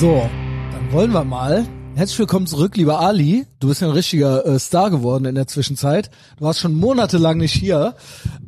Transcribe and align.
So, 0.00 0.30
dann 0.70 0.92
wollen 0.92 1.10
wir 1.12 1.24
mal. 1.24 1.66
Herzlich 1.96 2.20
willkommen 2.20 2.46
zurück, 2.46 2.76
lieber 2.76 3.00
Ali. 3.00 3.46
Du 3.58 3.66
bist 3.66 3.80
ja 3.80 3.88
ein 3.88 3.92
richtiger 3.92 4.46
äh, 4.46 4.56
Star 4.60 4.90
geworden 4.90 5.24
in 5.24 5.34
der 5.34 5.48
Zwischenzeit. 5.48 6.10
Du 6.36 6.44
warst 6.44 6.60
schon 6.60 6.74
monatelang 6.74 7.38
nicht 7.38 7.52
hier. 7.52 7.96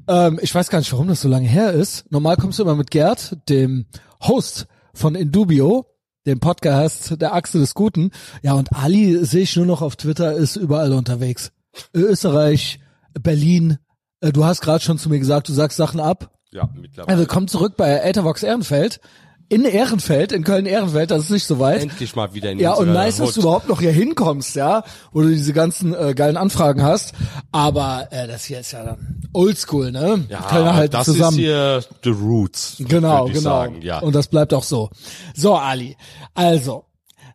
Ähm, 0.07 0.39
ich 0.43 0.55
weiß 0.55 0.69
gar 0.71 0.79
nicht, 0.79 0.93
warum 0.93 1.09
das 1.09 1.23
so 1.23 1.29
lange 1.29 1.49
her 1.49 1.73
ist. 1.73 2.09
Normal 2.13 2.37
kommst 2.37 2.61
du 2.61 2.63
immer 2.63 2.77
mit 2.77 2.93
Gerd, 2.93 3.37
dem 3.49 3.87
Host 4.23 4.69
von 4.95 5.17
Indubio, 5.17 5.87
dem 6.25 6.39
Podcast 6.39 7.21
der 7.21 7.35
Achse 7.35 7.59
des 7.59 7.75
Guten. 7.75 8.13
Ja, 8.43 8.53
und 8.53 8.73
Ali 8.73 9.25
sehe 9.25 9.43
ich 9.43 9.57
nur 9.57 9.67
noch 9.67 9.83
auf 9.83 9.97
Twitter, 9.97 10.35
ist 10.35 10.55
überall 10.55 10.93
unterwegs. 10.93 11.51
Österreich, 11.93 12.79
Berlin. 13.21 13.79
Äh, 14.21 14.31
Du 14.31 14.45
hast 14.45 14.61
gerade 14.61 14.85
schon 14.85 14.99
zu 14.99 15.09
mir 15.09 15.19
gesagt, 15.19 15.49
du 15.49 15.53
sagst 15.53 15.77
Sachen 15.77 15.99
ab. 15.99 16.31
Ja, 16.53 16.69
mittlerweile. 16.81 17.13
Ja, 17.13 17.19
willkommen 17.19 17.49
zurück 17.49 17.75
bei 17.77 17.99
Ethervox 17.99 18.45
Ehrenfeld. 18.45 19.01
In 19.51 19.65
Ehrenfeld, 19.65 20.31
in 20.31 20.45
Köln-Ehrenfeld, 20.45 21.11
das 21.11 21.25
ist 21.25 21.31
nicht 21.31 21.45
so 21.45 21.59
weit. 21.59 21.83
Endlich 21.83 22.15
mal 22.15 22.33
wieder 22.35 22.53
in 22.53 22.61
Ja, 22.61 22.73
und 22.75 22.93
nice, 22.93 23.17
dass 23.17 23.31
Hut. 23.31 23.37
du 23.37 23.41
überhaupt 23.41 23.69
noch 23.69 23.81
hier 23.81 23.91
hinkommst, 23.91 24.55
ja, 24.55 24.85
wo 25.13 25.23
du 25.23 25.29
diese 25.29 25.53
ganzen 25.53 25.93
äh, 25.93 26.15
geilen 26.15 26.37
Anfragen 26.37 26.85
hast. 26.85 27.15
Aber 27.51 28.07
äh, 28.13 28.29
das 28.29 28.45
hier 28.45 28.61
ist 28.61 28.71
ja 28.71 28.85
dann 28.85 29.25
oldschool, 29.33 29.91
ne? 29.91 30.25
ja, 30.29 30.41
Kölner 30.43 30.75
halten 30.75 30.93
das 30.93 31.05
zusammen. 31.07 31.37
ist 31.37 31.43
hier 31.45 31.85
the 32.05 32.11
roots. 32.11 32.77
genau, 32.79 33.25
genau. 33.27 33.41
Sagen, 33.41 33.83
ja. 33.83 33.99
Und 33.99 34.15
das 34.15 34.29
bleibt 34.29 34.55
auch 34.55 34.63
so. 34.63 34.89
So, 35.35 35.57
Ali. 35.57 35.97
Also, 36.35 36.85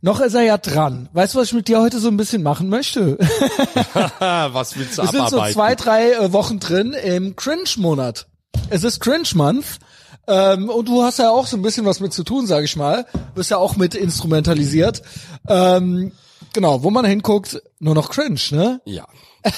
noch 0.01 0.21
ist 0.21 0.35
er 0.35 0.43
ja 0.43 0.57
dran. 0.57 1.09
Weißt 1.11 1.33
du, 1.35 1.39
was 1.39 1.47
ich 1.47 1.53
mit 1.53 1.67
dir 1.67 1.81
heute 1.81 1.99
so 1.99 2.07
ein 2.07 2.15
bisschen 2.15 2.43
machen 2.43 2.69
möchte? 2.69 3.17
was 4.19 4.77
willst 4.77 4.97
du 4.97 5.01
Wir 5.01 5.09
sind 5.09 5.29
so 5.29 5.37
abarbeiten? 5.37 5.53
zwei, 5.53 5.75
drei 5.75 6.11
äh, 6.13 6.31
Wochen 6.31 6.61
drin 6.61 6.93
im 6.93 7.35
Cringe-Monat. 7.35 8.27
Es 8.69 8.85
ist 8.85 9.01
Cringe-Month. 9.01 9.79
Ähm, 10.27 10.69
und 10.69 10.87
du 10.87 11.03
hast 11.03 11.19
ja 11.19 11.29
auch 11.29 11.45
so 11.47 11.55
ein 11.57 11.61
bisschen 11.61 11.85
was 11.85 11.99
mit 11.99 12.13
zu 12.13 12.23
tun, 12.23 12.47
sag 12.47 12.63
ich 12.63 12.75
mal. 12.75 13.05
Bist 13.35 13.51
ja 13.51 13.57
auch 13.57 13.75
mit 13.75 13.95
instrumentalisiert. 13.95 15.01
Ähm, 15.47 16.11
genau, 16.53 16.83
wo 16.83 16.89
man 16.89 17.05
hinguckt, 17.05 17.61
nur 17.79 17.95
noch 17.95 18.09
Cringe, 18.09 18.39
ne? 18.51 18.81
ja. 18.85 19.05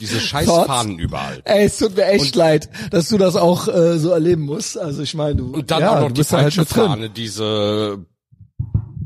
Diese 0.00 0.18
scheiß 0.18 0.46
Thoughts? 0.46 0.66
Fahnen 0.66 0.98
überall. 0.98 1.40
Ey, 1.44 1.66
es 1.66 1.78
tut 1.78 1.94
mir 1.96 2.06
echt 2.06 2.34
leid, 2.34 2.68
dass 2.90 3.08
du 3.10 3.16
das 3.16 3.36
auch 3.36 3.68
äh, 3.68 3.96
so 3.96 4.10
erleben 4.10 4.42
musst. 4.42 4.76
Also 4.76 5.02
ich 5.02 5.14
meine, 5.14 5.36
du 5.36 5.52
Und 5.54 5.70
dann 5.70 5.82
ja, 5.82 5.90
auch 5.96 6.00
noch 6.00 6.08
du 6.08 6.14
die 6.14 6.20
halt 6.22 6.26
falsche 6.28 6.64
drin. 6.64 6.86
Fahne, 6.86 7.10
diese 7.10 8.04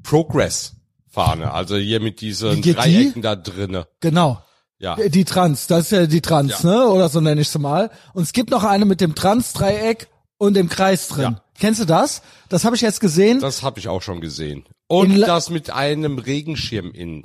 Progress-Fahne. 0.03 1.53
Also 1.53 1.77
hier 1.77 2.01
mit 2.01 2.21
diesen 2.23 2.63
geht 2.63 2.65
die? 2.65 2.73
Dreiecken 2.75 3.23
da 3.23 3.37
drinne. 3.37 3.87
Genau. 4.01 4.43
Ja. 4.79 4.97
Die 4.97 5.25
Trans, 5.25 5.67
das 5.67 5.81
ist 5.87 5.91
ja 5.91 6.07
die 6.07 6.21
Trans, 6.23 6.63
Ja. 6.63 6.71
ne? 6.71 6.87
Oder 6.89 7.09
so 7.09 7.21
nenne 7.21 7.41
ich 7.41 7.49
sie 7.49 7.59
mal. 7.59 7.91
Und 8.15 8.23
es 8.23 8.33
gibt 8.33 8.51
noch 8.51 8.65
eine 8.65 8.85
mit 8.85 9.01
dem 9.01 9.15
Trans-Dreieck 9.15 10.09
und 10.39 10.55
dem 10.55 10.69
Kreis 10.69 11.09
drin. 11.09 11.23
Ja. 11.23 11.43
Kennst 11.59 11.81
du 11.81 11.85
das? 11.85 12.23
Das 12.49 12.65
habe 12.65 12.77
ich 12.77 12.83
jetzt 12.83 13.01
gesehen. 13.01 13.41
Das 13.41 13.63
habe 13.63 13.79
ich 13.81 13.89
auch 13.89 14.03
schon 14.03 14.21
gesehen. 14.21 14.65
Und 14.87 15.11
In 15.13 15.21
das 15.21 15.51
mit 15.51 15.71
einem 15.71 16.19
Regenschirm 16.19 16.93
in. 16.93 17.25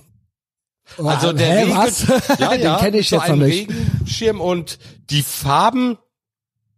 Oh, 0.97 1.05
Also 1.07 1.31
der 1.31 1.47
hä, 1.47 1.63
Regen, 1.63 1.77
was? 1.77 2.07
ja, 2.39 2.51
Den 2.51 2.61
ja, 2.61 2.77
kenne 2.79 2.97
ich 2.97 3.09
so 3.09 3.15
jetzt 3.17 3.29
noch 3.29 3.35
nicht. 3.37 3.69
Regenschirm 3.69 4.41
und 4.41 4.79
die 5.09 5.23
Farben 5.23 5.97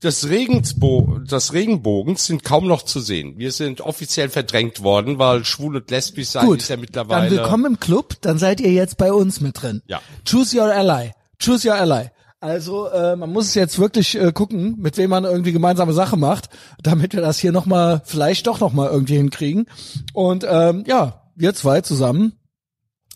des 0.03 0.30
Regensbo 0.30 1.19
des 1.23 1.53
Regenbogens 1.53 2.25
sind 2.27 2.44
kaum 2.44 2.67
noch 2.67 2.83
zu 2.83 2.99
sehen. 2.99 3.39
Wir 3.39 3.52
sind 3.52 3.81
offiziell 3.81 4.30
verdrängt 4.30 4.83
worden, 4.83 5.17
weil 5.17 5.44
schwul 5.45 5.77
und 5.77 5.89
lesbisch 5.89 6.27
sein 6.27 6.45
Gut, 6.45 6.61
ist 6.61 6.67
ja 6.70 6.75
dann 6.75 6.81
mittlerweile. 6.81 7.31
willkommen 7.31 7.66
im 7.66 7.80
Club, 7.80 8.16
dann 8.22 8.38
seid 8.38 8.59
ihr 8.59 8.72
jetzt 8.72 8.97
bei 8.97 9.11
uns 9.11 9.42
mit 9.42 9.59
drin. 9.59 9.81
Ja. 9.88 10.02
Choose 10.30 10.55
your 10.55 10.72
ally. 10.72 11.14
Choose 11.42 11.67
your 11.67 11.75
ally. 11.75 12.11
Also 12.45 12.88
äh, 12.89 13.15
man 13.15 13.31
muss 13.33 13.47
es 13.47 13.55
jetzt 13.55 13.79
wirklich 13.79 14.15
äh, 14.15 14.31
gucken, 14.31 14.75
mit 14.77 14.97
wem 14.97 15.09
man 15.09 15.23
irgendwie 15.23 15.51
gemeinsame 15.51 15.93
Sache 15.93 16.15
macht, 16.15 16.49
damit 16.83 17.13
wir 17.13 17.21
das 17.21 17.39
hier 17.39 17.52
nochmal, 17.52 18.03
vielleicht 18.05 18.45
doch 18.45 18.59
nochmal 18.59 18.89
irgendwie 18.91 19.15
hinkriegen. 19.17 19.65
Und 20.13 20.45
ähm, 20.47 20.83
ja, 20.85 21.23
wir 21.35 21.55
zwei 21.55 21.81
zusammen, 21.81 22.33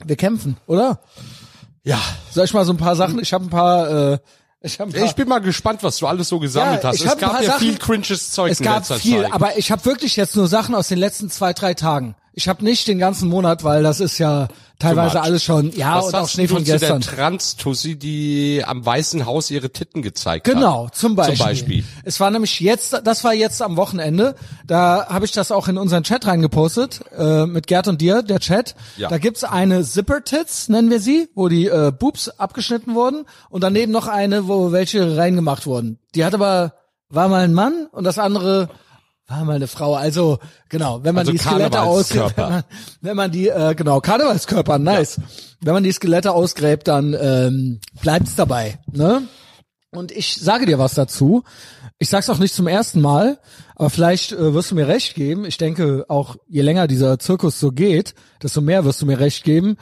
wir 0.04 0.16
kämpfen, 0.16 0.58
oder? 0.66 1.02
Ja. 1.84 2.00
Soll 2.32 2.46
ich 2.46 2.54
mal 2.56 2.66
so 2.66 2.74
ein 2.74 2.78
paar 2.78 2.96
Sachen, 2.96 3.20
ich 3.20 3.32
habe 3.32 3.46
ein 3.46 3.50
paar, 3.52 4.14
äh, 4.14 4.18
ich 4.62 4.80
habe 4.80 4.90
ein 4.90 4.94
paar, 4.94 5.04
Ich 5.06 5.14
bin 5.14 5.30
mal 5.30 5.40
gespannt, 5.42 5.84
was 5.84 5.98
du 6.00 6.08
alles 6.08 6.28
so 6.28 6.40
gesammelt 6.40 6.84
Ja, 6.84 6.90
hast. 6.90 7.02
Es 7.02 7.08
hab 7.08 7.20
gab 7.20 7.40
ja 7.40 7.44
Sachen- 7.52 7.60
viel 7.60 7.78
cringes 7.78 8.32
Zeug 8.32 8.52
es 8.52 8.60
gab 8.60 8.84
viel, 8.86 9.22
Zeit. 9.22 9.32
aber 9.34 9.58
ich 9.60 9.72
habe 9.72 9.86
wirklich 9.86 10.16
jetzt 10.16 10.36
nur 10.36 10.48
Sachen 10.48 10.74
aus 10.74 10.88
den 10.88 10.98
letzten 10.98 11.30
zwei, 11.30 11.54
drei 11.54 11.76
Tagen. 11.76 12.16
Ich 12.34 12.48
habe 12.48 12.64
nicht 12.64 12.88
den 12.88 13.00
ganzen 13.00 13.30
Monat, 13.30 13.64
weil 13.64 13.84
das 13.84 14.00
ist 14.00 14.18
ja 14.18 14.48
teilweise 14.80 15.22
alles 15.22 15.44
schon, 15.44 15.72
ja, 15.76 15.98
was 15.98 16.08
und 16.08 16.16
auch 16.16 16.28
Schnee 16.30 16.48
von 16.48 16.66
zu 16.66 16.72
gestern. 16.72 17.02
der 17.02 17.10
Trans-Tussi, 17.10 17.98
die 17.98 18.64
am 18.66 18.86
Weißen 18.86 19.26
Haus 19.26 19.52
ihre 19.52 19.72
Titten 19.72 20.02
gezeigt 20.02 20.48
hat? 20.48 20.54
Genau, 20.54 20.88
zum 20.94 21.16
Beispiel. 21.16 21.38
Zum 21.38 21.46
Beispiel. 21.46 21.84
Es 22.04 22.20
war 22.20 22.32
nämlich 22.32 22.60
jetzt, 22.62 23.02
das 23.04 23.24
war 23.24 23.34
jetzt 23.34 23.62
am 23.62 23.76
Wochenende. 23.76 24.36
Da 24.66 25.08
habe 25.10 25.26
ich 25.26 25.32
das 25.32 25.52
auch 25.52 25.68
in 25.68 25.78
unseren 25.78 26.04
Chat 26.04 26.26
reingepostet 26.26 27.02
äh, 27.18 27.46
mit 27.46 27.68
Gerd 27.68 27.88
und 27.88 28.00
dir, 28.00 28.24
der 28.24 28.40
Chat. 28.40 28.76
Ja. 28.96 29.10
Da 29.10 29.18
gibt's 29.18 29.44
eine 29.44 29.84
Zipper 29.84 30.24
Tits, 30.24 30.70
nennen 30.70 30.90
wir 30.90 31.02
sie, 31.02 31.30
wo 31.36 31.50
die 31.50 31.68
äh, 31.68 31.92
Boobs 31.92 32.30
abgeschnitten 32.30 32.96
wurden 32.96 33.26
und 33.50 33.64
daneben 33.64 33.92
noch 33.92 34.08
eine, 34.08 34.48
wo 34.48 34.72
welche 34.72 35.18
reingemacht 35.18 35.66
wurden. 35.66 36.00
Die 36.16 36.24
hat 36.24 36.34
aber 36.34 36.74
war 37.10 37.28
mal 37.28 37.44
ein 37.44 37.54
Mann 37.54 37.88
und 37.92 38.04
das 38.04 38.20
andere 38.20 38.70
war 39.30 39.46
mal 39.46 39.56
eine 39.56 39.68
Frau. 39.68 39.96
Also 39.96 40.40
genau, 40.70 41.04
wenn 41.04 41.16
man 41.16 41.22
Also 41.22 41.32
die 41.32 41.38
Skelette 41.38 41.82
ausgräbt, 41.82 42.38
wenn 42.38 42.50
man, 42.50 42.64
wenn 43.02 43.16
man 43.16 43.32
die 43.32 43.48
äh, 43.48 43.76
genau 43.76 44.02
Karnevalskörper, 44.02 44.80
nice. 44.80 45.22
Wenn 45.62 45.74
man 45.74 45.84
die 45.84 45.92
Skelette 45.92 46.32
ausgräbt, 46.32 46.88
dann 46.88 47.16
ähm, 47.20 47.80
bleibt's 48.02 48.36
dabei, 48.36 48.80
ne? 48.92 49.24
Und 49.92 50.12
ich 50.12 50.36
sage 50.36 50.66
dir 50.68 50.78
was 50.78 50.94
dazu. 50.94 51.44
Ich 51.98 52.10
sag's 52.10 52.30
auch 52.30 52.38
nicht 52.38 52.54
zum 52.54 52.68
ersten 52.68 53.02
Mal, 53.02 53.40
aber 53.76 53.90
vielleicht 53.90 54.32
äh, 54.32 54.54
wirst 54.54 54.72
du 54.72 54.76
mir 54.76 54.88
recht 54.88 55.16
geben. 55.16 55.46
Ich 55.46 55.58
denke 55.58 56.06
auch, 56.08 56.36
je 56.48 56.62
länger 56.62 56.88
dieser 56.88 57.18
Zirkus 57.18 57.60
so 57.60 57.72
geht, 57.72 58.14
desto 58.42 58.62
mehr 58.62 58.86
wirst 58.86 59.02
du 59.02 59.06
mir 59.06 59.20
recht 59.20 59.44
geben. 59.44 59.78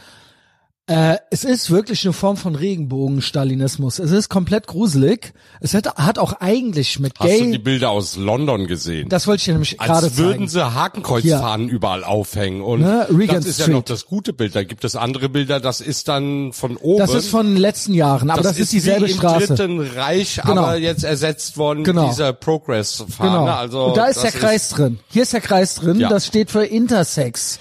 Äh, 0.89 1.17
es 1.31 1.43
ist 1.43 1.69
wirklich 1.69 2.05
eine 2.05 2.13
Form 2.13 2.37
von 2.37 2.55
Regenbogen-Stalinismus. 2.55 3.99
Es 3.99 4.11
ist 4.11 4.29
komplett 4.29 4.67
gruselig. 4.67 5.33
Es 5.59 5.73
hat, 5.73 5.93
hat 5.97 6.17
auch 6.17 6.31
eigentlich 6.39 6.97
mit 6.99 7.19
Hast 7.19 7.29
du 7.29 7.43
die 7.43 7.51
Gay. 7.51 7.57
Bilder 7.57 7.89
aus 7.89 8.15
London 8.15 8.67
gesehen? 8.67 9.09
Das 9.09 9.27
wollte 9.27 9.39
ich 9.41 9.45
dir 9.45 9.51
nämlich 9.51 9.77
gerade 9.77 10.05
Als 10.05 10.15
würden 10.17 10.31
zeigen. 10.31 10.47
sie 10.47 10.73
Hakenkreuzfahnen 10.73 11.67
überall 11.67 12.05
aufhängen. 12.05 12.61
Und 12.61 12.79
Ne, 12.81 13.05
das 13.27 13.45
ist 13.45 13.59
ja 13.59 13.63
Street. 13.65 13.75
noch 13.75 13.83
das 13.83 14.05
gute 14.05 14.31
Bild. 14.31 14.55
Da 14.55 14.63
gibt 14.63 14.85
es 14.85 14.95
andere 14.95 15.27
Bilder, 15.27 15.59
das 15.59 15.81
ist 15.81 16.07
dann 16.07 16.53
von 16.53 16.77
oben. 16.77 16.99
Das 16.99 17.13
ist 17.13 17.27
von 17.29 17.47
den 17.47 17.57
letzten 17.57 17.93
Jahren, 17.93 18.29
aber 18.29 18.41
das, 18.43 18.57
ist 18.57 18.71
dieselbe 18.71 19.07
wie 19.07 19.11
im 19.11 19.17
Straße. 19.17 19.55
Dritten 19.55 19.81
Reich, 19.81 20.39
Genau. 20.45 20.61
aber 20.61 20.77
jetzt 20.77 21.03
ersetzt 21.03 21.57
worden 21.57 21.83
Genau. 21.83 22.07
dieser 22.07 22.31
Progress-Fahne. 22.31 23.29
Genau. 23.39 23.45
Also 23.45 23.85
Und 23.87 23.97
da 23.97 24.05
ist 24.05 24.23
das 24.23 24.31
der 24.31 24.39
Kreis 24.39 24.69
drin. 24.69 24.99
Hier 25.09 25.23
ist 25.23 25.33
der 25.33 25.41
Kreis 25.41 25.75
drin. 25.75 25.99
Ja. 25.99 26.07
Das 26.07 26.25
steht 26.25 26.49
für 26.49 26.63
Intersex. 26.63 27.59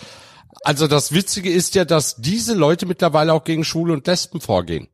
Also 0.66 0.88
das 0.88 1.12
Witzige 1.12 1.48
ist 1.48 1.76
ja, 1.76 1.84
dass 1.84 2.16
diese 2.16 2.52
Leute 2.52 2.86
mittlerweile 2.86 3.32
auch 3.32 3.44
gegen 3.44 3.64
Schwule 3.64 3.92
und 3.92 4.04
Lesben 4.04 4.40
vorgehen. 4.40 4.88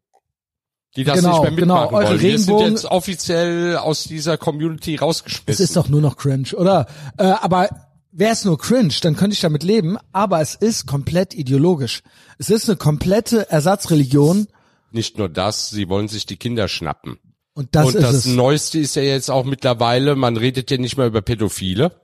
Die 0.96 1.04
das 1.04 1.16
Genau, 1.20 1.30
nicht 1.30 1.40
mehr 1.40 1.50
genau. 1.52 1.74
mitmachen 1.76 1.94
Eure 1.96 2.08
wollen. 2.10 2.20
Wir 2.20 2.38
sind 2.38 2.60
jetzt 2.60 2.84
offiziell 2.84 3.78
aus 3.78 4.04
dieser 4.04 4.36
Community 4.36 4.96
Es 4.96 5.00
rausgeschmissen. 5.00 5.64
ist 5.64 5.74
doch 5.74 5.88
nur 5.88 6.02
noch 6.02 6.18
cringe, 6.18 6.54
oder? 6.54 6.86
Äh, 7.16 7.22
aber 7.22 7.70
wäre 8.10 8.32
es 8.34 8.44
nur 8.44 8.58
cringe, 8.58 8.92
dann 9.00 9.16
könnte 9.16 9.32
ich 9.32 9.40
damit 9.40 9.62
leben. 9.62 9.96
Aber 10.12 10.42
es 10.42 10.56
ist 10.56 10.86
komplett 10.86 11.32
ideologisch. 11.32 12.02
Es 12.36 12.50
ist 12.50 12.68
eine 12.68 12.76
komplette 12.76 13.48
Ersatzreligion. 13.50 14.48
Nicht 14.90 15.16
nur 15.16 15.30
das, 15.30 15.70
sie 15.70 15.88
wollen 15.88 16.08
sich 16.08 16.26
die 16.26 16.36
Kinder 16.36 16.68
schnappen. 16.68 17.16
Und 17.54 17.74
das 17.74 17.94
und 17.94 18.02
das 18.02 18.12
es. 18.14 18.26
Neueste 18.26 18.78
ist 18.78 18.94
ja 18.94 19.00
jetzt 19.02 19.30
auch 19.30 19.46
mittlerweile, 19.46 20.16
man 20.16 20.36
redet 20.36 20.70
ja 20.70 20.76
nicht 20.76 20.98
mehr 20.98 21.06
über 21.06 21.22
Pädophile. 21.22 22.01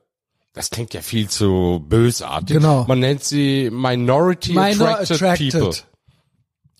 Das 0.59 0.71
klingt 0.71 0.93
ja 0.93 1.03
viel 1.03 1.29
zu 1.29 1.85
bösartig. 1.89 2.57
Genau. 2.57 2.85
Man 2.89 2.99
nennt 2.99 3.23
sie 3.23 3.71
Minority 3.71 4.55
Minor 4.55 4.99
Attracted, 4.99 5.13
attracted. 5.13 5.53
People. 5.53 5.77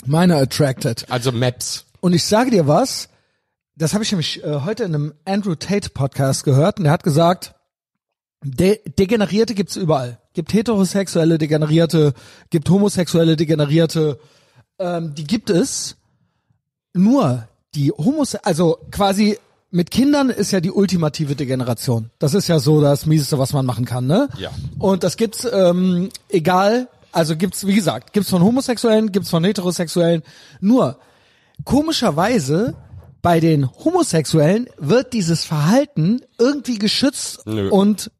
Meine 0.05 0.35
attracted. 0.35 1.09
Also 1.09 1.31
MAPS. 1.31 1.87
Und 2.01 2.13
ich 2.13 2.25
sage 2.25 2.51
dir 2.51 2.67
was, 2.67 3.09
das 3.77 3.95
habe 3.95 4.03
ich 4.03 4.11
nämlich 4.11 4.43
äh, 4.43 4.63
heute 4.65 4.83
in 4.83 4.97
einem 4.97 5.15
Andrew 5.25 5.55
Tate 5.55 5.91
Podcast 5.91 6.43
gehört 6.43 6.79
und 6.79 6.85
der 6.87 6.93
hat 6.93 7.05
gesagt, 7.05 7.55
De 8.43 8.81
Degenerierte 8.99 9.55
gibt's 9.55 9.77
überall. 9.77 10.19
Gibt 10.33 10.53
heterosexuelle 10.53 11.39
Degenerierte, 11.39 12.15
gibt 12.51 12.69
homosexuelle 12.69 13.37
Degenerierte, 13.37 14.19
ähm, 14.81 15.15
die 15.15 15.25
gibt 15.25 15.51
es. 15.51 15.95
Nur 16.95 17.47
die 17.77 17.93
Homos, 17.93 18.35
also 18.35 18.79
quasi 18.91 19.39
mit 19.71 19.91
Kindern 19.91 20.31
ist 20.31 20.51
ja 20.51 20.61
die 20.61 20.71
ultimative 20.71 21.37
Degeneration. 21.37 22.11
Das 22.19 22.35
ist 22.35 22.49
ja 22.49 22.59
so 22.59 22.81
das 22.81 23.07
mieseste, 23.07 23.39
was 23.39 23.53
man 23.53 23.67
machen 23.67 23.85
kann, 23.85 24.07
ne? 24.07 24.29
Ja. 24.39 24.51
Und 24.79 25.03
das 25.05 25.17
gibt's 25.17 25.47
ähm, 25.51 26.09
egal, 26.29 26.89
also 27.13 27.37
gibt's 27.37 27.67
wie 27.67 27.75
gesagt, 27.75 28.13
gibt's 28.13 28.31
von 28.31 28.43
Homosexuellen, 28.43 29.13
gibt's 29.13 29.31
von 29.31 29.45
Heterosexuellen. 29.45 30.23
Nur 30.61 30.99
komischerweise 31.65 32.77
bei 33.23 33.41
den 33.41 33.69
Homosexuellen 33.85 34.69
wird 34.79 35.13
dieses 35.13 35.45
Verhalten 35.45 36.21
irgendwie 36.39 36.79
geschützt 36.79 37.47
Nö. 37.47 37.69
und 37.71 38.11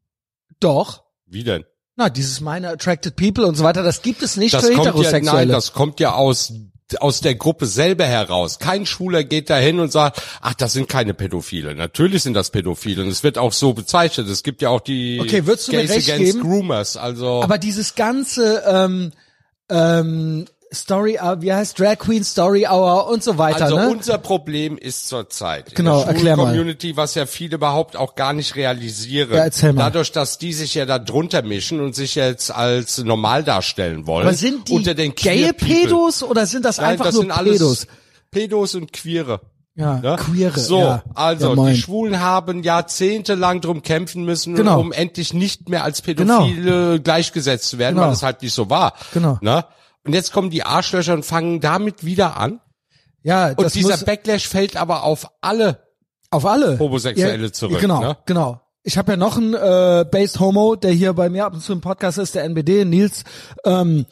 doch, 0.59 1.03
Wie 1.25 1.43
denn? 1.43 1.63
na, 1.95 2.09
dieses 2.09 2.41
meine 2.41 2.69
attracted 2.69 3.15
people 3.15 3.45
und 3.45 3.55
so 3.55 3.63
weiter, 3.63 3.81
das 3.83 4.01
gibt 4.01 4.21
es 4.21 4.37
nicht 4.37 4.53
Das 4.53 4.65
für 4.65 4.73
kommt 4.73 4.85
ja, 4.85 4.91
Heterosexuelle. 4.91 5.37
nein, 5.37 5.49
das 5.49 5.73
kommt 5.73 5.99
ja 5.99 6.13
aus 6.13 6.53
aus 6.99 7.21
der 7.21 7.35
Gruppe 7.35 7.65
selber 7.65 8.05
heraus. 8.05 8.59
Kein 8.59 8.85
Schwuler 8.85 9.23
geht 9.23 9.49
dahin 9.49 9.79
und 9.79 9.91
sagt, 9.91 10.21
ach, 10.41 10.53
das 10.53 10.73
sind 10.73 10.89
keine 10.89 11.13
Pädophile. 11.13 11.75
Natürlich 11.75 12.23
sind 12.23 12.33
das 12.33 12.49
Pädophile 12.49 13.03
und 13.03 13.09
es 13.09 13.23
wird 13.23 13.37
auch 13.37 13.53
so 13.53 13.73
bezeichnet. 13.73 14.27
Es 14.27 14.43
gibt 14.43 14.61
ja 14.61 14.69
auch 14.69 14.81
die 14.81 15.19
Okay, 15.21 15.45
würdest 15.45 15.67
du 15.67 15.73
mir 15.73 15.81
Gays 15.81 15.91
recht 15.91 16.09
Against 16.09 16.33
geben? 16.33 16.47
Groomers. 16.47 16.97
Also 16.97 17.43
Aber 17.43 17.57
dieses 17.57 17.95
ganze 17.95 18.63
ähm, 18.67 19.11
ähm, 19.69 20.45
Story, 20.73 21.17
Hour, 21.21 21.41
wie 21.41 21.51
heißt 21.51 21.79
Drag 21.79 21.97
Queen 21.97 22.23
Story 22.23 22.67
Hour 22.69 23.07
und 23.09 23.23
so 23.23 23.37
weiter, 23.39 23.63
Also 23.65 23.77
ne? 23.77 23.89
unser 23.89 24.19
Problem 24.19 24.77
ist 24.77 25.07
zurzeit 25.07 25.73
Genau, 25.73 26.01
in 26.01 26.05
der 26.05 26.15
erklär 26.15 26.37
mal. 26.37 26.45
Community, 26.45 26.95
was 26.95 27.15
ja 27.15 27.25
viele 27.25 27.55
überhaupt 27.55 27.95
auch 27.97 28.13
gar 28.15 28.33
nicht 28.33 28.55
realisieren. 28.55 29.31
Ja, 29.33 29.45
erzähl 29.45 29.73
mal. 29.73 29.83
Dadurch, 29.85 30.11
dass 30.11 30.37
die 30.37 30.53
sich 30.53 30.75
ja 30.75 30.85
da 30.85 30.99
drunter 30.99 31.41
mischen 31.41 31.79
und 31.81 31.95
sich 31.95 32.13
jetzt 32.15 32.51
als 32.53 32.99
normal 32.99 33.43
darstellen 33.43 34.05
wollen. 34.05 34.27
Aber 34.27 34.35
sind 34.35 34.67
die 34.67 34.73
unter 34.73 34.93
den 34.93 35.15
People. 35.15 35.53
Pedos 35.53 36.21
oder 36.21 36.45
sind 36.45 36.65
das 36.65 36.77
Nein, 36.77 36.91
einfach 36.91 37.05
das 37.05 37.15
nur 37.15 37.23
sind 37.23 37.33
Pedos? 37.43 37.87
Pedos 38.29 38.75
und 38.75 38.93
Queere. 38.93 39.41
Ja, 39.75 39.95
Ne? 39.99 40.17
Queere. 40.17 40.59
So, 40.59 40.79
ja. 40.79 41.03
also 41.15 41.55
ja, 41.55 41.69
die 41.71 41.77
Schwulen 41.77 42.19
haben 42.19 42.63
jahrzehntelang 42.63 43.61
drum 43.61 43.81
kämpfen 43.81 44.23
müssen, 44.25 44.53
Genau. 44.55 44.79
um 44.79 44.91
endlich 44.91 45.33
nicht 45.33 45.69
mehr 45.69 45.83
als 45.83 46.01
Pädophile 46.01 46.99
gleichgesetzt 46.99 47.69
zu 47.69 47.77
werden, 47.79 47.95
Genau. 47.95 48.05
weil 48.07 48.11
das 48.13 48.21
halt 48.23 48.41
nicht 48.41 48.53
so 48.53 48.69
war. 48.69 48.93
Genau. 49.13 49.37
Ne? 49.41 49.65
Und 50.09 50.15
jetzt 50.15 50.33
kommen 50.33 50.49
die 50.49 50.63
Arschlöcher 50.63 51.13
und 51.13 51.23
fangen 51.23 51.59
damit 51.59 52.03
wieder 52.03 52.35
an. 52.35 52.59
ja, 53.21 53.51
Und 53.51 53.75
dieser 53.75 53.95
Backlash 53.97 54.47
fällt 54.47 54.75
aber 54.75 55.03
auf 55.03 55.29
alle. 55.39 55.83
auf 56.31 56.47
alle 56.47 56.79
Homosexuelle 56.79 57.45
ja, 57.45 57.53
zurück, 57.53 57.79
Genau, 57.79 58.01
ne? 58.01 58.17
genau. 58.25 58.59
Ich 58.81 58.97
habe 58.97 59.11
ja 59.11 59.17
noch 59.17 59.37
einen 59.37 59.53
äh, 59.53 60.03
Based 60.09 60.39
Homo, 60.39 60.75
der 60.75 60.89
hier 60.93 61.13
bei 61.13 61.29
mir 61.29 61.45
ab 61.45 61.53
und 61.53 61.61
zu 61.61 61.73
im 61.73 61.81
Podcast 61.81 62.17
ist, 62.17 62.33
der 62.33 62.43
NBD, 62.45 62.85
Nils. 62.85 63.23
Ähm, 63.65 64.07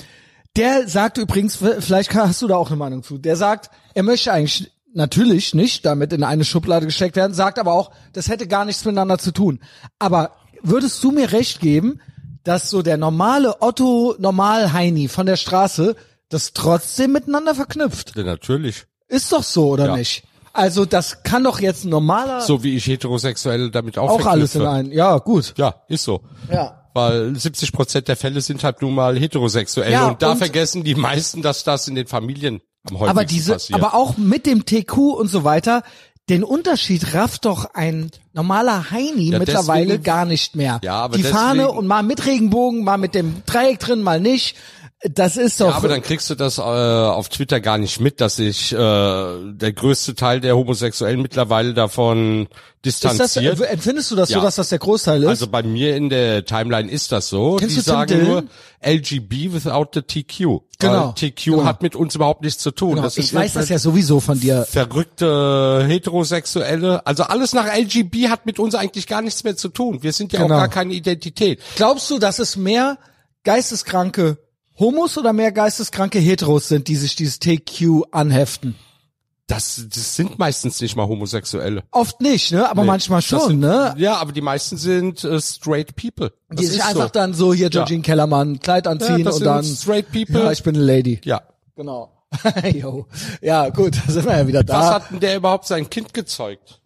der 0.56 0.88
sagt 0.88 1.18
übrigens, 1.18 1.56
vielleicht 1.56 2.14
hast 2.14 2.44
du 2.44 2.48
da 2.48 2.58
auch 2.58 2.68
eine 2.68 2.78
Meinung 2.78 3.02
zu. 3.02 3.18
Der 3.18 3.36
sagt, 3.36 3.72
er 3.96 4.04
möchte 4.04 4.32
eigentlich 4.32 4.72
natürlich 4.94 5.56
nicht 5.56 5.84
damit 5.84 6.14
in 6.14 6.24
eine 6.24 6.46
Schublade 6.46 6.86
gesteckt 6.86 7.16
werden, 7.16 7.34
sagt 7.34 7.58
aber 7.58 7.74
auch, 7.74 7.90
das 8.14 8.30
hätte 8.30 8.46
gar 8.46 8.66
nichts 8.66 8.86
miteinander 8.86 9.18
zu 9.18 9.32
tun. 9.32 9.62
Aber 9.98 10.34
würdest 10.62 11.04
du 11.04 11.10
mir 11.10 11.32
recht 11.32 11.60
geben, 11.60 12.02
dass 12.48 12.70
so 12.70 12.82
der 12.82 12.98
normale 12.98 13.62
Otto 13.62 14.16
Normal 14.20 14.72
Heini 14.74 15.08
von 15.08 15.26
der 15.26 15.36
Straße 15.36 15.96
das 16.30 16.54
trotzdem 16.54 17.12
miteinander 17.12 17.56
verknüpft? 17.56 18.16
Ja, 18.16 18.24
natürlich. 18.24 18.86
Ist 19.08 19.32
doch 19.32 19.44
so, 19.44 19.70
oder 19.70 19.88
Ja. 19.88 19.98
nicht? 19.98 20.24
Also 20.54 20.86
das 20.86 21.24
kann 21.24 21.44
doch 21.44 21.60
jetzt 21.60 21.84
ein 21.86 21.90
normaler 21.90 22.42
So 22.42 22.64
wie 22.64 22.76
ich 22.76 22.88
Heterosexuelle 22.88 23.70
damit 23.70 23.98
auch 23.98 24.10
auch 24.10 24.26
alles 24.26 24.56
in 24.56 24.62
verknüpfe. 24.62 24.70
einen. 24.90 24.92
Ja, 24.92 25.18
gut. 25.20 25.54
Ja, 25.58 25.76
ist 25.88 26.04
so. 26.04 26.22
Ja. 26.52 26.84
Weil 26.94 27.36
70 27.36 27.72
Prozent 27.74 28.08
der 28.08 28.16
Fälle 28.16 28.42
sind 28.42 28.64
halt 28.64 28.82
nun 28.82 28.96
mal 28.96 29.18
heterosexuell. 29.20 29.92
Ja, 29.92 30.08
und 30.08 30.22
da 30.24 30.32
und- 30.32 30.38
vergessen 30.40 30.84
die 30.84 30.96
meisten, 30.96 31.44
dass 31.44 31.64
das 31.64 31.88
in 31.88 31.94
den 31.96 32.08
Familien 32.08 32.62
am 32.90 32.96
häufigsten 33.00 33.10
Aber 33.10 33.26
diese, 33.26 33.54
passiert. 33.54 33.80
aber 33.80 33.94
auch 33.94 34.18
mit 34.18 34.46
dem 34.48 34.66
TQ 34.66 34.98
und 35.14 35.28
so 35.28 35.44
weiter, 35.44 35.84
den 36.30 36.44
Unterschied 36.44 37.14
rafft 37.14 37.46
doch 37.46 37.74
ein 37.74 38.12
normaler 38.34 38.92
Heini 38.92 39.32
Ja, 39.32 39.40
mittlerweile 39.40 39.86
deswegen- 39.86 40.04
gar 40.04 40.26
nicht 40.26 40.56
mehr. 40.56 40.80
Ja, 40.84 40.96
aber 40.96 41.18
Die 41.18 41.24
Fahne 41.24 41.62
deswegen- 41.64 41.78
und 41.78 41.88
mal 41.88 42.04
mit 42.04 42.26
Regenbogen, 42.26 42.84
mal 42.84 42.98
mit 42.98 43.16
dem 43.16 43.44
Dreieck 43.46 43.80
drin, 43.80 44.02
mal 44.04 44.20
nicht. 44.20 44.56
Das 45.04 45.38
ist 45.38 45.62
doch. 45.62 45.68
Ja, 45.70 45.76
aber 45.76 45.90
dann 45.90 46.02
kriegst 46.02 46.28
du 46.32 46.34
das 46.34 46.58
äh, 46.58 46.62
auf 46.62 47.30
Twitter 47.30 47.60
gar 47.60 47.78
nicht 47.78 48.00
mit, 48.00 48.20
dass 48.20 48.38
sich 48.38 48.74
äh, 48.74 48.76
der 48.78 49.72
größte 49.72 50.16
Teil 50.16 50.40
der 50.40 50.58
Homosexuellen 50.58 51.22
mittlerweile 51.22 51.76
davon 51.76 52.48
ist 52.84 53.04
das, 53.04 53.18
distanziert. 53.18 53.60
äh, 53.60 53.66
empfindest 53.66 54.10
du 54.10 54.16
das 54.16 54.30
Ja. 54.30 54.40
so, 54.40 54.44
dass 54.46 54.56
das 54.56 54.70
der 54.70 54.80
Großteil 54.80 55.22
ist? 55.22 55.30
also 55.30 55.48
bei 55.48 55.62
mir 55.62 55.96
in 55.96 56.10
der 56.10 56.46
Timeline 56.46 56.90
ist 56.90 57.12
das 57.12 57.28
so. 57.30 57.58
Kennst 57.58 57.76
die 57.76 57.82
sagen 57.82 58.26
nur 58.26 58.44
LGB 58.82 59.54
without 59.54 59.88
the 59.94 60.02
TQ. 60.02 60.62
Genau, 60.80 61.08
Weil 61.10 61.14
TQ 61.14 61.44
genau. 61.46 61.66
hat 61.66 61.84
mit 61.84 61.96
uns 61.96 62.16
überhaupt 62.16 62.42
nichts 62.44 62.64
zu 62.64 62.72
tun. 62.72 62.96
genau. 62.96 63.08
Ich 63.16 63.32
weiß 63.34 63.54
das 63.54 63.70
ja 63.70 63.78
sowieso 63.78 64.20
von 64.20 64.40
dir. 64.40 64.66
Verrückte 64.68 65.84
Heterosexuelle. 65.88 67.06
Also 67.06 67.22
alles 67.24 67.54
nach 67.54 67.68
LGB 67.68 68.30
hat 68.30 68.48
mit 68.48 68.58
uns 68.58 68.74
eigentlich 68.74 69.06
gar 69.06 69.22
nichts 69.22 69.44
mehr 69.44 69.56
zu 69.58 69.70
tun. 69.70 70.02
Wir 70.02 70.14
sind 70.14 70.34
ja 70.34 70.42
Genau. 70.42 70.56
auch 70.56 70.60
gar 70.60 70.70
keine 70.70 70.94
Identität. 70.94 71.60
Glaubst 71.76 72.10
du, 72.10 72.18
dass 72.18 72.40
es 72.40 72.56
mehr 72.56 72.98
geisteskranke 73.44 74.38
Homos 74.80 75.18
oder 75.18 75.34
mehr 75.34 75.52
geisteskranke 75.52 76.20
Heteros 76.20 76.68
sind, 76.68 76.88
die 76.88 76.96
sich 76.96 77.16
dieses 77.16 77.40
TQ 77.40 78.04
anheften? 78.12 78.76
Das, 79.48 79.86
das 79.94 80.16
sind 80.18 80.38
meistens 80.38 80.82
nicht 80.82 80.96
mal 80.98 81.08
Homosexuelle. 81.08 81.84
Oft 81.92 82.20
nicht, 82.20 82.52
ne? 82.52 82.70
Aber 82.70 82.82
Nee, 82.82 82.88
manchmal 82.88 83.22
schon, 83.22 83.48
sind, 83.48 83.60
ne? 83.62 83.96
Ja, 83.98 84.16
aber 84.18 84.34
die 84.34 84.42
meisten 84.42 84.76
sind 84.76 85.24
äh, 85.24 85.40
straight 85.40 85.96
people. 85.96 86.34
Das 86.50 86.60
Die 86.60 86.66
sich 86.66 86.84
einfach 86.84 87.04
so. 87.06 87.10
dann 87.14 87.34
so 87.34 87.54
hier 87.54 87.70
Georgine 87.70 88.02
Kellermann 88.02 88.60
Kleid 88.60 88.88
anziehen 88.88 89.20
Ja, 89.20 89.24
das 89.24 89.36
und 89.36 89.40
sind 89.40 89.48
dann 89.48 89.64
straight 89.64 90.12
people. 90.12 90.44
Ja, 90.44 90.52
ich 90.52 90.62
bin 90.64 90.76
eine 90.76 90.84
Lady. 90.84 91.22
Ja. 91.24 91.42
Genau. 91.76 92.14
Ja, 93.42 93.70
gut, 93.70 93.96
da 94.06 94.12
sind 94.12 94.26
wir 94.26 94.38
ja 94.38 94.48
wieder 94.48 94.60
Was 94.60 94.66
da. 94.68 94.94
hat 94.96 95.12
denn 95.12 95.22
der 95.22 95.38
überhaupt 95.38 95.66
sein 95.66 95.90
Kind 95.90 96.14
gezeugt? 96.14 96.82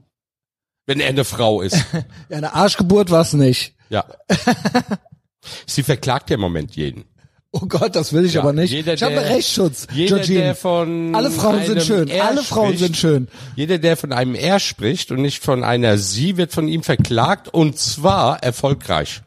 Wenn 0.85 0.99
er 0.99 1.09
eine 1.09 1.25
Frau 1.25 1.61
ist. 1.61 1.77
Ja, 2.29 2.37
eine 2.37 2.53
Arschgeburt 2.53 3.09
war's 3.09 3.33
nicht. 3.33 3.73
ja. 3.89 4.05
Sie 5.65 5.81
verklagt 5.81 6.29
ja 6.29 6.35
im 6.35 6.41
Moment 6.41 6.75
jeden. 6.75 7.05
Oh 7.53 7.65
Gott, 7.67 7.95
das 7.97 8.13
will 8.13 8.25
ich 8.25 8.35
Ja, 8.35 8.41
aber 8.41 8.53
nicht. 8.53 8.71
jeder, 8.71 8.93
ich 8.93 9.03
habe 9.03 9.15
Rechtsschutz. 9.17 9.87
Jeder, 9.93 10.15
Georgine. 10.17 10.39
der 10.39 10.55
von 10.55 11.13
Alle 11.13 11.29
Frauen 11.31 11.65
sind 11.65 11.83
schön. 11.83 12.07
Er 12.07 12.27
Alle 12.29 12.43
Frauen 12.43 12.67
spricht, 12.67 12.79
sind 12.79 12.97
schön. 12.97 13.27
Jeder, 13.57 13.77
der 13.77 13.97
von 13.97 14.13
einem 14.13 14.35
Er 14.35 14.59
spricht 14.59 15.11
und 15.11 15.21
nicht 15.21 15.43
von 15.43 15.63
einer 15.65 15.97
Sie, 15.97 16.37
wird 16.37 16.53
von 16.53 16.69
ihm 16.69 16.81
verklagt 16.81 17.49
und 17.53 17.77
zwar 17.77 18.41
erfolgreich. 18.41 19.21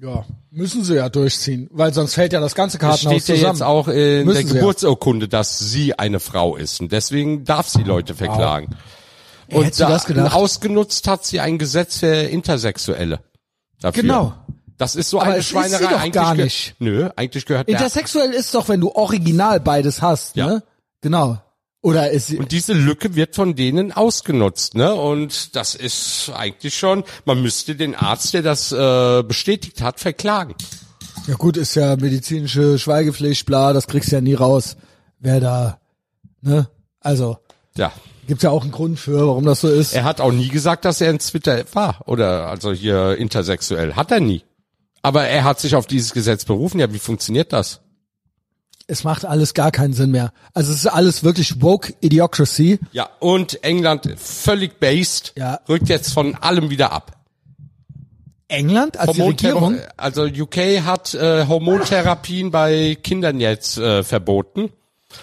Ja, 0.00 0.24
müssen 0.52 0.84
sie 0.84 0.94
ja 0.94 1.08
durchziehen, 1.08 1.68
weil 1.72 1.92
sonst 1.92 2.14
fällt 2.14 2.32
ja 2.32 2.40
das 2.40 2.54
ganze 2.54 2.76
Es 2.76 2.80
Kartenhaus 2.80 3.22
steht 3.22 3.28
ja 3.28 3.34
zusammen. 3.34 3.54
jetzt 3.54 3.62
auch 3.62 3.88
in 3.88 4.24
Müssen 4.26 4.26
der 4.26 4.46
sie 4.46 4.54
ja. 4.54 4.60
Geburtsurkunde, 4.60 5.26
dass 5.26 5.58
sie 5.58 5.98
eine 5.98 6.20
Frau 6.20 6.54
ist 6.54 6.80
und 6.80 6.92
deswegen 6.92 7.44
darf 7.44 7.68
sie 7.68 7.82
Leute 7.82 8.14
verklagen. 8.14 8.76
Und 9.50 9.64
Hättest 9.64 10.08
du 10.08 10.14
da, 10.14 10.28
ausgenutzt 10.28 11.08
hat 11.08 11.24
sie 11.24 11.40
ein 11.40 11.58
Gesetz 11.58 11.98
für 11.98 12.06
Intersexuelle. 12.14 13.20
Dafür. 13.80 14.02
Genau. 14.02 14.34
Das 14.78 14.94
ist 14.96 15.08
so 15.10 15.18
Aber 15.20 15.28
eine 15.30 15.36
es 15.38 15.46
ist 15.46 15.48
sie 15.48 15.52
Schweinerei. 15.54 15.84
doch 15.92 16.00
eigentlich 16.00 16.12
gar 16.12 16.34
nicht. 16.34 16.74
Nö, 16.78 17.08
eigentlich 17.16 17.46
gehört 17.46 17.68
der. 17.68 17.76
Intersexuell 17.76 18.30
ist 18.32 18.54
doch, 18.54 18.68
wenn 18.68 18.80
du 18.80 18.90
original 18.94 19.58
beides 19.60 20.02
hast, 20.02 20.36
Ja. 20.36 20.46
ne? 20.46 20.62
Genau. 21.00 21.38
Oder 21.82 22.10
ist 22.10 22.26
sie, 22.26 22.38
Und 22.38 22.50
diese 22.52 22.72
Lücke 22.72 23.14
wird 23.14 23.36
von 23.36 23.54
denen 23.54 23.92
ausgenutzt, 23.92 24.74
ne? 24.74 24.92
Und 24.94 25.54
das 25.54 25.74
ist 25.76 26.30
eigentlich 26.34 26.74
schon, 26.76 27.04
man 27.24 27.40
müsste 27.40 27.76
den 27.76 27.94
Arzt, 27.94 28.34
der 28.34 28.42
das 28.42 28.72
äh, 28.72 29.22
bestätigt 29.22 29.80
hat, 29.82 30.00
verklagen. 30.00 30.54
ja 31.28 31.34
gut, 31.34 31.56
ist 31.56 31.74
ja 31.76 31.94
medizinische 31.96 32.78
Schweigepflicht, 32.78 33.46
bla, 33.46 33.72
das 33.72 33.86
kriegst 33.86 34.10
du 34.10 34.16
ja 34.16 34.20
nie 34.20 34.34
raus, 34.34 34.76
wer 35.20 35.38
da, 35.40 35.78
ne? 36.42 36.68
Also, 37.00 37.38
Ja. 37.76 37.92
gibt's 38.26 38.42
ja 38.42 38.50
auch 38.50 38.62
einen 38.62 38.72
Grund 38.72 38.98
für, 38.98 39.26
warum 39.28 39.44
das 39.44 39.60
so 39.60 39.68
ist. 39.68 39.94
Er 39.94 40.02
hat 40.04 40.20
auch 40.20 40.32
nie 40.32 40.48
gesagt, 40.48 40.84
dass 40.84 41.00
er 41.00 41.10
in 41.10 41.20
Twitter 41.20 41.62
war 41.72 42.00
oder 42.06 42.48
also 42.48 42.72
hier 42.72 43.16
intersexuell. 43.16 43.94
Hat 43.94 44.10
er 44.10 44.18
nie. 44.20 44.42
Aber 45.06 45.28
er 45.28 45.44
hat 45.44 45.60
sich 45.60 45.76
auf 45.76 45.86
dieses 45.86 46.12
Gesetz 46.12 46.44
berufen. 46.44 46.80
Ja, 46.80 46.92
wie 46.92 46.98
funktioniert 46.98 47.52
das? 47.52 47.80
Es 48.88 49.04
macht 49.04 49.24
alles 49.24 49.54
gar 49.54 49.70
keinen 49.70 49.92
Sinn 49.92 50.10
mehr. 50.10 50.32
Also 50.52 50.72
es 50.72 50.78
ist 50.80 50.86
alles 50.88 51.22
wirklich 51.22 51.62
woke 51.62 51.94
Idiocracy. 52.00 52.80
Ja, 52.90 53.08
und 53.20 53.62
England 53.62 54.12
völlig 54.18 54.80
based, 54.80 55.32
Ja. 55.36 55.60
rückt 55.68 55.88
jetzt 55.88 56.12
von 56.12 56.34
allem 56.34 56.70
wieder 56.70 56.90
ab. 56.90 57.12
England 58.48 58.96
als 58.96 59.16
Regierung? 59.16 59.78
Also 59.96 60.24
UK 60.24 60.82
hat 60.84 61.14
äh, 61.14 61.46
Hormontherapien 61.46 62.50
bei 62.50 62.96
Kindern 63.00 63.38
jetzt 63.38 63.78
äh, 63.78 64.02
verboten. 64.02 64.72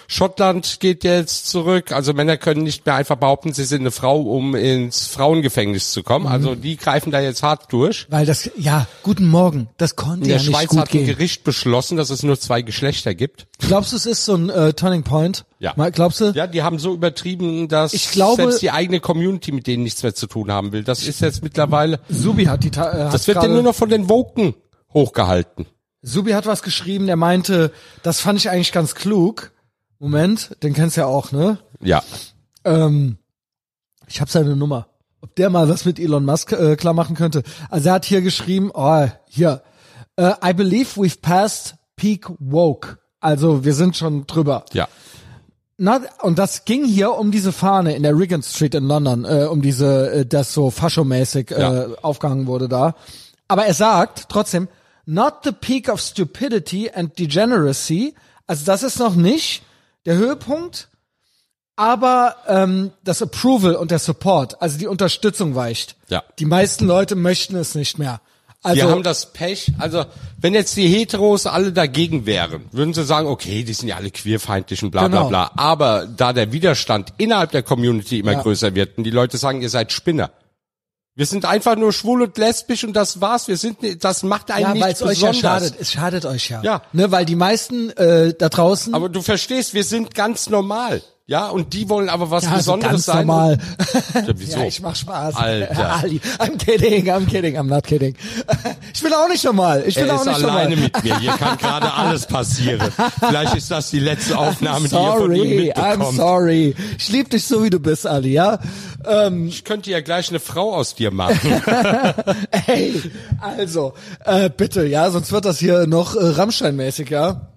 Schottland 0.06 0.78
geht 0.80 1.04
jetzt 1.04 1.48
zurück. 1.48 1.92
Also 1.92 2.12
Männer 2.12 2.36
können 2.36 2.62
nicht 2.62 2.86
mehr 2.86 2.94
einfach 2.94 3.16
behaupten, 3.16 3.52
sie 3.52 3.64
sind 3.64 3.80
eine 3.82 3.90
Frau, 3.90 4.20
um 4.20 4.54
ins 4.54 5.06
Frauengefängnis 5.06 5.90
zu 5.92 6.02
kommen. 6.02 6.26
Mhm. 6.26 6.32
Also 6.32 6.54
die 6.54 6.76
greifen 6.76 7.10
da 7.10 7.20
jetzt 7.20 7.42
hart 7.42 7.72
durch. 7.72 8.06
Weil 8.10 8.26
das, 8.26 8.50
ja, 8.56 8.86
guten 9.02 9.26
Morgen. 9.28 9.68
Das 9.76 9.96
konnte 9.96 10.22
In 10.22 10.28
der 10.28 10.36
ja 10.36 10.42
nicht 10.42 10.50
Schweiz 10.50 10.68
gut 10.68 10.78
hat 10.80 10.94
ein. 10.94 11.06
Gericht 11.06 11.44
beschlossen, 11.44 11.96
dass 11.96 12.10
es 12.10 12.22
nur 12.22 12.38
zwei 12.38 12.62
Geschlechter 12.62 13.14
gibt. 13.14 13.46
Glaubst 13.58 13.92
du, 13.92 13.96
es 13.96 14.06
ist 14.06 14.24
so 14.24 14.34
ein 14.34 14.50
äh, 14.50 14.72
Turning 14.72 15.02
Point? 15.02 15.44
Ja. 15.58 15.72
Mal, 15.76 15.90
glaubst 15.92 16.20
du? 16.20 16.32
Ja, 16.34 16.46
die 16.46 16.62
haben 16.62 16.78
so 16.78 16.92
übertrieben, 16.94 17.68
dass 17.68 17.92
Ich 17.94 18.10
glaube- 18.10 18.42
selbst 18.42 18.60
die 18.62 18.70
eigene 18.70 19.00
Community 19.00 19.52
mit 19.52 19.66
denen 19.66 19.82
nichts 19.84 20.02
mehr 20.02 20.14
zu 20.14 20.26
tun 20.26 20.50
haben 20.50 20.72
will. 20.72 20.84
Das 20.84 21.06
ist 21.06 21.20
jetzt 21.20 21.42
mittlerweile, 21.42 22.00
Subi 22.10 22.44
hat 22.44 22.64
die, 22.64 22.70
Ta- 22.70 22.92
äh, 22.92 23.04
hat 23.04 23.14
das 23.14 23.26
wird 23.26 23.42
ja 23.42 23.48
nur 23.48 23.62
noch 23.62 23.74
von 23.74 23.88
den 23.88 24.08
Woken 24.08 24.54
hochgehalten. 24.92 25.66
Subi 26.02 26.32
hat 26.32 26.44
was 26.46 26.62
geschrieben, 26.62 27.06
der 27.06 27.16
meinte, 27.16 27.72
das 28.02 28.20
fand 28.20 28.38
ich 28.38 28.50
eigentlich 28.50 28.72
ganz 28.72 28.94
klug. 28.94 29.52
Moment, 29.98 30.56
den 30.62 30.74
kennst 30.74 30.96
du 30.96 31.02
ja 31.02 31.06
auch, 31.06 31.32
ne? 31.32 31.58
Ja. 31.80 32.02
Ähm, 32.64 33.18
ich 34.06 34.20
habe 34.20 34.30
seine 34.30 34.56
Nummer. 34.56 34.88
Ob 35.20 35.34
der 35.36 35.48
mal 35.48 35.68
was 35.68 35.84
mit 35.86 35.98
Elon 35.98 36.24
Musk 36.24 36.52
äh, 36.52 36.76
klar 36.76 36.92
machen 36.92 37.16
könnte. 37.16 37.42
Also 37.70 37.88
er 37.88 37.94
hat 37.94 38.04
hier 38.04 38.20
geschrieben, 38.20 38.70
oh, 38.74 39.06
hier, 39.26 39.62
äh, 40.16 40.32
I 40.44 40.52
believe 40.52 41.00
we've 41.00 41.20
passed 41.20 41.76
peak 41.96 42.26
woke. 42.38 42.98
Also 43.20 43.64
wir 43.64 43.72
sind 43.72 43.96
schon 43.96 44.26
drüber. 44.26 44.66
Ja. 44.74 44.86
Na, 45.78 46.02
und 46.20 46.38
das 46.38 46.66
ging 46.66 46.84
hier 46.84 47.14
um 47.14 47.30
diese 47.32 47.50
Fahne 47.52 47.96
in 47.96 48.02
der 48.02 48.16
Regent 48.16 48.44
Street 48.44 48.74
in 48.74 48.84
London, 48.84 49.24
äh, 49.24 49.46
um 49.46 49.62
diese, 49.62 50.10
äh, 50.12 50.26
das 50.26 50.52
so 50.52 50.70
faschomäßig 50.70 51.50
äh, 51.50 51.60
Ja. 51.60 51.86
aufgehangen 52.02 52.46
wurde 52.46 52.68
da. 52.68 52.94
Aber 53.48 53.64
er 53.66 53.74
sagt 53.74 54.26
trotzdem, 54.28 54.68
not 55.06 55.36
the 55.44 55.52
peak 55.52 55.88
of 55.88 56.00
stupidity 56.00 56.90
and 56.90 57.18
degeneracy. 57.18 58.14
Also 58.46 58.64
das 58.66 58.82
ist 58.82 58.98
noch 58.98 59.14
nicht 59.16 59.62
der 60.06 60.16
Höhepunkt, 60.16 60.88
aber 61.76 62.36
ähm, 62.46 62.92
das 63.02 63.20
Approval 63.22 63.74
und 63.74 63.90
der 63.90 63.98
Support, 63.98 64.62
also 64.62 64.78
die 64.78 64.86
Unterstützung 64.86 65.54
weicht. 65.54 65.96
Ja. 66.08 66.22
Die 66.38 66.44
meisten 66.46 66.86
Leute 66.86 67.16
möchten 67.16 67.56
es 67.56 67.74
nicht 67.74 67.98
mehr. 67.98 68.20
Also 68.62 68.80
wir 68.80 68.90
haben 68.90 69.02
das 69.02 69.32
Pech, 69.34 69.72
also 69.78 70.06
wenn 70.38 70.54
jetzt 70.54 70.74
die 70.78 70.86
Heteros 70.88 71.44
alle 71.46 71.70
dagegen 71.72 72.24
wären, 72.24 72.64
würden 72.72 72.94
sie 72.94 73.04
sagen, 73.04 73.26
okay, 73.28 73.62
die 73.62 73.74
sind 73.74 73.88
ja 73.88 73.96
alle 73.96 74.10
queerfeindlich 74.10 74.82
und 74.82 74.90
bla 74.90 75.06
bla 75.08 75.18
Genau. 75.18 75.28
bla. 75.28 75.50
Aber 75.56 76.06
da 76.06 76.32
der 76.32 76.50
Widerstand 76.50 77.12
innerhalb 77.18 77.50
der 77.50 77.62
Community 77.62 78.20
immer 78.20 78.32
Ja. 78.32 78.40
größer 78.40 78.74
wird 78.74 78.96
und 78.96 79.04
die 79.04 79.10
Leute 79.10 79.36
sagen, 79.36 79.60
ihr 79.60 79.68
seid 79.68 79.92
Spinner. 79.92 80.30
Wir 81.16 81.26
sind 81.26 81.44
einfach 81.44 81.76
nur 81.76 81.92
schwul 81.92 82.22
und 82.22 82.36
lesbisch 82.38 82.82
und 82.82 82.92
das 82.94 83.20
war's. 83.20 83.46
Wir 83.46 83.56
sind, 83.56 84.02
das 84.02 84.24
macht 84.24 84.50
einen 84.50 84.62
ja, 84.66 84.74
nicht 84.74 84.96
es 84.96 85.02
euch 85.02 85.20
ja 85.20 85.28
besonders. 85.28 85.62
schadet. 85.62 85.80
Es 85.80 85.92
schadet 85.92 86.24
euch 86.24 86.50
ja. 86.50 86.60
Ja. 86.62 86.82
Ne, 86.92 87.12
weil 87.12 87.24
die 87.24 87.36
meisten 87.36 87.90
äh, 87.90 88.34
da 88.34 88.48
draußen 88.48 88.92
Aber 88.94 89.08
du 89.08 89.22
verstehst, 89.22 89.74
wir 89.74 89.84
sind 89.84 90.14
ganz 90.14 90.50
normal. 90.50 91.02
Ja, 91.26 91.48
und 91.48 91.72
die 91.72 91.88
wollen 91.88 92.10
aber 92.10 92.30
was 92.30 92.44
ja, 92.44 92.50
so 92.50 92.56
Besonderes 92.56 93.06
sein. 93.06 93.26
normal. 93.26 93.58
Ja, 94.14 94.22
wieso? 94.36 94.58
Ja, 94.58 94.66
ich 94.66 94.82
mach 94.82 94.94
Spaß. 94.94 95.36
Alter. 95.36 95.94
Ali, 96.02 96.20
I'm 96.38 96.58
kidding, 96.58 97.06
I'm 97.10 97.24
kidding, 97.26 97.56
I'm 97.56 97.62
not 97.66 97.84
kidding. 97.84 98.14
Ich 98.92 99.02
bin 99.02 99.10
auch 99.14 99.26
nicht 99.28 99.42
normal. 99.42 99.84
Ich 99.86 99.94
bin 99.94 100.06
Er 100.06 100.16
auch 100.16 100.20
ist 100.20 100.26
nicht 100.26 100.44
alleine 100.44 100.76
normal. 100.76 100.90
mit 100.94 101.02
mir. 101.04 101.18
Hier 101.20 101.32
kann 101.32 101.56
gerade 101.56 101.94
alles 101.94 102.26
passieren. 102.26 102.92
Vielleicht 103.20 103.54
ist 103.56 103.70
das 103.70 103.88
die 103.88 104.00
letzte 104.00 104.36
Aufnahme, 104.36 104.86
die 104.86 104.94
ihr 104.94 105.12
von 105.12 105.34
ihm 105.34 105.42
Sorry, 105.42 105.72
I'm 105.72 105.88
mitbekommt. 105.96 106.16
sorry. 106.18 106.74
Ich 106.98 107.08
lieb 107.08 107.30
dich 107.30 107.46
so, 107.46 107.64
wie 107.64 107.70
du 107.70 107.80
bist, 107.80 108.06
Ali, 108.06 108.32
ja? 108.34 108.58
Ähm, 109.06 109.48
Ich 109.48 109.64
könnte 109.64 109.90
ja 109.90 110.02
gleich 110.02 110.28
eine 110.28 110.40
Frau 110.40 110.74
aus 110.74 110.94
dir 110.94 111.10
machen. 111.10 111.38
Ey, 112.66 113.00
also, 113.40 113.94
äh, 114.26 114.50
bitte, 114.54 114.84
ja, 114.86 115.10
sonst 115.10 115.32
wird 115.32 115.46
das 115.46 115.58
hier 115.58 115.86
noch 115.86 116.16
äh, 116.16 116.18
Rammstein-mäßig, 116.18 117.08
ja? 117.10 117.48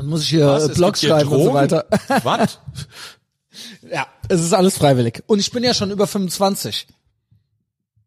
Dann 0.00 0.08
muss 0.08 0.22
ich 0.22 0.30
hier 0.30 0.46
Was? 0.46 0.68
äh, 0.70 0.74
hier 0.74 0.94
schreiben 0.96 1.28
und 1.28 1.44
so 1.44 1.52
weiter. 1.52 1.86
Was? 2.22 2.58
ja, 3.82 4.06
es 4.28 4.40
ist 4.40 4.54
alles 4.54 4.78
freiwillig. 4.78 5.22
Und 5.26 5.40
ich 5.40 5.50
bin 5.52 5.62
ja 5.62 5.74
schon 5.74 5.90
über 5.90 6.06
25, 6.06 6.86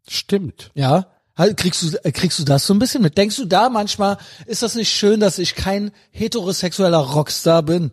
Stimmt. 0.08 0.72
ja? 0.74 1.06
Halt, 1.38 1.58
Kriegst 1.58 1.84
du, 1.84 1.96
äh, 2.04 2.12
kriegst 2.12 2.40
du 2.40 2.44
das 2.46 2.66
so 2.66 2.74
ein 2.74 2.80
bisschen 2.80 3.04
mit? 3.04 3.16
Denkst 3.16 3.36
du 3.36 3.46
da 3.46 3.70
manchmal, 3.70 4.18
ist 4.48 4.64
das 4.64 4.74
nicht 4.74 4.92
schön, 4.92 5.20
dass 5.20 5.38
ich 5.38 5.54
kein 5.54 5.92
heterosexueller 6.10 6.98
Rockstar 6.98 7.62
bin? 7.62 7.92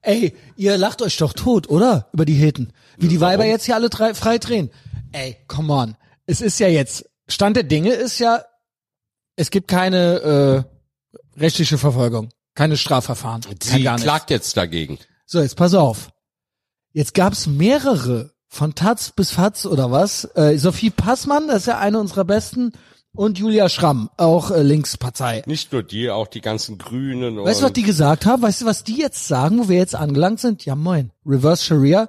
Ey, 0.00 0.34
ihr 0.56 0.78
lacht 0.78 1.02
euch 1.02 1.18
doch 1.18 1.34
tot, 1.34 1.68
oder? 1.68 2.08
Über 2.12 2.24
die 2.24 2.34
Heten. 2.34 2.72
Wie 2.96 3.08
die 3.08 3.20
Weiber 3.20 3.44
jetzt 3.44 3.66
hier 3.66 3.74
alle 3.74 3.90
drei, 3.90 4.14
frei 4.14 4.38
drehen. 4.38 4.70
Ey, 5.12 5.36
come 5.46 5.72
on. 5.72 5.96
Es 6.24 6.40
ist 6.40 6.58
ja 6.58 6.68
jetzt, 6.68 7.04
Stand 7.28 7.56
der 7.56 7.64
Dinge 7.64 7.90
ist 7.90 8.18
ja, 8.18 8.42
es 9.36 9.50
gibt 9.50 9.68
keine 9.68 10.64
äh, 11.36 11.40
rechtliche 11.40 11.76
Verfolgung, 11.76 12.30
keine 12.56 12.76
Strafverfahren. 12.76 13.42
Sie 13.62 13.84
klagt 13.84 14.30
jetzt 14.30 14.56
dagegen. 14.56 14.98
So, 15.24 15.40
jetzt 15.40 15.56
pass 15.56 15.74
auf. 15.74 16.10
Jetzt 16.92 17.14
gab's 17.14 17.46
mehrere 17.46 18.30
von 18.48 18.74
Taz 18.74 19.12
bis 19.14 19.30
Fatz 19.30 19.66
oder 19.66 19.90
was. 19.90 20.24
Äh, 20.34 20.56
Sophie 20.56 20.90
Passmann, 20.90 21.46
das 21.46 21.58
ist 21.58 21.66
ja 21.66 21.78
eine 21.78 22.00
unserer 22.00 22.24
besten, 22.24 22.72
und 23.16 23.38
Julia 23.38 23.68
Schramm, 23.68 24.10
auch 24.18 24.50
äh, 24.50 24.62
Linkspartei. 24.62 25.42
Nicht 25.46 25.72
nur 25.72 25.82
die, 25.82 26.10
auch 26.10 26.26
die 26.26 26.42
ganzen 26.42 26.78
Grünen. 26.78 27.36
Weißt 27.42 27.60
du, 27.60 27.64
was 27.64 27.72
die 27.72 27.82
gesagt 27.82 28.26
haben? 28.26 28.42
Weißt 28.42 28.60
du, 28.60 28.66
was 28.66 28.84
die 28.84 28.98
jetzt 28.98 29.26
sagen, 29.26 29.58
wo 29.58 29.68
wir 29.68 29.78
jetzt 29.78 29.94
angelangt 29.94 30.40
sind? 30.40 30.64
Ja, 30.64 30.74
moin. 30.74 31.10
Reverse 31.24 31.64
Sharia. 31.64 32.08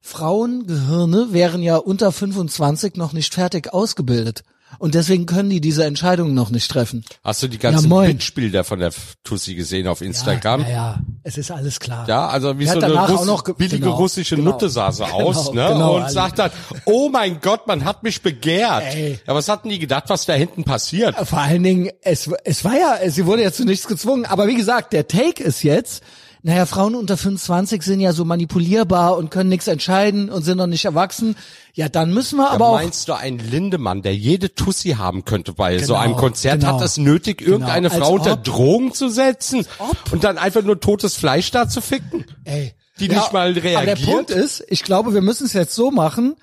Frauengehirne 0.00 1.32
wären 1.32 1.62
ja 1.62 1.76
unter 1.76 2.12
25 2.12 2.96
noch 2.96 3.12
nicht 3.12 3.34
fertig 3.34 3.72
ausgebildet. 3.72 4.44
Und 4.78 4.94
deswegen 4.94 5.26
können 5.26 5.50
die 5.50 5.60
diese 5.60 5.84
Entscheidungen 5.84 6.34
noch 6.34 6.50
nicht 6.50 6.70
treffen. 6.70 7.04
Hast 7.22 7.42
du 7.42 7.48
die 7.48 7.58
ganzen 7.58 7.88
moin. 7.88 8.08
Bitchbilder 8.08 8.64
von 8.64 8.78
der 8.78 8.92
Tussi 9.22 9.54
gesehen 9.54 9.86
auf 9.86 10.00
Instagram? 10.00 10.62
Ja, 10.62 10.68
ja, 10.68 10.74
ja, 10.74 11.00
es 11.22 11.38
ist 11.38 11.50
alles 11.50 11.80
klar. 11.80 12.08
Ja, 12.08 12.28
also 12.28 12.58
wie 12.58 12.66
so 12.66 12.78
eine 12.78 12.92
Russ 13.06 13.42
billige 13.56 13.80
genau, 13.80 13.96
russische 13.96 14.36
genau. 14.36 14.52
Nutte 14.52 14.68
sah 14.68 14.92
sie 14.92 15.04
aus, 15.12 15.50
Genau, 15.50 15.62
ne? 15.68 15.72
genau, 15.74 15.96
und 15.96 16.02
Ali. 16.04 16.12
sagt 16.12 16.38
dann, 16.38 16.50
oh 16.84 17.08
mein 17.08 17.40
Gott, 17.40 17.66
man 17.66 17.84
hat 17.84 18.02
mich 18.02 18.22
begehrt. 18.22 18.94
Ey. 18.94 19.18
Ja, 19.26 19.34
was 19.34 19.48
hatten 19.48 19.68
die 19.68 19.78
gedacht, 19.78 20.04
was 20.08 20.26
da 20.26 20.34
hinten 20.34 20.64
passiert? 20.64 21.14
Vor 21.26 21.38
allen 21.38 21.62
Dingen, 21.62 21.90
es, 22.02 22.30
es 22.44 22.64
war 22.64 22.74
ja, 22.74 23.10
sie 23.10 23.26
wurde 23.26 23.42
ja 23.42 23.52
zu 23.52 23.64
nichts 23.64 23.86
gezwungen. 23.86 24.26
Aber 24.26 24.46
wie 24.46 24.56
gesagt, 24.56 24.92
der 24.92 25.08
Take 25.08 25.42
ist 25.42 25.62
jetzt, 25.62 26.02
naja, 26.46 26.66
Frauen 26.66 26.94
unter 26.94 27.16
25 27.16 27.82
sind 27.82 28.00
ja 28.00 28.12
so 28.12 28.26
manipulierbar 28.26 29.16
und 29.16 29.30
können 29.30 29.48
nichts 29.48 29.66
entscheiden 29.66 30.28
und 30.28 30.42
sind 30.42 30.58
noch 30.58 30.66
nicht 30.66 30.84
erwachsen. 30.84 31.36
Ja, 31.72 31.88
dann 31.88 32.12
müssen 32.12 32.36
wir 32.36 32.50
aber 32.50 32.66
Ja, 32.66 32.70
auch. 32.70 32.74
meinst 32.74 33.08
du, 33.08 33.14
ein 33.14 33.38
Lindemann, 33.38 34.02
der 34.02 34.14
jede 34.14 34.54
Tussi 34.54 34.90
haben 34.90 35.24
könnte 35.24 35.54
bei 35.54 35.78
so 35.78 35.94
Genau, 35.94 35.98
einem 36.00 36.16
Konzert, 36.16 36.60
genau. 36.60 36.74
hat 36.78 36.82
es 36.84 36.98
nötig, 36.98 37.40
irgendeine 37.40 37.88
Genau, 37.88 38.04
Frau 38.04 38.12
unter. 38.16 38.36
Drogen 38.36 38.92
zu 38.92 39.08
setzen 39.08 39.66
und 40.12 40.22
dann 40.22 40.36
einfach 40.36 40.62
nur 40.62 40.78
totes 40.78 41.16
Fleisch 41.16 41.50
da 41.50 41.66
zu 41.66 41.80
ficken? 41.80 42.26
Ey, 42.44 42.74
die 43.00 43.08
nicht 43.08 43.32
mal 43.32 43.50
Aber 43.52 43.60
der 43.60 43.64
reagiert? 43.86 44.04
Punkt 44.08 44.30
ist, 44.30 44.62
ich 44.68 44.84
glaube, 44.84 45.14
wir 45.14 45.22
müssen 45.22 45.46
es 45.46 45.54
jetzt 45.54 45.74
so 45.74 45.90
machen. 45.90 46.36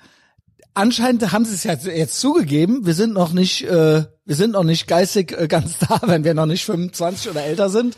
Anscheinend 0.74 1.30
haben 1.32 1.44
sie 1.44 1.54
es 1.54 1.64
ja 1.64 1.74
jetzt 1.74 2.18
zugegeben. 2.18 2.86
Wir 2.86 2.94
sind 2.94 3.12
noch 3.12 3.32
nicht, 3.32 3.62
äh, 3.64 4.04
wir 4.24 4.34
sind 4.36 4.52
noch 4.52 4.64
nicht 4.64 4.88
geistig 4.88 5.30
äh, 5.38 5.46
ganz 5.46 5.78
da, 5.88 6.00
wenn 6.06 6.24
wir 6.24 6.34
noch 6.34 6.46
nicht 6.46 6.64
25 6.64 7.30
oder 7.30 7.44
älter 7.44 7.68
sind. 7.68 7.96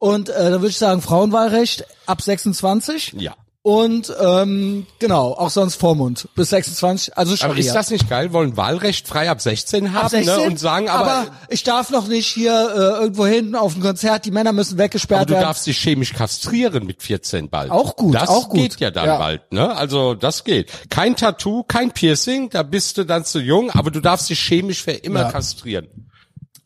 Und 0.00 0.28
äh, 0.30 0.32
da 0.50 0.50
würde 0.52 0.68
ich 0.68 0.78
sagen, 0.78 1.02
Frauenwahlrecht 1.02 1.84
ab 2.06 2.20
26. 2.22 3.14
Ja. 3.18 3.34
Und 3.62 4.10
ähm, 4.18 4.86
genau, 4.98 5.32
auch 5.34 5.50
sonst 5.50 5.74
Vormund 5.74 6.26
bis 6.34 6.48
26, 6.48 7.18
also 7.18 7.32
Aber 7.32 7.36
Scharia. 7.52 7.58
ist 7.66 7.74
das 7.74 7.90
nicht 7.90 8.08
geil? 8.08 8.32
Wollen 8.32 8.56
Wahlrecht 8.56 9.06
frei 9.06 9.28
ab 9.28 9.42
16 9.42 9.92
haben 9.92 10.04
Ab 10.06 10.10
16? 10.10 10.34
Ne? 10.34 10.42
und 10.50 10.58
sagen, 10.58 10.88
aber, 10.88 11.26
ich 11.50 11.62
darf 11.62 11.90
noch 11.90 12.08
nicht 12.08 12.26
hier 12.26 12.52
äh, 12.52 13.02
irgendwo 13.02 13.26
hinten 13.26 13.54
auf 13.56 13.76
ein 13.76 13.82
Konzert, 13.82 14.24
die 14.24 14.30
Männer 14.30 14.54
müssen 14.54 14.76
aber 14.76 14.84
weggesperrt 14.84 15.28
du 15.28 15.34
werden. 15.34 15.42
darfst 15.44 15.66
dich 15.66 15.76
chemisch 15.78 16.14
kastrieren 16.14 16.86
mit 16.86 17.02
14 17.02 17.50
bald. 17.50 17.70
Auch 17.70 17.96
gut, 17.96 18.14
Das 18.14 18.30
auch 18.30 18.48
gut. 18.48 18.60
geht 18.60 18.80
ja 18.80 18.90
dann 18.90 19.04
Ja. 19.04 19.18
bald, 19.18 19.52
ne? 19.52 19.76
Also 19.76 20.14
das 20.14 20.44
geht. 20.44 20.72
Kein 20.88 21.14
Tattoo, 21.14 21.62
kein 21.64 21.90
Piercing, 21.92 22.48
da 22.48 22.62
bist 22.62 22.96
du 22.96 23.04
dann 23.04 23.26
zu 23.26 23.40
jung, 23.40 23.70
aber 23.72 23.90
du 23.90 24.00
darfst 24.00 24.30
dich 24.30 24.40
chemisch 24.40 24.82
für 24.82 24.92
immer 24.92 25.20
Ja. 25.20 25.32
kastrieren. 25.32 26.09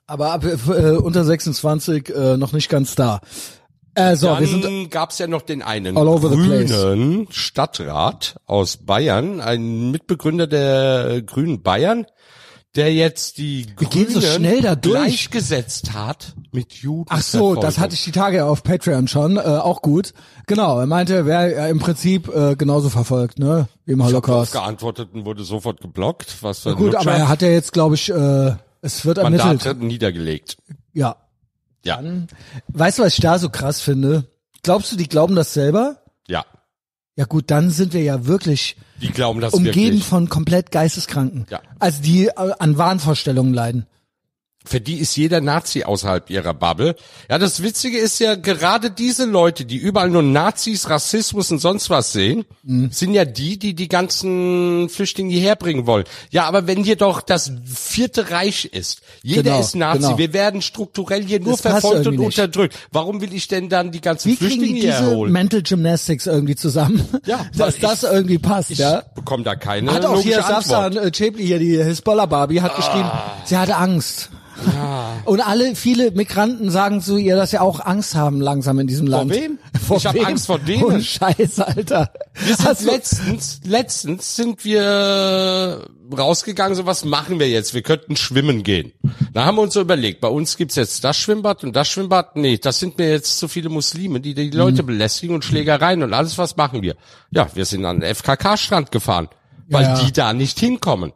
Aber 0.06 0.32
ab 0.32 0.44
äh, 0.44 0.90
unter 0.96 1.25
26 1.25 2.11
äh, 2.14 2.37
noch 2.37 2.52
nicht 2.52 2.68
ganz 2.68 2.94
da. 2.94 3.20
Äh, 3.94 4.16
so, 4.16 4.26
wir 4.38 4.46
sind 4.46 4.64
Dann 4.64 4.90
gab's 4.90 5.18
ja 5.18 5.26
noch 5.28 5.42
den 5.42 5.62
einen 5.62 5.96
All 5.96 6.08
over 6.08 6.28
the 6.28 6.37
place. 6.37 6.70
grünen 6.70 7.28
Stadtrat 7.30 8.37
aus 8.46 8.76
Bayern, 8.78 9.40
ein 9.40 9.90
Mitbegründer 9.92 10.46
der 10.49 11.23
Grünen 11.23 11.62
Bayern, 11.62 12.04
der 12.75 12.92
jetzt 12.92 13.38
die 13.38 13.66
Wir 13.78 13.87
gehen 13.88 14.08
so 14.11 14.18
Grünen 14.18 14.32
schnell 14.34 14.61
da 14.62 14.75
durch. 14.75 14.94
gleichgesetzt 14.94 15.92
hat 15.94 16.34
mit 16.50 16.73
Juden. 16.73 17.06
Ach 17.08 17.23
so, 17.23 17.54
das 17.54 17.78
hatte 17.78 17.94
ich 17.94 18.02
die 18.04 18.11
Tage 18.11 18.44
auf 18.46 18.64
Patreon 18.64 19.06
schon, 19.06 19.37
äh, 19.37 19.40
auch 19.40 19.80
gut. 19.80 20.12
Genau, 20.49 20.80
er 20.80 20.87
meinte, 20.87 21.14
er 21.14 21.25
wäre 21.26 21.54
ja 21.54 21.66
im 21.68 21.78
Prinzip 21.78 22.28
äh, 22.34 22.56
genauso 22.56 22.90
verfolgt, 22.90 23.38
ne, 23.38 23.68
wie 23.87 23.92
im 23.92 24.04
Holocaust. 24.04 24.52
geantwortet 24.52 25.11
und 25.14 25.25
wurde 25.25 25.44
sofort 25.44 25.80
geblockt. 25.80 26.42
Was 26.42 26.66
ein 26.66 26.75
Gut, 26.75 26.96
aber 26.96 27.04
Lutscher. 27.04 27.12
er 27.16 27.28
hat 27.28 27.42
ja 27.42 27.49
jetzt, 27.49 27.73
glaube 27.73 27.94
ich, 27.94 28.11
äh, 28.11 28.56
es 28.84 29.04
wird 29.04 29.18
ermittelt. 29.18 29.46
Mandate 29.64 29.84
niedergelegt. 29.84 30.56
Ja. 30.92 31.16
Ja, 31.84 32.00
Weißt 32.68 32.98
du, 32.98 33.02
was 33.02 33.14
ich 33.14 33.20
da 33.20 33.38
so 33.38 33.50
krass 33.50 33.80
finde? 33.82 34.24
Glaubst 34.62 34.90
du, 34.90 34.96
die 34.96 35.08
glauben 35.08 35.34
das 35.34 35.52
selber? 35.54 36.02
ja. 36.28 36.44
Ja 37.16 37.26
gut, 37.26 37.48
dann 37.52 37.70
sind 37.70 37.92
wir 37.92 38.02
ja 38.02 38.26
wirklich 38.26 38.76
Die 39.00 39.12
glauben 39.12 39.40
das 39.40 39.54
umgeben 39.54 39.76
wirklich. 39.76 40.04
von 40.04 40.28
komplett 40.28 40.72
Geisteskranken. 40.72 41.46
Ja. 41.48 41.60
Also 41.78 42.02
die 42.02 42.26
äh, 42.26 42.52
an 42.58 42.76
Wahnvorstellungen 42.76 43.54
leiden. 43.54 43.86
Für 44.66 44.80
die 44.80 44.97
ist 44.99 45.14
jeder 45.16 45.42
Nazi 45.42 45.85
außerhalb 45.85 46.30
ihrer 46.30 46.54
Bubble. 46.54 46.97
Ja, 47.30 47.38
das 47.38 47.62
Witzige 47.62 47.99
ist 47.99 48.18
ja, 48.18 48.35
gerade 48.35 48.90
diese 48.90 49.26
Leute, 49.26 49.66
die 49.66 49.76
überall 49.76 50.09
nur 50.09 50.23
Nazis, 50.23 50.88
Rassismus 50.88 51.50
und 51.50 51.59
sonst 51.59 51.90
was 51.90 52.12
sehen, 52.12 52.47
Mhm. 52.62 52.90
sind 52.90 53.12
ja 53.12 53.26
die, 53.26 53.59
die 53.59 53.75
die 53.75 53.88
ganzen 53.88 54.88
Flüchtlinge 54.88 55.33
hierher 55.35 55.56
bringen 55.56 55.87
wollen. 55.87 56.04
Ja, 56.30 56.47
aber 56.47 56.66
wenn 56.66 56.83
hier 56.83 56.97
doch 56.97 57.21
das 57.21 57.52
vierte 57.66 58.30
Reich 58.30 58.64
ist, 58.64 59.02
jeder 59.23 59.42
Genau, 59.42 59.61
ist 59.61 59.75
Nazi, 59.76 59.99
genau. 60.00 60.18
wir 60.18 60.33
werden 60.33 60.62
strukturell 60.62 61.23
hier 61.25 61.40
nur 61.40 61.52
Das 61.52 61.61
verfolgt 61.61 62.06
und 62.06 62.18
unterdrückt. 62.18 62.75
Warum 62.90 63.21
will 63.21 63.35
ich 63.35 63.49
denn 63.49 63.68
dann 63.68 63.92
die 63.92 64.00
ganzen 64.00 64.30
Wie 64.30 64.37
kriegen 64.37 64.49
Flüchtlinge 64.52 64.75
die 64.80 64.87
diese 64.87 64.99
hierher 65.00 65.14
holen? 65.16 65.33
Mental 65.33 65.62
Gymnastics 65.62 66.26
irgendwie 66.26 66.56
zusammen? 66.56 67.06
Ja, 67.26 67.44
dass 67.56 67.75
ich- 67.76 67.80
das 67.83 68.02
irgendwie 68.02 68.38
passt, 68.38 68.71
Ich 68.71 68.78
ja? 68.78 69.02
bekomme 69.14 69.44
da 69.44 69.56
keine 69.56 69.92
Hat 69.92 70.06
auch 70.06 70.21
hier 70.23 70.42
Safsan 70.42 70.97
äh, 70.97 71.11
Chepli 71.11 71.44
hier, 71.47 71.59
die 71.59 71.76
Hisbollah 71.83 72.26
Barbie, 72.26 72.62
hat 72.62 72.76
geschrieben, 72.76 73.11
sie 73.44 73.56
hatte 73.59 73.76
Angst. 73.76 74.30
Und 75.25 75.40
alle, 75.40 75.75
viele 75.75 76.11
Migranten 76.12 76.70
sagen 76.70 77.00
zu 77.00 77.16
ihr, 77.16 77.37
dass 77.37 77.50
sie 77.50 77.58
auch 77.58 77.80
Angst 77.80 78.14
haben 78.14 78.40
langsam 78.40 78.78
in 78.78 78.87
diesem 78.87 79.06
Land. 79.06 79.30
wem? 79.30 79.58
Vor 79.87 79.96
Ich 79.96 80.06
hab 80.06 80.14
wem? 80.14 80.25
Angst 80.26 80.46
vor 80.46 80.58
denen. 80.58 80.84
Oh, 80.84 81.00
Scheiße, 81.00 81.66
Alter. 81.66 82.11
Du- 82.46 82.84
letztens, 82.90 83.61
letztens 83.64 84.37
sind 84.37 84.64
wir 84.64 85.87
rausgegangen, 86.16 86.75
so 86.75 86.87
was 86.87 87.04
machen 87.04 87.38
wir 87.40 87.49
jetzt? 87.49 87.75
Wir 87.75 87.82
könnten 87.82 88.16
schwimmen 88.16 88.62
gehen. 88.62 88.92
Da 89.32 89.44
haben 89.44 89.56
wir 89.56 89.62
uns 89.62 89.75
so 89.75 89.80
überlegt, 89.80 90.20
bei 90.20 90.28
uns 90.28 90.56
gibt's 90.56 90.76
jetzt 90.76 91.02
das 91.04 91.16
Schwimmbad 91.16 91.64
und 91.64 91.75
das 91.75 91.88
Schwimmbad. 91.88 92.37
Nee, 92.37 92.58
das 92.58 92.78
sind 92.78 92.99
mir 92.99 93.11
jetzt 93.11 93.38
zu 93.38 93.49
viele 93.49 93.68
Muslime, 93.68 94.20
die 94.20 94.34
die 94.34 94.50
Leute 94.50 94.82
Mhm. 94.82 94.87
belästigen 94.87 95.34
und 95.34 95.44
Schlägereien 95.44 96.02
und 96.02 96.12
alles, 96.14 96.38
was 96.38 96.56
machen 96.56 96.82
wir? 96.82 96.96
Ja, 97.30 97.49
wir 97.54 97.64
sind 97.64 97.84
an 97.84 98.00
den 98.00 98.14
FKK-Strand 98.14 98.90
gefahren, 98.92 99.28
weil 99.68 99.82
Ja, 99.84 99.99
ja. 99.99 100.04
die 100.04 100.12
da 100.12 100.32
nicht 100.32 100.58
hinkommen. 100.58 101.12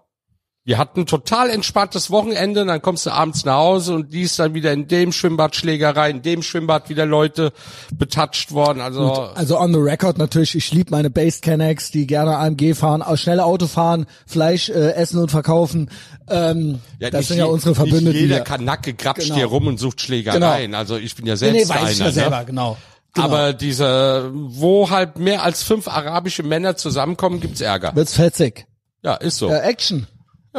Wir 0.68 0.76
hatten 0.76 1.06
total 1.06 1.48
entspanntes 1.48 2.10
Wochenende, 2.10 2.66
dann 2.66 2.82
kommst 2.82 3.06
du 3.06 3.10
abends 3.10 3.46
nach 3.46 3.56
Hause 3.56 3.94
und 3.94 4.12
die 4.12 4.20
ist 4.20 4.38
dann 4.38 4.52
wieder 4.52 4.70
in 4.70 4.86
dem 4.86 5.12
Schwimmbad 5.12 5.56
Schlägerei, 5.56 6.10
in 6.10 6.20
dem 6.20 6.42
Schwimmbad 6.42 6.90
wieder 6.90 7.06
Leute 7.06 7.54
betatscht 7.94 8.52
worden. 8.52 8.82
Also 8.82 9.30
Also 9.34 9.58
on 9.58 9.72
the 9.72 9.80
record 9.80 10.18
natürlich, 10.18 10.54
ich 10.54 10.70
liebe 10.70 10.90
meine 10.90 11.08
Base 11.08 11.40
Canex, 11.40 11.90
die 11.90 12.06
gerne 12.06 12.36
AMG 12.36 12.74
fahren, 12.74 13.00
auch 13.00 13.16
schnelle 13.16 13.46
Auto 13.46 13.66
fahren, 13.66 14.04
Fleisch 14.26 14.68
äh, 14.68 14.92
essen 14.92 15.18
und 15.22 15.30
verkaufen. 15.30 15.90
Ähm, 16.28 16.80
das 17.00 17.12
nicht 17.14 17.28
sind 17.28 17.38
ja 17.38 17.46
unsere 17.46 17.74
Verbündeten. 17.74 18.12
Nicht 18.12 18.20
jeder. 18.20 18.40
Kanacke 18.40 18.92
grapscht 18.92 19.22
Genau. 19.28 19.36
hier 19.36 19.46
rum 19.46 19.68
und 19.68 19.78
sucht 19.78 20.02
Schlägereien. 20.02 20.74
Also 20.74 20.98
ich 20.98 21.16
bin 21.16 21.24
ja 21.24 21.32
nee, 21.32 21.36
selbst 21.38 21.70
nee, 21.70 21.74
weiß 21.74 21.92
ich 21.92 21.96
einer. 21.96 22.10
ja 22.10 22.12
selber, 22.12 22.40
ne? 22.40 22.44
genau. 22.44 22.76
genau. 23.14 23.26
Aber 23.26 23.54
diese, 23.54 24.30
wo 24.34 24.90
halt 24.90 25.18
mehr 25.18 25.44
als 25.44 25.62
fünf 25.62 25.88
arabische 25.88 26.42
Männer 26.42 26.76
zusammenkommen, 26.76 27.40
gibt's 27.40 27.62
Ärger. 27.62 27.96
wird's 27.96 28.16
fetzig. 28.16 28.66
Ja, 29.02 29.14
ist 29.14 29.38
so. 29.38 29.48
Ja, 29.48 29.60
Action. 29.60 30.06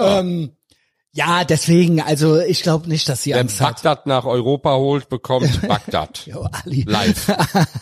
Ja. 0.01 0.19
Ähm, 0.19 0.51
ja, 1.11 1.43
deswegen, 1.43 2.01
also 2.01 2.39
ich 2.39 2.61
glaube 2.61 2.87
nicht, 2.87 3.09
dass 3.09 3.23
sie 3.23 3.31
Wer 3.31 3.39
Angst 3.41 3.59
hat. 3.59 3.75
Bagdad 3.81 4.05
nach 4.05 4.25
Europa 4.25 4.75
holt, 4.75 5.09
bekommt 5.09 5.61
Bagdad. 5.67 6.27
Jo, 6.27 6.47
Ali. 6.51 6.83
Live. 6.87 7.27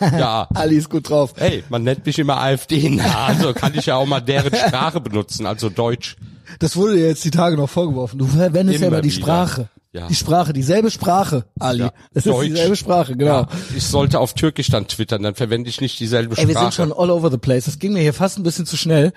Ja. 0.00 0.48
Ali 0.54 0.76
ist 0.76 0.88
gut 0.88 1.10
drauf. 1.10 1.34
Hey, 1.36 1.62
man 1.68 1.82
nennt 1.82 2.06
mich 2.06 2.18
immer 2.18 2.38
AfD, 2.40 2.98
also 3.00 3.52
kann 3.52 3.74
ich 3.74 3.86
ja 3.86 3.96
auch 3.96 4.06
mal 4.06 4.20
deren 4.20 4.54
Sprache 4.68 5.00
benutzen, 5.00 5.44
also 5.44 5.68
Deutsch. 5.68 6.16
Das 6.58 6.74
wurde 6.76 6.94
dir 6.96 7.06
jetzt 7.06 7.22
die 7.24 7.30
Tage 7.30 7.56
noch 7.56 7.68
vorgeworfen. 7.68 8.18
Du 8.18 8.26
verwendest 8.26 8.80
ja 8.80 8.86
Immer 8.88 9.02
die 9.02 9.10
wieder. 9.12 9.20
Sprache. 9.22 9.68
Ja. 9.92 10.06
Die 10.06 10.14
Sprache, 10.14 10.52
dieselbe 10.52 10.90
Sprache, 10.90 11.44
Ali. 11.58 11.80
Ja. 11.80 11.92
Das 12.14 12.24
ist 12.26 12.32
Deutsch. 12.32 12.48
dieselbe 12.48 12.76
Sprache, 12.76 13.16
genau. 13.16 13.40
Ja, 13.42 13.48
ich 13.76 13.84
sollte 13.86 14.20
auf 14.20 14.34
Türkisch 14.34 14.68
dann 14.68 14.86
twittern, 14.86 15.22
dann 15.22 15.34
verwende 15.34 15.68
ich 15.70 15.80
nicht 15.80 15.98
dieselbe 16.00 16.36
Ey, 16.36 16.46
wir 16.46 16.54
Sprache. 16.54 16.72
sind 16.72 16.74
schon 16.74 16.92
all 16.92 17.10
over 17.10 17.30
the 17.30 17.38
place. 17.38 17.66
Das 17.66 17.78
ging 17.78 17.92
mir 17.92 18.00
hier 18.02 18.14
fast 18.14 18.38
ein 18.38 18.42
bisschen 18.42 18.64
zu 18.66 18.76
schnell. 18.76 19.12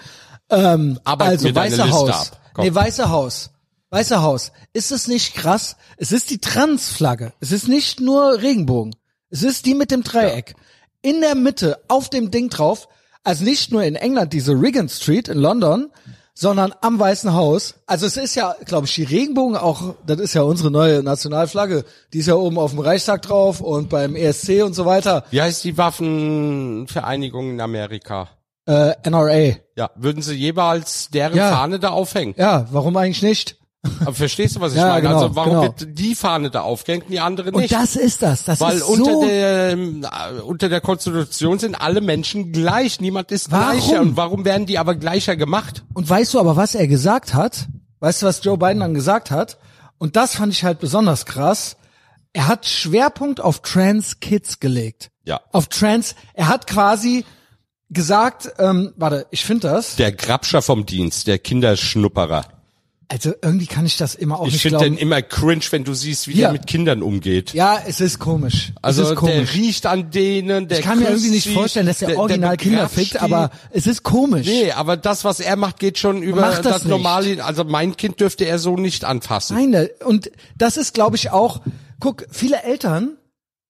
Ähm, 0.52 1.00
Arbeit 1.04 1.30
also 1.30 1.48
mir 1.48 1.54
deine 1.54 1.72
Weiße 1.72 1.84
Liste 1.84 1.98
Haus. 1.98 2.32
ab. 2.32 2.42
Komm. 2.54 2.66
Nee, 2.66 2.76
Weiße 2.76 3.10
Haus. 3.10 3.50
Weiße 3.90 4.22
Haus. 4.22 4.52
Ist 4.74 4.92
es 4.92 5.08
nicht 5.08 5.34
krass? 5.34 5.76
Es 5.98 6.12
ist 6.12 6.30
die 6.30 6.40
Transflagge. 6.40 7.34
Es 7.40 7.52
ist 7.52 7.68
nicht 7.68 8.00
nur 8.00 8.42
Regenbogen. 8.42 8.96
Es 9.30 9.44
ist 9.44 9.66
die 9.66 9.74
mit 9.74 9.92
dem 9.92 10.04
Dreieck. 10.04 10.56
In 11.02 11.22
der 11.22 11.36
Mitte, 11.36 11.80
auf 11.88 12.10
dem 12.10 12.32
Ding 12.32 12.50
drauf, 12.50 12.88
also 13.24 13.44
nicht 13.44 13.72
nur 13.72 13.84
in 13.84 13.96
England 13.96 14.34
diese 14.34 14.54
Regan 14.54 14.90
Street 14.90 15.28
in 15.28 15.38
London, 15.38 15.90
sondern 16.34 16.74
am 16.82 17.00
Weißen 17.00 17.34
Haus. 17.34 17.76
Also 17.86 18.06
es 18.06 18.18
ist 18.18 18.36
ja, 18.36 18.56
glaube 18.66 18.88
ich, 18.88 18.96
die 18.96 19.04
Regenbogen 19.04 19.58
auch, 19.58 19.96
das 20.06 20.20
ist 20.20 20.34
ja 20.34 20.42
unsere 20.42 20.72
neue 20.72 21.04
Nationalflagge. 21.04 21.86
Die 22.14 22.20
ist 22.20 22.28
ja 22.28 22.36
oben 22.36 22.58
auf 22.58 22.72
dem 22.72 22.80
Reichstag 22.80 23.22
drauf 23.22 23.62
und 23.62 23.90
beim 23.90 24.16
ESC 24.16 24.64
und 24.64 24.74
so 24.74 24.86
weiter. 24.86 25.26
Wie 25.32 25.42
heißt 25.42 25.64
die 25.64 25.78
Waffenvereinigung 25.78 27.52
in 27.52 27.62
Amerika? 27.62 28.30
Äh, 28.68 28.94
NRA. 29.10 29.56
Ja, 29.76 29.90
würden 29.96 30.22
sie 30.22 30.36
jeweils 30.36 31.10
deren 31.10 31.36
Ja. 31.36 31.52
Fahne 31.52 31.80
da 31.80 31.90
aufhängen? 31.90 32.36
Ja, 32.38 32.68
warum 32.72 32.96
eigentlich 32.98 33.24
nicht? 33.24 33.58
Aber 34.02 34.14
verstehst 34.14 34.56
du, 34.56 34.60
was 34.62 34.74
ich 34.74 34.78
Ja, 34.78 34.90
meine? 34.90 35.02
genau, 35.02 35.16
also 35.24 35.36
warum 35.36 35.50
genau. 35.54 35.64
wird 35.64 35.98
die 35.98 36.14
Fahne 36.14 36.52
da 36.52 36.62
aufgehängt, 36.62 37.06
und 37.06 37.12
die 37.12 37.20
andere 37.20 37.50
Und 37.52 37.62
nicht? 37.62 37.74
das 37.74 37.96
ist 37.96 38.22
das. 38.22 38.44
Das 38.44 38.60
Weil 38.62 38.78
ist 38.78 38.84
unter 38.84 39.12
so. 39.14 39.22
der 39.26 39.72
äh, 39.72 39.76
unter 40.46 40.70
der 40.70 40.82
Konstitution 40.82 41.58
sind 41.58 41.82
alle 41.82 42.00
Menschen 42.02 42.52
gleich. 42.52 43.02
Niemand 43.02 43.32
ist 43.32 43.50
Warum? 43.52 43.80
gleicher. 43.80 44.02
Und 44.02 44.18
warum 44.18 44.46
werden 44.46 44.68
die 44.68 44.78
aber 44.78 44.94
gleicher 44.94 45.36
gemacht? 45.36 45.84
Und 45.96 46.08
weißt 46.08 46.36
du 46.36 46.40
aber, 46.40 46.56
was 46.56 46.76
er 46.76 46.86
gesagt 46.88 47.34
hat? 47.34 47.68
Weißt 48.00 48.22
du, 48.22 48.28
was 48.28 48.44
Joe 48.44 48.58
Biden 48.60 48.82
dann 48.82 48.94
gesagt 48.94 49.32
hat? 49.32 49.58
Und 49.98 50.16
das 50.16 50.36
fand 50.36 50.54
ich 50.54 50.64
halt 50.64 50.80
besonders 50.80 51.26
krass. 51.26 51.76
Er 52.34 52.48
hat 52.48 52.68
Schwerpunkt 52.68 53.42
auf 53.42 53.62
Trans 53.64 54.20
Kids 54.20 54.60
gelegt. 54.60 55.10
Ja. 55.26 55.42
Auf 55.52 55.68
Trans. 55.68 56.14
Er 56.36 56.48
hat 56.50 56.68
quasi 56.68 57.26
gesagt, 57.92 58.52
ähm, 58.58 58.94
warte, 58.98 59.28
ich 59.32 59.44
finde 59.46 59.68
das. 59.70 59.96
Der 59.98 60.12
Grabscher 60.12 60.62
vom 60.62 60.86
Dienst, 60.86 61.28
der 61.28 61.38
Kinderschnupperer. 61.40 62.46
Also 63.10 63.34
irgendwie 63.42 63.66
kann 63.66 63.86
ich 63.86 63.98
das 63.98 64.16
immer 64.16 64.40
auch 64.40 64.48
Ich 64.48 64.54
nicht 64.54 64.62
finde 64.62 64.78
glauben. 64.78 64.96
den 64.96 65.02
immer 65.02 65.22
cringe, 65.22 65.66
wenn 65.72 65.84
du 65.84 65.94
siehst, 65.94 66.30
wie 66.30 66.36
Ja. 66.36 66.48
der 66.48 66.54
mit 66.54 66.66
Kindern 66.68 67.02
umgeht. 67.04 67.52
ja, 67.54 67.78
es 67.86 68.00
ist 68.00 68.20
komisch. 68.20 68.72
Also 68.82 69.02
es 69.02 69.10
ist 69.10 69.22
der 69.22 69.34
komisch. 69.34 69.54
riecht 69.54 69.86
an 69.86 70.12
denen, 70.12 70.70
der 70.70 70.80
Ich 70.80 70.86
kann 70.86 70.98
mir 71.00 71.10
irgendwie 71.10 71.32
nicht 71.32 71.44
sie, 71.44 71.54
vorstellen, 71.54 71.88
dass 71.88 72.02
er 72.02 72.18
original 72.18 72.56
Kinder 72.56 72.84
begrapscht 72.88 72.96
fickt, 72.98 73.14
die. 73.16 73.20
aber 73.20 73.52
es 73.72 73.86
ist 73.86 74.04
komisch. 74.04 74.48
Nee, 74.48 74.72
aber 74.72 74.96
das, 74.96 75.26
was 75.26 75.42
er 75.42 75.58
macht, 75.58 75.78
geht 75.80 75.98
schon 75.98 76.24
über 76.24 76.40
das 76.42 76.62
das, 76.62 76.86
normale. 76.86 77.44
Also 77.44 77.66
mein 77.66 77.98
Kind 77.98 78.22
dürfte 78.22 78.46
er 78.46 78.60
so 78.60 78.78
nicht 78.78 79.04
anfassen. 79.04 79.58
Nein, 79.58 79.74
da- 79.74 80.06
und 80.08 80.32
das 80.58 80.78
ist, 80.78 80.94
glaube 80.94 81.18
ich, 81.18 81.32
auch, 81.32 81.60
guck, 82.00 82.26
viele 82.32 82.64
Eltern 82.64 83.18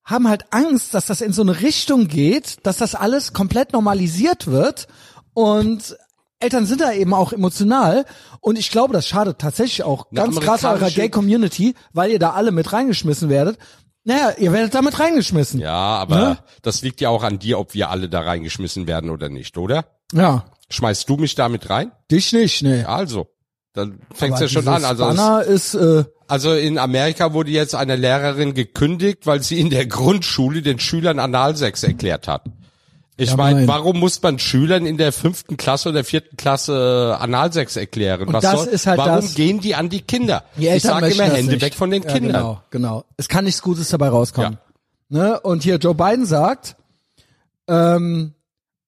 haben 0.03 0.27
halt 0.27 0.45
Angst, 0.51 0.93
dass 0.93 1.05
das 1.05 1.21
in 1.21 1.33
so 1.33 1.41
eine 1.41 1.61
Richtung 1.61 2.07
geht, 2.07 2.65
dass 2.65 2.77
das 2.77 2.95
alles 2.95 3.33
komplett 3.33 3.73
normalisiert 3.73 4.47
wird 4.47 4.87
und 5.33 5.95
Eltern 6.39 6.65
sind 6.65 6.81
da 6.81 6.91
eben 6.91 7.13
auch 7.13 7.33
emotional 7.33 8.05
und 8.39 8.57
ich 8.57 8.71
glaube, 8.71 8.93
das 8.93 9.07
schadet 9.07 9.37
tatsächlich 9.37 9.83
auch 9.83 10.07
Eine 10.09 10.21
ganz 10.21 10.39
krass 10.39 10.63
eurer 10.63 10.89
Gay-Community, 10.89 11.75
weil 11.93 12.11
ihr 12.11 12.19
da 12.19 12.31
alle 12.31 12.51
mit 12.51 12.73
reingeschmissen 12.73 13.29
werdet. 13.29 13.59
Naja, 14.03 14.31
ihr 14.39 14.51
werdet 14.51 14.73
damit 14.73 14.99
reingeschmissen. 14.99 15.59
Ja, 15.59 15.75
aber 15.75 16.15
Ne? 16.15 16.37
das 16.63 16.81
liegt 16.81 16.99
ja 17.01 17.09
auch 17.09 17.21
an 17.21 17.37
dir, 17.37 17.59
ob 17.59 17.75
wir 17.75 17.91
alle 17.91 18.09
da 18.09 18.21
reingeschmissen 18.21 18.87
werden 18.87 19.11
oder 19.11 19.29
nicht, 19.29 19.55
oder? 19.59 19.85
Ja. 20.13 20.45
Schmeißt 20.71 21.07
du 21.07 21.17
mich 21.17 21.35
damit 21.35 21.69
rein? 21.69 21.91
Dich 22.09 22.33
nicht, 22.33 22.63
nee. 22.63 22.83
Also, 22.83 23.27
dann 23.73 23.99
fängt's 24.13 24.37
Aber 24.37 24.45
ja 24.45 24.49
schon 24.49 24.67
an. 24.67 24.83
Also, 24.83 25.03
es, 25.09 25.15
Banner 25.15 25.43
ist, 25.43 25.73
äh, 25.75 26.03
also 26.27 26.53
in 26.53 26.77
Amerika 26.77 27.33
wurde 27.33 27.51
jetzt 27.51 27.75
eine 27.75 27.95
Lehrerin 27.95 28.53
gekündigt, 28.53 29.25
weil 29.25 29.41
sie 29.43 29.59
in 29.59 29.69
der 29.69 29.85
Grundschule 29.85 30.61
den 30.61 30.79
Schülern 30.79 31.19
Analsex 31.19 31.83
erklärt 31.83 32.27
hat. 32.27 32.43
Ich 33.17 33.29
Ja, 33.31 33.35
meine, 33.35 33.59
mein. 33.59 33.67
warum 33.67 33.99
muss 33.99 34.21
man 34.21 34.39
Schülern 34.39 34.85
in 34.85 34.97
der 34.97 35.11
fünften 35.11 35.55
Klasse 35.57 35.89
oder 35.89 36.03
vierten 36.03 36.37
Klasse 36.37 37.15
äh, 37.19 37.21
Analsex 37.21 37.75
erklären? 37.75 38.27
Und 38.27 38.33
Was 38.33 38.41
das 38.43 38.63
soll, 38.63 38.67
ist 38.69 38.87
halt 38.87 38.97
warum 38.97 39.21
das- 39.21 39.35
gehen 39.35 39.59
die 39.59 39.75
an 39.75 39.89
die 39.89 40.01
Kinder? 40.01 40.43
Die 40.57 40.67
ich 40.67 40.81
sage 40.81 41.09
immer 41.09 41.25
Hände 41.25 41.61
weg 41.61 41.73
von 41.75 41.91
den 41.91 42.03
ja, 42.03 42.11
Kindern. 42.11 42.31
Genau, 42.41 42.61
genau. 42.71 43.05
Es 43.17 43.27
kann 43.27 43.43
nichts 43.45 43.61
Gutes 43.61 43.89
dabei 43.89 44.09
rauskommen. 44.09 44.57
Ne? 45.09 45.39
Und 45.41 45.63
hier 45.63 45.75
Joe 45.75 45.93
Biden 45.93 46.25
sagt, 46.25 46.77
ähm, 47.67 48.33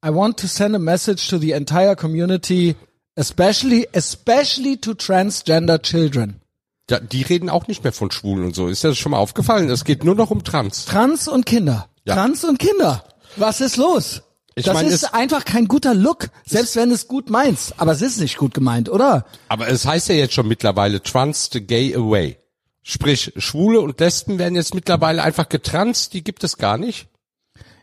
I 0.05 0.09
want 0.09 0.39
to 0.39 0.47
send 0.47 0.75
a 0.75 0.79
message 0.79 1.27
to 1.29 1.37
the 1.37 1.51
entire 1.51 1.95
community, 1.95 2.75
especially, 3.15 3.87
especially 3.93 4.77
to 4.77 4.93
transgender 4.93 5.81
children. 5.81 6.41
Ja, 6.89 6.99
die 6.99 7.21
reden 7.21 7.49
auch 7.49 7.67
nicht 7.67 7.83
mehr 7.83 7.93
von 7.93 8.11
Schwulen 8.11 8.45
und 8.45 8.55
so. 8.55 8.67
Ist 8.67 8.83
das 8.83 8.97
schon 8.97 9.11
mal 9.11 9.17
aufgefallen? 9.17 9.69
Es 9.69 9.85
geht 9.85 10.03
nur 10.03 10.15
noch 10.15 10.31
um 10.31 10.43
Trans. 10.43 10.85
Trans 10.85 11.27
und 11.27 11.45
Kinder. 11.45 11.89
Ja. 12.05 12.15
Trans 12.15 12.43
und 12.43 12.59
Kinder. 12.59 13.05
Was 13.37 13.61
ist 13.61 13.77
los? 13.77 14.21
Ich 14.55 14.65
das 14.65 14.75
mein, 14.75 14.87
ist 14.87 15.13
einfach 15.13 15.45
kein 15.45 15.67
guter 15.67 15.95
Look, 15.95 16.29
selbst 16.45 16.75
wenn 16.75 16.91
es 16.91 17.07
gut 17.07 17.29
meinst. 17.29 17.79
Aber 17.79 17.93
es 17.93 18.01
ist 18.01 18.19
nicht 18.19 18.37
gut 18.37 18.53
gemeint, 18.53 18.89
oder? 18.89 19.25
Aber 19.47 19.67
es 19.67 19.85
heißt 19.85 20.09
ja 20.09 20.15
jetzt 20.15 20.33
schon 20.33 20.47
mittlerweile 20.47 21.01
Trans 21.01 21.49
the 21.51 21.65
Gay 21.65 21.95
Away. 21.95 22.37
Sprich, 22.83 23.33
Schwule 23.37 23.79
und 23.79 23.99
Lesben 23.99 24.37
werden 24.37 24.55
jetzt 24.55 24.75
mittlerweile 24.75 25.23
einfach 25.23 25.47
getranst, 25.47 26.13
die 26.13 26.23
gibt 26.23 26.43
es 26.43 26.57
gar 26.57 26.77
nicht. 26.77 27.07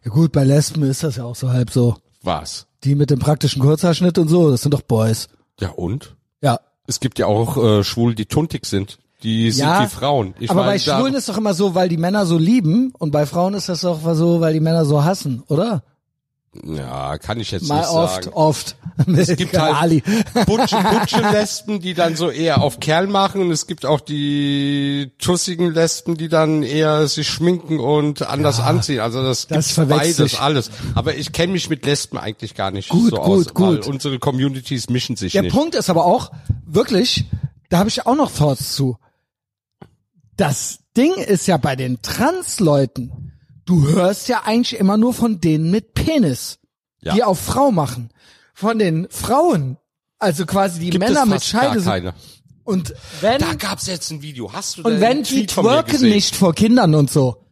Ja 0.05 0.11
gut, 0.11 0.31
bei 0.33 0.45
Lesben 0.45 0.83
ist 0.83 1.03
das 1.03 1.16
ja 1.16 1.25
auch 1.25 1.37
so 1.37 1.51
halb 1.51 1.71
so. 1.71 1.97
Was? 2.23 2.67
Die 2.85 2.95
mit 2.95 3.11
dem 3.11 3.19
praktischen 3.19 3.63
Kurzhaarschnitt 3.63 4.19
und 4.19 4.29
so, 4.29 4.51
das 4.51 4.63
sind 4.63 4.73
doch 4.73 4.83
Boys. 4.83 5.29
Ja 5.59 5.71
und? 5.71 6.17
Ja, 6.43 6.61
Es 6.87 7.01
gibt 7.01 7.19
ja 7.19 7.27
auch 7.27 7.57
äh, 7.57 7.85
Schwule, 7.85 8.15
die 8.15 8.27
tuntig 8.27 8.67
sind. 8.67 8.99
Die 9.23 9.51
sind 9.51 9.67
ja, 9.67 9.83
wie 9.85 9.89
Frauen. 9.89 10.35
Ich 10.41 10.51
aber 10.51 10.65
bei 10.65 10.79
Schwulen 10.79 11.15
ist 11.15 11.29
doch 11.29 11.37
immer 11.37 11.53
so, 11.53 11.75
weil 11.75 11.91
die 11.91 11.99
Männer 11.99 12.25
so 12.25 12.39
lieben 12.39 12.93
und 12.99 13.11
bei 13.11 13.27
Frauen 13.27 13.53
ist 13.53 13.69
das 13.69 13.83
doch 13.83 14.01
so, 14.15 14.41
weil 14.41 14.55
die 14.55 14.61
Männer 14.61 14.87
so 14.87 15.05
hassen, 15.05 15.43
oder? 15.49 15.83
Ja, 16.65 17.17
kann 17.19 17.39
ich 17.39 17.53
jetzt 17.53 17.69
Mal 17.69 17.79
nicht 17.81 17.91
oft, 17.91 18.25
sagen. 18.25 18.37
oft. 18.37 18.77
Es 19.17 19.35
gibt 19.37 19.57
halt 19.59 19.75
Ali. 19.77 20.03
Butsche, 20.47 20.77
Butsche 20.77 21.21
Lesben, 21.31 21.81
die 21.81 21.95
dann 21.95 22.17
so 22.17 22.29
eher 22.29 22.61
auf 22.61 22.81
Kerl 22.81 23.07
machen 23.07 23.41
und 23.41 23.51
es 23.51 23.67
gibt 23.67 23.87
auch 23.87 24.01
die 24.01 25.13
tussigen 25.19 25.73
Lesben, 25.73 26.17
die 26.17 26.29
dann 26.29 26.63
eher 26.63 27.07
sich 27.09 27.29
schminken 27.29 27.79
und 27.79 28.23
anders 28.29 28.61
anziehen. 28.61 29.01
Also 29.01 29.23
das, 29.23 29.47
das 29.47 29.71
verwechselt 29.71 30.33
beides, 30.33 30.41
alles. 30.41 30.71
Aber 30.95 31.15
ich 31.15 31.33
kenne 31.33 31.53
mich 31.53 31.71
mit 31.71 31.87
Lesben 31.87 32.19
eigentlich 32.19 32.55
gar 32.55 32.71
nicht 32.73 32.91
Gut, 32.91 33.11
so 33.11 33.17
gut, 33.17 33.25
aus, 33.25 33.55
gut. 33.55 33.67
weil 33.87 33.91
unsere 33.91 34.19
Communities 34.19 34.91
mischen 34.91 35.17
sich 35.17 35.33
Der 35.33 35.43
nicht. 35.43 35.55
Punkt 35.55 35.75
ist 35.77 35.89
aber 35.89 36.05
auch, 36.05 36.31
wirklich, 36.67 37.25
da 37.71 37.79
habe 37.79 37.89
ich 37.89 38.07
auch 38.07 38.17
noch 38.17 38.31
Thoughts 38.31 38.75
zu. 38.75 38.99
Das 40.37 40.81
Ding 40.97 41.15
ist 41.15 41.47
ja 41.47 41.57
bei 41.57 41.77
den 41.77 42.03
Trans-Leuten, 42.03 43.30
du 43.71 43.87
hörst 43.89 44.29
ja 44.29 44.43
eigentlich 44.45 44.79
immer 44.81 44.97
nur 44.97 45.15
von 45.15 45.41
denen 45.41 45.71
mit 45.71 45.95
Penis, 45.95 46.59
Ja. 47.01 47.15
die 47.15 47.23
auf 47.25 47.39
Frau 47.41 47.71
machen. 47.71 48.11
Von 48.53 48.79
den 48.79 49.07
Frauen, 49.11 49.79
also 50.19 50.45
quasi 50.45 50.81
die 50.81 50.91
Gibt 50.91 51.05
Männer 51.05 51.25
mit 51.25 51.43
Scheide. 51.45 51.81
sind- 51.81 51.89
keine. 51.91 52.15
Und 52.65 52.95
wenn, 53.21 53.39
Da 53.41 53.55
gab's 53.55 53.87
jetzt 53.87 54.11
ein 54.11 54.23
Video. 54.23 54.53
Hast 54.53 54.77
du 54.79 54.83
und 54.83 54.93
den 54.93 55.01
wenn 55.01 55.23
die 55.23 55.47
twerken 55.47 56.03
nicht 56.03 56.37
vor 56.37 56.55
Kindern 56.55 56.95
und 56.95 57.11
so. 57.11 57.47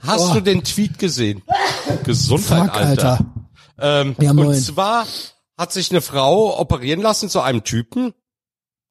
Hast 0.00 0.30
Oh. 0.30 0.34
du 0.34 0.40
den 0.40 0.64
Tweet 0.64 0.98
gesehen? 0.98 1.42
Gesundheit, 2.04 2.66
Fuck, 2.66 2.76
Alter. 2.76 3.10
Alter. 3.10 3.26
Ähm, 3.78 4.16
Ja, 4.20 4.30
und 4.32 4.54
zwar 4.54 5.06
hat 5.56 5.72
sich 5.72 5.90
eine 5.90 6.00
Frau 6.00 6.58
operieren 6.58 7.00
lassen 7.00 7.28
zu 7.28 7.40
einem 7.40 7.64
Typen. 7.64 8.12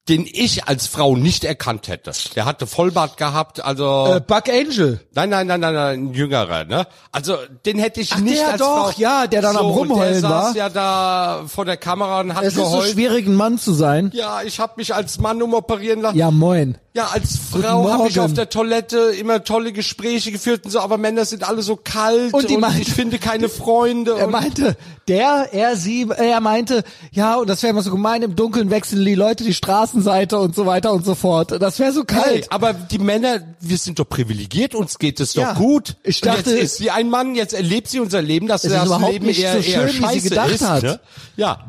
Den 0.10 0.26
ich 0.32 0.67
als 0.67 0.88
Frau 0.88 1.15
nicht 1.15 1.43
erkannt 1.43 1.88
hätte. 1.88 2.12
Der 2.36 2.46
hatte 2.46 2.67
Vollbart 2.67 3.17
gehabt, 3.17 3.63
also 3.63 4.15
Äh, 4.15 4.22
Buck 4.22 4.50
Angel. 4.50 5.00
nein, 5.13 5.30
nein, 5.30 5.48
nein, 5.48 5.60
nein, 5.60 5.74
nein, 5.74 6.00
ein 6.10 6.13
jüngerer, 6.13 6.63
ne? 6.65 6.88
Also 7.12 7.36
den 7.65 7.78
hätte 7.80 8.02
ich 8.02 8.13
Ach, 8.13 8.20
nicht 8.20 8.38
der 8.39 8.50
als 8.54 8.58
doch, 8.60 8.91
Frau. 8.93 9.00
ja, 9.02 9.28
der 9.28 9.41
dann 9.41 9.58
am 9.58 9.65
und 9.65 9.72
Rumheulen 9.91 10.22
der 10.22 10.30
war. 10.30 10.43
saß 10.48 10.56
ja 10.56 10.70
da 10.70 11.43
vor 11.48 11.65
der 11.65 11.78
Kamera 11.78 12.22
und 12.22 12.34
hat 12.36 12.43
Es 12.43 12.50
ist 12.50 12.56
so 12.56 12.63
geheult. 12.63 12.89
schwierig, 12.91 13.28
ein 13.28 13.36
Mann 13.36 13.58
zu 13.58 13.74
sein. 13.74 14.12
ja, 14.13 14.41
ich 14.43 14.60
habe 14.60 14.74
mich 14.78 14.93
als 14.96 15.20
Mann 15.20 15.41
umoperieren 15.41 16.02
lassen. 16.02 16.17
Ja, 16.17 16.32
moin. 16.32 16.78
Ja, 16.97 17.10
als 17.13 17.38
Frau 17.51 17.91
habe 17.91 18.10
ich 18.10 18.19
auf 18.19 18.33
der 18.33 18.49
Toilette 18.49 18.97
immer 19.19 19.43
tolle 19.43 19.71
Gespräche 19.71 20.31
geführt 20.31 20.65
und 20.65 20.71
so, 20.71 20.79
aber 20.79 20.97
Männer 20.97 21.25
sind 21.25 21.47
alle 21.47 21.62
so 21.62 21.75
kalt 21.75 22.33
Und 22.33 22.41
und, 22.41 22.49
die 22.49 22.57
meint- 22.57 22.79
ich 22.81 22.91
finde 22.91 23.19
keine 23.19 23.49
Freunde. 23.49 24.17
Er 24.17 24.25
und 24.25 24.31
meinte, 24.31 24.75
der, 25.07 25.49
er, 25.51 25.77
sie, 25.77 26.07
er 26.10 26.39
meinte, 26.41 26.83
ja, 27.12 27.36
und 27.36 27.47
das 27.47 27.62
wäre 27.62 27.69
immer 27.69 27.83
so 27.83 27.91
gemein, 27.91 28.23
im 28.23 28.36
Dunkeln 28.36 28.71
wechseln 28.71 29.05
die 29.05 29.13
Leute 29.13 29.43
die 29.43 29.53
Straßenseite 29.53 30.39
und 30.39 30.55
so 30.55 30.65
weiter 30.65 30.91
und 30.91 31.05
so 31.05 31.13
fort. 31.13 31.51
Das 31.62 31.77
wäre 31.77 31.91
so 31.93 32.03
Hey, 32.10 32.19
kalt. 32.23 32.51
aber 32.51 32.73
die 32.73 32.97
Männer, 32.97 33.41
wir 33.60 33.77
sind 33.77 33.99
doch 33.99 34.10
privilegiert, 34.10 34.73
uns 34.73 34.97
geht 34.97 35.19
es 35.19 35.33
doch 35.33 35.43
Ja, 35.43 35.53
gut. 35.53 35.97
ich 36.03 36.23
Und 36.23 36.25
dachte- 36.33 36.49
jetzt 36.49 36.63
ist 36.63 36.77
sie 36.77 36.89
ein 36.89 37.12
Mann, 37.12 37.36
jetzt 37.36 37.53
erlebt 37.53 37.89
sie 37.89 37.99
unser 37.99 38.23
Leben, 38.23 38.47
dass 38.47 38.63
das 38.63 38.86
überhaupt 38.88 39.12
Leben 39.13 39.27
nicht 39.27 39.39
eher, 39.41 39.53
so 39.53 39.60
eher 39.60 39.88
schön, 39.88 39.88
wie 39.88 39.91
sie 39.91 39.99
scheiße 40.01 40.29
gedacht 40.29 40.49
ist, 40.51 40.67
hat. 40.67 40.81
Ne? 40.83 40.99
Ja. 41.36 41.60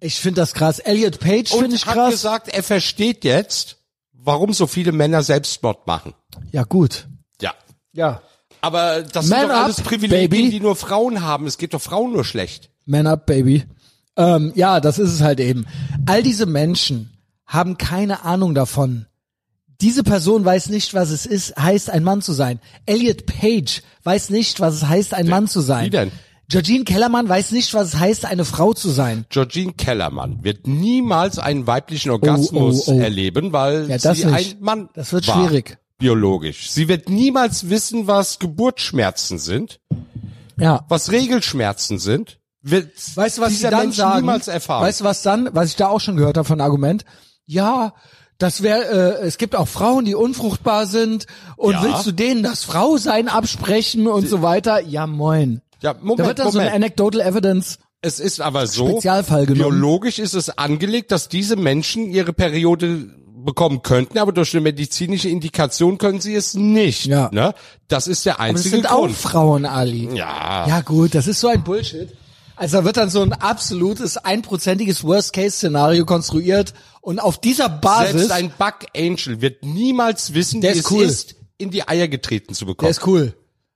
Ich 0.00 0.16
finde 0.20 0.40
das 0.40 0.52
krass. 0.52 0.80
Elliot 0.80 1.20
Page 1.20 1.52
Und 1.52 1.60
finde 1.60 1.76
ich 1.76 1.86
hat 1.86 1.94
krass. 1.94 2.10
gesagt, 2.10 2.48
er 2.48 2.64
versteht 2.64 3.22
jetzt, 3.24 3.76
warum 4.24 4.52
so 4.52 4.66
viele 4.66 4.92
Männer 4.92 5.22
Selbstmord 5.22 5.86
machen. 5.86 6.14
ja, 6.52 6.64
gut. 6.64 7.06
Ja. 7.40 7.52
Ja. 7.92 8.22
Aber 8.60 9.02
das 9.02 9.26
Man 9.28 9.40
sind 9.40 9.48
doch 9.50 9.56
alles 9.56 9.78
up, 9.80 9.84
Privilegien, 9.84 10.30
baby. 10.30 10.50
die 10.50 10.60
nur 10.60 10.74
Frauen 10.76 11.20
haben. 11.22 11.46
Es 11.46 11.58
geht 11.58 11.74
doch 11.74 11.82
Frauen 11.82 12.12
nur 12.12 12.24
schlecht. 12.24 12.70
Man 12.86 13.06
up, 13.06 13.26
baby. 13.26 13.64
Ähm, 14.16 14.52
ja, 14.54 14.80
das 14.80 14.98
ist 14.98 15.12
es 15.12 15.20
halt 15.20 15.40
eben. 15.40 15.66
All 16.06 16.22
diese 16.22 16.46
Menschen 16.46 17.10
haben 17.46 17.76
keine 17.76 18.24
Ahnung 18.24 18.54
davon. 18.54 19.06
Diese 19.80 20.02
Person 20.02 20.44
weiß 20.44 20.68
nicht, 20.70 20.94
was 20.94 21.10
es 21.10 21.26
ist, 21.26 21.56
heißt 21.56 21.90
ein 21.90 22.04
Mann 22.04 22.22
zu 22.22 22.32
sein. 22.32 22.60
Elliot 22.86 23.26
Page 23.26 23.82
weiß 24.04 24.30
nicht, 24.30 24.60
was 24.60 24.74
es 24.76 24.86
heißt, 24.88 25.12
ein 25.14 25.26
Mann 25.28 25.46
zu 25.48 25.60
sein. 25.60 25.86
wie 25.86 25.90
denn? 25.90 26.12
Georgine 26.48 26.84
Kellermann 26.84 27.28
weiß 27.28 27.52
nicht, 27.52 27.72
was 27.74 27.88
es 27.94 27.96
heißt, 27.98 28.24
eine 28.26 28.44
Frau 28.44 28.74
zu 28.74 28.90
sein. 28.90 29.24
Georgine 29.30 29.72
Kellermann 29.72 30.42
wird 30.44 30.66
niemals 30.66 31.38
einen 31.38 31.66
weiblichen 31.66 32.10
Orgasmus 32.10 32.86
oh, 32.88 32.92
oh. 32.92 33.00
erleben, 33.00 33.52
weil 33.52 33.88
Ja, 33.88 33.98
sie 33.98 34.26
nicht. 34.26 34.56
ein 34.56 34.62
Mann 34.62 34.88
Das 34.94 35.12
wird 35.12 35.26
war, 35.28 35.36
schwierig. 35.48 35.78
Biologisch. 35.98 36.70
Sie 36.70 36.88
wird 36.88 37.08
niemals 37.08 37.70
wissen, 37.70 38.06
was 38.06 38.38
Geburtsschmerzen 38.38 39.38
sind, 39.38 39.80
Ja. 40.58 40.84
was 40.88 41.10
Regelschmerzen 41.12 41.98
sind. 41.98 42.38
Wird 42.62 42.90
Weißt 43.16 43.38
du, 43.38 43.42
was 43.42 43.50
dieser 43.50 43.68
sie 43.68 43.70
dann 43.72 43.80
Mensch 43.86 43.96
sagen? 43.96 44.20
niemals 44.20 44.48
erfahren. 44.48 44.82
Weißt 44.84 45.00
du, 45.00 45.04
was 45.04 45.22
dann, 45.22 45.50
was 45.52 45.68
ich 45.70 45.76
da 45.76 45.88
auch 45.88 46.00
schon 46.00 46.16
gehört 46.16 46.36
habe 46.36 46.46
von 46.48 46.60
Argument? 46.60 47.04
Ja, 47.46 47.94
das 48.38 48.62
wäre, 48.62 49.20
äh, 49.20 49.26
es 49.26 49.38
gibt 49.38 49.54
auch 49.54 49.68
Frauen, 49.68 50.04
die 50.06 50.14
unfruchtbar 50.14 50.86
sind 50.86 51.26
und 51.56 51.74
Ja. 51.74 51.82
willst 51.82 52.06
du 52.06 52.12
denen 52.12 52.42
das 52.42 52.64
Frausein 52.64 53.28
absprechen 53.28 54.08
und 54.08 54.28
so 54.28 54.42
weiter? 54.42 54.80
Ja, 54.80 55.06
moin. 55.06 55.60
Ja, 55.84 55.94
Moment, 56.00 56.20
Da 56.20 56.26
wird 56.26 56.38
dann 56.40 56.50
so 56.50 56.58
eine 56.58 56.72
anecdotal 56.72 57.20
evidence. 57.20 57.78
es 58.00 58.18
ist 58.20 58.40
aber 58.40 58.66
so, 58.66 58.88
Spezialfall 58.88 59.46
genommen. 59.46 59.70
biologisch 59.80 60.18
ist 60.18 60.34
es 60.34 60.50
angelegt, 60.50 61.12
dass 61.12 61.28
diese 61.28 61.56
Menschen 61.56 62.10
ihre 62.10 62.32
Periode 62.32 63.10
bekommen 63.44 63.82
könnten, 63.82 64.16
aber 64.18 64.32
durch 64.32 64.54
eine 64.54 64.62
medizinische 64.62 65.28
Indikation 65.28 65.98
können 65.98 66.20
sie 66.20 66.34
es 66.34 66.54
nicht. 66.54 67.04
Ja. 67.06 67.28
Ne? 67.32 67.52
Das 67.88 68.06
ist 68.06 68.24
der 68.24 68.40
Aber 68.40 68.48
das 68.48 68.56
einzige 68.62 68.76
sind 68.76 68.90
auch 68.90 69.00
Grund. 69.00 69.14
Frauen, 69.16 69.66
Ali. 69.66 70.08
Ja. 70.16 70.66
Ja 70.66 70.80
gut, 70.80 71.14
das 71.14 71.26
ist 71.26 71.40
so 71.40 71.48
ein 71.48 71.62
Bullshit. 71.62 72.08
Also 72.56 72.78
da 72.78 72.84
wird 72.84 72.96
dann 72.96 73.10
so 73.10 73.20
ein 73.20 73.32
absolutes, 73.34 74.16
einprozentiges 74.16 75.02
Worst-Case-Szenario 75.04 76.06
konstruiert 76.06 76.72
und 77.00 77.18
auf 77.18 77.38
dieser 77.40 77.68
Basis, 77.68 78.12
Selbst 78.28 78.30
ein 78.32 78.52
Bug 78.56 78.86
Angel 78.96 79.40
wird 79.42 79.64
niemals 79.64 80.32
wissen, 80.34 80.60
Der 80.60 80.72
wie 80.74 80.78
ist 80.78 80.84
es 80.86 80.90
cool. 80.92 81.02
ist, 81.04 81.34
in 81.58 81.70
die 81.70 81.86
Eier 81.86 82.08
getreten 82.08 82.54
zu 82.54 82.64
der 82.64 82.72
bekommen. 82.72 82.90
ist 82.90 83.06
cool. 83.06 83.34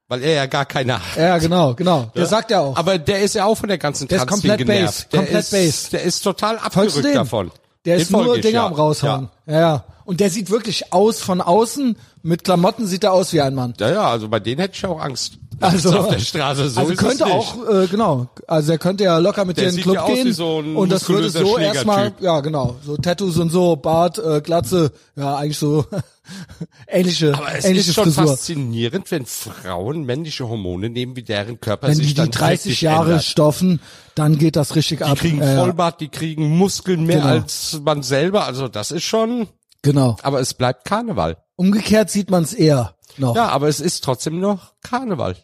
Weil 0.09 0.23
er 0.23 0.33
ja 0.35 0.47
gar 0.47 0.65
keine 0.65 0.95
hat. 0.95 1.17
Ja, 1.17 1.39
genau, 1.39 1.75
genau. 1.75 2.11
Der 2.17 2.27
sagt 2.27 2.51
ja 2.51 2.61
auch. 2.61 2.77
Aber 2.77 2.99
der 2.99 3.21
ist 3.21 3.35
ja 3.35 3.45
auch 3.45 3.55
von 3.55 3.69
der 3.69 3.79
ganzen 3.79 4.09
Der 4.09 4.19
ist 4.19 4.27
Transding 4.29 4.51
komplett 4.51 4.67
genervt. 4.67 4.95
based, 4.95 5.13
Der 5.13 5.21
komplett 5.21 5.41
ist, 5.45 5.51
based. 5.51 5.93
Der 5.93 6.03
ist 6.03 6.21
total 6.23 6.59
abgerückt 6.59 7.15
davon. 7.15 7.51
Der 7.85 7.97
Den 7.97 8.03
ist 8.03 8.11
nur 8.11 8.39
Dinger 8.39 8.51
ja. 8.53 8.67
am 8.67 8.73
raushauen. 8.73 9.29
Ja. 9.47 9.61
ja, 9.61 9.85
Und 10.05 10.21
der 10.21 10.31
sieht 10.31 10.51
wirklich 10.51 10.93
aus 10.93 11.21
von 11.21 11.41
außen. 11.41 11.97
Mit 12.29 12.45
Klamotten 12.45 12.87
sieht 12.87 13.05
er 13.05 13.13
aus 13.13 13.33
wie 13.33 13.41
ein 13.41 13.55
Mann. 13.55 13.73
Ja, 13.81 13.91
ja, 13.91 14.11
also 14.11 14.29
bei 14.29 14.39
denen 14.39 14.61
hätte 14.61 14.75
ich 14.77 14.85
auch 14.87 15.01
Angst. 15.01 15.39
Also 15.61 15.91
auf 15.99 16.09
der 16.11 16.21
Straße, 16.21 16.69
so 16.71 16.79
also 16.83 16.95
könnte 16.95 17.27
auch, 17.27 17.57
äh, 17.69 17.89
genau. 17.89 18.29
Also 18.47 18.71
er 18.71 18.79
könnte 18.79 19.03
ja 19.03 19.19
locker 19.19 19.45
mit 19.45 19.57
Der 19.57 19.65
dir 19.65 19.71
in 19.71 19.75
den 19.77 19.83
Club 19.83 19.97
ja 19.97 20.07
gehen. 20.15 20.33
so 20.33 20.59
und 20.59 20.93
das 20.93 21.09
würde 21.09 21.29
so 21.31 21.59
erstmal, 21.59 22.13
ja 22.21 22.39
genau, 22.39 22.77
so 22.87 22.97
Tattoos 22.97 23.39
und 23.39 23.51
so, 23.51 23.75
Bart, 23.75 24.19
äh, 24.19 24.41
Glatze, 24.41 24.93
ja 25.17 25.37
eigentlich 25.37 25.59
so 25.59 25.85
ähnliche, 26.87 27.35
Aber 27.35 27.53
es 27.57 27.65
ähnliche 27.65 27.91
ist 27.91 27.95
schon 27.97 28.05
Frisur. 28.13 28.29
faszinierend, 28.29 29.11
wenn 29.11 29.27
Frauen 29.27 30.05
männliche 30.05 30.49
Hormone 30.49 30.91
nehmen, 30.91 31.17
wie 31.17 31.25
deren 31.25 31.59
Körper 31.61 31.89
Wenn 31.89 31.97
sich 31.97 32.09
die 32.09 32.15
dann 32.15 32.27
die 32.31 32.39
30 32.39 32.51
richtig 32.67 32.83
Jahre 32.83 33.07
ändert. 33.11 33.25
stoffen, 33.25 33.81
dann 34.15 34.39
geht 34.39 34.55
das 34.55 34.77
richtig 34.77 34.99
Die 34.99 35.05
ab. 35.05 35.19
kriegen 35.19 35.39
Ja, 35.41 35.53
ja, 35.55 35.61
Vollbart, 35.65 36.01
die 36.01 36.09
kriegen 36.09 36.57
Muskeln 36.57 37.05
mehr 37.05 37.17
Genau. 37.17 37.29
als 37.31 37.81
man 37.85 38.05
selber. 38.05 38.45
Also 38.47 38.69
das 38.69 38.93
ist 38.93 39.03
schon, 39.03 39.49
Genau. 39.83 40.17
aber 40.23 40.39
es 40.39 40.55
bleibt 40.55 40.85
Karneval. 40.85 41.37
Umgekehrt 41.59 42.09
sieht 42.09 42.31
man 42.31 42.45
es 42.45 42.55
eher 42.55 42.95
noch. 43.17 43.35
Ja. 43.37 43.49
Aber 43.49 43.69
es 43.69 43.81
ist 43.81 44.05
trotzdem 44.05 44.39
noch 44.41 44.73
Karneval. 44.83 45.37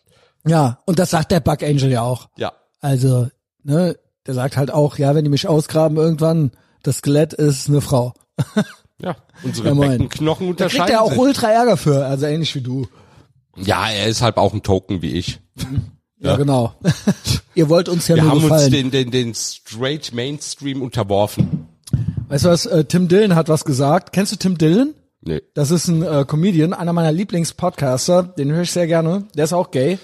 ja, 0.46 0.78
und 0.86 0.98
das 0.98 1.10
sagt 1.10 1.30
der 1.32 1.40
Bug 1.40 1.62
Angel 1.62 1.90
ja 1.90 2.02
auch. 2.02 2.28
Ja. 2.36 2.52
Also, 2.80 3.28
ne, 3.64 3.96
der 4.26 4.34
sagt 4.34 4.56
halt 4.56 4.70
auch, 4.70 4.96
ja, 4.98 5.14
wenn 5.14 5.24
die 5.24 5.30
mich 5.30 5.48
ausgraben 5.48 5.96
irgendwann, 5.96 6.52
das 6.84 6.98
Skelett 6.98 7.32
ist 7.34 7.68
eine 7.68 7.80
Frau. 7.80 8.14
Ja, 9.02 9.16
unsere 9.42 9.68
Ja. 9.68 9.74
Beckenknochen 9.74 10.46
Da 10.56 10.66
kriegt 10.68 10.80
unterscheiden 10.80 10.94
er 10.94 11.02
auch 11.02 11.16
ultra 11.16 11.48
Ärger 11.50 11.76
für, 11.76 12.06
also 12.06 12.26
ähnlich 12.26 12.54
wie 12.54 12.60
du. 12.60 12.86
Ja, 13.56 13.90
er 13.90 14.06
ist 14.06 14.22
halt 14.22 14.36
auch 14.36 14.54
ein 14.54 14.62
Token 14.62 15.02
wie 15.02 15.10
ich. 15.18 15.40
Ja, 15.58 15.66
Ja. 16.30 16.36
genau. 16.36 16.74
Ihr 17.56 17.68
wollt 17.68 17.88
uns 17.88 18.06
ja 18.06 18.14
Wir 18.14 18.22
nur 18.22 18.30
haben 18.30 18.36
uns 18.38 18.44
gefallen. 18.44 18.70
den, 18.72 18.90
den, 18.92 19.10
den 19.10 19.34
straight 19.34 20.14
Mainstream 20.14 20.80
unterworfen. 20.80 21.66
weißt 22.28 22.44
du 22.44 22.48
was, 22.50 22.66
äh, 22.66 22.84
Tim 22.84 23.08
Dillon 23.08 23.34
hat 23.34 23.48
was 23.48 23.64
gesagt. 23.64 24.12
Kennst 24.12 24.30
du 24.32 24.36
Tim 24.36 24.56
Dillon? 24.58 24.94
Nee. 25.26 25.42
Das 25.54 25.70
ist 25.70 25.88
ein 25.88 26.02
äh, 26.02 26.24
Comedian, 26.26 26.74
einer 26.74 26.92
meiner 26.92 27.12
Lieblingspodcaster, 27.12 28.22
den 28.22 28.52
höre 28.52 28.62
ich 28.62 28.72
sehr 28.72 28.86
gerne. 28.86 29.26
Der 29.34 29.44
ist 29.44 29.54
auch 29.54 29.70
gay. 29.70 29.98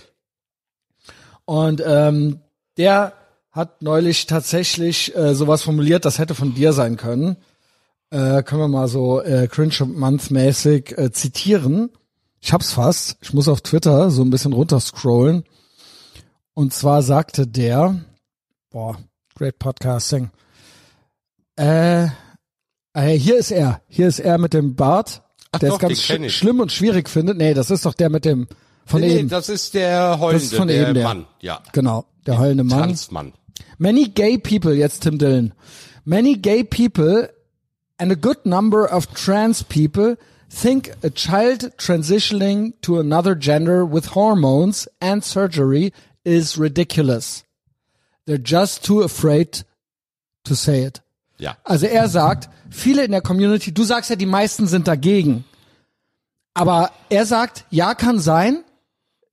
Und 1.45 1.83
ähm, 1.85 2.41
der 2.79 3.13
hat 3.53 3.83
neulich 3.83 4.27
tatsächlich 4.27 5.15
äh, 5.15 5.35
sowas 5.35 5.63
formuliert, 5.63 6.05
das 6.05 6.19
hätte 6.19 6.35
von 6.35 6.55
dir 6.55 6.73
sein 6.73 6.97
können. 6.97 7.37
Äh, 8.11 8.43
können 8.43 8.63
wir 8.63 8.69
mal 8.69 8.89
so 8.89 9.21
äh, 9.21 9.47
Cringe 9.47 9.85
Month 9.87 10.31
mäßig 10.31 10.97
äh, 10.97 11.13
zitieren. 11.13 11.91
Ich 12.41 12.53
hab's 12.53 12.73
fast. 12.73 13.19
Ich 13.21 13.35
muss 13.35 13.49
auf 13.49 13.61
Twitter 13.61 14.11
so 14.11 14.23
ein 14.23 14.31
bisschen 14.31 14.55
runterscrollen. 14.55 15.45
Und 16.55 16.73
zwar 16.73 17.03
sagte 17.03 17.47
der, 17.47 18.01
boah, 18.71 18.97
great 19.35 19.59
podcasting. 19.59 20.31
Äh, 21.57 22.09
äh, 22.95 23.13
hier 23.19 23.39
ist 23.39 23.51
er. 23.51 23.83
Hier 23.89 24.09
ist 24.09 24.19
er 24.21 24.39
mit 24.39 24.55
dem 24.55 24.75
Bart, 24.75 25.23
Ach 25.53 25.59
der 25.59 25.71
doch, 25.71 25.77
es 25.77 25.81
ganz 25.81 26.03
sch 26.03 26.37
schlimm 26.37 26.61
und 26.61 26.73
schwierig 26.73 27.09
findet. 27.09 27.37
Nee, 27.37 27.55
das 27.55 27.71
ist 27.71 27.87
doch 27.87 27.95
der 27.95 28.11
mit 28.11 28.25
dem 28.25 28.47
von 28.87 29.01
nee, 29.01 29.09
nee, 29.09 29.19
eben. 29.21 29.29
das 29.29 29.49
ist 29.49 29.75
der 29.75 30.19
heulende, 30.19 30.45
Das 30.45 30.53
ist 30.53 30.59
von 30.59 30.69
der 30.69 30.83
eben 30.83 30.95
der. 30.95 31.05
Mann. 31.05 31.27
Ja. 31.41 31.63
Genau, 31.73 32.07
der 32.27 32.39
heulende 32.39 32.65
Mann. 32.65 32.85
Transmann. 32.89 33.33
Many 33.79 34.05
gay 34.09 34.37
people, 34.39 34.75
jetzt 34.75 35.03
Tim 35.03 35.19
Dillon. 35.19 35.55
Many 36.05 36.35
gay 36.35 36.65
people 36.65 37.29
and 37.99 38.11
a 38.11 38.17
good 38.17 38.45
number 38.45 38.91
of 38.91 39.07
trans 39.15 39.63
people 39.63 40.17
think 40.51 40.91
a 41.05 41.11
child 41.11 41.73
transitioning 41.79 42.73
to 42.83 42.99
another 42.99 43.35
gender 43.37 43.85
with 43.85 44.15
hormones 44.15 44.89
and 45.01 45.23
surgery 45.23 45.93
is 46.25 46.59
ridiculous. 46.59 47.45
They're 48.27 48.39
just 48.39 48.85
too 48.85 49.03
afraid 49.03 49.65
to 50.45 50.57
say 50.57 50.83
it. 50.83 51.01
Ja. 51.41 51.57
Also 51.65 51.87
er 51.87 52.09
sagt, 52.09 52.49
viele 52.71 53.05
in 53.05 53.11
der 53.11 53.23
Community, 53.23 53.73
du 53.75 53.83
sagst 53.85 54.11
ja, 54.11 54.17
die 54.17 54.27
meisten 54.27 54.67
sind 54.67 54.87
dagegen. 54.87 55.45
Aber 56.55 56.91
er 57.09 57.27
sagt, 57.27 57.65
ja, 57.71 57.95
kann 57.95 58.19
sein. 58.19 58.63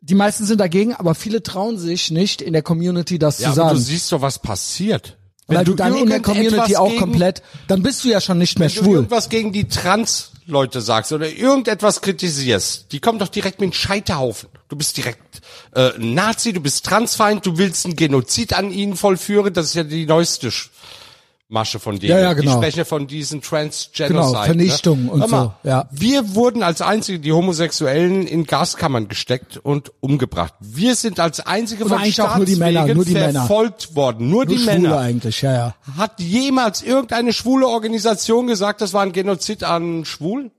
Die 0.02 0.15
meisten 0.15 0.46
sind 0.46 0.60
dagegen, 0.62 0.93
aber 0.96 1.15
viele 1.15 1.43
trauen 1.43 1.78
sich 1.78 2.12
nicht 2.12 2.41
in 2.41 2.54
der 2.54 2.62
Community 2.62 3.20
das 3.20 3.39
Ja, 3.39 3.46
zu 3.54 3.60
aber 3.62 3.70
sagen. 3.70 3.76
du 3.80 3.82
siehst 3.84 4.12
doch, 4.12 4.22
was 4.22 4.39
passiert. 4.39 5.17
Weil 5.48 5.63
du 5.65 5.74
dann 5.76 5.96
in 5.96 6.10
der 6.10 6.22
Community 6.22 6.76
auch 6.76 6.88
gegen- 6.89 7.00
komplett, 7.00 7.41
dann 7.67 7.82
bist 7.82 8.04
du 8.04 8.10
ja 8.10 8.20
schon 8.22 8.38
nicht 8.38 8.60
mehr 8.60 8.70
Wenn 8.70 8.76
du 8.76 8.84
schwul. 8.84 8.96
irgendwas 8.98 9.30
gegen 9.30 9.54
die 9.54 9.67
Trans-Leute 9.67 10.82
sagst 10.82 11.12
oder 11.13 11.30
irgendetwas 11.30 12.02
kritisierst, 12.02 12.91
die 12.91 13.00
kommen 13.00 13.17
doch 13.17 13.30
direkt 13.30 13.60
mit 13.60 13.67
einem 13.67 13.74
Scheiterhaufen. 13.74 14.50
Du 14.70 14.76
bist 14.76 14.98
direkt 14.98 15.41
äh, 15.74 15.91
Nazi, 15.98 16.52
du 16.54 16.60
bist 16.60 16.86
Transfeind, 16.86 17.46
du 17.46 17.58
willst 17.58 17.86
einen 17.86 17.96
Genozid 17.96 18.54
an 18.54 18.72
ihnen 18.72 18.96
vollführen, 18.98 19.54
das 19.54 19.67
ist 19.67 19.76
ja 19.76 19.84
die 19.84 20.06
neueste 20.06 20.52
Masche 21.49 21.79
von 21.79 21.97
denen. 21.97 22.10
Ja, 22.12 22.19
ja, 22.19 22.33
genau. 22.33 22.51
Die 22.51 22.57
sprechen 22.57 22.83
von 22.83 23.07
diesen 23.07 23.41
Transgenocide. 23.41 24.07
Genau, 24.10 24.43
Vernichtung 24.43 25.05
ne? 25.05 25.12
und 25.12 25.31
mal, 25.31 25.55
so, 25.63 25.69
ja. 25.69 25.88
Wir 25.91 26.36
wurden 26.36 26.62
als 26.62 26.81
einzige, 26.81 27.19
die 27.19 27.31
Homosexuellen 27.31 28.27
in 28.27 28.45
Gaskammern 28.45 29.07
gesteckt 29.07 29.55
und 29.55 29.93
umgebracht. 30.01 30.53
Wir 30.60 30.95
sind 30.95 31.21
als 31.21 31.39
einzige 31.39 31.86
Und 31.86 31.91
von 31.91 31.99
eigentlich 31.99 32.19
auch 32.21 32.36
nur 32.36 32.45
die 32.45 32.57
Männer, 32.57 32.93
nur 32.93 33.05
die 33.05 33.13
Männer. 33.13 33.45
verfolgt 33.45 33.95
worden. 33.95 34.29
Nur, 34.29 34.43
Nur 34.43 34.55
die 34.55 34.62
Schwule 34.62 34.79
Männer. 34.79 34.97
eigentlich, 34.99 35.41
ja, 35.41 35.53
ja. 35.53 35.75
Hat 35.97 36.19
jemals 36.19 36.81
irgendeine 36.81 37.31
schwule 37.31 37.67
Organisation 37.67 38.47
gesagt, 38.47 38.81
das 38.81 38.91
war 38.93 39.03
ein 39.03 39.13
Genozid 39.13 39.63
an 39.63 40.03
Schwulen? 40.03 40.51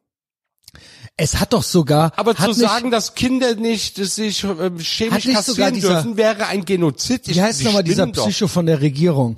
Es 1.18 1.38
hat 1.38 1.52
doch 1.52 1.64
sogar. 1.64 2.12
Aber 2.16 2.34
zu 2.34 2.46
nicht, 2.46 2.60
sagen, 2.60 2.90
dass 2.90 3.14
Kinder 3.14 3.56
nicht 3.56 3.96
sich 3.96 4.44
äh, 4.44 4.70
chemisch 4.78 5.26
kastrieren 5.30 5.74
dieser- 5.74 5.94
dürfen, 5.94 6.16
wäre 6.16 6.46
ein 6.46 6.64
Genozid. 6.64 7.28
Wie 7.28 7.42
heißt 7.42 7.62
nochmal 7.64 7.82
dieser 7.82 8.04
spinnen 8.04 8.12
doch. 8.14 8.26
Psycho 8.28 8.46
von 8.48 8.64
der 8.66 8.80
Regierung? 8.80 9.36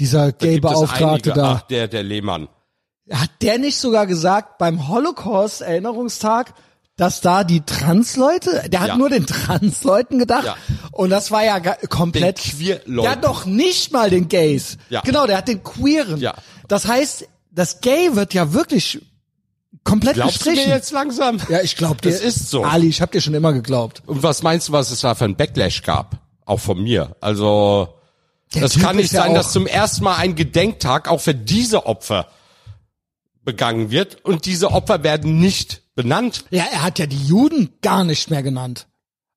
Dieser 0.00 0.32
Gay-Beauftragte 0.32 1.30
einige. 1.30 1.32
da. 1.34 1.52
Ach, 1.58 1.62
der, 1.62 1.86
der 1.86 2.02
Lehmann. 2.02 2.48
Hat 3.12 3.30
der 3.42 3.58
nicht 3.58 3.78
sogar 3.78 4.06
gesagt 4.06 4.58
beim 4.58 4.88
Holocaust-Erinnerungstag, 4.88 6.54
dass 6.96 7.20
da 7.20 7.44
die 7.44 7.60
Trans-Leute, 7.62 8.68
der 8.68 8.80
hat 8.80 8.88
Ja. 8.88 8.96
nur 8.96 9.08
den 9.08 9.26
Trans-Leuten 9.26 10.18
gedacht 10.18 10.44
Ja. 10.44 10.56
und 10.92 11.10
das 11.10 11.30
war 11.30 11.44
ja 11.44 11.58
komplett. 11.60 12.38
Den 12.44 12.58
Queer-Leuten. 12.58 13.02
Der 13.02 13.10
hat 13.12 13.24
doch 13.24 13.46
nicht 13.46 13.92
mal 13.92 14.10
den 14.10 14.28
Gays. 14.28 14.76
Ja. 14.90 15.00
Genau, 15.02 15.26
der 15.26 15.38
hat 15.38 15.48
den 15.48 15.62
Queeren. 15.62 16.18
Ja. 16.20 16.34
Das 16.68 16.86
heißt, 16.86 17.26
das 17.50 17.80
Gay 17.80 18.14
wird 18.16 18.34
ja 18.34 18.52
wirklich 18.52 19.00
komplett 19.82 20.14
Glaubst 20.14 20.44
du 20.44 20.50
mir 20.50 20.56
gestrichen. 20.56 20.72
jetzt 20.76 20.92
langsam? 20.92 21.38
Ja, 21.48 21.60
ich 21.62 21.76
glaube. 21.76 21.96
Das 22.02 22.20
ist 22.20 22.50
so. 22.50 22.64
Ali, 22.64 22.88
ich 22.88 23.00
hab 23.00 23.12
dir 23.12 23.20
schon 23.20 23.34
immer 23.34 23.52
geglaubt. 23.54 24.02
Und 24.06 24.22
was 24.22 24.42
meinst 24.42 24.68
du, 24.68 24.72
was 24.72 24.90
es 24.90 25.00
da 25.00 25.14
für 25.14 25.24
ein 25.24 25.36
Backlash 25.36 25.82
gab? 25.82 26.18
Auch 26.44 26.60
von 26.60 26.82
mir. 26.82 27.16
Also, 27.20 27.88
Der 28.54 28.62
das 28.62 28.72
Typ 28.72 28.82
kann 28.82 28.96
nicht 28.96 29.10
sein, 29.10 29.34
dass 29.34 29.52
zum 29.52 29.66
ersten 29.66 30.04
Mal 30.04 30.16
ein 30.16 30.34
Gedenktag 30.34 31.08
auch 31.08 31.20
für 31.20 31.34
diese 31.34 31.86
Opfer 31.86 32.26
begangen 33.44 33.90
wird 33.90 34.24
und 34.24 34.44
diese 34.44 34.70
Opfer 34.72 35.02
werden 35.02 35.38
nicht 35.38 35.82
benannt. 35.94 36.44
Ja, 36.50 36.64
er 36.72 36.82
hat 36.82 36.98
ja 36.98 37.06
die 37.06 37.24
Juden 37.26 37.70
gar 37.80 38.04
nicht 38.04 38.30
mehr 38.30 38.42
genannt. 38.42 38.86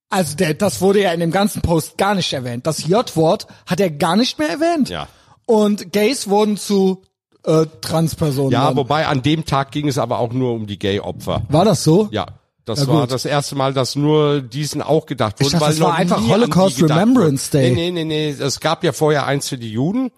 Also 0.09 0.35
der, 0.35 0.53
das 0.53 0.81
wurde 0.81 1.01
ja 1.01 1.11
in 1.11 1.19
dem 1.19 1.31
ganzen 1.31 1.61
Post 1.61 1.97
gar 1.97 2.13
nicht 2.15 2.31
erwähnt. 2.33 2.67
Das 2.67 2.85
J-Wort 2.85 3.47
hat 3.65 3.79
er 3.79 3.89
gar 3.89 4.15
nicht 4.15 4.37
mehr 4.37 4.49
erwähnt. 4.49 4.89
Ja. 4.89 5.07
Und 5.45 5.91
Gays 5.91 6.27
wurden 6.27 6.57
zu 6.57 7.03
äh, 7.45 7.65
Transpersonen. 7.81 8.51
Ja, 8.51 8.67
dann. 8.67 8.75
wobei 8.77 9.07
an 9.07 9.21
dem 9.21 9.45
Tag 9.45 9.71
ging 9.71 9.87
es 9.87 9.97
aber 9.97 10.19
auch 10.19 10.31
nur 10.31 10.53
um 10.53 10.67
die 10.67 10.77
Gay-Opfer. 10.77 11.43
War 11.49 11.65
das 11.65 11.83
so? 11.83 12.09
Ja. 12.11 12.27
Das 12.65 12.79
Ja, 12.81 12.87
war 12.87 13.01
gut. 13.01 13.11
das 13.11 13.25
erste 13.25 13.55
Mal, 13.55 13.73
dass 13.73 13.95
nur 13.95 14.41
diesen 14.41 14.81
auch 14.81 15.05
gedacht 15.05 15.39
wurde. 15.39 15.47
Ich 15.47 15.51
dachte, 15.51 15.65
weil 15.65 15.71
das 15.71 15.81
war 15.81 15.95
einfach 15.95 16.25
Holocaust 16.27 16.81
Remembrance. 16.81 17.51
Day. 17.51 17.71
Nee, 17.71 17.91
nee, 17.91 18.03
nee, 18.05 18.31
nee. 18.33 18.43
Es 18.43 18.59
gab 18.59 18.83
ja 18.83 18.93
vorher 18.93 19.25
eins 19.25 19.49
für 19.49 19.57
die 19.57 19.71
Juden. 19.71 20.11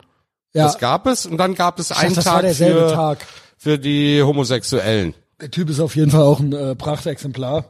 Ja. 0.53 0.65
Das 0.65 0.77
gab 0.77 1.07
es. 1.07 1.25
Und 1.25 1.37
dann 1.37 1.55
gab 1.55 1.79
es 1.79 1.87
dachte, 1.89 2.01
einen 2.05 2.15
war 2.15 2.23
Tag 2.23 2.53
für, 2.55 2.91
Tag. 2.93 3.25
für 3.57 3.79
die 3.79 4.21
Homosexuellen. 4.21 5.13
Der 5.41 5.49
Typ 5.51 5.69
ist 5.69 5.79
auf 5.79 5.95
jeden 5.95 6.11
Fall 6.11 6.21
auch 6.21 6.39
ein 6.39 6.53
äh, 6.53 6.75
Prachtexemplar. 6.75 7.65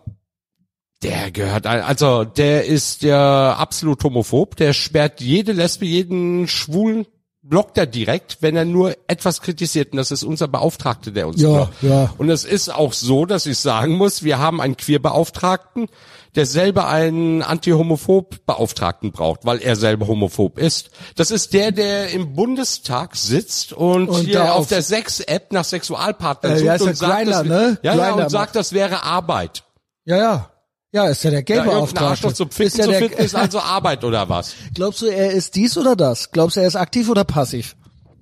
Der 1.04 1.32
gehört, 1.32 1.66
ein- 1.68 1.82
also 1.82 2.24
der 2.24 2.66
ist 2.66 3.02
ja 3.02 3.54
absolut 3.56 4.04
homophob. 4.04 4.56
Der 4.56 4.74
sperrt 4.74 5.22
jede 5.22 5.52
Lesbe, 5.52 5.86
jeden 5.86 6.48
Schwulen, 6.48 7.06
blockt 7.48 7.78
er 7.78 7.86
direkt, 7.86 8.38
wenn 8.42 8.56
er 8.56 8.66
nur 8.66 8.96
etwas 9.08 9.40
kritisiert. 9.42 9.92
Und 9.92 9.98
das 9.98 10.10
ist 10.12 10.24
unser 10.24 10.48
Beauftragter, 10.48 11.12
der 11.12 11.28
uns 11.28 11.40
Ja, 11.42 11.50
blockt. 11.50 11.84
ja. 11.84 12.14
Und 12.18 12.30
es 12.30 12.44
ist 12.44 12.70
auch 12.74 12.92
so, 12.94 13.26
dass 13.26 13.46
ich 13.46 13.60
sagen 13.60 13.94
muss, 13.98 14.24
wir 14.24 14.40
haben 14.40 14.60
einen 14.62 14.76
Queerbeauftragten, 14.78 15.88
der 16.36 16.46
selber 16.48 16.88
einen 16.88 17.44
Anti-Homophob-Beauftragten 17.44 19.12
braucht, 19.12 19.46
weil 19.46 19.60
er 19.62 19.76
selber 19.76 20.08
homophob 20.08 20.58
ist. 20.58 20.90
Das 21.16 21.32
ist 21.32 21.54
der, 21.54 21.72
der 21.72 22.10
im 22.10 22.34
Bundestag 22.34 23.16
sitzt 23.16 23.74
und, 23.74 24.10
Und 24.10 24.26
hier 24.26 24.52
auf, 24.54 24.62
auf- 24.62 24.68
der 24.68 24.82
Sex-App 24.82 25.52
nach 25.54 25.64
Sexualpartnern 25.66 26.54
Äh, 26.54 26.58
sucht 26.58 26.68
der? 26.80 26.82
und 26.88 26.98
sagt, 26.98 27.16
Grindr, 27.16 27.32
das, 27.32 27.44
ne? 27.46 27.80
ja, 27.84 27.96
ja, 27.96 28.14
und 28.14 28.30
sagt, 28.30 28.56
das 28.56 28.74
wäre 28.74 29.04
Arbeit. 29.04 29.64
Ja, 30.06 30.18
ja. 30.18 30.52
Ja, 30.96 31.10
ist 31.10 31.26
ja 31.26 31.30
der 31.30 31.42
Ja, 31.42 31.56
irgendein 31.56 31.72
Gay-Beauftragte. 31.74 32.10
Arschloch 32.10 32.32
zum 32.32 32.48
ist 32.58 32.78
ja 32.78 32.86
zu 32.86 32.90
der, 32.90 33.00
finden, 33.00 33.18
ist 33.18 33.36
also 33.36 33.60
Arbeit 33.60 34.06
oder 34.06 34.30
was? 34.30 34.56
Glaubst 34.74 35.02
du, 35.02 35.08
er 35.08 35.32
ist 35.32 35.54
dies 35.56 35.78
oder 35.78 35.98
das? 35.98 36.32
Glaubst 36.32 36.56
du, 36.56 36.62
er 36.62 36.68
ist 36.68 36.78
aktiv 36.78 37.10
oder 37.10 37.26
passiv? 37.26 37.76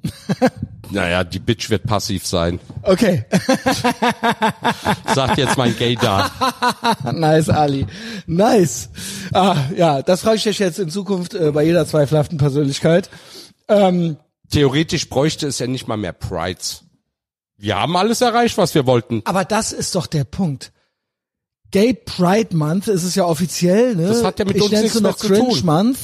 Naja, 0.90 1.24
die 1.24 1.40
Bitch 1.40 1.72
wird 1.72 1.86
passiv 1.86 2.28
sein. 2.28 2.60
Okay. 2.84 3.26
Sagt 5.16 5.40
jetzt 5.40 5.58
mein 5.58 5.76
Gay 5.76 5.96
da. 5.96 6.30
nice, 7.12 7.50
Ali. 7.50 7.88
Nice. 8.28 8.90
Ah, 9.32 9.56
ja, 9.76 10.04
das 10.04 10.22
frage 10.22 10.36
ich 10.36 10.44
dich 10.44 10.60
jetzt 10.60 10.78
in 10.78 10.90
Zukunft 10.90 11.34
äh, 11.34 11.52
bei 11.52 11.64
jeder 11.64 11.88
zweifelhaften 11.88 12.38
Persönlichkeit. 12.38 13.10
Ähm, 13.70 14.18
Theoretisch 14.52 15.10
bräuchte 15.10 15.48
es 15.48 15.58
ja 15.58 15.66
nicht 15.66 15.88
mal 15.88 15.98
mehr 15.98 16.14
Prides. 16.14 16.84
Wir 17.58 17.80
haben 17.80 17.96
alles 17.96 18.22
erreicht, 18.22 18.58
was 18.60 18.76
wir 18.76 18.86
wollten. 18.86 19.22
aber 19.26 19.46
das 19.46 19.72
ist 19.72 19.96
doch 19.96 20.06
der 20.06 20.26
Punkt. 20.26 20.74
Gay 21.74 21.94
Pride 21.94 22.56
Month 22.56 22.88
ist 22.88 23.04
es 23.04 23.16
ja 23.16 23.26
offiziell, 23.26 23.96
ne? 23.96 24.08
Das 24.08 24.24
hat 24.24 24.40
ja 24.40 24.46
mit 24.46 24.56
ich 24.56 24.62
uns 24.64 24.72
nichts 24.72 25.02
noch 25.02 25.18
zu 25.18 25.28
Cringe 25.28 25.50
tun. 25.50 25.66
Month. 25.66 25.98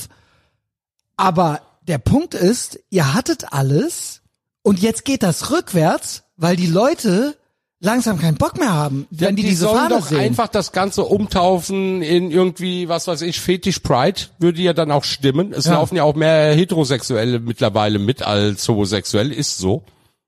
Aber 1.16 1.62
der 1.88 1.98
Punkt 2.00 2.34
ist, 2.34 2.80
ihr 2.90 3.14
hattet 3.14 3.54
alles 3.54 4.22
und 4.64 4.80
jetzt 4.80 5.06
geht 5.06 5.24
das 5.24 5.52
rückwärts, 5.52 6.24
weil 6.38 6.56
die 6.56 6.68
Leute 6.68 7.36
langsam 7.82 8.20
keinen 8.20 8.36
Bock 8.38 8.58
mehr 8.58 8.74
haben, 8.74 9.08
wenn 9.10 9.36
die, 9.38 9.44
diese 9.44 9.62
sollen 9.66 9.78
Fahne 9.78 9.96
doch 10.00 10.08
sehen. 10.08 10.20
einfach 10.20 10.50
das 10.50 10.72
Ganze 10.74 11.04
umtaufen 11.04 12.02
in 12.02 12.30
irgendwie, 12.30 12.90
was 12.90 13.08
weiß 13.08 13.22
ich, 13.22 13.40
Fetisch 13.40 13.80
Pride, 13.80 14.20
würde 14.40 14.62
ja 14.62 14.74
dann 14.74 14.92
auch 14.92 15.06
stimmen. 15.06 15.54
Es 15.54 15.66
Ja. 15.66 15.74
laufen 15.76 15.96
ja 15.96 16.04
auch 16.04 16.16
mehr 16.16 16.54
Heterosexuelle 16.56 17.40
mittlerweile 17.40 17.98
mit 18.00 18.22
als 18.22 18.68
homosexuell, 18.68 19.32
ist 19.32 19.58
so. 19.60 19.84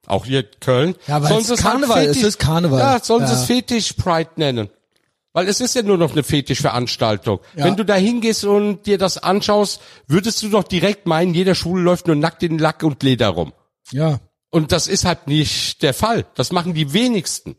Auch 0.07 0.25
hier 0.25 0.43
Köln. 0.43 0.95
Ja, 1.07 1.21
weil 1.21 1.29
Sollen 1.29 1.41
es 1.41 1.47
sie 1.47 1.55
Karneval 1.55 2.05
ist, 2.05 2.17
es 2.17 2.23
ist 2.23 2.39
Karneval. 2.39 2.79
Ja, 2.79 2.99
sollen 3.03 3.25
sie 3.27 3.33
Ja. 3.33 3.39
es 3.39 3.45
Fetisch 3.45 3.93
Pride 3.93 4.29
nennen. 4.37 4.69
Weil 5.33 5.47
es 5.47 5.61
ist 5.61 5.75
ja 5.75 5.81
nur 5.81 5.97
noch 5.97 6.11
eine 6.11 6.23
Fetischveranstaltung. 6.23 7.39
Ja. 7.55 7.65
Wenn 7.65 7.77
du 7.77 7.85
da 7.85 7.95
hingehst 7.95 8.43
und 8.43 8.85
dir 8.85 8.97
das 8.97 9.17
anschaust, 9.17 9.81
würdest 10.07 10.43
du 10.43 10.49
doch 10.49 10.63
direkt 10.63 11.07
meinen, 11.07 11.33
jeder 11.33 11.55
Schwule 11.55 11.83
läuft 11.83 12.07
nur 12.07 12.15
nackt 12.17 12.43
in 12.43 12.57
Lack 12.57 12.83
und 12.83 13.01
Leder 13.03 13.29
rum. 13.29 13.53
ja. 13.91 14.19
Und 14.53 14.73
das 14.73 14.87
ist 14.89 15.05
halt 15.05 15.27
nicht 15.27 15.81
der 15.81 15.93
Fall. 15.93 16.25
Das 16.35 16.51
machen 16.51 16.73
die 16.73 16.91
wenigsten. 16.91 17.55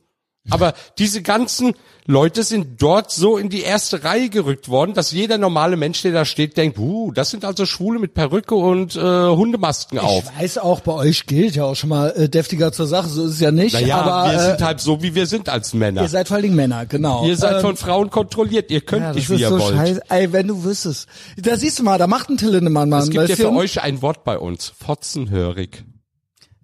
Aber 0.51 0.75
diese 0.99 1.23
ganzen 1.23 1.75
Leute 2.05 2.43
sind 2.43 2.83
dort 2.83 3.13
so 3.13 3.37
in 3.37 3.49
die 3.49 3.61
erste 3.61 4.03
Reihe 4.03 4.29
gerückt 4.29 4.69
worden, 4.69 4.93
dass 4.93 5.13
jeder 5.13 5.39
normale 5.39 5.77
Mensch, 5.77 6.03
der 6.03 6.11
da 6.11 6.25
steht, 6.25 6.57
denkt, 6.57 6.79
uh, 6.79 7.13
das 7.13 7.31
sind 7.31 7.45
also 7.45 7.65
Schwule 7.65 8.01
mit 8.01 8.13
Perücke 8.13 8.57
und 8.57 8.97
äh, 8.97 9.01
Hundemasken 9.01 10.01
auf. 10.01 10.25
Ich 10.35 10.43
weiß 10.43 10.59
auch, 10.59 10.81
bei 10.81 10.95
euch 10.95 11.27
gilt 11.27 11.55
ja 11.55 11.65
auch 11.65 11.77
schon 11.77 11.91
mal 11.91 12.11
äh, 12.17 12.29
deftiger 12.29 12.73
zur 12.73 12.89
Sache, 12.89 13.09
so 13.09 13.25
ist 13.25 13.35
es 13.35 13.41
ja 13.41 13.53
nicht. 13.53 13.75
Naja, 13.75 14.01
aber 14.01 14.33
wir 14.33 14.39
äh, 14.39 14.47
sind 14.47 14.63
halt 14.63 14.81
so, 14.81 15.01
wie 15.01 15.15
wir 15.15 15.27
sind 15.27 15.49
als 15.49 15.75
Männer. 15.75 16.03
ihr 16.03 16.09
seid 16.09 16.27
vor 16.27 16.35
allen 16.35 16.43
Dingen 16.43 16.57
Männer, 16.57 16.87
genau. 16.87 17.25
Ihr 17.25 17.37
seid 17.37 17.57
Ähm, 17.57 17.61
von 17.61 17.77
Frauen 17.77 18.11
kontrolliert. 18.11 18.73
Ihr 18.73 18.81
könnt 18.81 19.03
ja, 19.03 19.13
nicht, 19.13 19.31
wie 19.31 19.37
ihr 19.37 19.49
so 19.49 19.61
wollt. 19.61 19.77
scheiße. 19.77 20.03
Ey, 20.09 20.33
wenn 20.33 20.49
du 20.49 20.65
wüsstest. 20.65 21.07
Da 21.37 21.57
siehst 21.57 21.79
du 21.79 21.85
mal, 21.85 21.99
da 21.99 22.09
macht 22.09 22.31
ein 22.31 22.37
Till 22.37 22.51
Lindemann, 22.51 22.89
Mann. 22.89 23.05
Es 23.05 23.11
gibt 23.11 23.29
ja 23.29 23.37
für 23.37 23.53
euch 23.53 23.81
ein 23.81 24.03
Wort 24.03 24.25
bei 24.25 24.39
uns. 24.39 24.73
Fotzenhörig. 24.77 25.85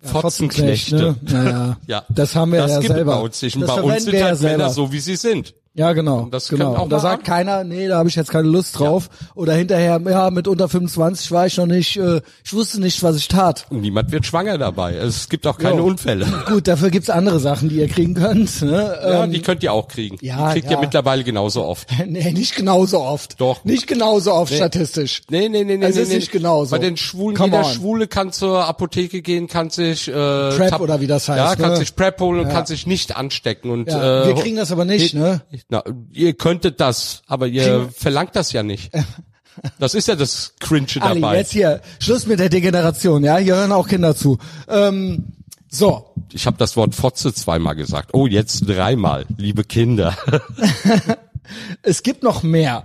Fotzenknecht, 0.03 0.91
Fotzenknechte. 0.91 0.97
Ne? 0.97 1.43
Naja, 1.45 1.77
Ja, 1.87 2.05
das 2.09 2.35
haben 2.37 2.53
wir 2.53 2.61
das 2.61 2.71
ja 2.73 2.83
selber. 2.83 3.17
bei 3.17 3.21
uns 3.23 3.43
nicht. 3.43 3.57
Und 3.57 3.63
das 3.63 3.75
bei 3.77 3.83
uns 3.83 4.05
sind 4.05 4.13
wir 4.13 4.19
ja 4.21 4.27
halt 4.27 4.41
Männer 4.41 4.59
selber. 4.59 4.71
so, 4.71 4.93
wie 4.93 5.01
sie 5.01 5.17
sind. 5.17 5.55
Ja, 5.79 5.93
genau. 5.93 6.27
das 6.31 6.49
können 6.49 6.61
genau. 6.63 6.75
auch 6.77 6.83
Und 6.83 6.91
da 6.91 6.99
sagt 6.99 7.19
haben. 7.29 7.35
keiner, 7.37 7.65
nee, 7.65 7.87
da 7.89 7.99
habe 7.99 8.09
ich 8.09 8.17
jetzt 8.17 8.31
keine 8.31 8.49
Lust 8.49 8.79
drauf. 8.79 9.09
Oder 9.35 9.55
hinterher, 9.55 10.01
ja, 10.09 10.31
mit 10.31 10.49
unter 10.49 10.69
25 10.69 11.31
war 11.31 11.47
ich 11.47 11.57
noch 11.57 11.67
nicht, 11.67 11.97
äh, 11.97 12.21
ich 12.45 12.53
wusste 12.53 12.81
nicht, 12.81 13.03
was 13.03 13.17
ich 13.17 13.29
tat. 13.29 13.67
Und 13.71 13.81
niemand 13.81 14.11
wird 14.11 14.27
schwanger 14.27 14.59
dabei. 14.59 14.95
Es 14.97 15.29
gibt 15.29 15.47
auch 15.47 15.57
keine 15.57 15.79
Jo. 15.79 15.85
Unfälle. 15.87 16.27
Gut, 16.47 16.67
dafür 16.67 16.91
gibt's 16.91 17.09
andere 17.11 17.39
Sachen, 17.39 17.69
die 17.69 17.77
ihr 17.77 17.87
kriegen 17.89 18.15
könnt. 18.15 18.61
Ne? 18.63 18.99
Ja, 19.03 19.25
Ähm, 19.25 19.31
die 19.31 19.41
könnt 19.41 19.63
ihr 19.63 19.73
auch 19.73 19.87
kriegen. 19.89 20.19
ja, 20.21 20.49
die 20.49 20.55
kriegt 20.55 20.67
ja. 20.71 20.73
ihr 20.77 20.81
mittlerweile 20.81 21.23
genauso 21.23 21.65
oft. 21.65 21.89
nee, 22.07 22.33
nicht 22.33 22.57
genauso 22.57 23.01
oft. 23.01 23.41
Doch. 23.41 23.65
Nicht 23.65 23.87
genauso 23.87 24.35
oft 24.35 24.53
statistisch. 24.53 25.23
Nee, 25.31 25.49
nee, 25.49 25.63
nee, 25.65 25.77
nee. 25.77 25.87
Es 25.87 25.95
nee, 25.95 26.03
ist 26.03 26.09
nee. 26.09 26.17
nicht 26.17 26.33
genauso. 26.33 26.73
Bei 26.73 26.79
den 26.81 26.97
Schwulen, 26.97 27.37
Come 27.37 27.57
jeder 27.57 27.67
on. 27.69 27.73
Schwule 27.73 28.09
kann 28.09 28.33
zur 28.33 28.67
Apotheke 28.67 29.23
gehen, 29.23 29.47
kann 29.47 29.71
sich 29.71 30.09
äh, 30.09 30.13
Prep 30.13 30.81
oder 30.81 31.01
wie 31.01 31.07
das 31.07 31.29
heißt, 31.29 31.39
Ja, 31.39 31.55
kann 31.55 31.71
ne? 31.71 31.77
sich 31.77 31.95
Prep 31.95 32.21
holen 32.21 32.41
und 32.41 32.49
Ja. 32.49 32.53
kann 32.53 32.67
sich 32.67 32.87
nicht 32.87 33.17
anstecken. 33.17 33.71
Und 33.71 33.89
Ja, 33.89 34.23
äh, 34.25 34.27
wir 34.27 34.35
kriegen 34.43 34.57
das 34.57 34.73
aber 34.73 34.85
nicht, 34.85 35.15
ne? 35.15 35.43
Na, 35.69 35.83
ihr 36.13 36.33
könntet 36.35 36.81
das, 36.81 37.23
aber 37.27 37.47
ihr 37.47 37.91
verlangt 37.95 38.35
das 38.37 38.53
ja 38.53 38.63
nicht. 38.63 38.91
Das 39.79 39.95
ist 39.95 40.09
ja 40.09 40.15
das 40.15 40.55
Cringe 40.61 40.87
Ali, 41.01 41.21
dabei. 41.21 41.39
jetzt 41.39 41.53
hier, 41.53 41.81
Schluss 41.99 42.27
mit 42.27 42.39
der 42.39 42.49
Degeneration, 42.49 43.25
ja? 43.25 43.39
Hier 43.39 43.57
hören 43.57 43.73
auch 43.73 43.89
Kinder 43.89 44.15
zu. 44.15 44.39
Ähm, 44.69 45.33
so, 45.69 46.15
Ich 46.33 46.47
habe 46.47 46.57
das 46.57 46.77
Wort 46.77 46.95
Fotze 46.95 47.35
zweimal 47.35 47.75
gesagt. 47.75 48.11
Oh, 48.13 48.27
jetzt 48.27 48.69
dreimal, 48.69 49.27
liebe 49.37 49.65
Kinder. 49.65 50.17
es 51.83 52.03
gibt 52.03 52.23
noch 52.23 52.43
mehr. 52.43 52.85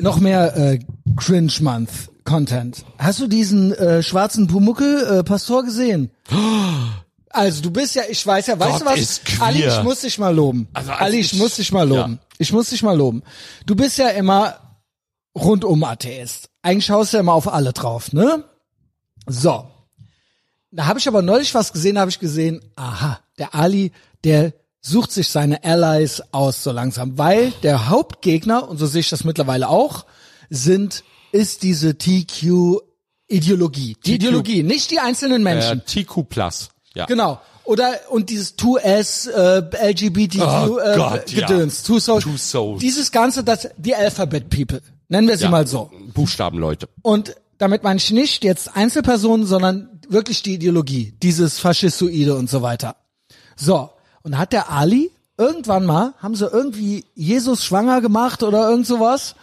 Noch 0.00 0.18
mehr 0.18 0.56
äh, 0.56 0.78
Cringe 1.16 1.52
Month 1.60 1.90
Content. 2.24 2.84
Hast 2.98 3.20
du 3.20 3.26
diesen 3.26 3.72
äh, 3.72 4.02
schwarzen 4.02 4.46
Pumuckel 4.46 5.18
äh, 5.18 5.24
Pastor 5.24 5.62
gesehen? 5.62 6.10
Also 7.32 7.62
du 7.62 7.70
bist 7.70 7.94
ja, 7.94 8.02
ich 8.08 8.26
weiß 8.26 8.48
ja, 8.48 8.58
weißt 8.58 8.84
Gott 8.84 8.96
du 8.96 9.00
was? 9.00 9.20
Ali, 9.40 9.64
ich 9.64 9.82
muss 9.82 10.00
dich 10.00 10.18
mal 10.18 10.34
loben. 10.34 10.68
Also, 10.72 10.90
als 10.90 11.00
Ali, 11.00 11.18
ich 11.20 11.32
ich- 11.32 11.38
muss 11.38 11.56
dich 11.56 11.70
mal 11.72 11.88
loben. 11.88 12.14
Ja. 12.20 12.26
Ich 12.38 12.52
muss 12.52 12.70
dich 12.70 12.82
mal 12.82 12.96
loben. 12.96 13.22
Du 13.66 13.76
bist 13.76 13.98
ja 13.98 14.08
immer 14.08 14.80
rundum 15.36 15.84
Atheist. 15.84 16.48
Eigentlich 16.62 16.86
schaust 16.86 17.12
du 17.12 17.18
ja 17.18 17.20
immer 17.20 17.34
auf 17.34 17.46
alle 17.52 17.72
drauf, 17.72 18.12
ne? 18.12 18.44
So. 19.26 19.64
Da 20.72 20.86
habe 20.86 20.98
ich 20.98 21.06
aber 21.08 21.22
neulich 21.22 21.54
was 21.54 21.72
gesehen, 21.72 21.94
da 21.96 22.00
habe 22.02 22.10
ich 22.10 22.18
gesehen, 22.18 22.60
aha, 22.76 23.20
der 23.38 23.54
Ali, 23.54 23.92
der 24.24 24.52
sucht 24.80 25.12
sich 25.12 25.28
seine 25.28 25.62
Allies 25.62 26.22
aus 26.32 26.62
so 26.64 26.72
langsam, 26.72 27.16
weil 27.18 27.52
der 27.62 27.88
Hauptgegner, 27.88 28.68
und 28.68 28.78
so 28.78 28.86
sehe 28.86 29.00
ich 29.02 29.10
das 29.10 29.24
mittlerweile 29.24 29.68
auch, 29.68 30.04
sind, 30.48 31.04
ist 31.32 31.62
diese 31.62 31.96
TQ-Ideologie. 31.98 33.96
Die 34.04 34.12
TQ. 34.12 34.14
Ideologie, 34.24 34.62
nicht 34.62 34.90
die 34.90 34.98
einzelnen 35.00 35.46
Äh, 35.46 35.54
Menschen. 35.54 35.84
TQ 35.84 36.24
Plus. 36.28 36.70
Ja. 36.94 37.06
Genau. 37.06 37.40
Oder 37.64 37.92
und 38.10 38.30
dieses 38.30 38.58
2S 38.58 39.30
äh, 39.30 39.90
LGBTQ 39.90 40.42
Oh 40.42 40.78
äh, 40.78 40.96
Gott, 40.96 41.30
ja. 41.30 41.46
Gedöns, 41.46 41.82
Two 41.82 42.00
Souls. 42.00 42.24
Two 42.24 42.36
Souls. 42.36 42.80
Dieses 42.80 43.12
ganze, 43.12 43.44
das 43.44 43.68
die 43.76 43.94
Alphabet 43.94 44.50
People, 44.50 44.82
nennen 45.08 45.28
wir 45.28 45.36
sie 45.36 45.44
Ja. 45.44 45.50
mal 45.50 45.66
so. 45.66 45.90
Buchstabenleute. 46.14 46.88
Und 47.02 47.36
damit 47.58 47.84
meine 47.84 47.98
ich 47.98 48.10
nicht 48.10 48.42
jetzt 48.42 48.74
Einzelpersonen, 48.76 49.46
sondern 49.46 50.00
wirklich 50.08 50.42
die 50.42 50.54
Ideologie, 50.54 51.14
dieses 51.22 51.58
Faschistoide 51.60 52.34
und 52.34 52.50
so 52.50 52.62
weiter. 52.62 52.96
So, 53.54 53.90
und 54.22 54.36
hat 54.38 54.52
der 54.52 54.70
Ali 54.70 55.10
irgendwann 55.38 55.84
mal, 55.86 56.14
haben 56.18 56.34
sie 56.34 56.46
irgendwie 56.46 57.04
Jesus 57.14 57.64
schwanger 57.64 58.00
gemacht 58.00 58.42
oder 58.42 58.68
irgend 58.68 58.86
sowas, 58.86 59.34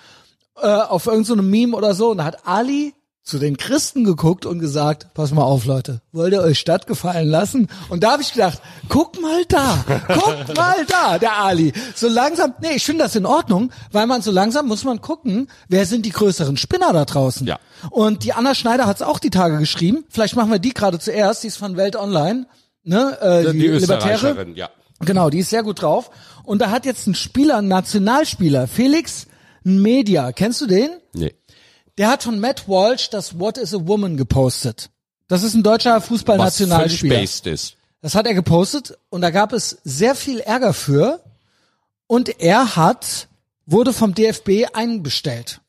äh, 0.62 0.68
auf 0.68 1.06
irgendeinem 1.06 1.38
so 1.38 1.44
Meme 1.44 1.78
oder 1.78 1.94
so, 1.94 2.10
und 2.12 2.18
da 2.18 2.26
hat 2.26 2.46
Ali 2.46 2.94
zu 3.28 3.40
den 3.40 3.58
Christen 3.58 4.06
geguckt 4.06 4.46
und 4.46 4.60
gesagt, 4.60 5.14
pass 5.14 5.34
mal 5.34 5.44
auf, 5.44 5.66
Leute, 5.66 6.02
wollt 6.14 6.32
ihr 6.32 6.42
euch 6.42 6.60
Stadt 6.60 6.88
gefallen 6.88 7.28
lassen? 7.28 7.68
Und 7.90 8.04
da 8.04 8.14
habe 8.14 8.22
ich 8.22 8.32
gedacht, 8.32 8.62
guck 8.88 9.22
mal 9.22 9.44
da, 9.50 9.84
guck 10.08 10.56
mal 10.56 10.86
da, 10.88 11.20
der 11.20 11.38
Ali. 11.38 11.74
So 11.94 12.08
langsam, 12.08 12.54
nee, 12.62 12.76
ich 12.76 12.86
finde 12.86 13.04
das 13.04 13.18
in 13.18 13.26
Ordnung, 13.26 13.72
weil 13.92 14.08
man 14.08 14.22
so 14.22 14.32
langsam 14.32 14.68
muss 14.68 14.86
man 14.86 15.02
gucken, 15.02 15.50
wer 15.68 15.86
sind 15.86 16.06
die 16.06 16.12
größeren 16.12 16.56
Spinner 16.56 16.94
da 16.94 17.04
draußen. 17.04 17.46
Ja. 17.46 17.60
Und 17.90 18.24
die 18.24 18.32
Anna 18.32 18.56
Schneider 18.56 18.86
hat 18.86 18.96
es 18.96 19.02
auch 19.02 19.20
die 19.20 19.30
Tage 19.30 19.58
geschrieben. 19.58 20.06
Vielleicht 20.10 20.38
machen 20.38 20.50
wir 20.50 20.60
die 20.60 20.74
gerade 20.74 20.98
zuerst, 20.98 21.44
die 21.44 21.48
ist 21.48 21.58
von 21.58 21.76
Welt 21.76 21.98
Online, 21.98 22.48
ne, 22.84 23.18
äh, 23.20 23.52
die, 23.52 23.60
Die 23.60 23.68
Libertäre. 23.68 24.14
Österreicherin, 24.14 24.56
ja. 24.56 24.70
Genau, 25.02 25.30
die 25.30 25.40
ist 25.40 25.50
sehr 25.50 25.64
gut 25.64 25.82
drauf. 25.82 26.12
Und 26.44 26.62
da 26.62 26.72
hat 26.72 26.86
jetzt 26.86 27.06
ein 27.08 27.14
Spieler, 27.14 27.58
ein 27.58 27.68
Nationalspieler, 27.68 28.68
Felix 28.68 29.28
Media, 29.64 30.32
kennst 30.32 30.62
du 30.62 30.66
den? 30.66 30.92
Nee. 31.14 31.36
Der 31.98 32.10
hat 32.10 32.24
von 32.24 32.40
Matt 32.40 32.68
Walsh 32.68 33.10
das 33.10 33.40
What 33.40 33.58
is 33.58 33.74
a 33.74 33.80
Woman 33.88 34.18
gepostet. 34.18 34.90
Das 35.28 35.44
ist 35.44 35.56
ein 35.56 35.64
deutscher 35.64 35.96
Was 35.96 36.06
Fußballnationalspieler. 36.08 37.16
based 37.16 37.48
ist. 37.48 37.76
Das 38.02 38.16
hat 38.16 38.28
er 38.28 38.34
gepostet 38.34 38.98
und 39.10 39.22
da 39.22 39.32
gab 39.32 39.52
es 39.54 39.80
sehr 39.84 40.16
viel 40.16 40.40
Ärger 40.40 40.74
für. 40.74 41.22
Und 42.06 42.40
er 42.40 42.76
hat, 42.78 43.28
wurde 43.66 43.92
vom 43.92 44.14
DFB 44.14 44.68
einbestellt. 44.74 45.60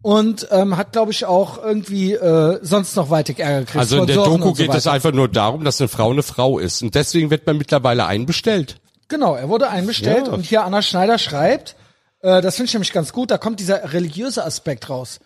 Und 0.00 0.48
ähm, 0.50 0.76
hat, 0.76 0.90
glaube 0.92 1.12
ich, 1.12 1.26
auch 1.26 1.62
irgendwie 1.62 2.14
äh, 2.14 2.58
sonst 2.62 2.96
noch 2.96 3.10
weitig 3.10 3.38
Ärger 3.38 3.60
gekriegt. 3.60 3.78
Also 3.78 4.00
in 4.00 4.06
der 4.08 4.16
Doku 4.16 4.46
so 4.46 4.52
geht 4.54 4.70
es 4.70 4.86
weiter. 4.86 4.92
einfach 4.92 5.12
nur 5.12 5.28
darum, 5.28 5.62
dass 5.62 5.80
eine 5.80 5.86
Frau 5.88 6.10
eine 6.10 6.24
Frau 6.24 6.58
ist. 6.58 6.82
Und 6.82 6.96
deswegen 6.96 7.30
wird 7.30 7.46
man 7.46 7.56
mittlerweile 7.58 8.06
einbestellt. 8.06 8.80
Genau, 9.06 9.34
er 9.36 9.48
wurde 9.48 9.68
einbestellt 9.68 10.26
Ja. 10.26 10.32
und 10.32 10.44
hier 10.44 10.64
Anna 10.64 10.82
Schneider 10.82 11.18
schreibt, 11.18 11.76
äh, 12.22 12.40
das 12.40 12.56
finde 12.56 12.68
ich 12.68 12.74
nämlich 12.74 12.92
ganz 12.92 13.12
gut, 13.12 13.30
da 13.30 13.38
kommt 13.38 13.60
dieser 13.60 13.92
religiöse 13.92 14.44
Aspekt 14.44 14.88
raus. 14.88 15.20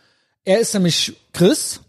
Er 0.44 0.58
ist 0.58 0.74
nämlich 0.74 1.16
Christ 1.32 1.80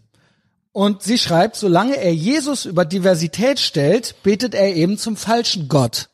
und 0.72 1.02
sie 1.02 1.18
schreibt, 1.18 1.56
solange 1.56 1.96
er 1.96 2.14
Jesus 2.14 2.64
über 2.64 2.84
Diversität 2.84 3.58
stellt, 3.58 4.22
betet 4.22 4.54
er 4.54 4.74
eben 4.74 4.98
zum 4.98 5.16
falschen 5.16 5.68
Gott. 5.68 6.08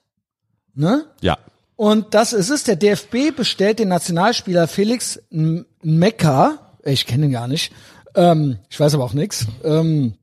Ne? 0.75 1.05
Ja. 1.21 1.39
Und 1.77 2.15
das 2.15 2.33
ist 2.33 2.51
es. 2.51 2.65
Der 2.65 2.77
DFB 2.77 3.37
bestellt 3.37 3.79
den 3.79 3.89
Nationalspieler 3.89 4.69
Felix 4.69 5.21
Mekka, 5.31 6.59
ich 6.85 7.07
kenne 7.07 7.27
ihn 7.27 7.33
gar 7.33 7.49
nicht, 7.49 7.73
ähm, 8.15 8.59
ich 8.71 8.79
weiß 8.79 8.95
aber 8.95 9.05
auch 9.05 9.13
nix, 9.13 9.47
ähm, 9.65 10.15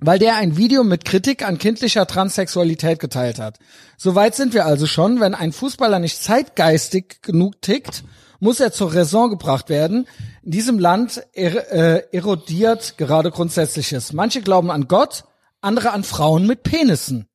weil 0.00 0.18
der 0.18 0.36
ein 0.36 0.56
Video 0.56 0.84
mit 0.84 1.04
Kritik 1.04 1.46
an 1.46 1.58
kindlicher 1.58 2.06
Transsexualität 2.06 3.00
geteilt 3.00 3.38
hat. 3.38 3.58
Soweit 3.96 4.34
sind 4.34 4.54
wir 4.54 4.64
also 4.64 4.86
schon. 4.86 5.20
Wenn 5.20 5.34
ein 5.34 5.52
Fußballer 5.52 5.98
nicht 5.98 6.22
zeitgeistig 6.22 7.20
genug 7.22 7.60
tickt, 7.62 8.04
muss 8.40 8.60
er 8.60 8.72
zur 8.72 8.94
Raison 8.94 9.30
gebracht 9.30 9.68
werden. 9.68 10.06
In 10.42 10.52
diesem 10.52 10.78
Land 10.78 11.22
er, 11.32 11.72
äh, 11.72 12.02
erodiert 12.12 12.96
gerade 12.96 13.30
Grundsätzliches. 13.32 14.12
Manche 14.12 14.40
glauben 14.42 14.70
an 14.70 14.86
Gott, 14.86 15.24
andere 15.60 15.90
an 15.90 16.04
Frauen 16.04 16.46
mit 16.46 16.62
Penissen. 16.62 17.26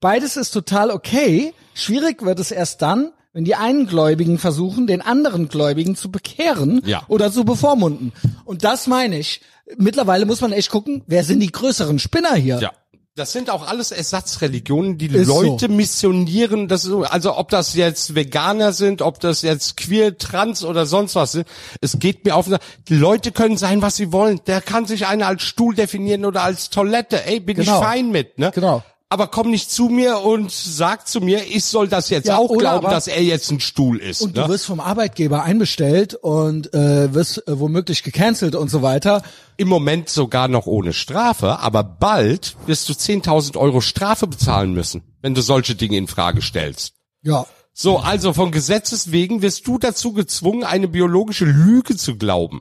Beides 0.00 0.38
ist 0.38 0.52
total 0.52 0.90
okay. 0.90 1.52
Schwierig 1.74 2.22
wird 2.24 2.40
es 2.40 2.50
erst 2.50 2.80
dann, 2.80 3.12
wenn 3.34 3.44
die 3.44 3.54
einen 3.54 3.86
Gläubigen 3.86 4.38
versuchen, 4.38 4.86
den 4.86 5.02
anderen 5.02 5.48
Gläubigen 5.48 5.94
zu 5.94 6.10
bekehren 6.10 6.80
Ja. 6.86 7.02
oder 7.08 7.30
zu 7.30 7.44
bevormunden. 7.44 8.12
Und 8.46 8.64
das 8.64 8.86
meine 8.86 9.18
ich. 9.18 9.42
Mittlerweile 9.78 10.26
muss 10.26 10.40
man 10.40 10.52
echt 10.52 10.70
gucken, 10.70 11.02
wer 11.06 11.24
sind 11.24 11.40
die 11.40 11.52
größeren 11.52 11.98
Spinner 11.98 12.34
hier? 12.34 12.58
Ja. 12.60 12.72
Das 13.16 13.32
sind 13.32 13.50
auch 13.50 13.66
alles 13.66 13.90
Ersatzreligionen, 13.90 14.96
die 14.96 15.06
Ist 15.08 15.26
Leute 15.26 15.66
so. 15.66 15.72
missionieren. 15.72 16.68
Das 16.68 16.84
ist, 16.84 16.90
so- 16.90 17.02
also 17.02 17.36
ob 17.36 17.48
das 17.50 17.74
jetzt 17.74 18.14
Veganer 18.14 18.72
sind, 18.72 19.02
ob 19.02 19.18
das 19.20 19.42
jetzt 19.42 19.76
queer, 19.76 20.16
trans 20.16 20.64
oder 20.64 20.86
sonst 20.86 21.16
was 21.16 21.32
sind. 21.32 21.46
Es 21.80 21.98
geht 21.98 22.24
mir 22.24 22.36
auf. 22.36 22.48
Die 22.88 22.94
Leute 22.94 23.32
können 23.32 23.56
sein, 23.56 23.82
was 23.82 23.96
sie 23.96 24.12
wollen. 24.12 24.40
Der 24.46 24.60
kann 24.60 24.86
sich 24.86 25.06
einer 25.06 25.26
als 25.26 25.42
Stuhl 25.42 25.74
definieren 25.74 26.24
oder 26.24 26.42
als 26.44 26.70
Toilette. 26.70 27.26
Ey, 27.26 27.40
bin 27.40 27.56
Genau. 27.56 27.78
ich 27.80 27.84
fein 27.84 28.10
mit, 28.10 28.38
ne? 28.38 28.52
Genau. 28.54 28.82
Aber 29.12 29.26
komm 29.26 29.50
nicht 29.50 29.72
zu 29.72 29.88
mir 29.88 30.20
und 30.20 30.52
sag 30.52 31.08
zu 31.08 31.20
mir, 31.20 31.44
ich 31.44 31.64
soll 31.64 31.88
das 31.88 32.10
jetzt 32.10 32.28
Ja, 32.28 32.38
auch 32.38 32.56
glauben, 32.56 32.86
dass 32.86 33.08
er 33.08 33.20
jetzt 33.20 33.50
ein 33.50 33.58
Stuhl 33.58 33.98
ist. 33.98 34.22
Und 34.22 34.36
ne? 34.36 34.44
du 34.44 34.48
wirst 34.48 34.66
vom 34.66 34.78
Arbeitgeber 34.78 35.42
einbestellt 35.42 36.14
und 36.14 36.72
äh, 36.72 37.12
wirst 37.12 37.38
äh, 37.48 37.58
womöglich 37.58 38.04
gecancelt 38.04 38.54
und 38.54 38.70
so 38.70 38.82
weiter. 38.82 39.22
Im 39.56 39.66
Moment 39.66 40.08
sogar 40.08 40.46
noch 40.46 40.66
ohne 40.66 40.92
Strafe, 40.92 41.58
aber 41.58 41.82
bald 41.82 42.54
wirst 42.66 42.88
du 42.88 42.92
10.000 42.92 43.56
Euro 43.56 43.80
Strafe 43.80 44.28
bezahlen 44.28 44.72
müssen, 44.74 45.02
wenn 45.22 45.34
du 45.34 45.42
solche 45.42 45.74
Dinge 45.74 45.96
in 45.96 46.06
Frage 46.06 46.40
stellst. 46.40 46.94
Ja. 47.22 47.46
So, 47.72 47.98
also 47.98 48.32
von 48.32 48.52
Gesetzes 48.52 49.10
wegen 49.10 49.42
wirst 49.42 49.66
du 49.66 49.78
dazu 49.78 50.12
gezwungen, 50.12 50.62
eine 50.62 50.86
biologische 50.86 51.46
Lüge 51.46 51.96
zu 51.96 52.16
glauben. 52.16 52.60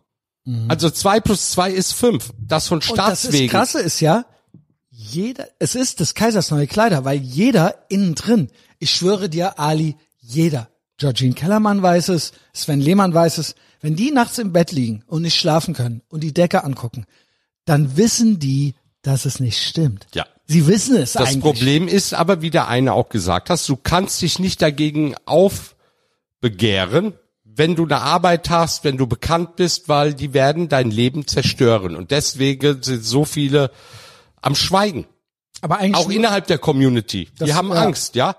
Also 0.68 0.90
zwei 0.90 1.20
plus 1.20 1.52
zwei 1.52 1.70
ist 1.70 1.94
fünf. 1.94 2.32
Das 2.40 2.68
von 2.68 2.80
Mhm. 2.80 2.90
Und 2.90 2.98
das 2.98 3.30
krasse 3.52 3.80
ist 3.82 4.00
ja, 4.00 4.26
jeder, 5.02 5.48
es 5.60 5.76
ist 5.76 6.02
des 6.02 6.14
Kaisers 6.14 6.52
neue 6.52 6.68
Kleider, 6.68 7.06
weil 7.06 7.20
jeder 7.20 7.86
innen 7.88 8.16
drin, 8.16 8.50
ich 8.80 8.92
schwöre 8.92 9.30
dir, 9.30 9.58
Ali, 9.58 9.96
jeder, 10.20 10.68
Georgine 10.98 11.34
Kellermann 11.34 11.82
weiß 11.82 12.10
es, 12.10 12.34
Sven 12.52 12.82
Lehmann 12.82 13.14
weiß 13.14 13.38
es, 13.38 13.56
wenn 13.80 13.96
die 13.96 14.12
nachts 14.12 14.38
im 14.40 14.52
Bett 14.52 14.74
liegen 14.74 15.04
und 15.08 15.22
nicht 15.22 15.40
schlafen 15.40 15.74
können 15.74 16.02
und 16.10 16.22
die 16.22 16.34
Decke 16.34 16.66
angucken, 16.66 17.06
dann 17.64 17.96
wissen 17.96 18.40
die, 18.40 18.76
dass 19.02 19.24
es 19.24 19.40
nicht 19.40 19.64
stimmt. 19.64 20.06
Ja. 20.14 20.26
Sie 20.46 20.68
wissen 20.68 20.98
es 20.98 21.14
Das 21.14 21.30
eigentlich. 21.30 21.44
Problem 21.44 21.88
ist 21.88 22.14
aber, 22.14 22.42
wie 22.42 22.50
der 22.50 22.68
eine 22.68 22.92
auch 22.92 23.08
gesagt 23.08 23.50
hast, 23.50 23.70
du 23.70 23.78
kannst 23.78 24.22
dich 24.22 24.38
nicht 24.38 24.62
dagegen 24.62 25.16
aufbegehren, 25.26 27.14
wenn 27.46 27.78
du 27.78 27.86
eine 27.86 28.02
Arbeit 28.02 28.50
hast, 28.50 28.84
wenn 28.84 28.98
du 28.98 29.08
bekannt 29.08 29.56
bist, 29.56 29.88
weil 29.88 30.14
die 30.14 30.34
werden 30.34 30.68
dein 30.68 30.92
Leben 30.92 31.26
zerstören. 31.26 31.96
Und 31.96 32.12
deswegen 32.12 32.84
sind 32.84 33.06
so 33.06 33.24
viele 33.24 33.72
am 34.42 34.56
Schweigen. 34.56 35.06
Aber 35.62 35.78
eigentlich 35.80 36.06
Auch 36.06 36.10
innerhalb 36.10 36.48
der 36.48 36.58
Community. 36.58 37.30
Das- 37.38 37.48
die 37.48 37.54
haben 37.54 37.70
ja. 37.70 37.76
Angst, 37.84 38.16
ja. 38.16 38.36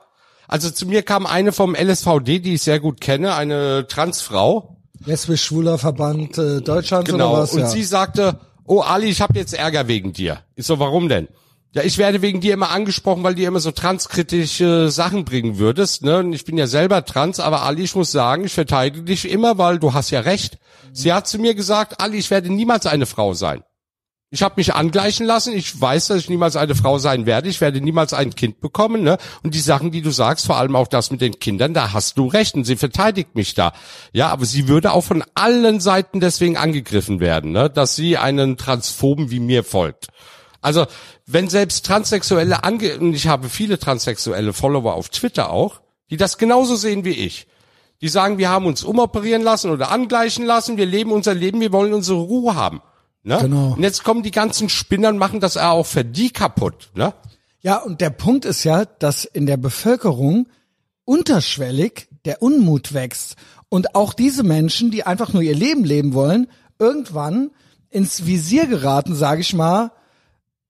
Also 0.49 0.71
zu 0.71 0.87
mir 0.87 1.03
kam 1.03 1.27
eine 1.27 1.53
vom 1.53 1.75
LSVD, 1.77 2.41
die 2.41 2.55
ich 2.55 2.63
sehr 2.63 2.81
gut 2.81 3.01
kenne, 3.01 3.35
eine 3.35 3.87
Transfrau. 3.87 4.77
lesbisch 5.05 5.45
schwuler 5.45 5.79
Verband 5.79 6.37
äh, 6.39 6.61
Deutschlands 6.61 7.11
Genau. 7.11 7.33
oder 7.35 7.43
was? 7.43 7.53
Und 7.53 7.61
ja. 7.61 7.69
sie 7.69 7.85
sagte, 7.85 8.41
oh 8.65 8.81
Ali, 8.81 9.07
ich 9.07 9.21
habe 9.21 9.39
jetzt 9.39 9.55
Ärger 9.55 9.87
wegen 9.89 10.13
dir. 10.13 10.41
Ich 10.57 10.67
so, 10.67 10.79
warum 10.79 11.09
denn? 11.09 11.29
Ja, 11.73 11.83
ich 11.85 11.99
werde 11.99 12.21
wegen 12.21 12.41
dir 12.41 12.53
immer 12.55 12.71
angesprochen, 12.71 13.23
weil 13.23 13.37
du 13.37 13.43
immer 13.45 13.61
so 13.61 13.71
transkritische 13.71 14.91
Sachen 14.91 15.25
bringen 15.25 15.59
würdest. 15.59 16.03
Ne? 16.03 16.19
Und 16.19 16.33
ich 16.33 16.45
bin 16.45 16.59
ja 16.59 16.67
selber 16.67 17.05
trans, 17.05 17.39
aber 17.39 17.63
Ali, 17.63 17.83
ich 17.85 17.95
muss 17.95 18.11
sagen, 18.11 18.45
ich 18.45 18.53
verteidige 18.53 19.05
dich 19.05 19.31
immer, 19.31 19.57
weil 19.57 19.79
du 19.79 19.95
hast 19.95 20.11
ja 20.11 20.21
recht. 20.21 20.59
Sie 20.93 21.13
hat 21.13 21.29
zu 21.29 21.39
mir 21.39 21.55
gesagt, 21.55 22.01
Ali, 22.01 22.19
ich 22.19 22.31
werde 22.31 22.53
niemals 22.53 22.87
eine 22.87 23.07
Frau 23.07 23.35
sein. 23.35 23.63
Ich 24.33 24.45
habe 24.45 24.55
mich 24.59 24.75
angleichen 24.75 25.27
lassen. 25.27 25.53
Ich 25.53 25.81
weiß, 25.81 26.07
dass 26.07 26.19
ich 26.19 26.29
niemals 26.29 26.55
eine 26.55 26.77
Frau 26.77 26.99
sein 26.99 27.27
werde. 27.27 27.49
Ich 27.49 27.61
werde 27.61 27.81
niemals 27.81 28.13
ein 28.13 28.33
Kind 28.37 28.61
bekommen. 28.61 29.03
Ne? 29.03 29.19
Und 29.43 29.55
die 29.55 29.61
Sachen, 29.61 29.91
die 29.91 30.03
du 30.03 30.11
sagst, 30.13 30.47
vor 30.47 30.57
allem 30.57 30.77
auch 30.77 30.87
das 30.87 31.11
mit 31.11 31.21
den 31.21 31.41
Kindern, 31.41 31.75
da 31.75 31.93
hast 31.93 32.17
du 32.17 32.29
recht. 32.29 32.55
Und 32.55 32.65
sie 32.65 32.77
verteidigt 32.77 33.35
mich 33.35 33.55
da. 33.55 33.73
Ja, 34.13 34.29
aber 34.29 34.45
sie 34.45 34.69
würde 34.69 34.93
auch 34.93 35.03
von 35.03 35.25
allen 35.35 35.81
Seiten 35.81 36.21
deswegen 36.21 36.57
angegriffen 36.57 37.19
werden, 37.19 37.51
ne? 37.51 37.69
dass 37.69 37.97
sie 37.97 38.19
einen 38.19 38.57
Transphoben 38.57 39.33
wie 39.33 39.41
mir 39.41 39.65
folgt. 39.65 40.07
Also, 40.61 40.87
wenn 41.27 41.49
selbst 41.49 41.85
Transsexuelle 41.87 42.63
ange... 42.63 42.99
Und 42.99 43.15
ich 43.15 43.27
habe 43.27 43.49
viele 43.49 43.81
transsexuelle 43.81 44.53
Follower 44.53 44.95
auf 44.95 45.09
Twitter 45.09 45.51
auch, 45.51 45.81
die 46.11 46.17
das 46.17 46.39
genauso 46.39 46.77
sehen 46.77 47.05
wie 47.05 47.11
ich. 47.11 47.49
Die 48.01 48.09
sagen, 48.09 48.39
wir 48.39 48.49
haben 48.49 48.67
uns 48.67 48.85
umoperieren 48.85 49.43
lassen 49.43 49.71
oder 49.71 49.91
angleichen 49.91 50.47
lassen, 50.47 50.77
wir 50.77 50.87
leben 50.87 51.11
unser 51.11 51.35
Leben, 51.35 51.61
wir 51.61 51.73
wollen 51.73 51.93
unsere 51.93 52.21
Ruhe 52.21 52.55
haben. 52.55 52.81
Ne? 53.23 53.39
Genau. 53.41 53.75
Und 53.75 53.83
jetzt 53.83 54.05
kommen 54.05 54.23
die 54.23 54.31
ganzen 54.31 54.69
Spinner 54.69 55.11
und 55.11 55.19
machen 55.19 55.41
das 55.41 55.57
auch 55.57 55.85
für 55.85 56.05
die 56.05 56.31
kaputt. 56.31 56.91
Ne? 56.95 57.13
Ja, 57.61 57.77
und 57.77 58.01
der 58.01 58.11
Punkt 58.11 58.45
ist 58.45 58.65
ja, 58.65 58.85
dass 58.85 59.25
in 59.25 59.47
der 59.47 59.59
Bevölkerung 59.59 60.49
unterschwellig 61.05 62.09
der 62.25 62.43
Unmut 62.43 62.95
wächst. 62.95 63.37
Und 63.69 63.95
auch 63.95 64.15
diese 64.15 64.43
Menschen, 64.43 64.91
die 64.91 65.05
einfach 65.05 65.33
nur 65.33 65.43
ihr 65.43 65.55
Leben 65.55 65.85
leben 65.85 66.15
wollen, 66.15 66.49
irgendwann 66.79 67.51
ins 67.91 68.27
Visier 68.27 68.67
geraten, 68.67 69.15
sage 69.15 69.43
ich 69.43 69.55
mal, 69.55 69.93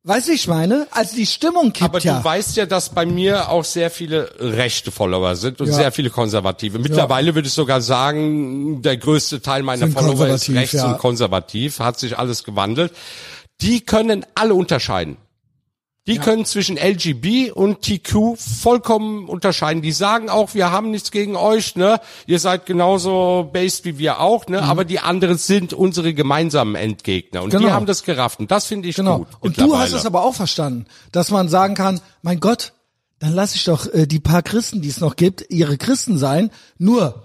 Weißt 0.03 0.29
du, 0.29 0.33
wie 0.33 0.37
ich 0.37 0.49
meine? 0.49 0.87
Also 0.93 1.15
die 1.15 1.27
Stimmung 1.27 1.75
kippt 1.75 1.83
Aber 1.85 1.99
ja. 2.01 2.19
du 2.19 2.25
weißt 2.25 2.57
ja, 2.57 2.65
dass 2.65 2.89
bei 2.89 3.05
mir 3.05 3.51
auch 3.51 3.65
sehr 3.65 3.91
viele 3.91 4.33
rechte 4.39 4.91
Follower 4.91 5.37
sind 5.37 5.61
und 5.61 5.67
Ja. 5.69 5.75
sehr 5.75 5.93
viele 5.93 6.09
konservative. 6.09 6.79
Mittlerweile 6.79 7.35
würde 7.35 7.49
ich 7.49 7.55
sogar 7.55 7.83
sagen, 7.83 8.81
der 8.81 8.97
größte 8.97 9.43
Teil 9.43 9.63
meiner 9.63 9.87
Sind 9.87 9.93
Follower 9.93 10.29
ist 10.29 10.49
rechts 10.51 10.73
ja. 10.73 10.91
und 10.91 10.99
konservativ, 10.99 11.81
hat 11.81 11.99
sich 11.99 12.19
alles 12.19 12.45
gewandelt. 12.45 12.93
Die 13.61 13.83
können 13.83 14.25
alle 14.35 14.55
unterscheiden. 14.55 15.19
Die 16.07 16.19
können 16.19 16.45
zwischen 16.45 16.77
LGB 16.77 17.53
und 17.53 17.83
TQ 17.83 18.37
vollkommen 18.37 19.29
unterscheiden. 19.29 19.83
Die 19.83 19.93
sagen 19.93 20.29
auch, 20.29 20.55
wir 20.55 20.73
haben 20.73 20.91
nichts 20.91 21.11
gegen 21.11 21.37
euch, 21.37 21.77
ne? 21.77 22.01
Ihr 22.27 22.41
seid 22.41 22.67
genauso 22.67 23.49
based 23.53 23.85
wie 23.85 23.99
wir 23.99 24.19
auch, 24.21 24.47
ne? 24.49 24.63
Aber 24.63 24.85
die 24.85 24.99
anderen 24.99 25.37
sind 25.39 25.73
unsere 25.73 26.15
gemeinsamen 26.15 26.75
Endgegner. 26.75 27.43
Und 27.43 27.53
die 27.53 27.59
Mhm. 27.59 27.63
Genau. 27.63 27.73
haben 27.75 27.87
das 27.87 28.03
gerafft. 28.03 28.41
Und 28.41 28.51
das 28.51 28.67
finde 28.67 28.89
ich 28.89 28.97
Genau. 28.97 29.19
gut. 29.19 29.29
Und 29.41 29.61
du 29.61 29.77
hast 29.79 29.93
es 29.93 30.07
aber 30.07 30.25
auch 30.25 30.35
verstanden, 30.35 30.87
dass 31.13 31.31
man 31.31 31.49
sagen 31.49 31.75
kann, 31.75 32.01
mein 32.23 32.41
Gott, 32.41 32.73
dann 33.21 33.35
lass 33.35 33.55
ich 33.55 33.65
doch 33.65 33.87
äh, 33.93 34.07
die 34.07 34.21
paar 34.21 34.43
Christen, 34.43 34.81
die 34.81 34.89
es 34.89 35.01
noch 35.01 35.15
gibt, 35.17 35.45
ihre 35.51 35.77
Christen 35.77 36.17
sein. 36.19 36.51
Nur 36.79 37.23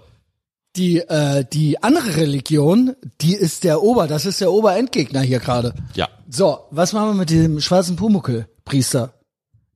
die 0.76 0.98
äh, 0.98 1.44
die 1.50 1.82
andere 1.82 2.16
Religion, 2.16 2.94
die 3.22 3.34
ist 3.34 3.64
der 3.64 3.82
Ober, 3.82 4.06
das 4.06 4.26
ist 4.26 4.42
der 4.42 4.52
Oberendgegner 4.52 5.22
hier 5.22 5.40
gerade. 5.40 5.74
Ja. 5.94 6.08
So, 6.28 6.58
was 6.70 6.92
machen 6.92 7.08
wir 7.08 7.14
mit 7.14 7.30
dem 7.30 7.60
schwarzen 7.62 7.96
Pumuckel, 7.96 8.46
Priester? 8.66 9.14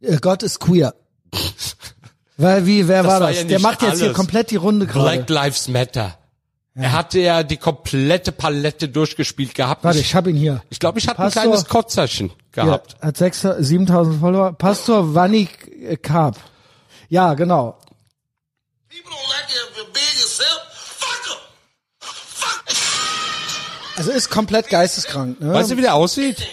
Äh, 0.03 0.19
Gott 0.19 0.43
ist 0.43 0.61
queer. 0.61 0.95
Weil 2.37 2.67
wie, 2.67 2.87
wer 2.89 3.05
war 3.05 3.21
war 3.21 3.29
das? 3.29 3.39
ja 3.39 3.45
der 3.45 3.61
macht 3.61 3.81
jetzt 3.83 4.01
hier 4.01 4.13
komplett 4.13 4.51
die 4.51 4.57
Runde 4.57 4.87
gerade. 4.87 5.25
Black 5.25 5.31
Lives 5.31 5.69
Matter. 5.69 6.19
Er 6.75 6.93
hatte 6.93 7.19
ja 7.19 7.43
die 7.43 7.57
komplette 7.59 8.33
Palette 8.33 8.89
durchgespielt 8.89 9.55
gehabt. 9.55 9.85
Warte, 9.85 9.99
ich 9.99 10.07
ich 10.07 10.15
hab 10.15 10.27
ihn 10.27 10.37
hier. 10.37 10.63
ich, 10.71 10.79
glaube, 10.79 10.99
ich 10.99 11.09
hatte 11.09 11.17
Pastor- 11.17 11.43
ein 11.43 11.49
kleines 11.49 11.67
Kotzerchen 11.67 12.33
gehabt. 12.53 12.97
Ja, 13.01 13.09
hat 13.09 13.17
6, 13.17 13.47
7000 13.59 14.21
Follower. 14.21 14.53
Pastor 14.53 15.15
Vanik 15.15 15.69
äh, 15.83 15.97
Karp. 15.97 16.37
Ja, 17.09 17.35
genau. 17.35 17.77
Also 23.97 24.13
ist 24.13 24.31
komplett 24.31 24.71
geisteskrank. 24.71 25.41
Ne? 25.41 25.53
Weißt 25.53 25.71
du, 25.71 25.77
wie 25.77 25.83
der 25.83 25.95
aussieht? 25.95 26.47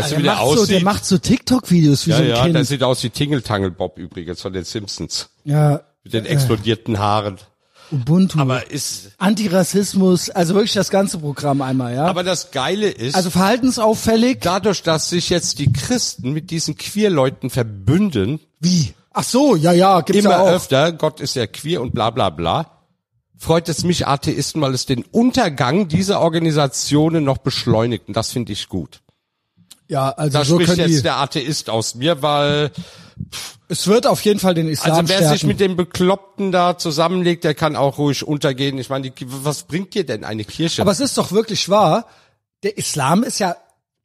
Cause 0.00 0.08
this 0.08 0.12
character. 0.12 0.12
Weißt 0.12 0.12
du, 0.12 0.14
der, 0.14 0.18
wie 0.18 0.22
der 0.22 0.34
macht 0.34 0.44
so, 0.44 0.62
aussieht? 0.62 0.70
der 0.76 0.82
macht 0.84 1.04
so 1.04 1.18
TikTok-Videos 1.18 2.06
wie 2.06 2.10
ja, 2.10 2.16
so 2.16 2.22
ein 2.22 2.28
ja, 2.28 2.42
Kind. 2.42 2.54
der 2.54 2.64
sieht 2.64 2.82
aus 2.82 3.02
wie 3.02 3.10
Tingle 3.10 3.42
Tangle 3.42 3.70
Bob 3.70 3.98
übrigens 3.98 4.40
von 4.40 4.52
den 4.52 4.64
Simpsons. 4.64 5.28
ja, 5.44 5.80
Mit 6.04 6.12
den 6.12 6.26
explodierten 6.26 6.98
Haaren. 6.98 7.38
Ubuntu. 7.92 8.40
Aber 8.40 8.70
ist, 8.70 9.12
Antirassismus, 9.18 10.30
also 10.30 10.54
wirklich 10.54 10.72
das 10.74 10.90
ganze 10.90 11.18
Programm 11.18 11.62
einmal, 11.62 11.94
ja. 11.94 12.06
aber 12.06 12.24
das 12.24 12.50
Geile 12.50 12.88
ist, 12.88 13.14
also 13.14 13.30
verhaltensauffällig. 13.30 14.38
dadurch, 14.40 14.82
dass 14.82 15.08
sich 15.08 15.30
jetzt 15.30 15.60
die 15.60 15.72
Christen 15.72 16.32
mit 16.32 16.50
diesen 16.50 16.76
Queer-Leuten 16.76 17.48
verbünden, 17.48 18.40
Wie? 18.58 18.94
Ach 19.12 19.24
so, 19.24 19.56
ja, 19.56 19.72
ja, 19.72 20.00
gibt's 20.00 20.20
immer 20.20 20.30
ja 20.34 20.40
auch. 20.40 20.48
öfter, 20.48 20.92
Gott 20.92 21.20
ist 21.20 21.36
ja 21.36 21.46
queer 21.46 21.80
und 21.80 21.94
bla 21.94 22.10
bla 22.10 22.28
bla, 22.28 22.76
freut 23.38 23.68
es 23.68 23.84
mich 23.84 24.06
Atheisten, 24.06 24.60
weil 24.60 24.74
es 24.74 24.84
den 24.84 25.04
Untergang 25.04 25.88
dieser 25.88 26.20
Organisationen 26.20 27.24
noch 27.24 27.38
beschleunigt. 27.38 28.08
Und 28.08 28.16
das 28.16 28.30
finde 28.30 28.52
ich 28.52 28.68
gut. 28.68 29.00
Ja, 29.88 30.10
also 30.10 30.38
Da 30.38 30.44
so 30.44 30.60
spricht 30.60 30.78
jetzt 30.78 30.98
die, 30.98 31.02
der 31.02 31.16
Atheist 31.16 31.70
aus 31.70 31.94
mir, 31.94 32.22
weil 32.22 32.70
es 33.68 33.86
wird 33.86 34.06
auf 34.06 34.24
jeden 34.24 34.40
Fall 34.40 34.54
den 34.54 34.68
Islam 34.68 34.96
also 34.96 35.08
wer 35.08 35.18
sich 35.18 35.26
stärken. 35.28 35.46
mit 35.46 35.60
dem 35.60 35.76
Bekloppten 35.76 36.52
da 36.52 36.78
zusammenlegt, 36.78 37.44
der 37.44 37.54
kann 37.54 37.76
auch 37.76 37.98
ruhig 37.98 38.26
untergehen. 38.26 38.78
Ich 38.78 38.88
meine, 38.88 39.10
die, 39.10 39.26
was 39.26 39.64
bringt 39.64 39.94
dir 39.94 40.04
denn 40.04 40.24
eine 40.24 40.44
Kirche? 40.44 40.82
Aber 40.82 40.92
es 40.92 41.00
ist 41.00 41.16
doch 41.18 41.32
wirklich 41.32 41.68
wahr, 41.68 42.06
der 42.62 42.78
Islam 42.78 43.22
ist 43.22 43.38
ja, 43.38 43.56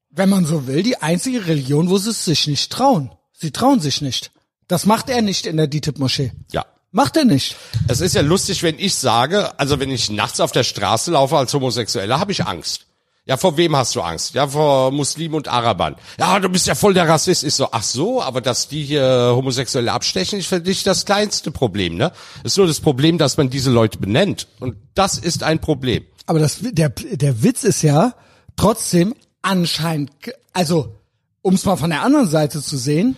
wenn 0.10 0.30
man 0.30 0.46
so 0.46 0.68
will, 0.68 0.84
die 0.84 0.98
einzige 0.98 1.48
Religion, 1.48 1.90
wo 1.90 1.98
sie 1.98 2.10
es 2.12 2.26
sich 2.26 2.48
nicht 2.48 2.72
trauen. 2.72 3.12
Sie 3.34 3.52
trauen 3.52 3.80
sich 3.80 4.02
nicht. 4.02 4.32
Das 4.68 4.86
macht 4.86 5.10
er 5.10 5.22
nicht 5.22 5.46
in 5.46 5.58
der 5.58 5.68
DITIB-Moschee. 5.68 6.32
ja. 6.52 6.66
Macht 6.94 7.16
er 7.16 7.24
nicht. 7.24 7.56
Es 7.88 8.02
ist 8.02 8.16
ja 8.16 8.22
lustig, 8.22 8.64
wenn 8.64 8.78
ich 8.78 8.96
sage, 8.96 9.58
also 9.58 9.80
wenn 9.80 9.90
ich 9.90 10.10
nachts 10.10 10.42
auf 10.42 10.52
der 10.52 10.66
Straße 10.66 11.12
laufe 11.12 11.38
als 11.38 11.54
Homosexueller, 11.54 12.20
habe 12.20 12.34
ich 12.34 12.44
Angst. 12.46 12.86
Ja, 13.32 13.38
vor 13.38 13.56
wem 13.56 13.78
hast 13.78 13.96
du 13.96 14.02
Angst? 14.02 14.34
Ja, 14.34 14.46
vor 14.46 14.92
Muslimen 14.92 15.36
und 15.36 15.48
Arabern. 15.48 15.96
Ja, 16.20 16.38
du 16.42 16.50
bist 16.50 16.68
ja 16.68 16.76
voll 16.76 16.94
der 16.94 17.08
Rassist. 17.08 17.46
Ich 17.46 17.54
so, 17.54 17.70
ach 17.72 17.82
so, 17.82 18.22
aber 18.22 18.42
dass 18.42 18.68
die 18.68 18.84
hier 18.84 19.32
Homosexuelle 19.34 19.94
abstechen, 19.94 20.38
ist 20.38 20.48
für 20.48 20.60
dich 20.60 20.84
das 20.84 21.06
kleinste 21.06 21.50
Problem, 21.50 21.96
ne? 21.96 22.12
Ist 22.44 22.58
nur 22.58 22.68
das 22.68 22.82
Problem, 22.82 23.18
dass 23.18 23.38
man 23.38 23.50
diese 23.50 23.72
Leute 23.72 24.00
benennt. 24.00 24.50
Und 24.60 24.76
das 24.96 25.18
ist 25.18 25.44
ein 25.44 25.60
Problem. 25.60 26.04
Aber 26.26 26.40
das, 26.40 26.58
der, 26.62 26.90
der 26.90 27.42
Witz 27.42 27.64
ist 27.64 27.84
ja 27.84 28.16
trotzdem 28.58 29.16
anscheinend, 29.42 30.12
also, 30.52 30.98
um 31.42 31.54
es 31.54 31.64
mal 31.64 31.78
von 31.78 31.92
der 31.92 32.04
anderen 32.04 32.28
Seite 32.28 32.62
zu 32.62 32.76
sehen, 32.76 33.16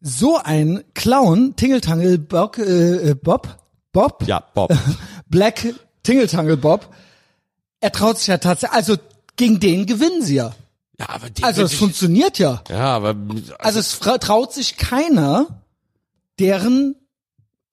so 0.00 0.40
ein 0.42 0.82
Clown, 0.94 1.54
Tingeltangel 1.54 2.18
Bob, 2.18 2.58
äh, 2.58 3.10
äh, 3.10 3.14
Bob, 3.14 3.58
Bob, 3.92 4.24
Ja, 4.26 4.42
Bob. 4.54 4.76
Black 5.28 5.72
Tingeltangel 6.02 6.56
Bob, 6.56 6.92
er 7.84 7.92
traut 7.92 8.18
sich 8.18 8.28
ja 8.28 8.38
tatsächlich, 8.38 8.74
also 8.76 8.96
gegen 9.36 9.60
den 9.60 9.84
gewinnen 9.86 10.22
sie 10.22 10.36
ja. 10.36 10.54
Ja, 10.98 11.08
aber 11.10 11.28
die 11.28 11.42
Also 11.42 11.62
es 11.62 11.72
ich- 11.72 11.78
funktioniert 11.78 12.38
ja. 12.38 12.62
Ja, 12.70 12.96
aber 12.96 13.14
Also 13.58 13.78
es 13.80 13.92
fra- 13.92 14.18
traut 14.18 14.52
sich 14.54 14.76
keiner, 14.76 15.46
deren 16.38 16.96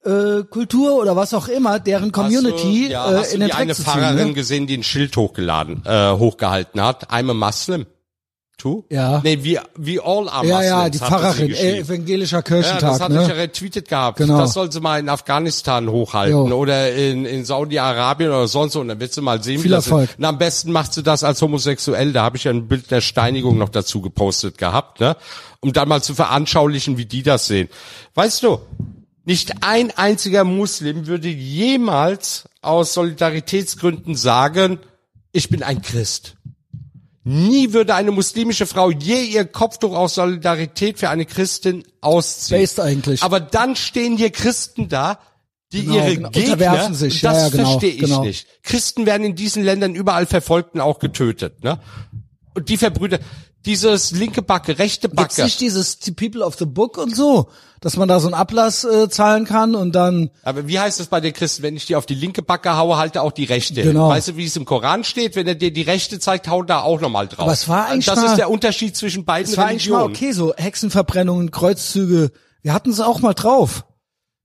äh, 0.03 0.43
Kultur 0.49 0.95
oder 0.95 1.15
was 1.15 1.33
auch 1.35 1.47
immer, 1.47 1.79
deren 1.79 2.11
Community 2.11 2.89
hast 2.89 2.89
du, 2.89 2.91
ja, 2.91 3.11
äh, 3.11 3.17
hast 3.19 3.33
in 3.33 3.39
du 3.41 3.45
den 3.45 3.45
die 3.45 3.51
Dreck 3.51 3.61
eine 3.61 3.75
zu 3.75 3.83
ziehen. 3.83 3.91
Pfarrerin 3.93 4.27
Ne? 4.29 4.33
gesehen, 4.33 4.65
die 4.67 4.77
ein 4.77 4.83
Schild 4.83 5.15
hochgeladen, 5.15 5.83
äh, 5.85 6.11
hochgehalten 6.13 6.81
hat? 6.81 7.09
I'm 7.11 7.29
a 7.29 7.33
Muslim. 7.35 7.85
Tu? 8.57 8.83
Ja. 8.91 9.21
Nee, 9.23 9.39
we, 9.43 9.59
we 9.75 9.99
all 10.03 10.29
are 10.29 10.45
Ja, 10.45 10.61
ja, 10.61 10.89
die 10.89 10.99
Pfarrerin, 10.99 11.51
äh, 11.51 11.79
evangelischer 11.79 12.37
Ja, 12.37 12.41
Kirchentag, 12.43 12.79
das 12.91 12.99
hatte 12.99 13.13
ich 13.15 13.21
ja 13.21 13.27
ne? 13.29 13.37
retweetet 13.37 13.87
gehabt. 13.87 14.17
Genau. 14.19 14.37
Das 14.37 14.53
soll 14.53 14.71
sie 14.71 14.79
mal 14.79 14.99
in 14.99 15.09
Afghanistan 15.09 15.89
hochhalten 15.89 16.47
Jo. 16.49 16.55
oder 16.55 16.93
in, 16.93 17.25
in 17.25 17.43
Saudi-Arabien 17.43 18.29
oder 18.29 18.47
sonst 18.47 18.75
wo. 18.75 18.79
Und 18.81 18.89
dann 18.89 18.99
wird 18.99 19.13
sie 19.13 19.21
mal 19.21 19.41
sehen, 19.41 19.57
Viel 19.61 19.71
wie 19.71 19.73
das 19.73 19.87
Erfolg. 19.87 20.11
ist. 20.11 20.19
Und 20.19 20.25
am 20.25 20.37
besten 20.37 20.71
macht 20.71 20.93
sie 20.93 21.01
das 21.01 21.23
als 21.23 21.41
homosexuell. 21.41 22.13
Da 22.13 22.21
habe 22.21 22.37
ich 22.37 22.43
ja 22.43 22.51
ein 22.51 22.67
Bild 22.67 22.91
der 22.91 23.01
Steinigung 23.01 23.57
noch 23.57 23.69
dazu 23.69 23.99
gepostet 23.99 24.59
gehabt, 24.59 24.99
ne? 24.99 25.17
Um 25.59 25.73
dann 25.73 25.89
mal 25.89 26.03
zu 26.03 26.13
veranschaulichen, 26.13 26.97
wie 26.99 27.05
die 27.05 27.23
das 27.23 27.47
sehen. 27.47 27.67
Weißt 28.13 28.43
du, 28.43 28.59
nicht 29.25 29.63
ein 29.63 29.89
einziger 29.97 30.43
Muslim 30.43 31.07
würde 31.07 31.29
jemals 31.29 32.47
aus 32.61 32.93
Solidaritätsgründen 32.93 34.15
sagen, 34.15 34.77
ich 35.31 35.49
bin 35.49 35.63
ein 35.63 35.81
Christ. 35.81 36.35
Nie 37.23 37.71
würde 37.73 37.93
eine 37.93 38.11
muslimische 38.11 38.65
Frau 38.65 38.89
je 38.89 39.23
ihr 39.23 39.45
Kopftuch 39.45 39.95
aus 39.95 40.15
Solidarität 40.15 40.97
für 40.97 41.09
eine 41.09 41.25
Christin 41.25 41.83
ausziehen. 42.01 42.61
Based 42.61 42.79
eigentlich. 42.79 43.21
Aber 43.21 43.39
dann 43.39 43.75
stehen 43.75 44.17
hier 44.17 44.31
Christen 44.31 44.89
da, 44.89 45.19
die 45.71 45.83
Genau, 45.83 45.95
ihre 45.95 46.15
genau, 46.15 46.29
Gegner, 46.31 46.93
sich. 46.93 47.21
das 47.21 47.33
Ja, 47.33 47.43
ja, 47.43 47.49
genau, 47.49 47.69
verstehe 47.69 47.91
ich 47.91 47.99
genau. 48.01 48.23
nicht. 48.23 48.47
Christen 48.63 49.05
werden 49.05 49.23
in 49.23 49.35
diesen 49.35 49.63
Ländern 49.63 49.93
überall 49.95 50.25
verfolgt 50.25 50.73
und 50.73 50.81
auch 50.81 50.99
getötet, 50.99 51.63
ne? 51.63 51.79
Und 52.53 52.67
die 52.67 52.77
Verbrüder, 52.77 53.19
dieses 53.65 54.11
linke 54.11 54.41
Backe, 54.41 54.79
rechte 54.79 55.07
Gibt's 55.09 55.35
Backe. 55.35 55.43
nicht 55.43 55.59
dieses 55.61 55.97
The 56.01 56.11
People 56.11 56.41
of 56.43 56.55
the 56.57 56.65
Book 56.65 56.97
und 56.97 57.15
so, 57.15 57.49
dass 57.79 57.95
man 57.97 58.07
da 58.07 58.19
so 58.19 58.27
einen 58.27 58.33
Ablass 58.33 58.83
äh, 58.83 59.07
zahlen 59.09 59.45
kann 59.45 59.75
und 59.75 59.93
dann 59.93 60.29
Aber 60.43 60.67
wie 60.67 60.79
heißt 60.79 60.99
es 60.99 61.07
bei 61.07 61.21
den 61.21 61.31
Christen, 61.33 61.61
wenn 61.63 61.75
ich 61.75 61.85
dir 61.85 61.97
auf 61.97 62.05
die 62.05 62.15
linke 62.15 62.41
Backe 62.41 62.75
haue, 62.75 62.97
halte 62.97 63.21
auch 63.21 63.31
die 63.31 63.43
rechte. 63.43 63.83
Genau. 63.83 64.09
Weißt 64.09 64.29
du, 64.29 64.37
wie 64.37 64.45
es 64.45 64.55
im 64.55 64.65
Koran 64.65 65.03
steht? 65.03 65.35
Wenn 65.35 65.47
er 65.47 65.55
dir 65.55 65.71
die 65.71 65.81
rechte 65.83 66.19
zeigt, 66.19 66.47
haut 66.47 66.69
da 66.69 66.81
auch 66.81 67.01
nochmal 67.01 67.27
drauf. 67.27 67.41
Aber 67.41 67.53
es 67.53 67.67
war 67.69 67.85
eigentlich 67.87 68.05
Das 68.05 68.17
mal- 68.19 68.25
ist 68.27 68.37
der 68.37 68.49
Unterschied 68.49 68.97
zwischen 68.97 69.25
beiden 69.25 69.51
es 69.51 69.57
war 69.57 69.67
eigentlich 69.67 69.89
mal 69.89 70.03
Religionen. 70.05 70.15
okay, 70.15 70.31
so 70.31 70.53
Hexenverbrennungen, 70.55 71.51
Kreuzzüge, 71.51 72.31
wir 72.63 72.73
hatten 72.73 72.89
es 72.89 72.99
auch 72.99 73.19
mal 73.21 73.33
drauf. 73.33 73.85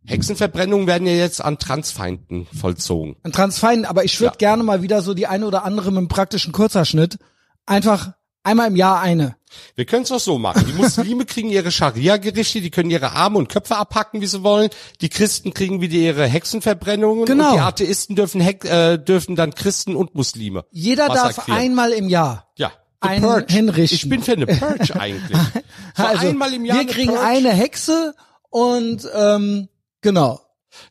Hexenverbrennungen 0.05 0.87
werden 0.87 1.07
ja 1.07 1.15
jetzt 1.15 1.43
an 1.45 1.59
Transfeinden 1.59 2.47
vollzogen. 2.59 3.17
An 3.25 3.33
Transfeinden, 3.33 3.87
aber 3.87 4.05
ich 4.05 4.21
würde 4.21 4.35
Ja. 4.35 4.39
gerne 4.51 4.63
mal 4.63 4.83
wieder 4.83 5.03
so 5.03 5.15
die 5.15 5.27
eine 5.27 5.47
oder 5.47 5.65
andere 5.65 5.91
mit 5.91 5.99
einem 5.99 6.09
praktischen 6.09 6.53
Kurzerschnitt 6.53 7.19
einfach 7.67 8.13
einmal 8.47 8.69
im 8.69 8.77
Jahr 8.77 9.01
eine. 9.01 9.37
Wir 9.75 9.85
können 9.87 10.03
es 10.05 10.13
auch 10.13 10.21
so 10.21 10.39
machen. 10.39 10.65
Die 10.67 10.73
Muslime 10.73 11.25
kriegen 11.27 11.49
ihre 11.51 11.71
Scharia-Gerichte, 11.71 12.61
die 12.61 12.71
können 12.71 12.91
ihre 12.91 13.13
Arme 13.13 13.39
und 13.39 13.49
Köpfe 13.49 13.77
abhacken, 13.77 14.21
wie 14.21 14.27
sie 14.27 14.43
wollen. 14.43 14.71
Die 15.01 15.09
Christen 15.09 15.53
kriegen 15.55 15.81
wieder 15.81 15.95
ihre 15.95 16.27
Hexenverbrennungen. 16.27 17.25
Genau. 17.27 17.51
Und 17.51 17.55
die 17.57 17.61
Atheisten 17.61 18.17
dürfen, 18.17 18.41
Hex- 18.41 18.67
äh, 18.69 18.99
dürfen 18.99 19.37
dann 19.37 19.55
Christen 19.55 19.97
und 19.97 20.15
Muslime. 20.15 20.65
Jeder 20.71 21.09
darf 21.09 21.49
einmal 21.49 21.93
im 21.93 22.09
Jahr. 22.09 22.49
ja, 22.57 22.73
einen 23.01 23.23
Purge. 23.25 23.53
hinrichten. 23.53 23.97
Ich 23.97 24.09
bin 24.09 24.23
für 24.23 24.33
eine 24.33 24.47
Purge 24.47 24.99
eigentlich. 24.99 25.39
So 25.97 26.03
Also, 26.05 26.27
einmal 26.29 26.53
im 26.53 26.65
Jahr 26.67 26.77
wir 26.77 26.81
eine 26.83 26.91
kriegen 26.93 27.13
Purge. 27.13 27.25
eine 27.27 27.51
Hexe 27.53 28.15
und 28.51 29.09
ähm, 29.15 29.69
genau. 30.03 30.41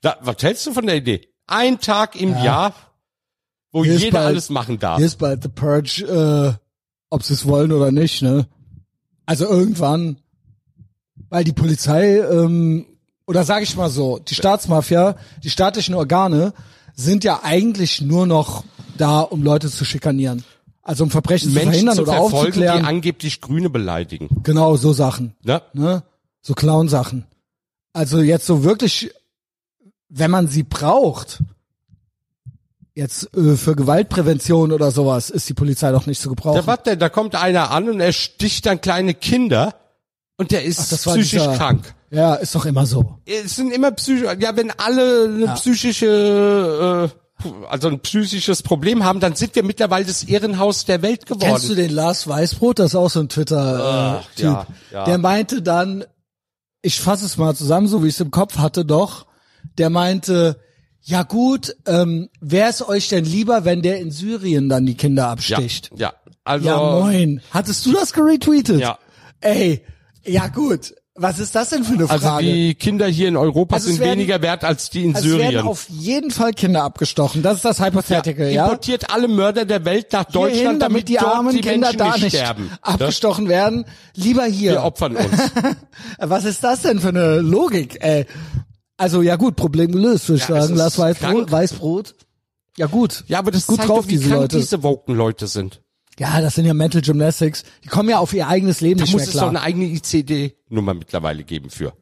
Da, 0.02 0.18
was 0.22 0.38
hältst 0.42 0.66
du 0.66 0.74
von 0.74 0.88
der 0.88 0.96
Idee? 0.96 1.30
Ein 1.46 1.80
Tag 1.80 2.16
im 2.20 2.32
Jahr, 2.42 2.74
wo 3.72 3.84
Hier 3.84 3.96
jeder 3.98 4.14
bald- 4.20 4.28
alles 4.28 4.50
machen 4.50 4.80
darf. 4.80 4.98
Hier 4.98 5.06
ist 5.06 5.18
bald 5.20 5.44
The 5.44 5.50
Purge, 5.50 6.02
äh, 6.58 6.65
ob 7.16 7.24
sie 7.24 7.34
es 7.34 7.48
wollen 7.48 7.72
oder 7.72 7.92
nicht, 7.92 8.22
ne? 8.22 8.46
Also 9.26 9.46
irgendwann, 9.46 10.18
weil 11.30 11.44
die 11.44 11.54
Polizei, 11.54 12.20
ähm, 12.20 12.86
oder 13.26 13.44
sage 13.44 13.64
ich 13.64 13.76
mal 13.76 13.90
so, 13.90 14.20
die 14.20 14.36
Staatsmafia, 14.36 15.16
die 15.44 15.50
staatlichen 15.50 15.96
Organe 15.96 16.54
sind 16.94 17.24
ja 17.24 17.40
eigentlich 17.44 18.02
nur 18.02 18.28
noch 18.28 18.64
da, 18.98 19.22
um 19.22 19.42
Leute 19.42 19.72
zu 19.72 19.86
schikanieren. 19.86 20.44
Also 20.84 21.04
um 21.06 21.10
Verbrechen 21.10 21.50
zu 21.50 21.56
Menschen 21.56 21.72
verhindern 21.72 21.96
zu 21.96 22.02
oder 22.04 22.12
verfolgen, 22.12 22.36
die 22.36 22.48
aufzuklären. 22.50 22.86
angeblich 22.86 23.42
Grüne 23.42 23.70
beleidigen. 23.70 24.30
Genau, 24.44 24.76
so 24.76 24.94
Sachen. 24.94 25.34
Ne? 25.44 25.62
Ne? 25.74 26.04
So 26.42 26.54
Clown-Sachen. 26.54 27.26
Also 27.94 28.22
jetzt 28.22 28.46
so 28.46 28.64
wirklich, 28.64 29.10
wenn 30.10 30.30
man 30.30 30.48
sie 30.48 30.64
braucht, 30.64 31.42
jetzt 32.96 33.30
äh, 33.38 33.56
für 33.56 33.76
Gewaltprävention 33.76 34.72
oder 34.72 34.90
sowas, 34.90 35.30
ist 35.30 35.48
die 35.48 35.54
Polizei 35.54 35.92
doch 35.92 36.06
nicht 36.08 36.22
zu 36.22 36.30
gebrauchen. 36.30 36.58
Ja, 36.58 36.66
was 36.68 36.84
denn? 36.84 36.98
Da 36.98 37.10
kommt 37.10 37.36
einer 37.36 37.70
an 37.72 37.90
und 37.90 38.00
er 38.00 38.14
sticht 38.14 38.66
dann 38.66 38.82
kleine 38.82 39.14
Kinder 39.14 39.76
und 40.38 40.52
der 40.52 40.64
ist 40.64 40.80
Ach, 40.94 40.98
psychisch 40.98 41.32
dieser- 41.32 41.56
krank. 41.56 41.94
Ja, 42.12 42.36
ist 42.36 42.56
doch 42.56 42.66
immer 42.66 42.86
so. 42.86 43.20
Es 43.26 43.58
sind 43.58 43.72
immer 43.74 43.92
psychisch, 43.92 44.24
ja, 44.40 44.56
wenn 44.56 44.72
alle 44.72 45.26
eine 45.26 45.54
psychische, 45.56 47.12
äh, 47.44 47.50
also 47.70 47.90
ein 47.90 48.00
psychisches 48.00 48.64
Problem 48.64 49.04
haben, 49.04 49.20
dann 49.20 49.36
sind 49.36 49.56
wir 49.56 49.64
mittlerweile 49.64 50.06
das 50.06 50.24
Ehrenhaus 50.24 50.86
der 50.86 51.02
Welt 51.02 51.26
geworden. 51.26 51.50
Kennst 51.52 51.68
du 51.70 51.76
den 51.76 51.92
Lars 51.92 52.28
Weißbrot? 52.28 52.80
Das 52.80 52.92
ist 52.92 52.96
auch 52.96 53.10
so 53.10 53.20
ein 53.20 53.28
Twitter-Typ. 53.28 54.48
Ach, 54.48 54.64
ja, 54.64 54.68
ja. 54.94 55.04
Der 55.06 55.18
meinte 55.18 55.62
dann, 55.62 56.06
ich 56.82 57.02
fasse 57.02 57.26
es 57.26 57.36
mal 57.38 57.54
zusammen, 57.56 57.88
so 57.88 58.04
wie 58.04 58.08
ich 58.08 58.14
es 58.14 58.22
im 58.22 58.32
Kopf 58.32 58.60
hatte, 58.60 58.86
doch. 58.86 59.26
Der 59.78 59.90
meinte, 59.90 60.58
ja 61.08 61.22
gut, 61.24 61.76
ähm, 61.86 62.30
wäre 62.42 62.70
es 62.70 62.88
euch 62.88 63.10
denn 63.10 63.26
lieber, 63.26 63.64
wenn 63.64 63.82
der 63.84 64.00
in 64.00 64.10
Syrien 64.12 64.70
dann 64.70 64.86
die 64.88 64.96
Kinder 64.96 65.24
ja, 65.24 65.32
absticht? 65.32 65.92
ja, 65.96 66.14
also 66.44 66.68
Ja, 66.68 66.78
moin. 66.78 67.42
Hattest 67.52 67.86
du 67.86 67.94
das 67.94 68.12
geretweetet? 68.12 68.80
Ja. 68.80 68.98
Ey, 69.40 69.82
ja 70.26 70.48
gut. 70.48 70.96
Was 71.18 71.40
ist 71.40 71.56
das 71.56 71.70
denn 71.70 71.86
für 71.86 71.94
eine 71.94 72.10
also 72.10 72.28
Frage? 72.28 72.46
die 72.46 72.76
Kinder 72.76 73.08
hier 73.08 73.30
in 73.30 73.38
Europa 73.38 73.76
Also 73.76 73.88
sind 73.88 74.00
werden- 74.00 74.20
weniger 74.20 74.42
wert 74.42 74.66
als 74.66 74.90
die 74.90 75.06
in 75.06 75.16
also 75.16 75.30
es 75.30 75.34
werden 75.38 75.52
Syrien. 75.52 75.68
auf 75.68 75.88
jeden 75.90 76.30
Fall 76.32 76.52
Kinder 76.52 76.84
abgestochen. 76.84 77.42
Das 77.42 77.56
ist 77.58 77.64
das 77.66 77.80
Hypothetical, 77.80 78.52
ja? 78.52 78.66
Importiert 78.66 79.10
alle 79.14 79.30
Mörder 79.30 79.64
der 79.64 79.86
Welt 79.86 80.12
nach 80.12 80.28
Hierhin, 80.30 80.52
Deutschland, 80.56 80.82
damit 80.82 81.08
die 81.08 81.14
dort 81.14 81.36
armen 81.36 81.56
die 81.56 81.62
Kinder 81.62 81.88
Menschen 81.94 81.98
da 82.00 82.18
nicht 82.18 82.36
sterben. 82.36 82.70
Abgestochen 82.82 83.48
werden. 83.48 83.86
Lieber 84.16 84.44
hier. 84.44 84.72
Wir 84.74 84.84
opfern 84.84 85.16
uns. 85.16 85.32
Was 86.18 86.44
ist 86.44 86.64
das 86.66 86.82
denn 86.82 87.00
für 87.00 87.10
eine 87.10 87.40
Logik, 87.40 88.04
ey? 88.04 88.26
Also 88.98 89.22
ja 89.22 89.36
gut, 89.36 89.56
Problem 89.56 89.92
gelöst, 89.92 90.30
würde 90.30 90.42
ich 90.44 90.48
Ja, 90.50 90.62
sagen. 90.62 90.74
ist 90.74 90.80
Lass 90.80 90.98
Weißbrot. 91.00 91.52
Weißbrot. 91.52 92.16
Ja 92.78 92.88
gut. 92.88 93.24
Ja, 93.28 93.40
aber 93.40 93.52
das 93.52 93.68
gut 93.68 93.78
zeigt 93.78 93.90
drauf, 93.90 94.00
doch, 94.02 94.08
wie 94.08 94.12
diese 94.14 94.28
krank 94.30 94.42
Leute. 94.42 94.58
diese 94.58 94.84
woken 94.84 95.16
Leute 95.16 95.48
sind. 95.48 95.82
Ja, 96.18 96.40
das 96.42 96.56
sind 96.56 96.66
ja 96.66 96.74
Mental 96.74 97.02
Gymnastics. 97.02 97.64
Die 97.84 97.90
kommen 97.90 98.10
ja 98.10 98.20
auf 98.20 98.34
ihr 98.34 98.48
eigenes 98.48 98.80
Leben 98.82 99.00
Da 99.00 99.04
nicht 99.04 99.12
muss 99.14 99.22
mehr 99.22 99.28
es 99.28 99.34
doch 99.34 99.40
klar. 99.42 99.50
eine 99.50 99.62
eigene 99.62 99.86
ICD-Nummer 99.86 100.94
mittlerweile 100.94 101.44
geben 101.44 101.70
für. 101.70 101.94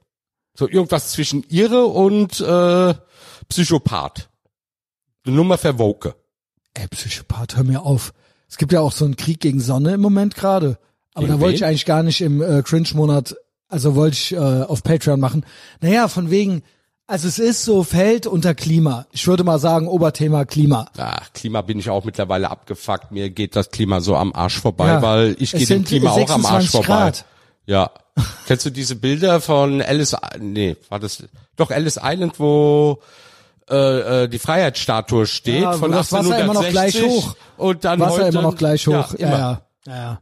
So 0.56 0.70
irgendwas 0.70 1.10
zwischen 1.12 1.44
Irre 1.50 1.86
und 1.86 2.40
äh, 2.40 2.94
Psychopath. 3.50 4.30
Eine 5.26 5.36
Nummer 5.36 5.58
für 5.58 5.80
Woke. 5.80 6.16
Ey, 6.76 6.88
Psychopath, 6.90 7.56
hör 7.58 7.64
mir 7.64 7.82
auf. 7.84 8.14
Es 8.48 8.58
gibt 8.58 8.72
ja 8.72 8.82
auch 8.82 8.92
so 8.92 9.06
einen 9.06 9.16
Krieg 9.16 9.40
gegen 9.40 9.60
Sonne 9.60 9.94
im 9.96 10.02
Moment 10.02 10.36
gerade. 10.36 10.78
Aber 11.16 11.26
Gegen 11.26 11.38
da 11.38 11.42
wollte 11.42 11.56
ich 11.56 11.66
eigentlich 11.66 11.86
gar 11.86 12.04
nicht 12.04 12.22
im 12.22 12.42
äh, 12.42 12.62
Cringe-Monat, 12.64 13.36
also 13.68 13.96
wollte 13.96 14.16
ich 14.16 14.32
äh, 14.34 14.38
auf 14.38 14.84
Patreon 14.84 15.20
machen. 15.20 15.46
Naja, 15.82 16.08
von 16.08 16.30
wegen, 16.30 16.62
also 17.14 17.28
es 17.28 17.38
ist 17.38 17.64
so 17.64 17.84
Feld 17.84 18.26
unter 18.26 18.56
Klima. 18.56 19.06
Ich 19.12 19.28
würde 19.28 19.44
mal 19.44 19.60
sagen, 19.60 19.88
Oberthema 19.88 20.46
Klima. 20.46 20.88
Ach, 20.98 21.32
Klima 21.34 21.62
bin 21.62 21.78
ich 21.78 21.88
auch 21.92 22.04
mittlerweile 22.06 22.50
abgefuckt. 22.50 23.12
Mir 23.12 23.30
geht 23.30 23.56
das 23.56 23.70
Klima 23.70 24.02
so 24.02 24.16
am 24.16 24.34
Arsch 24.34 24.60
vorbei, 24.60 24.88
Ja. 24.88 25.02
weil 25.04 25.36
ich 25.38 25.52
gehe 25.52 25.68
dem 25.68 25.84
Klima 25.84 26.10
auch 26.10 26.30
am 26.32 26.44
Arsch 26.46 26.70
26 26.70 26.72
vorbei. 26.72 26.88
Grad. 26.88 27.26
Ja. 27.68 27.92
Kennst 28.48 28.66
du 28.66 28.72
diese 28.72 28.96
Bilder 28.96 29.42
von 29.42 29.80
Alice, 29.84 30.16
nee, 30.40 30.76
war 30.90 31.00
das, 31.00 31.24
doch 31.56 31.70
Alice 31.70 32.00
Island, 32.04 32.40
wo 32.40 33.00
äh, 33.70 34.24
äh, 34.24 34.28
die 34.28 34.40
Freiheitsstatue 34.40 35.28
steht 35.28 35.62
Ja, 35.62 35.74
von 35.74 35.92
das 35.92 36.12
Wasser 36.12 36.40
immer 36.40 36.54
noch 36.56 36.64
1860 36.64 37.02
gleich 37.02 37.12
hoch. 37.12 37.36
und 37.58 37.86
dann 37.86 38.00
Wasser 38.00 38.14
heute, 38.14 38.28
immer 38.30 38.42
noch 38.42 38.56
gleich 38.58 38.88
hoch. 38.88 39.14
Ja, 39.20 39.30
Ja, 39.30 39.30
ja. 39.30 39.62
ja, 39.86 39.96
ja. 39.96 40.20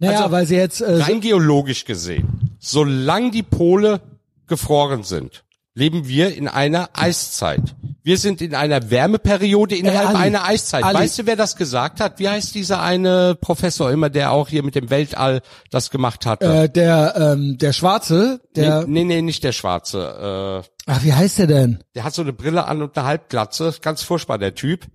Naja, 0.00 0.18
Also, 0.18 0.32
weil 0.32 0.46
sie 0.46 0.56
jetzt 0.56 0.80
äh, 0.80 0.96
Rein 1.00 1.20
geologisch 1.20 1.84
gesehen, 1.84 2.56
solange 2.58 3.30
die 3.30 3.42
Pole 3.44 4.00
gefroren 4.48 5.04
sind, 5.04 5.44
leben 5.78 6.08
wir 6.08 6.34
in 6.34 6.48
einer 6.48 6.90
Eiszeit. 6.94 7.62
Wir 8.02 8.18
sind 8.18 8.40
in 8.40 8.54
einer 8.54 8.90
Wärmeperiode 8.90 9.76
innerhalb 9.76 10.08
Ali, 10.08 10.18
einer 10.18 10.44
Eiszeit. 10.44 10.82
Ali. 10.82 10.98
Weißt 10.98 11.20
du, 11.20 11.26
wer 11.26 11.36
das 11.36 11.56
gesagt 11.56 12.00
hat? 12.00 12.18
Wie 12.18 12.28
heißt 12.28 12.54
dieser 12.54 12.82
eine 12.82 13.36
Professor 13.40 13.90
immer, 13.90 14.10
der 14.10 14.32
auch 14.32 14.48
hier 14.48 14.64
mit 14.64 14.74
dem 14.74 14.90
Weltall 14.90 15.40
das 15.70 15.90
gemacht 15.90 16.26
hat? 16.26 16.42
äh, 16.42 16.68
der 16.68 17.14
ähm, 17.16 17.58
der 17.58 17.72
Schwarze, 17.72 18.40
der 18.56 18.86
nee, 18.86 19.04
nee, 19.04 19.16
nee, 19.16 19.22
nicht 19.22 19.44
der 19.44 19.52
Schwarze. 19.52 20.64
Äh, 20.64 20.68
ach 20.86 21.04
wie 21.04 21.12
heißt 21.12 21.38
der 21.38 21.46
denn? 21.46 21.84
der 21.94 22.04
hat 22.04 22.14
so 22.14 22.22
eine 22.22 22.32
Brille 22.32 22.66
an 22.66 22.82
und 22.82 22.96
eine 22.96 23.06
Halbglatze. 23.06 23.74
Ganz 23.80 24.02
furchtbar, 24.02 24.38
der 24.38 24.54
Typ. 24.54 24.86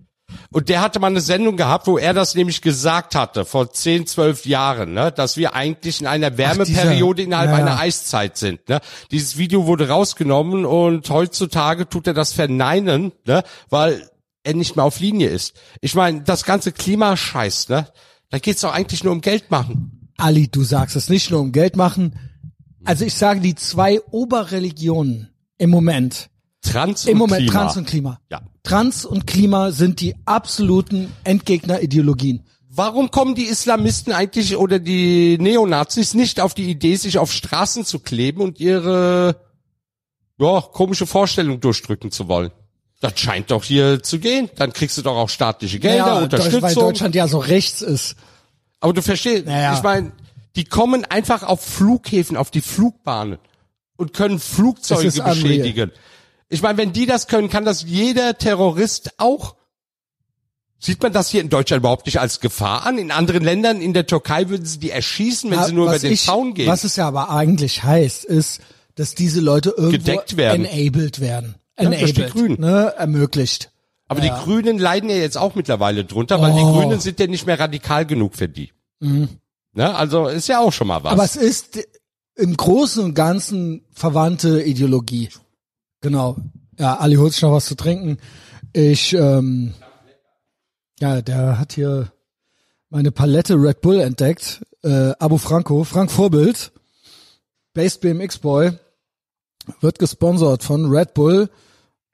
Und 0.54 0.68
der 0.68 0.82
hatte 0.82 1.00
mal 1.00 1.08
eine 1.08 1.20
Sendung 1.20 1.56
gehabt, 1.56 1.88
wo 1.88 1.98
er 1.98 2.14
das 2.14 2.36
nämlich 2.36 2.62
gesagt 2.62 3.16
hatte, 3.16 3.44
vor 3.44 3.72
10, 3.72 4.06
12 4.06 4.46
Jahren, 4.46 4.92
ne, 4.94 5.10
dass 5.10 5.36
wir 5.36 5.52
eigentlich 5.56 6.00
in 6.00 6.06
einer 6.06 6.38
Wärmeperiode 6.38 7.16
dieser- 7.16 7.26
innerhalb 7.26 7.50
ja. 7.50 7.56
einer 7.56 7.80
Eiszeit 7.80 8.36
sind. 8.36 8.68
Ne. 8.68 8.78
Dieses 9.10 9.36
Video 9.36 9.66
wurde 9.66 9.88
rausgenommen 9.88 10.64
und 10.64 11.10
heutzutage 11.10 11.88
tut 11.88 12.06
er 12.06 12.14
das 12.14 12.32
verneinen, 12.32 13.10
ne, 13.26 13.42
weil 13.68 14.08
er 14.44 14.54
nicht 14.54 14.76
mehr 14.76 14.84
auf 14.84 15.00
Linie 15.00 15.28
ist. 15.28 15.54
Ich 15.80 15.96
meine, 15.96 16.22
das 16.22 16.44
ganze 16.44 16.70
Klimascheiß, 16.70 17.68
ne, 17.70 17.88
da 18.30 18.38
geht's 18.38 18.60
doch 18.60 18.72
eigentlich 18.72 19.02
nur 19.02 19.12
um 19.12 19.22
Geld 19.22 19.50
machen. 19.50 20.12
Ali, 20.18 20.46
du 20.46 20.62
sagst 20.62 20.94
es 20.94 21.08
nicht 21.08 21.32
nur 21.32 21.40
um 21.40 21.50
Geld 21.50 21.74
machen. 21.74 22.14
Also 22.84 23.04
ich 23.04 23.14
sage 23.14 23.40
die 23.40 23.56
zwei 23.56 24.00
Oberreligionen 24.12 25.30
im 25.58 25.70
Moment. 25.70 26.30
Trans 26.64 27.04
Im 27.06 27.12
und 27.14 27.18
Moment 27.30 27.42
Klima. 27.46 27.52
Trans 27.52 27.76
und 27.76 27.86
Klima. 27.86 28.20
Ja. 28.30 28.40
Trans 28.62 29.04
und 29.04 29.26
Klima 29.26 29.70
sind 29.70 30.00
die 30.00 30.14
absoluten 30.24 31.12
Endgegnerideologien. 31.24 32.42
Warum 32.70 33.10
kommen 33.10 33.34
die 33.36 33.44
Islamisten 33.44 34.12
eigentlich 34.12 34.56
oder 34.56 34.78
die 34.80 35.38
Neonazis 35.38 36.14
nicht 36.14 36.40
auf 36.40 36.54
die 36.54 36.68
Idee, 36.70 36.96
sich 36.96 37.18
auf 37.18 37.32
Straßen 37.32 37.84
zu 37.84 38.00
kleben 38.00 38.40
und 38.40 38.58
ihre 38.58 39.36
ja, 40.38 40.60
komische 40.60 41.06
Vorstellung 41.06 41.60
durchdrücken 41.60 42.10
zu 42.10 42.26
wollen? 42.26 42.50
Das 43.00 43.12
scheint 43.20 43.50
doch 43.50 43.62
hier 43.62 44.02
zu 44.02 44.18
gehen. 44.18 44.48
Dann 44.56 44.72
kriegst 44.72 44.96
du 44.98 45.02
doch 45.02 45.16
auch 45.16 45.28
staatliche 45.28 45.78
Gelder, 45.78 45.96
Ja, 45.98 46.04
Deutsch- 46.26 46.32
weil 46.32 46.54
Unterstützung. 46.54 46.82
Deutschland 46.84 47.14
ja 47.14 47.28
so 47.28 47.38
rechts 47.38 47.82
ist. 47.82 48.16
Aber 48.80 48.92
du 48.92 49.02
verstehst, 49.02 49.46
Naja. 49.46 49.74
ich 49.74 49.82
meine, 49.82 50.12
die 50.56 50.64
kommen 50.64 51.04
einfach 51.04 51.42
auf 51.42 51.62
Flughäfen, 51.62 52.36
auf 52.36 52.50
die 52.50 52.60
Flugbahnen 52.60 53.38
und 53.96 54.12
können 54.14 54.38
Flugzeuge 54.40 55.06
ist 55.06 55.20
unreal. 55.20 55.90
Ich 56.48 56.62
meine, 56.62 56.78
wenn 56.78 56.92
die 56.92 57.06
das 57.06 57.26
können, 57.26 57.48
kann 57.48 57.64
das 57.64 57.82
jeder 57.84 58.36
Terrorist 58.38 59.12
auch. 59.18 59.56
Sieht 60.78 61.02
man 61.02 61.12
das 61.12 61.30
hier 61.30 61.40
in 61.40 61.48
Deutschland 61.48 61.80
überhaupt 61.80 62.04
nicht 62.06 62.20
als 62.20 62.40
Gefahr 62.40 62.84
an? 62.84 62.98
In 62.98 63.10
anderen 63.10 63.42
Ländern, 63.42 63.80
in 63.80 63.94
der 63.94 64.06
Türkei 64.06 64.48
würden 64.50 64.66
sie 64.66 64.78
die 64.78 64.90
erschießen, 64.90 65.50
wenn 65.50 65.58
Ja, 65.58 65.64
sie 65.66 65.72
nur 65.72 65.86
über 65.86 65.98
den 65.98 66.12
ich- 66.12 66.24
Zaun 66.24 66.52
gehen. 66.52 66.66
Was 66.68 66.84
es 66.84 66.96
ja 66.96 67.08
aber 67.08 67.30
eigentlich 67.30 67.82
heißt, 67.84 68.24
ist, 68.24 68.60
dass 68.94 69.14
diese 69.14 69.40
Leute 69.40 69.70
irgendwo 69.70 69.92
Gedeckt 69.92 70.36
werden. 70.36 70.66
enabled 70.66 71.20
werden. 71.20 71.54
Ja, 71.78 71.90
Enabled, 71.90 72.30
Grünen. 72.32 72.60
ne, 72.60 72.92
ermöglicht. 72.98 73.70
Aber 74.06 74.20
die 74.20 74.28
Grünen 74.28 74.78
leiden 74.78 75.08
ja 75.08 75.16
jetzt 75.16 75.38
auch 75.38 75.54
mittlerweile 75.54 76.04
drunter, 76.04 76.40
weil 76.40 76.52
Oh. 76.52 76.56
die 76.56 76.62
Grünen 76.78 77.00
sind 77.00 77.18
ja 77.18 77.26
nicht 77.26 77.46
mehr 77.46 77.58
radikal 77.58 78.04
genug 78.04 78.36
für 78.36 78.48
die. 78.48 78.70
Ne? 79.00 79.94
Also 79.94 80.28
ist 80.28 80.46
ja 80.48 80.60
auch 80.60 80.72
schon 80.72 80.86
mal 80.86 81.02
was. 81.02 81.12
Aber 81.12 81.24
es 81.24 81.34
ist 81.36 81.80
im 82.36 82.56
Großen 82.56 83.02
und 83.02 83.14
Ganzen 83.14 83.84
verwandte 83.92 84.62
Ideologie. 84.62 85.30
Genau. 86.04 86.36
Ja, 86.78 86.96
Ali 86.96 87.16
holt 87.16 87.32
sich 87.32 87.40
noch 87.40 87.52
was 87.52 87.64
zu 87.64 87.76
trinken. 87.76 88.18
Ich, 88.74 89.14
ähm, 89.14 89.72
ja, 91.00 91.22
der 91.22 91.58
hat 91.58 91.72
hier 91.72 92.12
meine 92.90 93.10
Palette 93.10 93.54
Red 93.54 93.80
Bull 93.80 94.00
entdeckt. 94.00 94.66
Äh, 94.82 95.12
Abu 95.18 95.38
Franco, 95.38 95.82
Frank 95.82 96.10
Vorbild, 96.10 96.72
Based 97.72 98.02
BMX 98.02 98.36
Boy, 98.36 98.72
wird 99.80 99.98
gesponsert 99.98 100.62
von 100.62 100.90
Red 100.90 101.14
Bull 101.14 101.48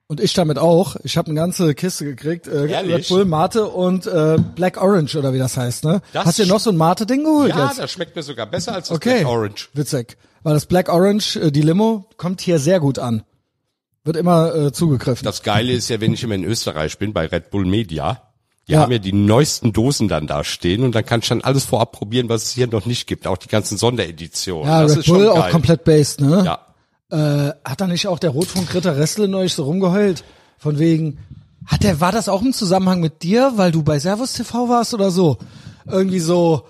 und 0.07 0.21
ich 0.21 0.33
damit 0.33 0.57
auch. 0.57 0.95
Ich 1.03 1.17
habe 1.17 1.29
eine 1.29 1.35
ganze 1.35 1.75
Kiste 1.75 2.05
gekriegt. 2.05 2.47
Äh, 2.47 2.67
Ehrlich? 2.67 2.95
Red 2.95 3.09
Bull, 3.09 3.25
Mate 3.25 3.65
und 3.65 4.07
äh, 4.07 4.37
Black 4.55 4.81
Orange 4.81 5.17
oder 5.17 5.33
wie 5.33 5.39
das 5.39 5.57
heißt, 5.57 5.83
ne? 5.83 6.01
Das 6.13 6.23
Hast 6.23 6.39
du 6.39 6.43
dir 6.43 6.49
noch 6.49 6.61
so 6.61 6.69
ein 6.69 6.77
Mate-Ding 6.77 7.25
geholt 7.25 7.49
ja, 7.49 7.67
jetzt? 7.67 7.79
das 7.79 7.91
schmeckt 7.91 8.15
mir 8.15 8.23
sogar 8.23 8.45
besser 8.45 8.73
als 8.73 8.87
das 8.87 8.95
Okay. 8.95 9.19
Black 9.19 9.27
Orange. 9.27 9.69
Witzig. 9.73 10.17
Weil 10.43 10.53
das 10.53 10.65
Black 10.65 10.87
Orange, 10.87 11.35
äh, 11.35 11.51
die 11.51 11.61
Limo, 11.61 12.05
kommt 12.15 12.39
hier 12.39 12.57
sehr 12.57 12.79
gut 12.79 12.97
an. 12.97 13.23
Wird 14.03 14.17
immer 14.17 14.53
äh, 14.55 14.71
zugegriffen. 14.71 15.23
Das 15.25 15.43
Geile 15.43 15.73
ist 15.73 15.89
ja, 15.89 16.01
wenn 16.01 16.13
ich 16.13 16.23
immer 16.23 16.35
in 16.35 16.43
Österreich 16.43 16.97
bin, 16.97 17.13
bei 17.13 17.27
Red 17.27 17.51
Bull 17.51 17.65
Media, 17.65 18.21
die 18.67 18.73
Ja. 18.73 18.81
haben 18.81 18.91
ja 18.91 18.97
die 18.97 19.13
neuesten 19.13 19.73
Dosen 19.73 20.07
dann 20.07 20.25
da 20.27 20.43
stehen 20.43 20.83
und 20.83 20.95
dann 20.95 21.05
kann 21.05 21.19
ich 21.19 21.27
dann 21.29 21.41
alles 21.41 21.65
vorab 21.65 21.91
probieren, 21.91 22.27
was 22.29 22.43
es 22.45 22.51
hier 22.51 22.67
noch 22.67 22.85
nicht 22.85 23.05
gibt. 23.07 23.27
Auch 23.27 23.37
die 23.37 23.47
ganzen 23.47 23.77
Sondereditionen. 23.77 24.67
ja, 24.67 24.81
das 24.83 24.91
Red 24.93 24.97
ist 24.99 25.05
Bull 25.07 25.27
auch 25.29 25.49
komplett 25.49 25.83
based, 25.83 26.21
ne? 26.21 26.43
Ja. 26.45 26.59
Äh, 27.11 27.53
hat 27.63 27.81
da 27.81 27.87
nicht 27.87 28.07
auch 28.07 28.19
der 28.19 28.29
Rotfunkritter 28.31 28.97
Ressle 28.97 29.27
neulich 29.27 29.53
so 29.53 29.63
rumgeheult? 29.65 30.23
Von 30.57 30.79
wegen, 30.79 31.17
hat 31.67 31.83
der, 31.83 31.99
war 31.99 32.11
das 32.11 32.29
auch 32.29 32.41
im 32.41 32.53
Zusammenhang 32.53 33.01
mit 33.01 33.21
dir, 33.21 33.53
weil 33.55 33.71
du 33.71 33.83
bei 33.83 33.99
Servus 33.99 34.33
TV 34.33 34.69
warst 34.69 34.93
oder 34.93 35.11
so? 35.11 35.37
Irgendwie 35.87 36.19
so, 36.19 36.63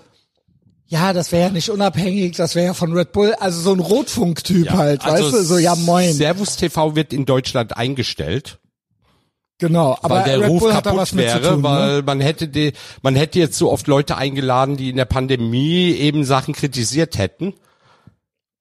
Ja, 0.92 1.14
das 1.14 1.32
wäre 1.32 1.44
ja 1.44 1.48
nicht 1.48 1.70
unabhängig, 1.70 2.36
das 2.36 2.54
wäre 2.54 2.66
ja 2.66 2.74
von 2.74 2.92
Red 2.92 3.12
Bull, 3.12 3.32
also 3.40 3.62
so 3.62 3.72
ein 3.72 3.80
Rotfunktyp 3.80 4.68
halt, 4.72 5.02
also 5.06 5.24
weißt 5.24 5.34
du, 5.36 5.42
so 5.42 5.56
ja 5.56 5.74
moin. 5.74 6.12
Servus 6.12 6.56
TV 6.56 6.94
wird 6.94 7.14
in 7.14 7.24
Deutschland 7.24 7.74
eingestellt. 7.78 8.58
Genau, 9.56 9.96
aber 10.02 10.20
der 10.20 10.42
Red 10.42 10.50
Ruf 10.50 10.60
Bull 10.60 10.74
hat 10.74 10.84
da 10.84 10.94
was 10.94 11.14
mit 11.14 11.24
wäre, 11.24 11.40
zu 11.40 11.48
tun. 11.48 11.62
ne? 11.62 11.64
weil 11.64 12.02
man 12.02 12.20
hätte 12.20 12.46
die, 12.46 12.74
man 13.00 13.16
hätte 13.16 13.38
jetzt 13.38 13.56
so 13.56 13.72
oft 13.72 13.86
Leute 13.86 14.18
eingeladen, 14.18 14.76
die 14.76 14.90
in 14.90 14.96
der 14.96 15.06
Pandemie 15.06 15.92
eben 15.92 16.26
Sachen 16.26 16.52
kritisiert 16.52 17.16
hätten. 17.16 17.54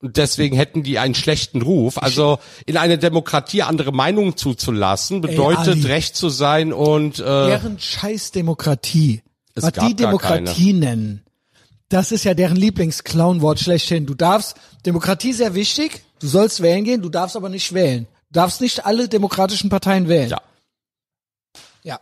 Und 0.02 0.16
deswegen 0.16 0.56
hätten 0.56 0.84
die 0.84 1.00
einen 1.00 1.16
schlechten 1.16 1.62
Ruf. 1.62 2.02
Also 2.02 2.40
in 2.66 2.78
einer 2.78 2.96
Demokratie 2.96 3.64
andere 3.64 3.92
Meinungen 3.92 4.38
zuzulassen, 4.38 5.20
bedeutet 5.20 5.68
Ali. 5.68 5.86
recht 5.86 6.16
zu 6.16 6.30
sein 6.30 6.72
und 6.72 7.20
äh, 7.20 7.24
deren 7.24 7.78
scheiß 7.78 8.32
Demokratie, 8.32 9.22
was 9.54 9.74
die 9.74 9.96
Demokratie 9.98 10.72
nennen, 10.72 11.26
das 11.92 12.12
ist 12.12 12.24
ja 12.24 12.34
deren 12.34 12.56
Lieblingsclownwort 12.58 13.60
schlechthin. 13.60 14.06
Du 14.06 14.14
darfst, 14.16 14.56
Demokratie 14.86 15.30
ist 15.32 15.38
sehr 15.38 15.54
wichtig, 15.56 16.02
du 16.20 16.28
sollst 16.28 16.62
wählen 16.62 16.84
gehen, 16.84 17.02
du 17.02 17.10
darfst 17.10 17.36
aber 17.36 17.50
nicht 17.50 17.74
wählen. 17.74 18.08
Du 18.32 18.40
darfst 18.40 18.62
nicht 18.62 18.86
alle 18.86 19.08
demokratischen 19.10 19.70
Parteien 19.70 20.08
wählen. 20.08 20.30
ja. 20.30 20.42
Ja. 21.84 22.00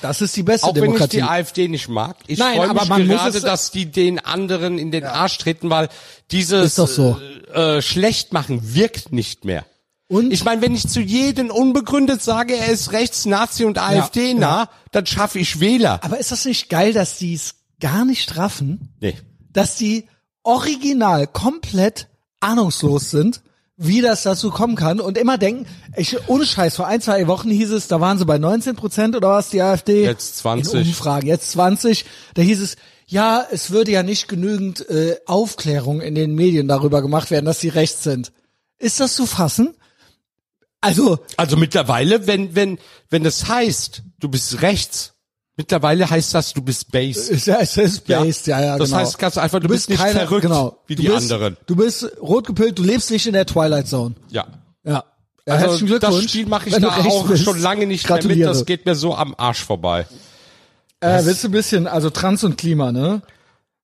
Das 0.00 0.20
ist 0.22 0.36
die 0.36 0.44
beste 0.44 0.64
Auch 0.68 0.74
wenn 0.76 0.82
ich 0.84 0.90
Demokratie. 0.90 1.16
die 1.16 1.22
AfD 1.24 1.66
nicht 1.66 1.88
mag, 1.88 2.16
ich 2.28 2.38
Nein, 2.38 2.56
freue 2.58 2.70
aber 2.70 2.80
mich 2.82 2.88
man 2.88 3.06
muss 3.08 3.16
gerade, 3.16 3.36
es- 3.38 3.42
dass 3.42 3.70
die 3.72 3.86
den 3.86 4.20
anderen 4.20 4.78
in 4.78 4.92
den 4.92 5.02
Arsch 5.04 5.38
treten, 5.38 5.70
weil 5.70 5.88
dieses 6.30 6.76
so. 6.76 7.18
äh, 7.52 7.78
äh, 7.78 7.82
schlecht 7.82 8.32
machen 8.32 8.74
wirkt 8.74 9.10
nicht 9.12 9.44
mehr. 9.44 9.64
Und 10.08 10.32
Ich 10.32 10.44
meine, 10.44 10.62
wenn 10.62 10.72
ich 10.74 10.86
zu 10.88 11.00
jedem 11.00 11.50
unbegründet 11.50 12.22
sage, 12.22 12.54
er 12.56 12.68
ist 12.68 12.92
rechts, 12.92 13.26
Nazi 13.26 13.64
und 13.64 13.76
AfD 13.76 14.34
nah, 14.34 14.70
dann 14.92 15.04
schaffe 15.04 15.40
ich 15.40 15.58
Wähler. 15.58 15.98
aber 16.04 16.18
ist 16.18 16.30
das 16.30 16.44
nicht 16.44 16.68
geil, 16.70 16.92
dass 16.92 17.18
die 17.18 17.34
es 17.34 17.56
gar 17.80 18.04
nicht 18.04 18.36
raffen, 18.36 18.92
Nee. 19.00 19.16
dass 19.52 19.76
die 19.76 20.04
original 20.42 21.26
komplett 21.26 22.08
ahnungslos 22.40 23.10
sind, 23.10 23.42
wie 23.76 24.00
das 24.00 24.24
dazu 24.24 24.50
kommen 24.50 24.74
kann 24.74 24.98
und 25.00 25.16
immer 25.16 25.38
denken, 25.38 25.66
ich, 25.96 26.28
ohne 26.28 26.44
Scheiß, 26.46 26.74
vor 26.76 26.86
ein, 26.88 27.00
zwei 27.00 27.26
Wochen 27.28 27.50
hieß 27.50 27.70
es, 27.70 27.86
da 27.86 28.00
waren 28.00 28.18
sie 28.18 28.24
bei 28.24 28.38
19 28.38 28.74
Prozent 28.74 29.14
oder 29.14 29.30
was, 29.30 29.50
die 29.50 29.62
AfD? 29.62 30.02
Jetzt 30.04 30.38
20. 30.38 30.74
In 30.74 30.86
Umfragen, 30.88 31.26
jetzt 31.28 31.50
20. 31.52 32.04
Da 32.34 32.42
hieß 32.42 32.60
es, 32.60 32.76
ja, 33.06 33.46
es 33.50 33.70
würde 33.70 33.92
ja 33.92 34.02
nicht 34.02 34.26
genügend 34.28 34.88
äh, 34.90 35.16
Aufklärung 35.26 36.00
in 36.00 36.14
den 36.16 36.34
Medien 36.34 36.66
darüber 36.66 37.02
gemacht 37.02 37.30
werden, 37.30 37.46
dass 37.46 37.60
sie 37.60 37.68
rechts 37.68 38.02
sind. 38.02 38.32
Ist 38.78 38.98
das 39.00 39.14
zu 39.14 39.26
fassen? 39.26 39.74
Also, 40.80 41.18
Also 41.36 41.56
mittlerweile, 41.56 42.26
wenn, 42.26 42.54
wenn, 42.54 42.78
wenn 43.10 43.24
es 43.26 43.48
heißt, 43.48 44.02
du 44.20 44.28
bist 44.28 44.62
rechts, 44.62 45.14
mittlerweile 45.58 46.08
heißt 46.08 46.32
das, 46.34 46.54
du 46.54 46.62
bist 46.62 46.90
base. 46.90 47.30
ist 47.30 47.46
ja, 47.46 47.58
es 47.60 47.76
ist 47.76 48.06
based, 48.06 48.46
ja, 48.46 48.60
ja, 48.62 48.78
Das 48.78 48.88
genau. 48.88 49.00
heißt 49.02 49.18
ganz 49.18 49.36
einfach, 49.36 49.60
du, 49.60 49.68
bist, 49.68 49.90
nicht 49.90 50.00
keine- 50.00 50.20
verrückt 50.20 50.42
genau. 50.42 50.78
wie 50.86 50.94
du 50.94 51.02
die 51.02 51.08
bist, 51.08 51.30
anderen. 51.30 51.58
Du 51.66 51.76
bist 51.76 52.10
rot 52.22 52.46
gepillt, 52.46 52.78
du 52.78 52.82
lebst 52.84 53.10
nicht 53.10 53.26
in 53.26 53.34
der 53.34 53.44
Twilight 53.44 53.86
Zone. 53.88 54.14
Ja. 54.30 54.46
Ja. 54.84 54.92
ja 54.92 55.04
Also 55.46 55.58
herzlichen 55.66 55.86
Glückwunsch. 55.88 56.14
das 56.22 56.30
Spiel 56.30 56.46
mache 56.46 56.68
ich 56.70 56.74
du 56.76 56.80
da 56.80 56.96
auch 56.96 57.26
bist. 57.28 57.44
schon 57.44 57.60
lange 57.60 57.86
nicht 57.86 58.08
mehr 58.08 58.16
mit. 58.16 58.22
Gratuliere. 58.24 58.48
Das 58.50 58.64
geht 58.64 58.86
mir 58.86 58.94
so 58.94 59.14
am 59.14 59.34
Arsch 59.36 59.62
vorbei. 59.64 60.06
Äh, 61.00 61.24
willst 61.24 61.44
du 61.44 61.48
ein 61.48 61.52
bisschen, 61.52 61.86
also 61.86 62.08
Trans 62.10 62.42
und 62.42 62.56
Klima, 62.56 62.90
ne? 62.90 63.20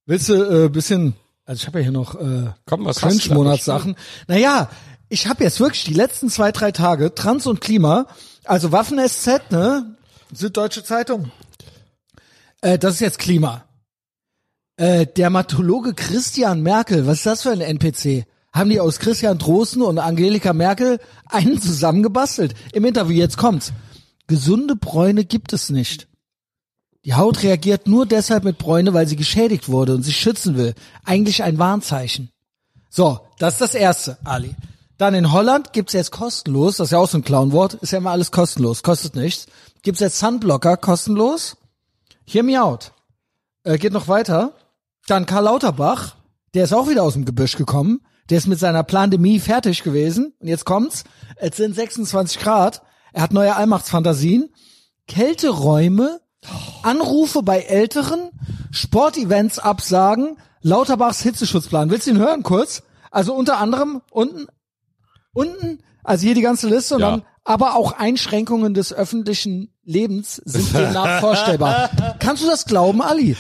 Willst 0.07 0.29
du 0.29 0.65
äh, 0.65 0.69
bisschen, 0.69 1.15
also 1.45 1.61
ich 1.61 1.67
habe 1.67 1.79
ja 1.81 1.85
hier 1.85 1.93
noch 1.93 2.15
äh, 2.17 2.51
Komm, 2.67 2.85
was 2.85 2.97
du 2.97 3.03
da 3.03 3.09
Cringe-Monatssachen. 3.09 3.97
Naja, 4.27 4.69
ich 5.09 5.27
habe 5.29 5.45
jetzt 5.45 5.61
wirklich 5.61 5.85
die 5.85 5.95
letzten 5.95 6.29
zwei, 6.31 6.51
drei 6.51 6.73
Tage 6.73 7.15
Trans 7.15 7.47
und 7.47 7.61
Klima, 7.61 8.07
also 8.45 8.73
Waffen-SZ, 8.73 9.51
ne? 9.51 9.97
Süddeutsche 10.33 10.83
Zeitung. 10.83 11.31
Äh, 12.65 12.79
das 12.79 12.95
ist 12.95 13.01
jetzt 13.01 13.19
Klima. 13.19 13.65
Äh, 14.77 15.07
Dermatologe 15.07 15.93
Christian 15.93 16.63
Merkel, 16.63 17.07
was 17.07 17.19
ist 17.19 17.27
das 17.27 17.43
für 17.43 17.51
ein 17.51 17.61
NPC? 17.61 18.25
Haben 18.53 18.71
die 18.71 18.81
aus 18.81 18.99
Christian 18.99 19.39
Drosten 19.39 19.83
und 19.83 19.99
Angelika 19.99 20.55
Merkel 20.55 20.99
einen 21.27 21.61
zusammengebastelt? 21.61 22.55
Im 22.73 22.87
Interview, 22.87 23.17
jetzt 23.17 23.37
kommt's. 23.37 23.73
Gesunde 24.29 24.77
Bräune 24.77 25.27
gibt 25.27 25.53
es 25.53 25.69
nicht. 25.69 26.09
Die 27.05 27.13
Haut 27.13 27.43
reagiert 27.43 27.87
nur 27.87 28.07
deshalb 28.07 28.45
mit 28.45 28.57
Bräune, 28.57 28.95
weil 28.95 29.07
sie 29.07 29.17
geschädigt 29.17 29.69
wurde 29.69 29.95
und 29.95 30.03
sich 30.03 30.17
schützen 30.17 30.57
will. 30.57 30.75
Eigentlich 31.05 31.43
ein 31.43 31.59
Warnzeichen. 31.59 32.31
So, 32.89 33.21
das 33.39 33.55
ist 33.55 33.61
das 33.61 33.75
Erste, 33.75 34.17
Ali. 34.25 34.55
Dann 34.97 35.13
in 35.13 35.33
Holland 35.33 35.75
gibt's 35.75 35.93
jetzt 35.93 36.13
kostenlos, 36.13 36.79
das 36.79 36.87
ist 36.87 36.93
ja 36.93 36.99
auch 36.99 37.09
so 37.09 37.19
ein 37.19 37.25
Clownwort, 37.25 37.75
ist 37.75 37.91
ja 37.91 37.99
immer 37.99 38.13
alles 38.13 38.31
kostenlos, 38.31 38.83
kostet 38.83 39.17
nichts. 39.17 39.49
Gibt's 39.83 40.01
jetzt 40.01 40.19
Sunblocker 40.19 40.79
kostenlos. 40.79 41.59
Hear 42.27 42.43
me 42.43 42.63
out. 42.63 42.93
Äh, 43.65 43.79
geht 43.79 43.93
noch 43.93 44.09
weiter. 44.09 44.53
Dann 45.07 45.27
Karl 45.27 45.45
Lauterbach, 45.45 46.17
der 46.55 46.65
ist 46.65 46.73
auch 46.73 46.89
wieder 46.89 47.03
aus 47.03 47.15
dem 47.15 47.25
Gebüsch 47.25 47.57
gekommen. 47.57 48.01
Der 48.31 48.39
ist 48.39 48.47
mit 48.47 48.59
seiner 48.59 48.83
Plandemie 48.83 49.39
fertig 49.41 49.83
gewesen. 49.83 50.33
Und 50.39 50.49
jetzt 50.49 50.65
kommt's. 50.65 51.05
Es 51.37 51.57
sind 51.57 51.75
26 51.75 52.39
Grad. 52.41 52.83
Er 53.13 53.23
hat 53.23 53.33
neue 53.33 53.55
Allmachtsfantasien. 53.55 54.49
Kälteräume, 55.07 56.21
Anrufe 56.83 57.43
bei 57.43 57.61
Älteren, 57.61 58.31
Sportevents 58.71 59.59
absagen, 59.59 60.39
Lauterbachs 60.63 61.21
Hitzeschutzplan. 61.23 61.91
Willst 61.91 62.07
du 62.07 62.13
ihn 62.13 62.19
hören 62.19 62.43
kurz? 62.43 62.83
Also 63.11 63.35
unter 63.35 63.59
anderem 63.59 64.01
unten, 64.11 64.47
unten, 65.35 65.81
also 66.03 66.25
hier 66.25 66.35
die 66.35 66.41
ganze 66.41 66.69
Liste 66.69 66.95
und 66.95 67.01
Ja. 67.03 67.11
dann, 67.11 67.23
aber 67.45 67.77
auch 67.77 67.93
Einschränkungen 67.93 68.73
des 68.73 68.93
öffentlichen 68.95 69.74
Lebens 69.87 70.37
sind 70.45 70.73
demnach 70.75 71.21
vorstellbar. 71.21 71.91
Kannst 72.19 72.43
du 72.43 72.47
das 72.47 72.65
glauben, 72.65 73.03
Ali? 73.03 73.37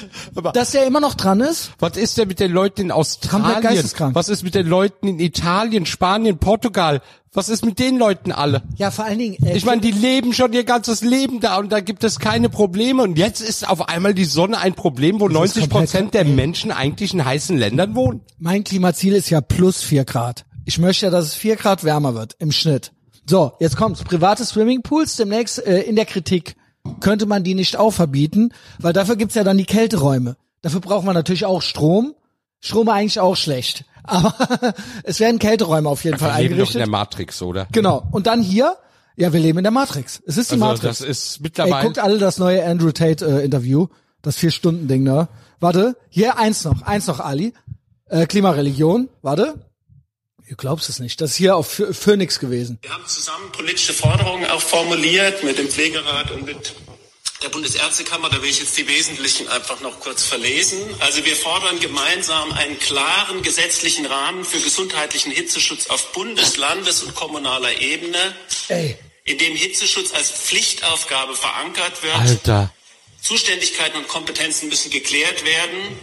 Dass 0.52 0.72
der 0.72 0.86
immer 0.86 1.00
noch 1.00 1.14
dran 1.14 1.40
ist? 1.40 1.70
Was 1.78 1.96
ist 1.96 2.18
denn 2.18 2.28
mit 2.28 2.40
den 2.40 2.52
Leuten 2.52 2.82
in 2.82 2.90
Australien? 2.90 3.82
Was 4.14 4.28
ist 4.28 4.42
mit 4.42 4.54
den 4.54 4.66
Leuten 4.66 5.08
in 5.08 5.20
Italien, 5.20 5.86
Spanien, 5.86 6.38
Portugal? 6.38 7.00
Was 7.32 7.48
ist 7.48 7.64
mit 7.64 7.80
den 7.80 7.96
Leuten 7.98 8.30
alle? 8.30 8.62
Ja, 8.76 8.92
vor 8.92 9.06
allen 9.06 9.18
Dingen. 9.18 9.44
Äh, 9.44 9.56
Ich 9.56 9.64
meine, 9.64 9.80
die 9.80 9.90
leben 9.90 10.32
schon 10.32 10.52
ihr 10.52 10.62
ganzes 10.62 11.02
Leben 11.02 11.40
da 11.40 11.56
und 11.58 11.72
da 11.72 11.80
gibt 11.80 12.04
es 12.04 12.20
keine 12.20 12.48
Probleme. 12.48 13.02
Und 13.02 13.18
jetzt 13.18 13.40
ist 13.40 13.68
auf 13.68 13.88
einmal 13.88 14.14
die 14.14 14.24
Sonne 14.24 14.58
ein 14.58 14.74
Problem, 14.74 15.18
wo 15.18 15.26
ist 15.26 15.32
90 15.32 15.62
komplett- 15.62 15.80
Prozent 15.90 16.14
der 16.14 16.24
Menschen 16.24 16.70
eigentlich 16.70 17.12
in 17.12 17.24
heißen 17.24 17.58
Ländern 17.58 17.96
wohnen. 17.96 18.20
mein 18.38 18.62
Klimaziel 18.62 19.14
ist 19.14 19.30
ja 19.30 19.40
plus 19.40 19.82
vier 19.82 20.04
Grad. 20.04 20.44
Ich 20.64 20.78
möchte 20.78 21.06
ja, 21.06 21.10
dass 21.10 21.24
es 21.24 21.34
vier 21.34 21.56
Grad 21.56 21.82
wärmer 21.82 22.14
wird 22.14 22.36
im 22.38 22.52
Schnitt. 22.52 22.92
So, 23.26 23.52
jetzt 23.60 23.76
kommt's. 23.76 24.02
Private 24.04 24.44
Swimmingpools 24.44 25.16
demnächst 25.16 25.64
äh, 25.66 25.80
in 25.82 25.96
der 25.96 26.04
Kritik. 26.06 26.56
Könnte 27.00 27.24
man 27.26 27.42
die 27.44 27.54
nicht 27.54 27.76
auch 27.78 27.92
verbieten, 27.92 28.50
weil 28.78 28.92
dafür 28.92 29.16
gibt's 29.16 29.34
ja 29.34 29.44
dann 29.44 29.56
die 29.56 29.64
Kälteräume. 29.64 30.36
Dafür 30.60 30.80
braucht 30.80 31.04
man 31.06 31.14
natürlich 31.14 31.46
auch 31.46 31.62
Strom. 31.62 32.14
Strom 32.60 32.88
eigentlich 32.88 33.20
auch 33.20 33.36
schlecht. 33.36 33.84
Aber 34.04 34.74
es 35.02 35.18
werden 35.18 35.38
Kälteräume 35.38 35.88
auf 35.88 36.04
jeden 36.04 36.18
Fall 36.18 36.28
Wir 36.34 36.42
leben 36.42 36.42
doch 36.42 36.50
in 36.50 36.52
eingerichtet. 36.58 36.80
der 36.80 36.88
Matrix, 36.88 37.40
oder? 37.42 37.66
Genau. 37.72 38.06
Und 38.10 38.26
dann 38.26 38.42
hier, 38.42 38.76
ja, 39.16 39.32
wir 39.32 39.40
leben 39.40 39.58
in 39.58 39.64
der 39.64 39.70
Matrix. 39.72 40.22
Es 40.26 40.36
ist 40.36 40.50
die 40.50 40.56
Also 40.56 40.66
Matrix. 40.66 40.98
das 40.98 41.00
ist 41.00 41.36
Ey, 41.36 41.42
mittlerweile. 41.44 41.86
guckt 41.86 41.98
alle 41.98 42.18
das 42.18 42.36
neue 42.38 42.62
Andrew 42.66 42.92
Tate 42.92 43.24
äh, 43.24 43.44
Interview, 43.44 43.86
das 44.20 44.36
vier 44.36 44.50
Stunden 44.50 44.86
Ding 44.88 45.06
da. 45.06 45.28
Warte, 45.60 45.96
hier 46.10 46.38
eins 46.38 46.64
noch, 46.64 46.82
eins 46.82 47.06
noch 47.06 47.20
Ali. 47.20 47.54
Äh, 48.10 48.26
Klimareligion, 48.26 49.08
warte. 49.22 49.54
Ihr 50.48 50.56
glaubst 50.56 50.88
es 50.88 50.98
nicht. 50.98 51.20
Das 51.20 51.30
ist 51.30 51.36
hier 51.36 51.56
auf 51.56 51.78
Ph- 51.78 51.94
Phoenix 51.94 52.38
gewesen. 52.38 52.78
Wir 52.82 52.92
haben 52.92 53.06
zusammen 53.06 53.50
politische 53.52 53.94
Forderungen 53.94 54.48
auch 54.50 54.60
formuliert 54.60 55.42
mit 55.42 55.56
dem 55.58 55.68
Pflegerat 55.70 56.30
und 56.32 56.44
mit 56.44 56.74
der 57.42 57.48
Bundesärztekammer. 57.48 58.28
Da 58.28 58.42
will 58.42 58.50
ich 58.50 58.60
jetzt 58.60 58.76
die 58.76 58.86
wesentlichen 58.86 59.48
einfach 59.48 59.80
noch 59.80 60.00
kurz 60.00 60.22
verlesen. 60.24 60.78
Also 61.00 61.24
wir 61.24 61.34
fordern 61.34 61.80
gemeinsam 61.80 62.52
einen 62.52 62.78
klaren 62.78 63.42
gesetzlichen 63.42 64.04
Rahmen 64.06 64.44
für 64.44 64.60
gesundheitlichen 64.60 65.32
Hitzeschutz 65.32 65.86
auf 65.86 66.12
Bundes-, 66.12 66.58
Landes- 66.58 67.02
und 67.02 67.14
kommunaler 67.14 67.80
Ebene, 67.80 68.18
Ey, 68.68 68.98
in 69.24 69.38
dem 69.38 69.56
Hitzeschutz 69.56 70.12
als 70.12 70.30
Pflichtaufgabe 70.30 71.34
verankert 71.34 72.02
wird. 72.02 72.16
Alter. 72.16 72.72
Zuständigkeiten 73.22 73.96
und 73.96 74.08
Kompetenzen 74.08 74.68
müssen 74.68 74.90
geklärt 74.90 75.46
werden. 75.46 75.98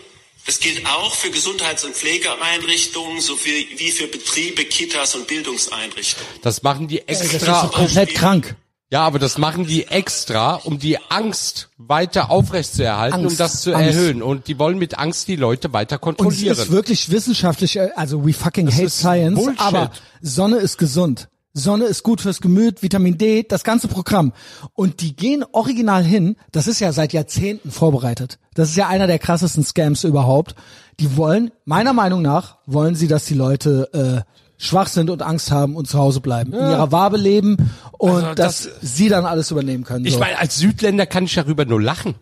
Das 0.46 0.60
gilt 0.60 0.86
auch 0.88 1.14
für 1.16 1.30
Gesundheits- 1.30 1.84
und 1.84 1.96
Pflegeeinrichtungen 1.96 3.22
sowie 3.22 3.68
wie 3.78 3.92
für 3.92 4.08
Betriebe, 4.08 4.66
Kitas 4.66 5.16
und 5.16 5.28
Bildungseinrichtungen. 5.28 6.28
Das 6.42 6.64
machen 6.64 6.88
die 6.88 7.00
ey 7.00 7.06
das 7.16 7.22
ist 7.26 7.34
extra. 7.36 7.64
doch 7.64 7.72
komplett 7.74 8.14
krank. 8.16 8.56
Ja, 8.90 9.04
aber 9.04 9.20
das 9.20 9.38
machen 9.38 9.66
die 9.66 9.88
extra, 9.88 10.56
um 10.56 10.78
die 10.78 10.98
Angst 11.10 11.70
weiter 11.78 12.30
aufrechtzuerhalten, 12.30 13.20
um 13.20 13.26
Angst, 13.28 13.40
das 13.40 13.62
zu 13.62 13.74
Angst. 13.74 13.88
erhöhen. 13.96 14.22
Und 14.22 14.48
die 14.48 14.60
wollen 14.60 14.78
mit 14.78 14.98
Angst 15.00 15.30
die 15.30 15.38
Leute 15.38 15.72
weiter 15.72 15.96
Und 15.96 16.00
es 16.00 16.18
kontrollieren. 16.18 16.58
ist 16.58 16.72
wirklich 16.72 17.10
wissenschaftlich, 17.10 17.78
äh, 17.78 17.92
also 17.96 18.26
we 18.26 18.34
fucking 18.34 18.70
hate 18.70 18.84
ist 18.84 18.98
science, 19.00 19.36
Bullshit. 19.40 19.62
aber 19.62 19.92
Sonne 20.22 20.58
ist 20.58 20.78
gesund. 20.78 21.30
Sonne 21.54 21.86
ist 21.86 22.04
gut 22.04 22.22
fürs 22.22 22.40
Gemüt, 22.40 22.82
Vitamin 22.82 23.18
D, 23.18 23.44
das 23.44 23.64
ganze 23.64 23.88
Programm. 23.90 24.32
Und 24.74 25.02
die 25.02 25.16
gehen 25.16 25.44
original 25.52 26.04
hin, 26.04 26.38
das 26.52 26.68
ist 26.68 26.80
ja 26.80 26.94
seit 26.94 27.12
Jahrzehnten 27.14 27.72
vorbereitet. 27.72 28.40
Das 28.54 28.70
ist 28.70 28.76
ja 28.78 28.88
einer 28.88 29.08
der 29.08 29.20
krassesten 29.20 29.64
Scams 29.64 30.04
überhaupt. 30.06 30.56
Die 31.00 31.18
wollen, 31.18 31.52
meiner 31.66 31.94
Meinung 31.94 32.22
nach, 32.22 32.58
wollen 32.66 32.96
sie, 32.96 33.08
dass 33.08 33.26
die 33.26 33.34
Leute 33.34 34.26
äh, 34.26 34.32
schwach 34.64 34.88
sind 34.88 35.10
und 35.10 35.22
Angst 35.24 35.52
haben 35.52 35.76
und 35.76 35.88
zu 35.90 35.98
Hause 35.98 36.22
bleiben, 36.22 36.54
in 36.54 36.60
ihrer 36.60 36.92
Wabe 36.92 37.18
leben 37.18 37.58
und 37.98 38.12
Also 38.24 38.34
dass 38.36 38.64
das- 38.64 38.70
sie 38.82 39.10
dann 39.10 39.26
alles 39.26 39.52
übernehmen 39.52 39.84
können. 39.84 40.06
ich 40.06 40.14
so. 40.14 40.20
meine, 40.20 40.38
als 40.40 40.58
Südländer 40.58 41.06
kann 41.06 41.26
ich 41.26 41.34
darüber 41.34 41.66
nur 41.66 41.82
lachen. 41.82 42.16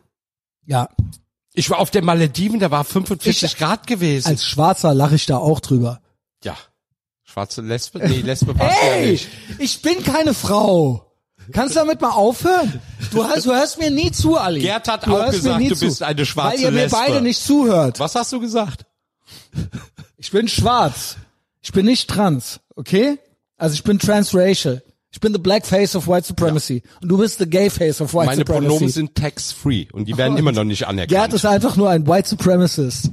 ja. 0.65 0.89
Ich 1.55 1.69
war 1.71 1.79
auf 1.79 1.89
den 1.91 2.05
Malediven, 2.05 2.59
da 2.59 2.71
war 2.71 2.83
45 2.85 3.43
Ich- 3.43 3.57
Grad 3.57 3.85
gewesen. 3.87 4.27
Als 4.27 4.45
Schwarzer 4.45 4.93
lache 4.93 5.15
ich 5.15 5.25
da 5.25 5.37
auch 5.37 5.59
drüber. 5.59 5.99
ja. 6.43 6.55
Schwarze 7.31 7.61
Lesbe? 7.61 7.99
Nee, 7.99 8.21
Lesbe 8.21 8.57
warst 8.57 8.81
du 8.81 8.85
ja 8.87 8.93
Ey, 8.93 9.11
nicht. 9.11 9.27
ich 9.59 9.81
bin 9.81 10.01
keine 10.03 10.33
Frau. 10.33 11.05
Kannst 11.51 11.75
du 11.75 11.79
damit 11.79 12.01
mal 12.01 12.11
aufhören? 12.11 12.81
Du, 13.11 13.23
hast, 13.23 13.45
du 13.45 13.51
hörst 13.53 13.79
mir 13.79 13.91
nie 13.91 14.11
zu, 14.11 14.37
Ali. 14.37 14.61
Gerd 14.61 14.87
hat 14.87 15.05
du 15.05 15.15
auch 15.15 15.25
mir 15.27 15.31
gesagt, 15.31 15.61
du 15.69 15.75
zu, 15.75 15.85
bist 15.85 16.03
eine 16.03 16.25
schwarze 16.25 16.57
Weil 16.57 16.63
ihr 16.63 16.71
mir 16.71 16.81
Lesbe. 16.83 16.97
beide 16.97 17.21
nicht 17.21 17.41
zuhört. 17.41 17.99
Was 17.99 18.15
hast 18.15 18.31
du 18.33 18.39
gesagt? 18.39 18.85
Ich 20.17 20.31
bin 20.31 20.47
schwarz. 20.47 21.17
Ich 21.61 21.71
bin 21.71 21.85
nicht 21.85 22.09
trans, 22.09 22.59
okay? 22.75 23.19
Also 23.57 23.73
ich 23.75 23.83
bin 23.83 23.99
transracial. 23.99 24.81
Ich 25.11 25.19
bin 25.19 25.33
the 25.33 25.39
black 25.39 25.65
face 25.65 25.95
of 25.95 26.07
white 26.07 26.25
supremacy. 26.25 26.83
Und 27.01 27.09
du 27.09 27.17
bist 27.17 27.39
the 27.39 27.49
gay 27.49 27.69
face 27.69 27.99
of 27.99 28.13
white 28.13 28.27
Meine 28.27 28.37
supremacy. 28.41 28.67
Pronomen 28.67 28.89
sind 28.89 29.15
tax-free 29.15 29.87
und 29.91 30.05
die 30.07 30.17
werden 30.17 30.37
immer 30.37 30.51
noch 30.51 30.63
nicht 30.63 30.79
Gerd 30.79 30.89
anerkannt. 30.89 31.33
ist 31.33 31.45
einfach 31.45 31.75
nur 31.75 31.89
ein 31.89 32.07
white 32.07 32.29
supremacist. 32.29 33.09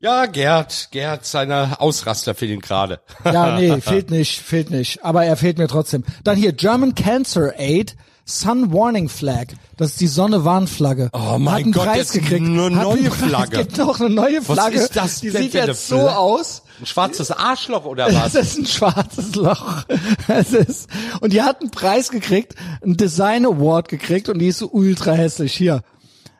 Ja, 0.00 0.26
Gerd, 0.26 0.88
Gerd, 0.92 1.26
seine 1.26 1.80
Ausraster 1.80 2.34
fehlen 2.34 2.60
gerade. 2.60 3.00
Ja, 3.24 3.58
nee, 3.58 3.80
fehlt 3.80 4.10
nicht, 4.10 4.40
fehlt 4.40 4.70
nicht. 4.70 5.04
Aber 5.04 5.24
er 5.24 5.36
fehlt 5.36 5.58
mir 5.58 5.66
trotzdem. 5.66 6.04
Dann 6.22 6.36
hier 6.36 6.52
German 6.52 6.94
Cancer 6.94 7.54
Aid, 7.58 7.96
Sun 8.24 8.72
Warning 8.72 9.08
Flag. 9.08 9.46
Das 9.76 9.90
ist 9.92 10.00
die 10.00 10.06
Sonne-Warnflagge. 10.06 11.10
Oh 11.12 11.38
mein 11.38 11.54
Hat 11.54 11.62
einen 11.64 11.72
Gott, 11.72 11.86
Preis 11.86 12.12
gekriegt. 12.12 12.46
eine 12.46 12.76
Hat 12.76 12.82
neue 12.84 13.10
Flagge. 13.10 13.56
Es 13.56 13.66
gibt 13.66 13.78
noch 13.78 13.98
eine 14.00 14.10
neue 14.10 14.42
Flagge. 14.42 14.76
ist 14.78 14.94
das 14.94 15.20
Die 15.20 15.30
sieht 15.30 15.54
jetzt 15.54 15.88
so 15.88 16.08
aus. 16.08 16.62
Ein 16.78 16.86
schwarzes 16.86 17.30
Arschloch 17.32 17.84
oder 17.84 18.06
Das 18.10 18.14
was? 18.14 18.34
ist 18.36 18.58
ein 18.58 18.66
schwarzes 18.66 19.34
Loch. 19.34 19.84
Es 20.28 20.52
ist, 20.52 20.88
und 21.20 21.32
die 21.32 21.42
hat 21.42 21.60
einen 21.60 21.70
Preis 21.72 22.10
gekriegt, 22.10 22.54
einen 22.82 22.96
Design 22.96 23.44
Award 23.46 23.88
gekriegt 23.88 24.28
und 24.28 24.38
die 24.38 24.48
ist 24.48 24.58
so 24.58 24.68
ultra 24.70 25.12
hässlich. 25.12 25.54
Hier. 25.54 25.82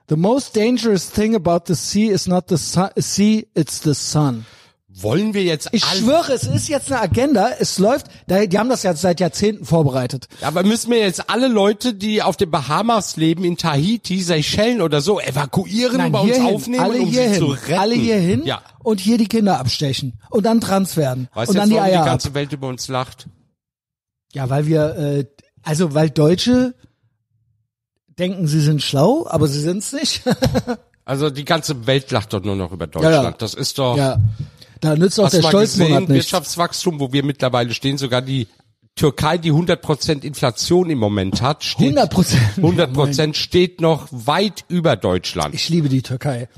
The 0.08 0.16
most 0.16 0.56
dangerous 0.56 1.10
thing 1.10 1.34
about 1.34 1.64
the 1.66 1.74
sea 1.74 2.08
is 2.08 2.26
not 2.26 2.48
the 2.48 2.56
sun, 2.56 2.88
sea, 2.96 3.46
it's 3.54 3.82
the 3.82 3.94
sun. 3.94 4.46
Wollen 5.00 5.32
wir 5.32 5.44
jetzt 5.44 5.68
Ich 5.72 5.84
schwöre, 5.84 6.32
es 6.32 6.44
ist 6.44 6.68
jetzt 6.68 6.90
eine 6.90 7.00
Agenda, 7.00 7.50
es 7.60 7.78
läuft, 7.78 8.06
die 8.28 8.58
haben 8.58 8.68
das 8.68 8.82
ja 8.82 8.94
seit 8.94 9.20
Jahrzehnten 9.20 9.64
vorbereitet. 9.64 10.26
Aber 10.40 10.64
müssen 10.64 10.90
wir 10.90 10.98
jetzt 10.98 11.30
alle 11.30 11.46
Leute, 11.46 11.94
die 11.94 12.20
auf 12.20 12.36
den 12.36 12.50
Bahamas 12.50 13.16
leben, 13.16 13.44
in 13.44 13.56
Tahiti, 13.56 14.20
Seychellen 14.22 14.80
oder 14.80 15.00
so, 15.00 15.20
evakuieren, 15.20 15.98
Nein, 15.98 16.10
bei 16.10 16.20
uns 16.20 16.40
aufnehmen, 16.40 16.82
alle 16.82 16.98
um 17.00 17.06
hierhin, 17.06 17.32
sie 17.34 17.38
zu 17.38 17.46
retten? 17.46 17.74
alle 17.78 17.94
hierhin 17.94 18.44
Ja. 18.44 18.60
und 18.82 18.98
hier 18.98 19.18
die 19.18 19.28
Kinder 19.28 19.60
abstechen 19.60 20.18
und 20.30 20.44
dann 20.46 20.60
trans 20.60 20.96
werden 20.96 21.28
Weißt 21.34 21.50
und 21.50 21.54
du 21.54 21.60
dann 21.60 21.70
jetzt, 21.70 21.76
die 21.76 21.80
Eier 21.80 21.90
die 21.92 21.98
ab. 21.98 22.06
ganze 22.06 22.34
Welt 22.34 22.52
über 22.52 22.66
uns 22.66 22.88
lacht? 22.88 23.28
Ja, 24.32 24.50
weil 24.50 24.66
wir, 24.66 24.96
äh, 24.96 25.24
also 25.62 25.94
weil 25.94 26.10
Deutsche 26.10 26.74
denken, 28.18 28.46
sie 28.46 28.60
sind 28.60 28.82
schlau, 28.82 29.26
aber 29.28 29.46
sie 29.48 29.60
sind's 29.60 29.92
nicht. 29.92 30.22
Also 31.04 31.30
die 31.30 31.46
ganze 31.46 31.86
Welt 31.86 32.10
lacht 32.10 32.34
doch 32.34 32.42
nur 32.42 32.54
noch 32.54 32.70
über 32.70 32.86
Deutschland. 32.86 33.14
Ja, 33.14 33.22
ja. 33.22 33.30
Das 33.30 33.54
ist 33.54 33.78
doch, 33.78 33.96
ja, 33.96 34.18
da 34.82 34.94
nützt 34.94 35.18
auch 35.18 35.30
der 35.30 35.40
Stolzmonat 35.42 36.00
nicht. 36.02 36.10
Wirtschaftswachstum, 36.10 37.00
wo 37.00 37.14
wir 37.14 37.24
mittlerweile 37.24 37.72
stehen, 37.72 37.96
sogar 37.96 38.20
die 38.20 38.46
Türkei, 38.94 39.38
die 39.38 39.50
100% 39.50 40.22
Inflation 40.22 40.90
im 40.90 40.98
Moment 40.98 41.40
hat, 41.40 41.64
steht 41.64 41.96
100%. 41.96 42.58
100% 42.58 43.32
steht 43.32 43.80
noch 43.80 44.06
weit 44.10 44.66
über 44.68 44.96
Deutschland. 44.96 45.54
Ich 45.54 45.70
liebe 45.70 45.88
die 45.88 46.02
Türkei. 46.02 46.50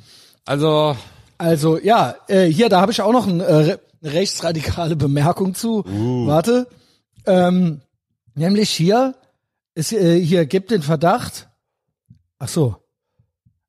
Also, 0.45 0.97
Also 1.39 1.79
ja, 1.79 2.17
äh, 2.27 2.47
hier, 2.47 2.69
da 2.69 2.81
habe 2.81 2.91
ich 2.91 3.03
auch 3.03 3.13
noch 3.13 3.29
ein, 3.29 3.39
äh, 3.39 3.45
re- 3.55 3.81
eine 4.03 4.13
rechtsradikale 4.15 4.97
Bemerkung 4.97 5.55
zu. 5.55 5.85
Uh. 5.87 6.27
Warte. 6.27 6.67
Ähm, 7.25 7.83
nämlich 8.35 8.71
hier, 8.71 9.15
ist, 9.77 9.93
äh, 9.93 10.19
hier 10.21 10.45
gibt 10.47 10.73
den 10.73 10.83
Verdacht. 10.83 11.47
Ach 12.41 12.49
so. 12.49 12.77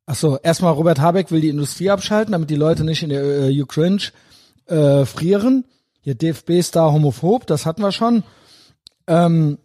Ach 0.07 0.15
so, 0.15 0.37
erstmal 0.39 0.73
Robert 0.73 0.99
Habeck 0.99 1.29
will 1.29 1.41
die 1.41 1.49
Industrie 1.49 1.91
abschalten, 1.91 2.31
damit 2.31 2.49
die 2.49 2.55
Leute 2.55 2.83
nicht 2.83 3.03
in 3.03 3.09
der 3.09 3.23
äh, 3.23 3.61
Ukraine 3.61 3.99
äh, 4.65 5.05
frieren. 5.05 5.65
Hier 6.01 6.15
DFB-Star 6.15 6.91
homophob, 6.91 7.45
das 7.45 7.67
hatten 7.67 7.83
wir 7.83 7.91
schon. 7.91 8.23
Ähm, 9.05 9.59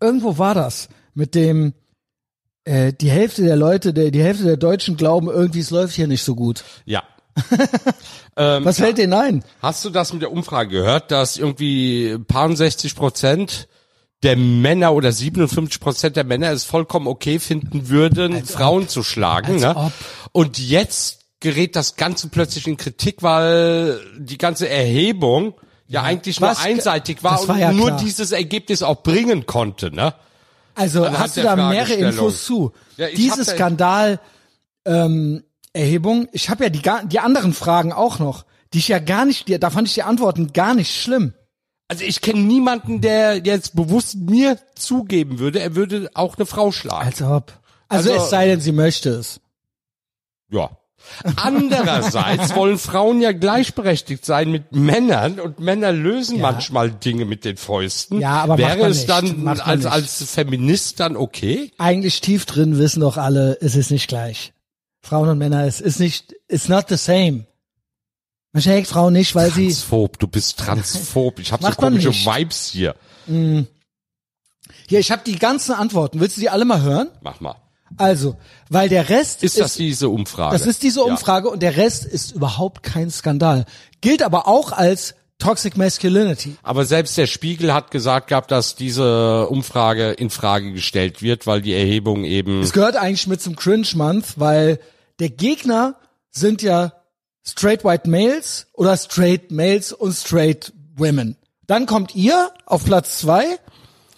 irgendwo 0.00 0.38
war 0.38 0.54
das 0.54 0.88
mit 1.14 1.34
dem 1.34 1.74
äh, 2.64 2.92
die 2.92 3.10
Hälfte 3.10 3.42
der 3.42 3.56
Leute, 3.56 3.92
der, 3.92 4.10
die 4.10 4.22
Hälfte 4.22 4.44
der 4.44 4.56
Deutschen 4.56 4.96
glauben 4.96 5.28
irgendwie, 5.28 5.60
es 5.60 5.70
läuft 5.70 5.94
hier 5.94 6.06
nicht 6.06 6.22
so 6.22 6.34
gut. 6.36 6.62
ja. 6.84 7.02
ähm, 8.36 8.64
Was 8.64 8.78
fällt 8.78 8.98
denen 8.98 9.12
ein? 9.12 9.44
Hast 9.62 9.84
du 9.84 9.90
das 9.90 10.12
mit 10.12 10.20
der 10.20 10.32
Umfrage 10.32 10.70
gehört, 10.70 11.10
dass 11.10 11.38
irgendwie 11.38 12.18
paar 12.18 12.54
60 12.54 12.96
Prozent 12.96 13.68
der 14.22 14.36
Männer 14.36 14.92
oder 14.92 15.12
57 15.12 15.80
Prozent 15.80 16.16
der 16.16 16.24
Männer 16.24 16.50
es 16.52 16.64
vollkommen 16.64 17.06
okay 17.06 17.38
finden 17.38 17.88
würden, 17.88 18.44
Frauen 18.44 18.88
zu 18.88 19.02
schlagen? 19.02 19.54
Als 19.54 19.62
Ne? 19.62 19.76
ob. 19.76 19.92
Und 20.32 20.58
jetzt 20.58 21.20
gerät 21.40 21.74
das 21.74 21.96
Ganze 21.96 22.28
plötzlich 22.28 22.66
in 22.66 22.76
Kritik, 22.76 23.22
weil 23.22 23.98
die 24.18 24.36
ganze 24.38 24.68
Erhebung 24.68 25.54
ja, 25.88 26.02
eigentlich 26.02 26.40
was- 26.40 26.58
nur 26.58 26.66
einseitig 26.66 27.22
war 27.24 27.46
war 27.48 27.54
und 27.56 27.60
ja 27.60 27.72
nur 27.72 27.86
klar. 27.88 27.98
dieses 28.00 28.30
Ergebnis 28.32 28.82
auch 28.82 29.02
bringen 29.02 29.46
konnte. 29.46 29.90
Ne? 29.94 30.14
Also 30.74 31.04
Anhand 31.04 31.18
hast 31.18 31.36
du 31.38 31.42
da 31.42 31.56
mehrere. 31.56 31.94
Infos 31.94 32.44
zu? 32.44 32.72
Ja, 32.96 33.08
Diese 33.08 33.44
Skandal 33.44 34.20
ähm, 34.84 35.42
Erhebung, 35.72 36.28
ich 36.32 36.48
habe 36.50 36.64
ja 36.64 36.70
die, 36.70 36.82
die 37.08 37.20
anderen 37.20 37.54
Fragen 37.54 37.92
auch 37.92 38.18
noch, 38.18 38.44
die 38.72 38.78
ich 38.78 38.88
ja 38.88 38.98
gar 38.98 39.24
nicht, 39.24 39.48
die, 39.48 39.58
da 39.58 39.70
fand 39.70 39.88
ich 39.88 39.94
die 39.94 40.02
Antworten 40.02 40.52
gar 40.52 40.74
nicht 40.74 40.94
schlimm. 40.94 41.32
Also 41.90 42.04
ich 42.04 42.20
kenne 42.20 42.38
niemanden, 42.40 43.00
der 43.00 43.38
jetzt 43.44 43.74
bewusst 43.74 44.14
mir 44.16 44.58
zugeben 44.76 45.40
würde, 45.40 45.58
er 45.58 45.74
würde 45.74 46.08
auch 46.14 46.36
eine 46.36 46.46
Frau 46.46 46.70
schlagen. 46.70 47.06
Als 47.06 47.20
ob. 47.20 47.52
Also, 47.88 48.12
Also- 48.12 48.24
es 48.24 48.30
sei 48.30 48.46
denn, 48.46 48.60
sie 48.60 48.70
möchte 48.70 49.10
es. 49.10 49.40
Ja. 50.52 50.70
Andererseits 51.36 52.54
wollen 52.54 52.78
Frauen 52.78 53.20
ja 53.20 53.32
gleichberechtigt 53.32 54.24
sein 54.24 54.52
mit 54.52 54.70
Männern 54.70 55.40
und 55.40 55.58
Männer 55.58 55.90
lösen 55.90 56.36
Ja. 56.36 56.42
manchmal 56.52 56.90
Dinge 56.92 57.24
mit 57.24 57.44
den 57.44 57.56
Fäusten. 57.56 58.20
Ja, 58.20 58.42
aber 58.42 58.56
wäre 58.58 58.86
es 58.86 58.98
nicht. 58.98 59.08
dann 59.10 59.48
als 59.48 59.84
nicht. 59.84 59.86
als 59.92 60.30
Feminist 60.30 61.00
dann 61.00 61.16
okay? 61.16 61.72
Eigentlich 61.78 62.20
tief 62.20 62.46
drin 62.46 62.78
wissen 62.78 63.00
doch 63.00 63.16
alle, 63.16 63.58
es 63.60 63.74
ist 63.74 63.90
nicht 63.90 64.06
gleich. 64.08 64.52
Frauen 65.02 65.28
und 65.30 65.38
Männer, 65.38 65.64
es 65.64 65.80
ist 65.80 65.98
nicht, 65.98 66.34
it's 66.48 66.68
not 66.68 66.84
the 66.88 66.96
same. 66.96 67.46
Man 68.52 68.62
schlägt 68.62 68.88
Frauen 68.88 69.12
nicht, 69.12 69.34
weil 69.34 69.52
sie, 69.52 69.68
Transphob, 69.68 70.18
du 70.18 70.26
bist 70.26 70.58
transphob. 70.58 71.38
Ich 71.38 71.52
habe 71.52 71.64
so 71.64 71.70
komische. 71.72 72.10
Vibes 72.12 72.66
hier. 72.66 72.96
hier, 73.26 73.66
ich 74.98 75.10
habe 75.10 75.22
die 75.24 75.38
ganzen 75.38 75.72
Antworten. 75.72 76.18
Willst 76.20 76.36
du 76.36 76.40
die 76.40 76.50
alle 76.50 76.64
mal 76.64 76.82
hören? 76.82 77.08
Mach 77.20 77.40
mal. 77.40 77.56
Also, 77.96 78.36
weil 78.68 78.88
der 78.88 79.08
Rest 79.08 79.42
Ist 79.42 79.58
das 79.58 79.74
diese 79.74 80.08
Umfrage? 80.08 80.56
Das 80.56 80.66
ist 80.66 80.82
diese 80.82 81.00
Ja. 81.00 81.06
Umfrage 81.06 81.48
und 81.48 81.62
der 81.62 81.76
Rest 81.76 82.04
ist 82.04 82.32
überhaupt 82.32 82.82
kein 82.82 83.10
Skandal. 83.10 83.66
Gilt 84.00 84.22
aber 84.22 84.46
auch 84.46 84.72
als 84.72 85.14
Toxic 85.38 85.76
Masculinity. 85.76 86.56
Aber 86.62 86.84
selbst 86.84 87.16
der 87.16 87.26
Spiegel 87.26 87.72
hat 87.72 87.90
gesagt 87.90 88.28
gehabt, 88.28 88.50
dass 88.50 88.76
diese 88.76 89.48
Umfrage 89.48 90.10
in 90.10 90.30
Frage 90.30 90.72
gestellt 90.72 91.22
wird, 91.22 91.46
weil 91.46 91.62
die 91.62 91.72
Erhebung 91.72 92.24
eben 92.24 92.62
Es 92.62 92.72
gehört 92.72 92.96
eigentlich 92.96 93.26
mit 93.26 93.40
zum 93.40 93.56
Cringe 93.56 93.86
Month, 93.94 94.34
weil 94.38 94.78
der 95.18 95.30
Gegner 95.30 95.96
sind 96.30 96.62
ja 96.62 96.92
straight 97.46 97.84
white 97.84 98.08
males 98.08 98.66
oder 98.74 98.96
straight 98.96 99.50
males 99.50 99.92
und 99.92 100.12
straight 100.12 100.72
women. 100.96 101.36
Dann 101.66 101.86
kommt 101.86 102.14
ihr 102.14 102.50
auf 102.66 102.84
Platz 102.84 103.18
zwei 103.18 103.58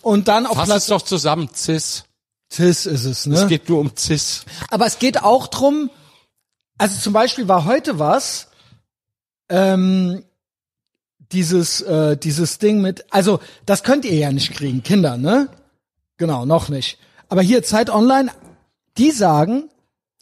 und 0.00 0.28
dann 0.28 0.46
auf 0.46 0.56
Fass 0.56 0.66
Platz 0.66 0.82
es 0.84 0.88
doch 0.88 1.02
zusammen, 1.02 1.50
Cis. 1.54 2.04
Cis 2.52 2.86
ist 2.86 3.04
es, 3.04 3.26
ne? 3.26 3.36
Es 3.36 3.48
geht 3.48 3.68
nur 3.68 3.80
um 3.80 3.96
Cis. 3.96 4.44
Aber 4.68 4.86
es 4.86 4.98
geht 4.98 5.22
auch 5.22 5.46
drum, 5.46 5.90
also 6.78 6.98
zum 6.98 7.12
Beispiel 7.12 7.48
war 7.48 7.64
heute 7.64 7.98
was, 7.98 8.48
ähm, 9.48 10.24
dieses, 11.32 11.80
äh, 11.80 12.16
dieses 12.16 12.58
Ding 12.58 12.80
mit, 12.80 13.06
also 13.10 13.40
das 13.64 13.82
könnt 13.82 14.04
ihr 14.04 14.14
ja 14.14 14.32
nicht 14.32 14.52
kriegen, 14.52 14.82
Kinder, 14.82 15.16
ne? 15.16 15.48
Genau, 16.18 16.44
noch 16.44 16.68
nicht. 16.68 16.98
Aber 17.28 17.42
hier 17.42 17.62
Zeit 17.62 17.88
Online, 17.88 18.30
die 18.98 19.10
sagen, 19.10 19.70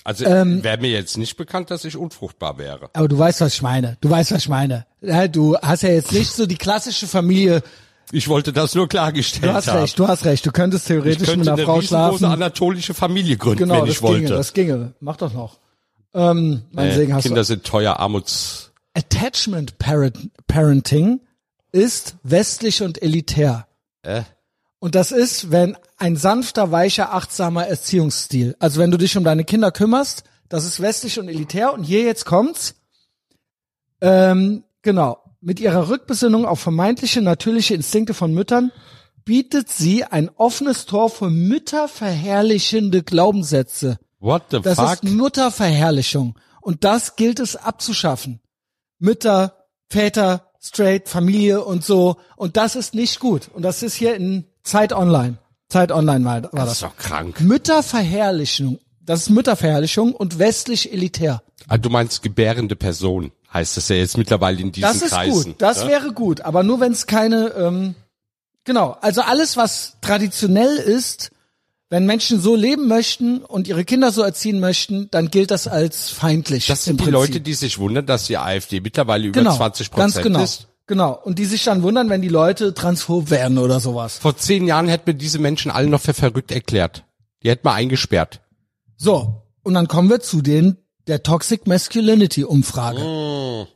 Also 0.04 0.24
Ähm, 0.24 0.62
wäre 0.64 0.78
mir 0.78 0.90
jetzt 0.90 1.18
nicht 1.18 1.36
bekannt, 1.36 1.70
dass 1.70 1.84
ich 1.84 1.96
unfruchtbar 1.96 2.56
wäre. 2.58 2.88
aber 2.94 3.08
du 3.08 3.18
weißt, 3.18 3.40
was 3.42 3.54
ich 3.54 3.62
meine. 3.62 3.96
Du 4.00 4.08
weißt, 4.10 4.32
was 4.32 4.38
ich 4.42 4.48
meine. 4.48 4.86
Ja, 5.02 5.28
du 5.28 5.56
hast 5.58 5.82
ja 5.82 5.90
jetzt 5.90 6.12
nicht 6.12 6.30
so 6.32 6.46
die 6.46 6.56
klassische 6.56 7.06
Familie. 7.06 7.62
Ich 8.12 8.26
wollte 8.28 8.52
das 8.52 8.74
nur 8.74 8.88
klargestellt 8.88 9.44
Du 9.44 9.52
hast 9.54 9.68
haben. 9.68 9.80
recht, 9.80 9.98
du 9.98 10.08
hast 10.08 10.24
recht. 10.24 10.44
Du 10.44 10.50
könntest 10.52 10.84
Ich 10.84 10.88
theoretisch 10.88 11.18
könnte 11.28 11.38
mit 11.40 11.48
einer 11.48 11.56
eine 11.58 11.64
Frau 11.64 11.80
schlafen. 11.80 12.24
anatolische 12.24 12.92
Familie 12.94 13.36
gründen, 13.36 13.58
Genau, 13.58 13.82
wenn 13.82 13.90
ich 13.90 14.02
wollte. 14.02 14.22
ginge, 14.24 14.36
das 14.36 14.52
ginge. 14.52 14.94
Mach 15.00 15.16
doch 15.16 15.32
noch. 15.32 15.58
Ähm, 16.12 16.62
mein 16.72 16.88
Nee, 16.88 16.94
Segen 16.94 17.14
hast 17.14 17.22
Kinder 17.22 17.42
du. 17.42 17.44
sind 17.44 17.62
teuer, 17.64 17.98
Armuts. 18.00 18.72
Attachment 18.94 19.78
Parent 19.78 20.30
Parenting 20.48 21.20
ist 21.70 22.16
westlich 22.24 22.82
und 22.82 23.00
elitär. 23.00 23.68
Äh? 24.02 24.22
Und 24.80 24.94
das 24.94 25.12
ist, 25.12 25.50
wenn 25.50 25.76
ein 25.98 26.16
sanfter, 26.16 26.72
weicher, 26.72 27.12
achtsamer 27.12 27.66
Erziehungsstil. 27.66 28.56
Also 28.58 28.80
wenn 28.80 28.90
du 28.90 28.96
dich 28.96 29.16
um 29.16 29.24
deine 29.24 29.44
Kinder 29.44 29.70
kümmerst, 29.70 30.24
das 30.48 30.64
ist 30.64 30.80
westlich 30.80 31.20
und 31.20 31.28
elitär. 31.28 31.72
Und 31.72 31.84
hier 31.84 32.02
jetzt 32.02 32.24
kommt's. 32.24 32.74
Ähm, 34.00 34.64
genau. 34.82 35.18
Mit 35.42 35.60
ihrer 35.60 35.88
Rückbesinnung 35.88 36.44
auf 36.46 36.60
vermeintliche 36.60 37.22
natürliche 37.22 37.74
Instinkte 37.74 38.14
von 38.14 38.34
Müttern 38.34 38.72
bietet 39.24 39.68
sie 39.68 40.04
ein 40.04 40.30
offenes 40.30 40.86
Tor 40.86 41.08
für 41.10 41.30
mütterverherrlichende 41.30 43.02
Glaubenssätze 43.02 43.98
What 44.18 44.44
the 44.50 44.60
Das 44.60 44.76
fuck? 44.78 44.92
ist 44.92 45.04
Mutterverherrlichung. 45.04 46.38
Und 46.60 46.84
das 46.84 47.16
gilt 47.16 47.40
es 47.40 47.56
abzuschaffen. 47.56 48.40
Mütter, 48.98 49.66
Väter, 49.88 50.50
straight, 50.60 51.08
Familie 51.08 51.64
und 51.64 51.84
so. 51.84 52.16
Und 52.36 52.56
das 52.56 52.76
ist 52.76 52.94
nicht 52.94 53.18
gut. 53.18 53.48
Und 53.52 53.62
das 53.62 53.82
ist 53.82 53.94
hier 53.94 54.14
in 54.14 54.44
Zeit 54.62 54.92
Online. 54.92 55.38
Zeit 55.68 55.92
Online 55.92 56.24
war, 56.24 56.42
war 56.42 56.50
das 56.50 56.64
das. 56.64 56.72
ist 56.72 56.82
doch 56.82 56.96
krank. 56.96 57.40
Mütterverherrlichung. 57.40 58.78
Das 59.00 59.20
ist 59.22 59.30
Mütterverherrlichung 59.30 60.14
und 60.14 60.38
westlich 60.38 60.92
elitär. 60.92 61.42
Ah, 61.68 61.78
du 61.78 61.90
meinst 61.90 62.22
gebärende 62.22 62.76
Person, 62.76 63.32
heißt 63.52 63.76
das 63.76 63.88
ja 63.88 63.96
jetzt 63.96 64.18
mittlerweile 64.18 64.60
in 64.60 64.72
diesen 64.72 64.88
Das 64.88 65.02
ist 65.02 65.10
Kreisen. 65.10 65.52
gut. 65.52 65.62
Das 65.62 65.82
ja? 65.82 65.88
wäre 65.88 66.12
gut. 66.12 66.42
Aber 66.42 66.62
nur 66.62 66.80
wenn 66.80 66.92
es 66.92 67.06
keine, 67.06 67.48
ähm, 67.56 67.94
genau. 68.64 68.96
Also 69.00 69.22
alles, 69.22 69.56
was 69.56 69.96
traditionell 70.00 70.76
ist, 70.76 71.30
wenn 71.88 72.06
Menschen 72.06 72.40
so 72.40 72.54
leben 72.54 72.86
möchten 72.86 73.38
und 73.38 73.66
ihre 73.66 73.84
Kinder 73.84 74.12
so 74.12 74.22
erziehen 74.22 74.60
möchten, 74.60 75.10
dann 75.10 75.30
gilt 75.30 75.50
das 75.50 75.66
als 75.66 76.08
feindlich. 76.10 76.68
Das 76.68 76.84
sind 76.84 77.00
die 77.00 77.04
Prinzip. 77.04 77.12
Leute, 77.12 77.40
die 77.40 77.54
sich 77.54 77.78
wundern, 77.78 78.06
dass 78.06 78.26
die 78.26 78.38
AfD 78.38 78.80
mittlerweile 78.80 79.26
über 79.26 79.40
genau, 79.40 79.56
20 79.56 79.90
ganz 79.90 80.14
Prozent 80.14 80.24
genau, 80.24 80.44
ist. 80.44 80.68
Genau. 80.90 81.18
Und 81.22 81.38
die 81.38 81.46
sich 81.46 81.64
dann 81.64 81.82
wundern, 81.82 82.10
wenn 82.10 82.20
die 82.20 82.28
Leute 82.28 82.74
transphob 82.74 83.30
werden 83.30 83.56
oder 83.56 83.80
sowas. 83.80 84.18
Vor 84.18 84.36
zehn 84.36 84.66
Jahren 84.66 84.88
hätten 84.88 85.06
wir 85.06 85.14
diese 85.14 85.38
Menschen 85.38 85.70
alle 85.70 85.88
noch 85.88 86.02
für 86.02 86.12
verrückt 86.12 86.52
erklärt. 86.52 87.04
Die 87.42 87.48
hätten 87.48 87.64
wir 87.64 87.72
eingesperrt. 87.72 88.40
So, 88.98 89.46
und 89.62 89.72
dann 89.72 89.88
kommen 89.88 90.10
wir 90.10 90.20
zu 90.20 90.42
den 90.42 90.76
der 91.06 91.22
Toxic 91.22 91.66
Masculinity 91.66 92.44
Umfrage. 92.44 93.00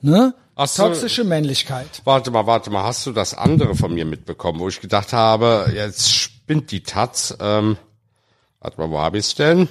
Ne? 0.03 0.35
Mm. 0.37 0.41
Ach 0.57 0.69
so. 0.69 0.85
Toxische 0.85 1.25
Männlichkeit. 1.25 2.03
Warte 2.05 2.31
mal, 2.31 2.47
warte 2.47 2.71
mal, 2.71 2.85
hast 2.85 3.07
du 3.07 3.13
das 3.13 3.35
andere 3.35 3.75
von 3.75 3.95
mir 3.95 4.05
mitbekommen, 4.05 4.61
wo 4.61 4.69
ich 4.69 4.81
gedacht 4.81 5.13
habe, 5.13 5.73
jetzt 5.75 6.13
spinnt 6.13 6.71
die 6.71 6.83
Taz. 6.83 7.37
Ähm, 7.41 7.77
warte 8.61 8.81
mal, 8.81 8.91
wo 8.91 8.99
habe 8.99 9.19
ich's 9.19 9.35
denn? 9.35 9.69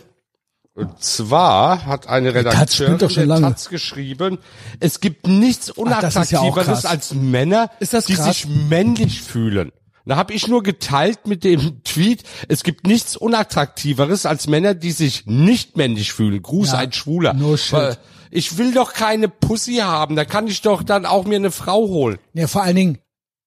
Und 0.75 1.03
zwar 1.03 1.85
hat 1.85 2.07
eine 2.07 2.33
Redakteurin 2.33 2.97
doch 2.97 3.09
schon 3.09 3.25
lange. 3.27 3.41
Taz 3.47 3.69
geschrieben, 3.69 4.39
es 4.79 4.99
gibt 4.99 5.27
nichts 5.27 5.67
ja 5.67 5.73
Unattraktiveres 5.75 6.65
krass. 6.65 6.85
als 6.85 7.13
Männer, 7.13 7.69
Ist 7.79 7.93
das 7.93 8.05
die 8.05 8.15
sich 8.15 8.47
männlich 8.47 9.21
fühlen. 9.21 9.71
Da 10.05 10.17
habe 10.17 10.33
ich 10.33 10.47
nur 10.47 10.63
geteilt 10.63 11.27
mit 11.27 11.43
dem 11.43 11.81
Tweet, 11.83 12.23
es 12.49 12.63
gibt 12.63 12.87
nichts 12.87 13.15
Unattraktiveres 13.15 14.25
als 14.25 14.47
Männer, 14.47 14.73
die 14.73 14.91
sich 14.91 15.25
nicht 15.27 15.77
männlich 15.77 16.11
fühlen. 16.11 16.41
Gruß 16.41 16.69
Ja, 16.73 16.79
ein 16.79 16.91
Schwuler. 16.91 17.33
no 17.33 17.55
shit. 17.55 17.99
Ich 18.31 18.57
will 18.57 18.73
doch 18.73 18.93
keine 18.93 19.29
Pussy 19.29 19.75
haben, 19.75 20.15
da 20.15 20.25
kann 20.25 20.47
ich 20.47 20.61
doch 20.63 20.81
dann 20.81 21.05
auch 21.05 21.25
mir 21.25 21.35
eine 21.35 21.51
Frau 21.51 21.87
holen. 21.87 22.17
Ja, 22.33 22.47
vor 22.47 22.63
allen 22.63 22.75
Dingen 22.75 22.97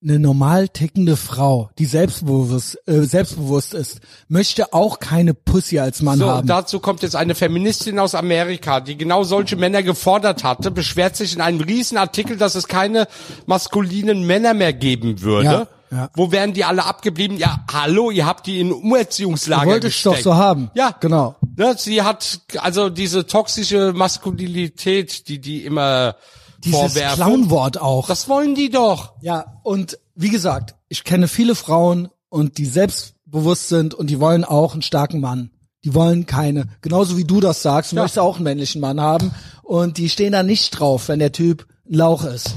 eine 0.09 0.19
normal 0.21 0.69
tickende 0.69 1.17
Frau, 1.17 1.71
die 1.79 1.85
selbstbewusst, 1.85 2.79
äh, 2.87 3.03
selbstbewusst 3.03 3.75
ist, 3.75 4.01
möchte 4.29 4.73
auch 4.73 5.01
keine 5.01 5.35
Pussy 5.35 5.79
als 5.81 6.01
Mann 6.03 6.19
So, 6.19 6.27
haben. 6.29 6.47
dazu 6.47 6.79
kommt 6.81 7.03
jetzt 7.03 7.17
eine 7.17 7.35
Feministin 7.35 7.99
aus 7.99 8.15
Amerika, 8.15 8.81
die 8.81 8.97
genau 8.97 9.25
solche 9.25 9.57
Männer 9.57 9.83
gefordert 9.83 10.45
hatte, 10.45 10.71
beschwert 10.71 11.17
sich 11.17 11.35
in 11.35 11.41
einem 11.41 11.61
Riesenartikel, 11.61 12.37
dass 12.37 12.55
es 12.55 12.69
keine 12.69 13.09
maskulinen 13.47 14.27
Männer 14.27 14.55
mehr 14.55 14.73
geben 14.73 15.21
würde. 15.23 15.45
Ja, 15.45 15.67
ja. 15.99 16.11
Wo 16.15 16.31
wären 16.33 16.53
die 16.53 16.65
alle 16.65 16.85
abgeblieben? 16.85 17.37
Ja, 17.37 17.65
hallo, 17.73 18.11
ihr 18.11 18.27
habt 18.27 18.47
die 18.47 18.61
in 18.61 18.73
Umerziehungslager 18.73 19.65
Du 19.65 19.71
wolltest 19.71 19.95
gesteckt. 20.03 20.17
doch 20.19 20.23
so 20.23 20.35
haben. 20.37 20.71
Ja, 20.75 20.95
Genau. 21.01 21.37
Ne, 21.57 21.75
sie 21.79 22.03
hat 22.03 22.41
also 22.59 22.91
diese 22.91 23.27
toxische 23.27 23.93
Maskulinität, 23.93 25.29
die 25.29 25.41
die 25.41 25.65
immer 25.65 26.17
Dieses 26.65 26.79
vorwerfen. 26.79 27.23
Clownwort 27.25 27.81
auch. 27.81 28.07
Das 28.09 28.29
wollen 28.29 28.55
die 28.55 28.71
doch. 28.71 29.13
Ja, 29.21 29.59
und 29.63 29.99
wie 30.15 30.31
gesagt, 30.31 30.75
ich 30.89 31.05
kenne 31.05 31.29
viele 31.29 31.55
Frauen 31.55 32.09
und 32.29 32.59
die 32.59 32.67
selbstbewusst 32.67 33.69
sind 33.69 33.95
und 33.95 34.09
die 34.11 34.21
wollen 34.21 34.45
auch 34.45 34.73
einen 34.73 34.83
starken 34.83 35.21
Mann. 35.21 35.51
Die 35.85 35.95
wollen 35.95 36.27
keine, 36.27 36.67
genauso 36.81 37.17
wie 37.17 37.25
du 37.25 37.41
das 37.41 37.63
sagst, 37.63 37.93
du 37.93 37.97
Ja. 37.97 38.03
möchtest 38.03 38.19
auch 38.19 38.37
einen 38.37 38.45
männlichen 38.45 38.81
Mann 38.81 39.01
haben 39.01 39.31
und 39.63 39.99
die 39.99 40.09
stehen 40.09 40.33
da 40.33 40.43
nicht 40.43 40.71
drauf, 40.71 41.09
wenn 41.09 41.19
der 41.21 41.33
Typ 41.33 41.67
ein 41.89 41.95
Lauch 41.95 42.25
ist. 42.25 42.55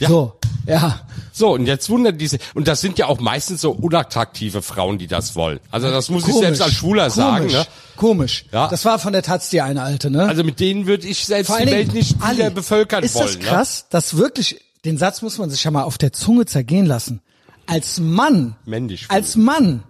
Ja. 0.00 0.08
So, 0.08 0.38
ja. 0.66 1.00
So, 1.32 1.52
und 1.52 1.66
jetzt 1.66 1.88
wundern 1.90 2.16
diese, 2.18 2.38
und 2.54 2.66
das 2.68 2.80
sind 2.80 2.98
ja 2.98 3.06
auch 3.06 3.20
meistens 3.20 3.60
so 3.60 3.70
unattraktive 3.72 4.62
Frauen, 4.62 4.98
die 4.98 5.06
das 5.06 5.34
wollen. 5.36 5.60
Also 5.70 5.90
das 5.90 6.08
muss 6.08 6.26
ich 6.26 6.34
selbst 6.34 6.62
als 6.62 6.72
Schwuler 6.72 7.10
sagen, 7.10 7.46
komisch, 7.46 7.52
ne? 7.54 7.66
Komisch. 7.96 8.44
Ja. 8.52 8.68
Das 8.68 8.84
war 8.84 8.98
von 8.98 9.12
der 9.12 9.22
Taz 9.22 9.50
die 9.50 9.60
eine 9.60 9.82
alte, 9.82 10.10
ne? 10.10 10.26
Also 10.26 10.44
mit 10.44 10.60
denen 10.60 10.86
würde 10.86 11.06
ich 11.06 11.24
selbst 11.26 11.48
Vor 11.48 11.58
die 11.60 11.66
Welt 11.66 11.92
nicht 11.94 12.16
Ali, 12.20 12.38
wieder 12.38 12.50
bevölkern 12.50 13.04
ist 13.04 13.14
wollen. 13.14 13.26
das 13.26 13.38
krass, 13.38 13.86
dass 13.90 14.16
wirklich, 14.16 14.60
den 14.84 14.98
Satz 14.98 15.22
muss 15.22 15.38
man 15.38 15.50
sich 15.50 15.62
ja 15.64 15.70
mal 15.70 15.82
auf 15.82 15.98
der 15.98 16.12
Zunge 16.12 16.46
zergehen 16.46 16.86
lassen. 16.86 17.20
Als 17.66 17.98
Mann, 18.00 18.56
Männlich 18.64 19.06
fühlen. 19.06 19.16
als 19.16 19.36
Mann 19.36 19.82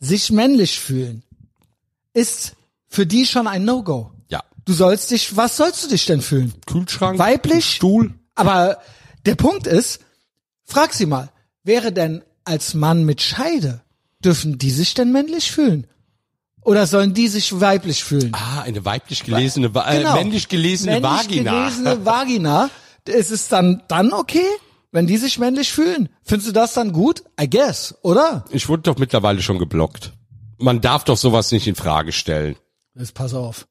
sich 0.00 0.30
männlich 0.32 0.78
fühlen, 0.80 1.22
ist 2.14 2.54
für 2.88 3.06
die 3.06 3.26
schon 3.26 3.46
ein 3.46 3.64
No-Go. 3.64 4.10
Ne? 4.14 4.24
Ja. 4.28 4.44
Du 4.64 4.72
sollst 4.72 5.10
dich, 5.10 5.36
was 5.36 5.56
sollst 5.56 5.84
du 5.84 5.88
dich 5.88 6.06
denn 6.06 6.20
fühlen? 6.22 6.54
Kühlschrank, 6.66 7.18
Weiblich? 7.18 7.66
Stuhl. 7.66 8.14
Aber 8.34 8.78
der 9.26 9.34
Punkt 9.34 9.66
ist, 9.66 10.00
frag 10.64 10.92
sie 10.94 11.06
mal, 11.06 11.30
wäre 11.62 11.92
denn 11.92 12.22
als 12.44 12.74
Mann 12.74 13.04
mit 13.04 13.20
Scheide, 13.20 13.82
dürfen 14.24 14.58
die 14.58 14.70
sich 14.70 14.94
denn 14.94 15.12
männlich 15.12 15.50
fühlen? 15.50 15.86
Oder 16.62 16.86
sollen 16.86 17.14
die 17.14 17.28
sich 17.28 17.58
weiblich 17.60 18.04
fühlen? 18.04 18.32
Ah, 18.34 18.62
eine 18.62 18.84
weiblich 18.84 19.24
gelesene, 19.24 19.68
äh, 19.74 19.98
Genau. 19.98 20.14
männlich 20.14 20.48
gelesene 20.48 21.00
männlich 21.00 21.10
Vagina. 21.10 21.52
gelesene 21.64 22.04
Vagina. 22.04 22.70
Ist 23.06 23.30
es 23.30 23.48
dann, 23.48 23.82
dann 23.88 24.12
okay, 24.12 24.44
wenn 24.92 25.06
die 25.06 25.16
sich 25.16 25.38
männlich 25.38 25.72
fühlen? 25.72 26.10
Findest 26.22 26.48
du 26.48 26.52
das 26.52 26.74
dann 26.74 26.92
gut? 26.92 27.24
I 27.40 27.48
guess, 27.48 27.94
oder? 28.02 28.44
Ich 28.50 28.68
wurde 28.68 28.82
doch 28.82 28.98
mittlerweile 28.98 29.40
schon 29.40 29.58
geblockt. 29.58 30.12
Man 30.58 30.82
darf 30.82 31.04
doch 31.04 31.16
sowas 31.16 31.50
nicht 31.52 31.66
in 31.66 31.74
Frage 31.76 32.12
stellen. 32.12 32.56
Jetzt 32.94 33.14
pass 33.14 33.32
auf. 33.32 33.66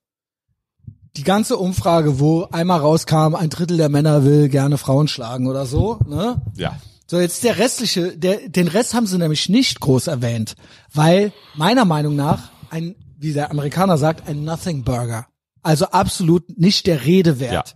Die 1.19 1.25
ganze 1.25 1.57
Umfrage, 1.57 2.21
wo 2.21 2.43
einmal 2.45 2.79
rauskam, 2.79 3.35
ein 3.35 3.49
Drittel 3.49 3.75
der 3.75 3.89
Männer 3.89 4.23
will 4.23 4.47
gerne 4.47 4.77
Frauen 4.77 5.09
schlagen 5.09 5.47
oder 5.47 5.65
so, 5.65 5.99
ne? 6.07 6.41
Ja. 6.55 6.79
So, 7.07 7.19
jetzt 7.19 7.43
der 7.43 7.57
restliche, 7.57 8.15
der, 8.15 8.47
den 8.47 8.69
Rest 8.69 8.93
haben 8.93 9.05
sie 9.05 9.17
nämlich 9.17 9.49
nicht 9.49 9.81
groß 9.81 10.07
erwähnt, 10.07 10.55
weil 10.93 11.33
meiner 11.55 11.83
Meinung 11.83 12.15
nach 12.15 12.51
ein, 12.69 12.95
wie 13.17 13.33
der 13.33 13.51
Amerikaner 13.51 13.97
sagt, 13.97 14.29
ein 14.29 14.45
Nothing 14.45 14.85
Burger. 14.85 15.27
Also 15.61 15.87
absolut 15.87 16.57
nicht 16.57 16.87
der 16.87 17.03
Rede 17.03 17.41
wert. 17.41 17.75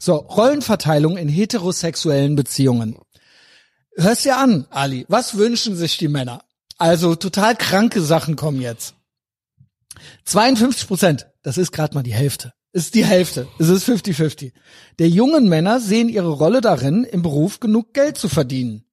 So, 0.00 0.16
Rollenverteilung 0.16 1.16
in 1.16 1.28
heterosexuellen 1.28 2.34
Beziehungen. 2.34 2.98
Hörst 3.96 4.24
dir 4.24 4.36
an, 4.36 4.66
Ali. 4.70 5.04
Was 5.08 5.36
wünschen 5.36 5.76
sich 5.76 5.96
die 5.96 6.08
Männer? 6.08 6.42
Also 6.76 7.14
total 7.14 7.54
kranke 7.54 8.00
Sachen 8.00 8.34
kommen 8.34 8.60
jetzt. 8.60 8.94
52 10.24 10.88
Prozent, 10.88 11.26
das 11.44 11.56
ist 11.56 11.70
gerade 11.70 11.94
mal 11.94 12.02
die 12.02 12.14
Hälfte. 12.14 12.52
Ist 12.72 12.94
die 12.94 13.04
Hälfte. 13.04 13.48
Es 13.58 13.68
ist 13.68 13.88
50-50. 13.88 14.52
Der 14.98 15.08
jungen 15.08 15.48
Männer 15.48 15.80
sehen 15.80 16.08
ihre 16.08 16.30
Rolle 16.30 16.60
darin, 16.60 17.04
im 17.04 17.22
Beruf 17.22 17.58
genug 17.58 17.94
Geld 17.94 18.16
zu 18.16 18.28
verdienen. 18.28 18.84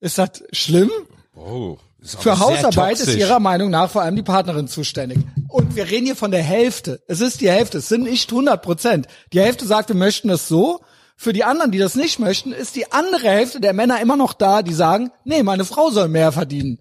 Ist 0.00 0.16
das 0.18 0.42
schlimm? 0.52 0.90
Oh. 1.34 1.76
ist 2.00 2.20
Für 2.22 2.38
Hausarbeit 2.38 3.00
ist 3.00 3.14
ihrer 3.14 3.38
Meinung 3.38 3.70
nach 3.70 3.90
vor 3.90 4.02
allem 4.02 4.16
die 4.16 4.22
Partnerin 4.22 4.66
zuständig. 4.66 5.18
Und 5.48 5.76
wir 5.76 5.90
reden 5.90 6.06
hier 6.06 6.16
von 6.16 6.30
der 6.30 6.42
Hälfte. 6.42 7.02
Es 7.06 7.20
ist 7.20 7.42
die 7.42 7.50
Hälfte. 7.50 7.78
Es 7.78 7.88
sind 7.88 8.04
nicht 8.04 8.30
100 8.30 8.62
Prozent. 8.62 9.06
Die 9.32 9.40
Hälfte 9.40 9.66
sagt, 9.66 9.90
wir 9.90 9.96
möchten 9.96 10.30
es 10.30 10.48
so. 10.48 10.80
Für 11.16 11.32
die 11.32 11.44
anderen, 11.44 11.70
die 11.70 11.78
das 11.78 11.94
nicht 11.94 12.18
möchten, 12.18 12.52
ist 12.52 12.76
die 12.76 12.92
andere 12.92 13.28
Hälfte 13.28 13.60
der 13.60 13.72
Männer 13.72 14.00
immer 14.00 14.16
noch 14.16 14.32
da, 14.32 14.62
die 14.62 14.74
sagen, 14.74 15.10
nee, 15.24 15.42
meine 15.42 15.64
Frau 15.64 15.90
soll 15.90 16.08
mehr 16.08 16.32
verdienen. 16.32 16.80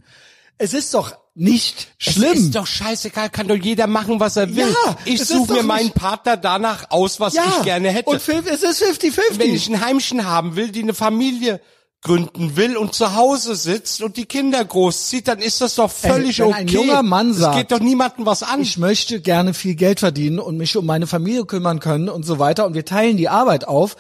Es 0.58 0.74
ist 0.74 0.93
doch 0.93 1.16
nicht 1.36 1.88
schlimm. 1.98 2.34
Ist 2.34 2.56
doch 2.56 2.68
scheißegal, 2.68 3.30
kann 3.30 3.48
doch 3.48 3.56
jeder 3.56 3.88
machen, 3.88 4.20
was 4.20 4.38
er 4.38 4.56
will. 4.56 4.68
Ja, 4.68 4.98
ich 5.06 5.22
es 5.22 5.30
suche 5.30 5.54
mir 5.54 5.64
meinen 5.64 5.92
Partner 5.92 6.38
danach 6.38 6.92
aus, 6.92 7.20
was 7.20 7.34
ich 7.36 7.64
gerne 7.64 7.90
hätte. 7.90 8.10
Und 8.10 8.18
es 8.18 8.64
ist 8.64 8.84
50-50. 8.84 9.40
wenn 9.40 9.54
ich 9.54 9.68
ein 9.68 9.82
Heimchen 9.84 10.26
haben 10.26 10.56
will, 10.56 10.72
die 10.72 10.84
eine 10.84 10.94
Familie 10.94 11.60
gründen 12.04 12.58
will 12.58 12.76
und 12.76 12.94
zu 12.94 13.16
Hause 13.16 13.56
sitzt 13.56 14.02
und 14.02 14.18
die 14.18 14.26
Kinder 14.26 14.64
großzieht, 14.64 15.28
dann 15.28 15.40
ist 15.40 15.62
das 15.62 15.76
doch 15.76 15.90
völlig 15.90 16.40
wenn 16.40 16.48
okay. 16.48 16.58
ein 16.58 16.68
junger 16.68 17.02
Mann 17.02 17.34
sagt, 17.34 17.56
geht 17.56 17.72
doch 17.72 17.80
niemandem 17.80 18.26
was 18.26 18.44
an. 18.44 18.62
ich 18.62 18.78
möchte 18.78 19.22
gerne 19.22 19.54
viel 19.54 19.76
Geld 19.76 20.02
verdienen 20.02 20.40
und 20.40 20.58
mich 20.58 20.76
um 20.76 20.86
meine 20.86 21.08
Familie 21.08 21.46
kümmern 21.46 21.80
können 21.80 22.10
und 22.10 22.26
so 22.26 22.40
weiter 22.40 22.66
und 22.66 22.74
wir 22.74 22.86
teilen 22.86 23.18
die 23.18 23.30
Arbeit 23.30 23.68
auf. 23.68 23.96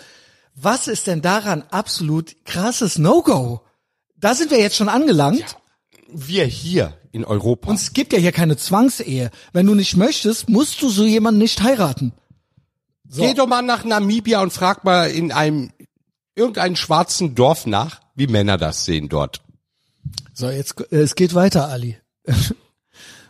Was 0.53 0.87
ist 0.87 1.07
denn 1.07 1.21
daran 1.21 1.63
absolut 1.71 2.35
krasses 2.45 2.97
No-Go? 2.99 3.61
Da 4.17 4.35
sind 4.35 4.51
wir 4.51 4.59
jetzt 4.59 4.75
schon 4.75 4.89
angelangt. 4.89 5.57
Wir 6.13 6.45
hier 6.45 6.97
in 7.11 7.25
Europa. 7.25 7.69
Und 7.69 7.75
es 7.75 7.93
gibt 7.93 8.13
ja 8.13 8.19
hier 8.19 8.31
keine 8.31 8.57
Zwangsehe. 8.57 9.31
Wenn 9.51 9.65
du 9.65 9.75
nicht 9.75 9.97
möchtest, 9.97 10.49
musst 10.49 10.81
du 10.81 10.89
so 10.89 11.05
jemanden 11.05 11.39
nicht 11.39 11.61
heiraten. 11.61 12.13
Geh 13.15 13.33
doch 13.33 13.47
mal 13.47 13.61
nach 13.61 13.83
Namibia 13.83 14.41
und 14.41 14.51
frag 14.51 14.83
mal 14.83 15.11
in 15.11 15.31
einem 15.31 15.71
irgendeinem 16.35 16.75
schwarzen 16.75 17.35
Dorf 17.35 17.65
nach, 17.65 18.01
wie 18.15 18.27
Männer 18.27 18.57
das 18.57 18.85
sehen 18.85 19.09
dort. 19.09 19.41
So, 20.33 20.49
jetzt, 20.49 20.79
äh, 20.91 21.01
es 21.01 21.15
geht 21.15 21.35
weiter, 21.35 21.67
Ali. 21.67 21.97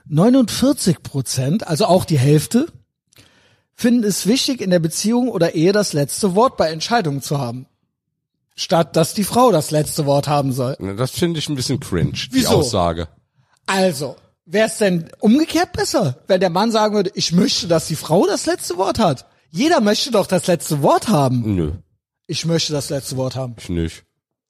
49 0.05 1.01
Prozent, 1.01 1.67
also 1.67 1.85
auch 1.85 2.05
die 2.05 2.19
Hälfte, 2.19 2.67
finden 3.73 4.03
es 4.03 4.27
wichtig, 4.27 4.61
in 4.61 4.69
der 4.69 4.79
Beziehung 4.79 5.29
oder 5.29 5.55
Ehe 5.55 5.71
das 5.71 5.93
letzte 5.93 6.35
Wort 6.35 6.57
bei 6.57 6.69
Entscheidungen 6.69 7.21
zu 7.21 7.39
haben. 7.39 7.67
Statt, 8.55 8.95
dass 8.95 9.13
die 9.13 9.23
Frau 9.23 9.51
das 9.51 9.71
letzte 9.71 10.05
Wort 10.05 10.27
haben 10.27 10.51
soll. 10.53 10.75
Das 10.97 11.11
finde 11.11 11.39
ich 11.39 11.49
ein 11.49 11.55
bisschen 11.55 11.79
cringe, 11.79 12.11
die 12.13 12.29
Wieso? 12.33 12.49
Aussage. 12.57 13.07
Also, 13.65 14.15
wäre 14.45 14.67
es 14.67 14.77
denn 14.77 15.09
umgekehrt 15.19 15.73
besser, 15.73 16.17
wenn 16.27 16.39
der 16.39 16.49
Mann 16.49 16.71
sagen 16.71 16.95
würde, 16.95 17.11
ich 17.15 17.31
möchte, 17.31 17.67
dass 17.67 17.87
die 17.87 17.95
Frau 17.95 18.27
das 18.27 18.45
letzte 18.45 18.77
Wort 18.77 18.99
hat? 18.99 19.25
Jeder 19.49 19.81
möchte 19.81 20.11
doch 20.11 20.27
das 20.27 20.47
letzte 20.47 20.81
Wort 20.81 21.07
haben. 21.07 21.55
Nö, 21.55 21.71
Ich 22.27 22.45
möchte 22.45 22.73
das 22.73 22.89
letzte 22.89 23.17
Wort 23.17 23.35
haben. 23.35 23.55
ich 23.57 23.69
nicht. 23.69 24.03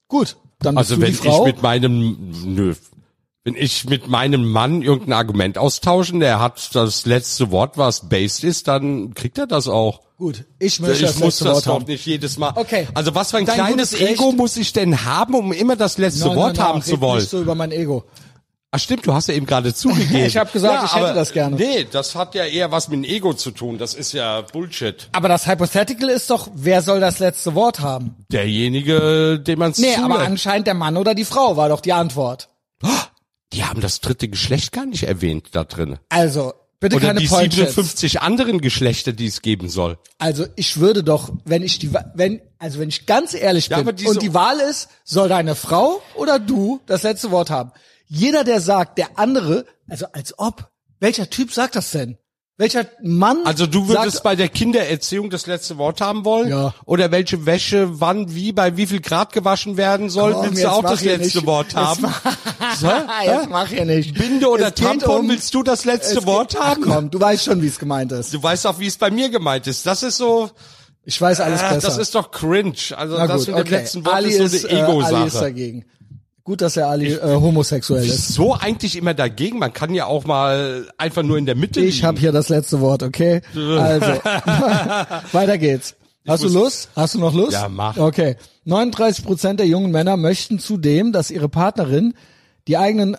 Gut, 0.08 0.38
dann 0.60 0.76
bist 0.76 0.92
Also 0.92 0.96
du 0.96 1.02
wenn 1.02 1.12
die 1.12 1.18
Frau. 1.18 1.46
ich 1.48 1.54
mit 1.54 1.62
meinem, 1.64 2.18
nö, 2.56 2.76
wenn 3.46 3.56
ich 3.56 3.86
mit 3.86 4.08
meinem 4.08 4.50
Mann 4.50 4.82
irgendein 4.82 5.14
Argument 5.14 5.58
austauschen, 5.58 6.20
der 6.22 6.40
hat 6.40 6.74
das 6.76 7.06
letzte 7.06 7.52
Wort, 7.52 7.78
was 7.78 8.08
based 8.10 8.44
ist, 8.46 8.68
dann 8.68 9.14
kriegt 9.14 9.38
er 9.38 9.48
das 9.48 9.68
auch. 9.68 10.02
Gut, 10.24 10.46
ich 10.58 10.80
möchte 10.80 10.96
Ich 10.96 11.02
das 11.02 11.16
muss 11.20 11.26
letzte 11.42 11.44
das 11.44 11.56
Wort 11.56 11.68
haben. 11.68 11.86
nicht 11.86 12.06
jedes 12.06 12.38
Mal. 12.38 12.54
Okay. 12.56 12.88
Also 12.94 13.14
was 13.14 13.32
für 13.32 13.38
ein 13.40 13.46
Dein 13.46 13.56
kleines 13.56 13.92
gutes 13.92 14.00
Recht. 14.08 14.12
Ego 14.22 14.32
muss 14.32 14.56
ich 14.56 14.72
denn 14.72 15.04
haben, 15.04 15.36
um 15.36 15.52
immer 15.52 15.76
das 15.76 15.98
letzte 15.98 16.28
Nein, 16.28 16.38
Wort 16.38 16.48
nein, 16.48 16.56
nein, 16.56 16.66
haben 16.66 16.80
red 16.80 16.86
zu 16.86 17.02
wollen? 17.02 17.20
Nicht 17.20 17.30
so 17.30 17.42
über 17.42 17.56
mein 17.56 17.74
Ego. 17.74 18.06
Ach 18.72 18.80
stimmt, 18.80 19.06
du 19.06 19.14
hast 19.14 19.28
ja 19.28 19.34
eben 19.34 19.46
gerade 19.46 19.74
zugegeben. 19.76 20.26
Ich 20.26 20.38
hab 20.38 20.54
gesagt, 20.54 20.86
ich 20.86 20.96
hätte 20.96 21.08
aber- 21.08 21.14
das 21.14 21.34
gerne. 21.34 21.58
Nee, 21.58 21.86
das 21.92 22.16
hat 22.16 22.36
ja 22.36 22.46
eher 22.46 22.72
was 22.72 22.88
mit 22.88 23.00
dem 23.00 23.04
Ego 23.04 23.34
zu 23.34 23.52
tun. 23.52 23.78
Das 23.78 23.94
ist 23.96 24.14
ja 24.14 24.40
Bullshit. 24.42 25.10
Aber 25.12 25.28
das 25.28 25.46
Hypothetical 25.46 26.08
ist 26.08 26.30
doch, 26.30 26.48
wer 26.56 26.82
soll 26.82 27.02
das 27.02 27.20
letzte 27.20 27.54
Wort 27.54 27.82
haben? 27.82 28.16
Derjenige, 28.32 29.42
dem 29.46 29.60
man 29.60 29.72
es 29.72 29.78
Nee, 29.78 29.96
aber 29.98 30.20
anscheinend 30.20 30.68
der 30.68 30.74
Mann 30.74 30.96
oder 30.96 31.16
die 31.16 31.26
Frau 31.26 31.58
war 31.58 31.68
doch 31.68 31.82
die 31.82 31.92
Antwort. 31.94 32.48
Die 33.52 33.64
haben 33.66 33.82
das 33.82 34.00
dritte 34.00 34.30
Geschlecht 34.30 34.72
gar 34.72 34.86
nicht 34.86 35.04
erwähnt 35.04 35.50
da 35.52 35.64
drin. 35.66 36.00
Also, 36.10 36.54
bitte 36.84 36.98
Oder 36.98 37.08
keine 37.08 37.20
die 37.22 37.28
Pointshits. 37.28 37.76
57 37.76 38.22
anderen 38.22 38.60
Geschlechter, 38.62 39.14
die 39.14 39.26
es 39.26 39.42
geben 39.42 39.70
soll. 39.70 39.98
Also, 40.20 40.46
ich 40.56 40.80
würde 40.80 41.04
doch, 41.04 41.32
wenn 41.46 41.64
ich 41.64 41.80
die, 41.80 41.92
wenn, 42.14 42.42
also 42.60 42.80
wenn 42.80 42.90
ich 42.90 43.06
ganz 43.06 43.34
ehrlich 43.34 43.70
Ja, 43.70 43.82
bin 43.82 44.06
und 44.06 44.22
die 44.22 44.34
Wahl 44.34 44.60
ist, 44.60 44.90
soll 45.04 45.30
deine 45.30 45.56
Frau 45.56 46.02
oder 46.16 46.40
du 46.40 46.82
das 46.86 47.04
letzte 47.04 47.32
Wort 47.32 47.50
haben. 47.50 47.72
Jeder, 48.06 48.44
der 48.44 48.62
sagt, 48.62 48.98
der 48.98 49.18
andere, 49.18 49.66
also 49.88 50.06
als 50.12 50.38
ob, 50.38 50.70
welcher 51.00 51.30
Typ 51.30 51.52
sagt 51.52 51.76
das 51.76 51.92
denn? 51.92 52.18
Welcher 52.58 52.86
Mann? 53.02 53.40
Also 53.46 53.66
du 53.66 53.88
würdest 53.88 54.12
sagt, 54.18 54.24
bei 54.24 54.36
der 54.36 54.48
Kindererziehung 54.48 55.32
das 55.32 55.48
letzte 55.48 55.80
Wort 55.80 56.02
haben 56.02 56.24
wollen? 56.24 56.50
Ja. 56.50 56.74
Oder 56.86 57.10
welche 57.12 57.48
Wäsche, 57.48 58.00
wann, 58.00 58.36
wie, 58.36 58.52
bei 58.52 58.78
wie 58.78 58.86
viel 58.86 59.02
Grad 59.02 59.34
gewaschen 59.34 59.76
werden 59.76 60.12
soll? 60.12 60.34
Komm, 60.34 60.44
willst 60.44 60.58
jetzt 60.60 60.66
du 60.66 60.72
auch 60.72 60.84
das 60.84 61.04
letzte 61.04 61.38
nicht. 61.40 61.46
Wort 61.48 61.68
Jetzt 61.68 61.76
haben? 61.76 62.06
So? 62.80 62.88
jetzt 63.26 63.50
mach 63.50 63.68
hier 63.68 63.86
nicht. 63.86 64.14
Binde 64.14 64.48
oder 64.50 64.68
Es 64.68 64.76
Tampon, 64.76 65.22
um- 65.22 65.30
willst 65.30 65.54
du 65.56 65.64
das 65.64 65.84
letzte 65.86 66.26
Wort 66.28 66.52
geht, 66.52 66.60
haben? 66.62 66.84
Ach 66.88 66.96
komm, 66.96 67.10
du 67.10 67.20
weißt 67.20 67.46
schon, 67.46 67.62
wie 67.64 67.68
es 67.68 67.80
gemeint 67.80 68.12
ist. 68.12 68.32
Du 68.34 68.42
weißt 68.42 68.68
auch, 68.68 68.78
wie 68.78 68.88
es 68.88 68.98
bei 68.98 69.10
mir 69.10 69.30
gemeint 69.30 69.66
ist. 69.66 69.86
Das 69.88 70.04
ist 70.04 70.18
so, 70.18 70.52
Ich 71.06 71.20
weiß 71.20 71.40
alles 71.42 71.60
äh, 71.62 71.70
besser. 71.74 71.88
das 71.88 71.98
ist 71.98 72.14
doch 72.14 72.30
cringe. 72.32 72.74
Also 72.96 73.18
Na 73.18 73.26
das 73.28 73.46
gut, 73.46 73.48
mit 73.48 73.58
dem 73.58 73.62
okay. 73.62 73.76
letzten 73.78 74.06
Wort 74.06 74.16
Ali 74.16 74.30
ist 74.32 74.62
so 74.62 74.68
eine 74.68 74.78
äh, 74.78 74.82
Ali 74.84 75.02
ist 75.02 75.10
Ego-Sache. 75.10 75.44
dagegen. 75.44 75.86
Gut, 76.46 76.60
dass 76.60 76.76
er 76.76 76.90
Ali 76.90 77.14
äh, 77.14 77.36
homosexuell 77.36 78.04
ist. 78.06 78.34
so 78.34 78.54
eigentlich 78.54 78.98
immer 78.98 79.14
dagegen? 79.14 79.60
Man 79.60 79.72
kann 79.72 79.94
ja 79.94 80.08
auch 80.08 80.26
mal 80.26 80.88
einfach 80.98 81.24
nur 81.24 81.38
in 81.38 81.46
der 81.46 81.56
Mitte 81.56 81.80
Ich 81.80 82.04
habe 82.04 82.20
hier 82.20 82.34
das 82.34 82.50
letzte 82.50 82.82
Wort, 82.82 83.02
okay? 83.02 83.42
Also, 83.56 84.08
weiter 85.32 85.58
geht's. 85.58 85.96
Hast 86.28 86.44
du 86.44 86.50
Lust? 86.50 86.90
Hast 86.96 87.16
du 87.16 87.20
noch 87.20 87.34
Lust? 87.34 87.54
Ja, 87.54 87.70
mach. 87.70 87.98
Okay. 87.98 88.36
39 88.66 89.26
Prozent 89.26 89.60
der 89.60 89.68
jungen 89.68 89.92
Männer 89.92 90.18
möchten 90.18 90.60
zudem, 90.60 91.12
dass 91.12 91.32
ihre 91.32 91.50
Partnerin 91.50 92.14
die 92.68 92.78
eigenen 92.78 93.18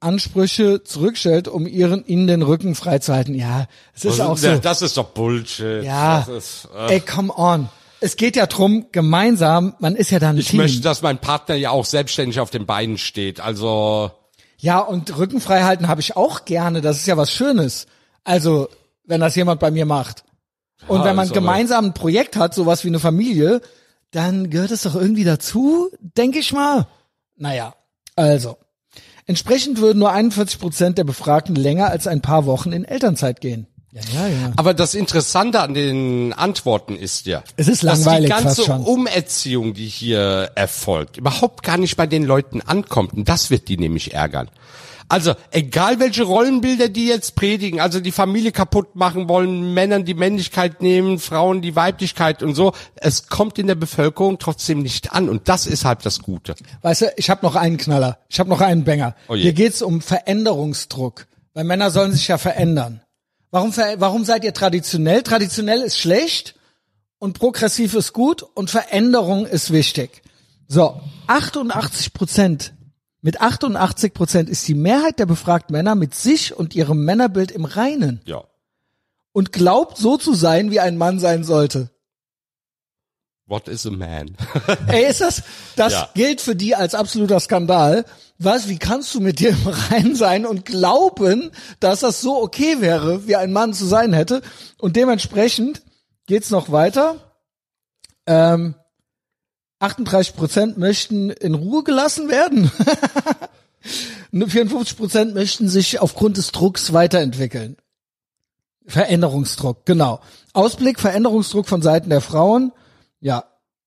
Ansprüche 0.00 0.82
zurückstellt, 0.82 1.48
um 1.48 1.66
ihren 1.66 2.04
ihnen 2.06 2.26
den 2.26 2.42
Rücken 2.42 2.74
freizuhalten. 2.74 3.34
Ja, 3.34 3.66
es 3.94 4.04
ist 4.04 4.20
auch 4.20 4.36
so. 4.36 4.56
Das 4.58 4.82
ist 4.82 4.96
doch 4.96 5.06
Bullshit. 5.06 5.82
Ja. 5.82 6.20
Ist, 6.20 6.68
Ey, 6.88 7.00
come 7.00 7.32
on. 7.34 7.68
Es 8.00 8.16
geht 8.16 8.36
ja 8.36 8.46
drum, 8.46 8.86
gemeinsam, 8.92 9.74
man 9.78 9.96
ist 9.96 10.10
ja 10.10 10.18
dann 10.18 10.36
ich 10.36 10.48
Team. 10.48 10.58
möchte, 10.58 10.80
dass 10.82 11.02
mein 11.02 11.18
Partner 11.18 11.54
ja 11.54 11.70
auch 11.70 11.84
selbstständig 11.86 12.40
auf 12.40 12.50
den 12.50 12.66
Beinen 12.66 12.98
steht. 12.98 13.40
Also 13.40 14.10
Ja, 14.58 14.80
und 14.80 15.16
Rücken 15.16 15.40
frei 15.40 15.62
halten 15.62 15.88
habe 15.88 16.00
ich 16.00 16.16
auch 16.16 16.44
gerne. 16.44 16.80
Das 16.82 16.98
ist 16.98 17.06
ja 17.06 17.16
was 17.16 17.32
Schönes. 17.32 17.86
Also, 18.24 18.68
wenn 19.04 19.20
das 19.20 19.34
jemand 19.36 19.60
bei 19.60 19.70
mir 19.70 19.86
macht. 19.86 20.24
Und 20.88 20.98
Ja, 21.00 21.04
wenn 21.06 21.16
man 21.16 21.26
aber- 21.26 21.34
gemeinsam 21.34 21.86
ein 21.86 21.94
Projekt 21.94 22.36
hat, 22.36 22.54
sowas 22.54 22.84
wie 22.84 22.88
eine 22.88 22.98
Familie, 23.00 23.60
dann 24.10 24.50
gehört 24.50 24.70
es 24.70 24.82
doch 24.82 24.94
irgendwie 24.94 25.24
dazu, 25.24 25.88
denke 26.00 26.38
ich 26.38 26.52
mal. 26.52 26.86
Naja, 27.36 27.74
also. 28.14 28.56
Entsprechend 29.26 29.80
würden 29.80 29.98
nur 29.98 30.12
41 30.12 30.58
Prozent 30.60 30.98
der 30.98 31.04
Befragten 31.04 31.56
länger 31.56 31.88
als 31.90 32.06
ein 32.06 32.20
paar 32.22 32.46
Wochen 32.46 32.72
in 32.72 32.84
Elternzeit 32.84 33.40
gehen. 33.40 33.66
Ja, 34.12 34.28
ja, 34.28 34.28
ja. 34.28 34.52
Aber 34.56 34.74
das 34.74 34.94
Interessante 34.94 35.60
an 35.60 35.72
den 35.72 36.32
Antworten 36.34 36.96
ist 36.96 37.26
ja, 37.26 37.42
Es 37.56 37.68
ist 37.68 37.82
dass 37.82 38.04
die 38.04 38.26
ganze 38.26 38.64
schon. 38.64 38.84
Umerziehung, 38.84 39.72
die 39.72 39.86
hier 39.86 40.50
erfolgt, 40.54 41.16
überhaupt 41.16 41.62
gar 41.62 41.78
nicht 41.78 41.96
bei 41.96 42.06
den 42.06 42.24
Leuten 42.24 42.60
ankommt. 42.60 43.14
Und 43.14 43.28
das 43.28 43.50
wird 43.50 43.68
die 43.68 43.78
nämlich 43.78 44.12
ärgern. 44.12 44.50
Also, 45.08 45.34
egal 45.52 46.00
welche 46.00 46.24
Rollenbilder 46.24 46.88
die 46.88 47.06
jetzt 47.06 47.36
predigen, 47.36 47.80
also 47.80 48.00
die 48.00 48.10
Familie 48.10 48.50
kaputt 48.50 48.96
machen 48.96 49.28
wollen, 49.28 49.72
Männern 49.72 50.04
die 50.04 50.14
Männlichkeit 50.14 50.82
nehmen, 50.82 51.20
Frauen 51.20 51.62
die 51.62 51.76
Weiblichkeit 51.76 52.42
und 52.42 52.56
so, 52.56 52.72
es 52.96 53.28
kommt 53.28 53.58
in 53.58 53.68
der 53.68 53.76
Bevölkerung 53.76 54.38
trotzdem 54.38 54.82
nicht 54.82 55.12
an. 55.12 55.28
Und 55.28 55.48
das 55.48 55.66
ist 55.68 55.84
halt 55.84 56.04
das 56.04 56.20
Gute. 56.20 56.56
Weißt 56.82 57.02
du, 57.02 57.12
ich 57.16 57.30
habe 57.30 57.46
noch 57.46 57.54
einen 57.54 57.76
Knaller. 57.76 58.18
Ich 58.28 58.40
habe 58.40 58.50
noch 58.50 58.60
einen 58.60 58.84
Banger. 58.84 59.14
Oh. 59.28 59.36
Hier 59.36 59.52
geht's 59.52 59.80
um 59.80 60.00
Veränderungsdruck. 60.00 61.26
Weil 61.54 61.64
Männer 61.64 61.90
sollen 61.90 62.12
sich 62.12 62.28
ja 62.28 62.36
verändern. 62.36 63.00
Warum, 63.50 63.74
warum 63.76 64.24
seid 64.24 64.44
ihr 64.44 64.52
traditionell? 64.54 65.22
Traditionell 65.22 65.80
ist 65.80 65.98
schlecht 65.98 66.54
und 67.18 67.38
progressiv 67.38 67.94
ist 67.94 68.12
gut 68.12 68.42
und 68.42 68.70
Veränderung 68.70 69.46
ist 69.46 69.72
wichtig. 69.72 70.22
So, 70.68 71.00
88 71.28 72.12
Prozent. 72.12 72.72
Mit 73.22 73.40
88 73.40 74.12
Prozent 74.14 74.48
ist 74.48 74.66
die 74.68 74.74
Mehrheit 74.74 75.18
der 75.18 75.26
befragten 75.26 75.74
Männer 75.74 75.94
mit 75.94 76.14
sich 76.14 76.54
und 76.56 76.74
ihrem 76.74 77.04
Männerbild 77.04 77.50
im 77.50 77.64
Reinen 77.64 78.20
Ja. 78.24 78.44
und 79.32 79.52
glaubt 79.52 79.96
so 79.96 80.16
zu 80.16 80.34
sein, 80.34 80.70
wie 80.70 80.80
ein 80.80 80.96
Mann 80.96 81.18
sein 81.18 81.42
sollte. 81.42 81.90
What 83.48 83.68
is 83.68 83.86
a 83.86 83.90
man? 83.90 84.36
Ey, 84.88 85.08
ist 85.08 85.20
das, 85.20 85.42
das 85.76 85.92
Ja. 85.92 86.08
gilt 86.14 86.40
für 86.40 86.56
die 86.56 86.74
als 86.74 86.94
absoluter 86.96 87.38
Skandal. 87.38 88.04
Was, 88.38 88.68
wie 88.68 88.78
kannst 88.78 89.14
du 89.14 89.20
mit 89.20 89.38
dir 89.38 89.50
im 89.50 89.66
Reinen 89.68 90.16
sein 90.16 90.44
und 90.46 90.64
glauben, 90.64 91.52
dass 91.78 92.00
das 92.00 92.20
so 92.20 92.42
okay 92.42 92.80
wäre, 92.80 93.26
wie 93.28 93.36
ein 93.36 93.52
Mann 93.52 93.72
zu 93.72 93.86
sein 93.86 94.12
hätte? 94.12 94.42
Und 94.78 94.96
dementsprechend 94.96 95.82
geht's 96.26 96.50
noch 96.50 96.72
weiter. 96.72 97.16
Ähm, 98.26 98.74
38 99.78 100.34
Prozent 100.34 100.76
möchten 100.78 101.30
in 101.30 101.54
Ruhe 101.54 101.84
gelassen 101.84 102.28
werden. 102.28 102.70
Nur 104.32 104.48
54 104.50 104.96
Prozent 104.96 105.34
möchten 105.34 105.68
sich 105.68 106.00
aufgrund 106.00 106.36
des 106.36 106.50
Drucks 106.50 106.92
weiterentwickeln. 106.92 107.76
Veränderungsdruck, 108.86 109.86
genau. 109.86 110.20
Ausblick, 110.52 110.98
Veränderungsdruck 110.98 111.68
von 111.68 111.80
Seiten 111.82 112.10
der 112.10 112.20
Frauen. 112.20 112.72
Ja, 113.20 113.44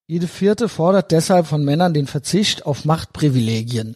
jede 0.07 0.27
vierte 0.27 0.69
fordert 0.69 1.11
deshalb 1.11 1.45
von 1.45 1.63
Männern 1.63 1.93
den 1.93 2.07
Verzicht 2.07 2.65
auf 2.65 2.83
Machtprivilegien. 2.83 3.95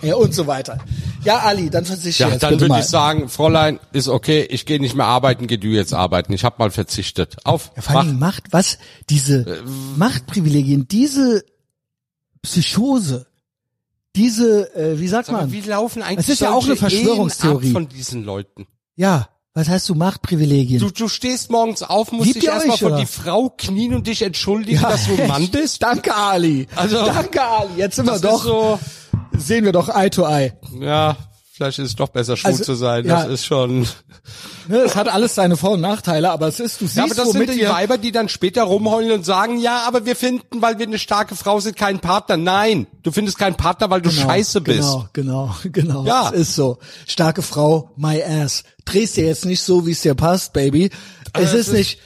Ja, 0.00 0.14
und 0.14 0.32
so 0.32 0.46
weiter. 0.46 0.78
Ja, 1.24 1.40
Ali, 1.40 1.68
dann 1.68 1.84
verzichte 1.84 2.22
Ja, 2.22 2.30
jetzt 2.30 2.42
dann 2.42 2.58
würde 2.58 2.78
ich 2.78 2.86
sagen, 2.86 3.28
Fräulein, 3.28 3.78
ist 3.92 4.08
okay, 4.08 4.42
ich 4.48 4.64
gehe 4.64 4.80
nicht 4.80 4.94
mehr 4.94 5.04
arbeiten, 5.04 5.46
geh 5.46 5.58
du 5.58 5.68
jetzt 5.68 5.92
arbeiten. 5.92 6.32
Ich 6.32 6.42
habe 6.44 6.56
mal 6.58 6.70
verzichtet. 6.70 7.36
Auf, 7.44 7.70
Ja, 7.76 7.82
vor 7.82 7.96
allem 8.00 8.18
Macht, 8.18 8.44
was? 8.52 8.78
Diese 9.10 9.40
Äh, 9.40 9.62
Machtprivilegien, 9.96 10.88
diese 10.88 11.44
Psychose, 12.40 13.26
diese, 14.14 14.74
äh, 14.74 14.98
wie 14.98 15.08
sagt 15.08 15.30
man? 15.30 15.52
wie 15.52 15.60
laufen 15.60 16.02
eigentlich 16.02 16.20
Es 16.20 16.28
ist 16.34 16.40
ja 16.40 16.52
auch 16.54 16.64
eine 16.64 16.76
Verschwörungstheorie. 16.76 17.72
Von 17.72 17.88
diesen 17.88 18.24
Leuten? 18.24 18.66
Ja, 18.94 19.28
was 19.56 19.70
heißt 19.70 19.88
du 19.88 19.94
Machtprivilegien? 19.94 20.80
Du, 20.80 20.90
du 20.90 21.08
stehst 21.08 21.50
morgens 21.50 21.82
auf, 21.82 22.12
musst 22.12 22.26
Liebt 22.26 22.42
dich 22.42 22.48
erstmal 22.50 22.76
vor 22.76 22.98
die 22.98 23.06
Frau 23.06 23.48
knien 23.56 23.94
und 23.94 24.06
dich 24.06 24.20
entschuldigen, 24.20 24.82
Ja, 24.82 24.90
dass 24.90 25.06
du 25.06 25.14
ein 25.16 25.26
Mann 25.28 25.48
bist. 25.48 25.82
Danke, 25.82 26.14
Ali. 26.14 26.66
Also, 26.76 27.06
Danke, 27.06 27.42
Ali. 27.42 27.70
Jetzt 27.78 27.96
sind 27.96 28.04
wir 28.04 28.18
doch, 28.18 28.44
so, 28.44 28.78
sehen 29.34 29.64
wir 29.64 29.72
doch 29.72 29.88
Eye 29.88 30.10
to 30.10 30.26
Eye. 30.28 30.52
ja, 30.78 31.16
vielleicht 31.56 31.78
ist 31.78 31.88
es 31.88 31.96
doch 31.96 32.08
besser, 32.08 32.36
schwul 32.36 32.50
Also, 32.52 32.64
zu 32.64 32.74
sein. 32.74 33.04
ja. 33.06 33.22
Das 33.24 33.32
ist 33.32 33.46
schon. 33.46 33.86
Ne, 34.68 34.78
es 34.78 34.96
hat 34.96 35.06
alles 35.08 35.36
seine 35.36 35.56
Vor- 35.56 35.72
und 35.72 35.80
Nachteile, 35.80 36.30
aber 36.32 36.48
es 36.48 36.58
ist, 36.58 36.80
du 36.80 36.86
siehst, 36.86 36.96
Ja, 36.96 37.04
aber 37.04 37.14
das 37.14 37.26
womit 37.26 37.50
sind 37.50 37.60
die 37.60 37.68
Weiber, 37.68 37.98
die 37.98 38.10
dann 38.10 38.28
später 38.28 38.64
rumheulen 38.64 39.12
und 39.12 39.24
sagen, 39.24 39.58
ja, 39.60 39.84
aber 39.86 40.04
wir 40.06 40.16
finden, 40.16 40.60
weil 40.60 40.80
wir 40.80 40.86
eine 40.86 40.98
starke 40.98 41.36
Frau 41.36 41.60
sind, 41.60 41.76
keinen 41.76 42.00
Partner. 42.00 42.36
Nein, 42.36 42.88
du 43.04 43.12
findest 43.12 43.38
keinen 43.38 43.54
Partner, 43.54 43.90
weil 43.90 44.02
du 44.02 44.10
Genau, 44.10 44.22
scheiße 44.22 44.60
bist. 44.62 44.78
Genau, 44.80 45.08
genau, 45.12 45.54
genau. 45.72 46.04
Ja. 46.04 46.30
Es 46.34 46.40
ist 46.48 46.54
so. 46.56 46.78
Starke 47.06 47.42
Frau, 47.42 47.92
my 47.96 48.20
ass. 48.22 48.64
Drehst 48.84 49.16
dir 49.16 49.26
jetzt 49.26 49.44
nicht 49.44 49.62
so, 49.62 49.86
wie 49.86 49.92
es 49.92 50.00
dir 50.00 50.16
passt, 50.16 50.52
Baby. 50.52 50.86
Es 50.86 51.34
Also 51.34 51.56
ist 51.58 51.68
es 51.68 51.68
ist- 51.68 51.74
nicht, 51.78 51.98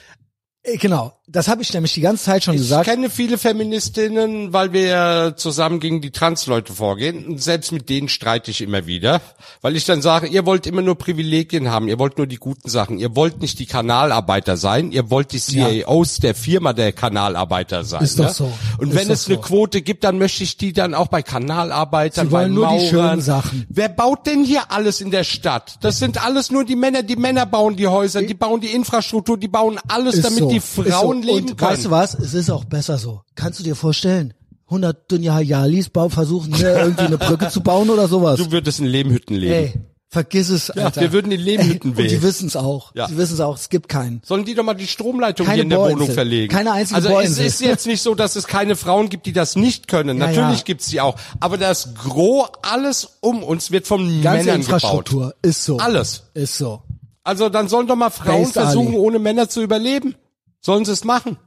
äh, 0.61 0.77
genau. 0.77 1.13
Das 1.31 1.47
habe 1.47 1.61
ich 1.61 1.73
nämlich 1.73 1.93
die 1.93 2.01
ganze 2.01 2.25
Zeit 2.25 2.43
schon 2.43 2.55
Ich 2.55 2.61
gesagt. 2.61 2.85
kenne 2.85 3.09
viele 3.09 3.37
Feministinnen, 3.37 4.53
weil 4.53 4.73
wir 4.73 5.33
zusammen 5.37 5.79
gegen 5.79 6.01
die 6.01 6.11
Transleute 6.11 6.73
vorgehen. 6.73 7.25
Und 7.25 7.41
selbst 7.41 7.71
mit 7.71 7.89
denen 7.89 8.09
streite 8.09 8.51
ich 8.51 8.61
immer 8.61 8.85
wieder. 8.85 9.21
Weil 9.61 9.75
ich 9.75 9.85
dann 9.85 10.01
sage, 10.01 10.27
ihr 10.27 10.45
wollt 10.45 10.67
immer 10.67 10.81
nur 10.81 10.95
Privilegien 10.95 11.69
haben, 11.71 11.87
ihr 11.87 11.99
wollt 11.99 12.17
nur 12.17 12.27
die 12.27 12.37
guten 12.37 12.69
Sachen, 12.69 12.99
ihr 12.99 13.15
wollt 13.15 13.41
nicht 13.41 13.59
die 13.59 13.65
Kanalarbeiter 13.65 14.57
sein, 14.57 14.91
ihr 14.91 15.09
wollt 15.09 15.31
die 15.31 15.39
CEOs 15.39 16.17
der 16.17 16.35
Firma 16.35 16.73
der 16.73 16.91
Kanalarbeiter 16.91 17.83
sein. 17.83 18.03
Ist 18.03 18.19
doch 18.19 18.25
ne? 18.25 18.33
so. 18.33 18.51
Und 18.77 18.89
Ist 18.89 18.95
wenn 18.95 19.07
doch 19.07 19.13
es 19.13 19.27
eine 19.27 19.35
so. 19.35 19.41
Quote 19.41 19.81
gibt, 19.81 20.03
dann 20.03 20.17
möchte 20.17 20.43
ich 20.43 20.57
die 20.57 20.73
dann 20.73 20.93
auch 20.93 21.07
bei 21.07 21.21
Kanalarbeitern, 21.21 22.27
Sie 22.27 22.31
wollen 22.31 22.49
bei 22.49 22.53
nur 22.55 22.67
die 22.67 22.73
Maurern. 22.73 22.89
schönen 23.09 23.21
Sachen. 23.21 23.65
Wer 23.69 23.89
baut 23.89 24.25
denn 24.27 24.43
hier 24.43 24.71
alles 24.71 25.01
in 25.01 25.11
der 25.11 25.23
Stadt? 25.23 25.75
Das 25.81 25.99
sind 25.99 26.23
alles 26.23 26.51
nur 26.51 26.65
die 26.65 26.75
Männer. 26.75 27.03
Die 27.03 27.15
Männer 27.15 27.45
bauen 27.45 27.75
die 27.75 27.87
Häuser, 27.87 28.21
die 28.21 28.33
bauen 28.33 28.61
die 28.61 28.67
Infrastruktur, 28.73 29.37
die 29.37 29.47
bauen 29.47 29.79
alles, 29.87 30.15
Ist 30.15 30.25
damit 30.25 30.39
so, 30.39 30.49
die 30.49 30.57
ist 30.57 30.75
leben 31.23 31.49
Und 31.49 31.57
können. 31.57 31.71
weißt 31.71 31.85
du 31.85 31.91
was? 31.91 32.13
Es 32.15 32.33
ist 32.33 32.49
auch 32.49 32.65
besser 32.65 32.97
so. 32.97 33.21
Kannst 33.35 33.59
du 33.59 33.63
dir 33.63 33.75
vorstellen? 33.75 34.33
100 34.67 35.11
Dunja 35.11 35.33
Hayalis 35.35 35.89
bau- 35.89 36.09
versuchen 36.09 36.53
hier 36.55 36.75
irgendwie 36.77 37.03
eine 37.03 37.17
Brücke 37.17 37.49
zu 37.49 37.61
bauen 37.61 37.89
oder 37.89 38.07
sowas. 38.07 38.37
Du 38.39 38.51
würdest 38.51 38.79
in 38.79 38.85
Lehmhütten 38.85 39.35
leben. 39.35 39.53
Ey, 39.53 39.73
vergiss 40.07 40.47
es, 40.49 40.69
Alter. 40.71 41.01
wir 41.01 41.11
würden 41.11 41.29
in 41.33 41.41
Lehmhütten 41.41 41.93
Ey, 41.97 42.03
Und 42.03 42.09
die 42.11 42.21
wissen 42.21 42.47
es 42.47 42.55
auch. 42.55 42.95
Ja. 42.95 43.07
Die 43.07 43.17
wissen 43.17 43.33
es 43.33 43.41
auch. 43.41 43.57
Es 43.57 43.67
gibt 43.67 43.89
keinen. 43.89 44.21
Sollen 44.25 44.45
die 44.45 44.55
doch 44.55 44.63
mal 44.63 44.73
die 44.73 44.87
Stromleitung 44.87 45.45
Keine 45.45 45.55
hier 45.55 45.63
in 45.63 45.69
der. 45.71 45.79
Wohnung 45.79 46.09
verlegen? 46.09 46.53
Keine 46.53 46.71
einzige 46.71 46.95
Also 46.95 47.09
es 47.09 47.13
Bohrinsel. 47.13 47.45
ist 47.45 47.59
jetzt 47.59 47.85
nicht 47.85 48.01
so, 48.01 48.15
dass 48.15 48.37
es 48.37 48.47
keine 48.47 48.77
Frauen 48.77 49.09
gibt, 49.09 49.25
die 49.25 49.33
das 49.33 49.57
nicht 49.57 49.89
können. 49.89 50.17
Ja, 50.19 50.27
Natürlich 50.27 50.59
ja. 50.59 50.63
gibt's 50.63 50.87
die 50.87 51.01
auch. 51.01 51.17
Aber 51.41 51.57
das 51.57 51.93
Gros, 51.95 52.47
alles 52.61 53.17
um 53.19 53.43
uns 53.43 53.71
wird 53.71 53.87
von 53.87 54.21
Ganze 54.21 54.45
Männern 54.45 54.61
Infrastruktur 54.61 55.19
gebaut. 55.23 55.35
ist 55.41 55.65
so. 55.65 55.77
Alles. 55.79 56.23
Ist 56.33 56.57
so. 56.57 56.81
Also 57.25 57.49
dann 57.49 57.67
sollen 57.67 57.87
doch 57.87 57.95
mal 57.97 58.09
Frauen 58.09 58.43
Based 58.43 58.53
versuchen, 58.53 58.87
Ali. 58.89 58.97
ohne 58.97 59.19
Männer 59.19 59.47
zu 59.49 59.61
überleben. 59.61 60.15
Sollen 60.61 60.85
sie 60.85 60.91
es 60.91 61.03
machen? 61.03 61.37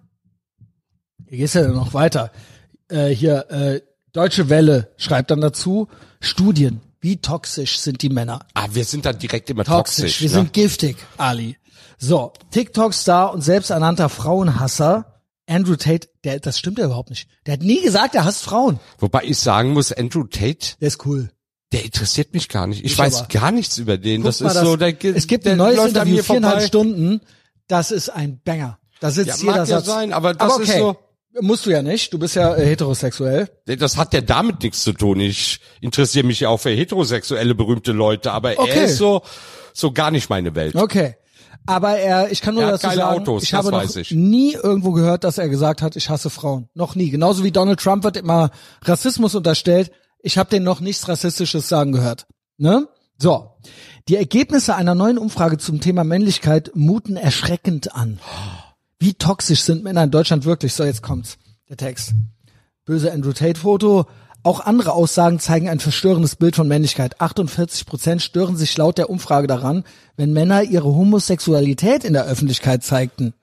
Hier 1.29 1.39
geht's 1.39 1.55
ja 1.55 1.67
noch 1.69 1.95
weiter. 1.95 2.31
Äh, 2.89 3.09
hier, 3.09 3.51
äh, 3.51 3.81
Deutsche 4.13 4.49
Welle 4.49 4.93
schreibt 4.97 5.31
dann 5.31 5.41
dazu, 5.41 5.89
Studien, 6.21 6.81
wie 7.01 7.17
toxisch 7.17 7.79
sind 7.79 8.03
die 8.03 8.09
Männer? 8.09 8.47
Ah, 8.55 8.69
wir 8.73 8.85
sind 8.85 9.05
dann 9.07 9.19
direkt 9.19 9.51
immer 9.51 9.65
Toxisch, 9.65 9.97
toxisch. 10.05 10.21
wir 10.21 10.29
ne? 10.29 10.35
sind 10.35 10.53
giftig, 10.53 10.97
Ali. 11.17 11.57
So, 11.99 12.33
TikTok-Star 12.51 13.33
und 13.33 13.41
selbsternannter 13.43 14.09
Frauenhasser 14.09 15.21
Andrew 15.47 15.77
Tate, 15.77 16.09
der, 16.25 16.41
das 16.41 16.59
stimmt 16.59 16.79
ja 16.79 16.87
überhaupt 16.87 17.11
nicht. 17.11 17.29
Der 17.47 17.55
hat 17.55 17.63
nie 17.63 17.83
gesagt, 17.83 18.15
er 18.15 18.25
hasst 18.25 18.43
Frauen. 18.43 18.81
Wobei 18.99 19.25
ich 19.25 19.39
sagen 19.39 19.73
muss, 19.73 19.93
Andrew 19.93 20.25
Tate, 20.25 20.77
Der 20.81 20.89
ist 20.89 21.05
cool. 21.05 21.31
der 21.73 21.85
interessiert 21.85 22.33
mich 22.33 22.49
gar 22.49 22.67
nicht. 22.67 22.83
Ich, 22.85 22.93
Ich 22.93 22.99
weiß 22.99 23.19
aber. 23.21 23.29
gar 23.29 23.51
nichts 23.53 23.77
über 23.79 23.99
den. 23.99 24.23
Guck 24.23 24.29
das 24.31 24.41
ist 24.41 24.55
so, 24.55 24.77
der, 24.77 24.95
es 25.05 25.27
gibt 25.27 25.45
der 25.45 25.53
ein 25.53 25.59
neues 25.59 25.85
Interview, 25.87 26.23
viereinhalb 26.23 26.55
vorbei. 26.55 26.67
Stunden. 26.67 27.21
Das 27.69 27.91
ist 27.91 28.09
ein 28.09 28.41
Banger. 28.43 28.79
Da 29.01 29.11
sitzt 29.11 29.29
Ja, 29.29 29.37
jeder 29.37 29.51
mag 29.53 29.69
ja 29.69 29.77
Satz. 29.77 29.87
sein, 29.87 30.13
aber 30.13 30.35
das 30.35 30.53
okay. 30.53 30.63
ist 30.65 30.79
so- 30.79 30.97
Musst 31.41 31.67
du 31.67 31.71
ja 31.71 31.83
nicht. 31.83 32.13
Du 32.13 32.19
bist 32.21 32.37
ja 32.37 32.55
äh, 32.55 32.65
heterosexuell. 32.65 33.49
Das 33.67 33.97
hat 33.97 34.15
ja 34.15 34.21
damit 34.21 34.63
nichts 34.63 34.85
zu 34.85 34.93
tun. 34.93 35.19
Ich 35.19 35.59
interessiere 35.81 36.25
mich 36.25 36.39
ja 36.39 36.49
auch 36.49 36.59
für 36.61 36.71
heterosexuelle 36.71 37.57
berühmte 37.57 37.91
Leute, 37.91 38.31
aber 38.31 38.53
Okay. 38.57 38.71
er 38.73 38.85
ist 38.85 38.99
so, 38.99 39.23
so 39.73 39.91
gar 39.91 40.13
nicht 40.13 40.31
meine 40.31 40.55
Welt. 40.55 40.77
Okay. 40.77 41.17
Aber 41.67 41.97
er, 41.97 42.31
ich 42.31 42.41
kann 42.41 42.55
nur 42.55 42.63
Er 42.63 42.71
dazu 42.73 42.87
sagen, 42.87 43.01
Autos, 43.01 43.43
ich 43.43 43.51
das 43.51 43.59
habe 43.59 43.71
noch 43.73 43.97
ich. 43.97 44.13
nie 44.13 44.53
irgendwo 44.53 44.93
gehört, 44.93 45.25
dass 45.25 45.39
er 45.39 45.49
gesagt 45.49 45.83
hat, 45.83 45.97
ich 45.97 46.09
hasse 46.09 46.31
Frauen. 46.31 46.69
Noch 46.75 46.95
nie. 46.95 47.11
Genauso 47.11 47.43
wie 47.43 47.51
Donald 47.51 47.81
Trump 47.81 48.05
wird 48.05 48.17
immer 48.17 48.51
Rassismus 48.85 49.35
unterstellt. 49.35 49.91
Ich 50.21 50.39
habe 50.39 50.51
den 50.51 50.63
noch 50.63 50.79
nichts 50.79 51.09
Rassistisches 51.09 51.69
sagen 51.69 51.91
gehört. 51.91 52.27
Ne? 52.59 52.87
So. 53.19 53.51
Die 54.09 54.15
Ergebnisse 54.17 54.77
einer 54.77 54.95
neuen 54.95 55.19
Umfrage 55.19 55.59
zum 55.59 55.81
Thema 55.81 56.05
Männlichkeit 56.05 56.71
muten 56.75 57.17
erschreckend 57.17 57.93
an. 57.97 58.21
Wie 59.05 59.13
toxisch 59.13 59.61
sind 59.61 59.85
Männer 59.85 60.05
in 60.05 60.11
Deutschland 60.11 60.47
wirklich? 60.47 60.73
So, 60.73 60.83
jetzt 60.83 61.03
kommt's. 61.03 61.37
Der 61.69 61.77
Text. 61.77 62.15
Böse 62.87 63.13
Andrew 63.13 63.35
Tate 63.35 63.61
Foto. 63.61 64.07
Auch 64.43 64.61
andere 64.61 64.93
Aussagen 64.93 65.39
zeigen 65.41 65.69
ein 65.69 65.79
verstörendes 65.79 66.37
Bild 66.37 66.57
von 66.57 66.67
Männlichkeit. 66.69 67.21
48 67.21 67.85
Prozent 67.85 68.23
stören 68.23 68.57
sich 68.57 68.75
laut 68.79 68.97
der 68.97 69.11
Umfrage 69.11 69.47
daran, 69.47 69.85
wenn 70.17 70.33
Männer 70.33 70.63
ihre 70.63 70.87
Homosexualität 70.87 72.03
in 72.03 72.15
der 72.15 72.25
Öffentlichkeit 72.25 72.83
zeigten. 72.83 73.35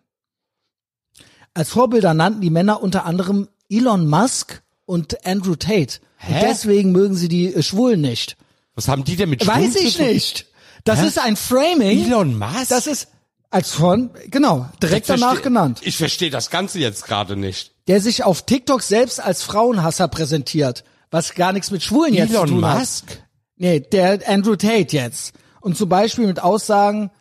Als 1.53 1.69
Vorbilder 1.69 2.15
nannten 2.15 2.41
die 2.41 2.49
Männer 2.49 2.81
unter 2.81 3.05
anderem 3.05 3.47
Elon 3.69 4.07
Musk 4.07 4.63
und 4.85 5.27
Andrew 5.27 5.53
Tate. 5.53 5.99
Und 6.27 6.33
Hä? 6.33 6.45
deswegen 6.49 6.91
mögen 6.91 7.13
sie 7.13 7.27
die 7.27 7.53
äh, 7.53 7.61
Schwulen 7.61 8.01
nicht. 8.01 8.35
Was 8.73 8.87
haben 8.87 9.03
die 9.03 9.15
denn 9.15 9.29
mit 9.29 9.45
Weiß 9.45 9.73
Schwulen 9.73 9.85
ich 9.85 9.91
zu 9.91 9.97
tun? 9.99 10.07
nicht. 10.07 10.47
Das 10.85 11.01
Hä? 11.01 11.07
ist 11.07 11.19
ein 11.19 11.35
Framing. 11.35 12.03
Elon 12.03 12.35
Musk? 12.39 12.69
Das 12.69 12.87
ist 12.87 13.09
als 13.51 13.71
von, 13.71 14.09
genau, 14.29 14.67
direkt 14.81 15.01
Ich 15.09 15.19
danach 15.19 15.33
versteh- 15.35 15.43
genannt. 15.43 15.79
Ich 15.83 15.97
verstehe 15.97 16.29
das 16.31 16.49
Ganze 16.49 16.79
jetzt 16.79 17.05
gerade 17.05 17.35
nicht. 17.35 17.71
Der 17.87 18.01
sich 18.01 18.23
auf 18.23 18.43
TikTok 18.45 18.81
selbst 18.81 19.19
als 19.19 19.43
Frauenhasser 19.43 20.07
präsentiert, 20.07 20.83
was 21.11 21.35
gar 21.35 21.51
nichts 21.53 21.69
mit 21.69 21.83
Schwulen 21.83 22.13
jetzt 22.13 22.29
zu 22.31 22.37
Elon 22.37 22.47
tun 22.47 22.65
hat. 22.65 22.79
Musk? 22.79 23.21
Nee, 23.57 23.81
der 23.81 24.19
Andrew 24.27 24.55
Tate 24.55 24.95
jetzt. 24.95 25.33
Und 25.59 25.77
zum 25.77 25.89
Beispiel 25.89 26.25
mit 26.25 26.41
Aussagen 26.41 27.11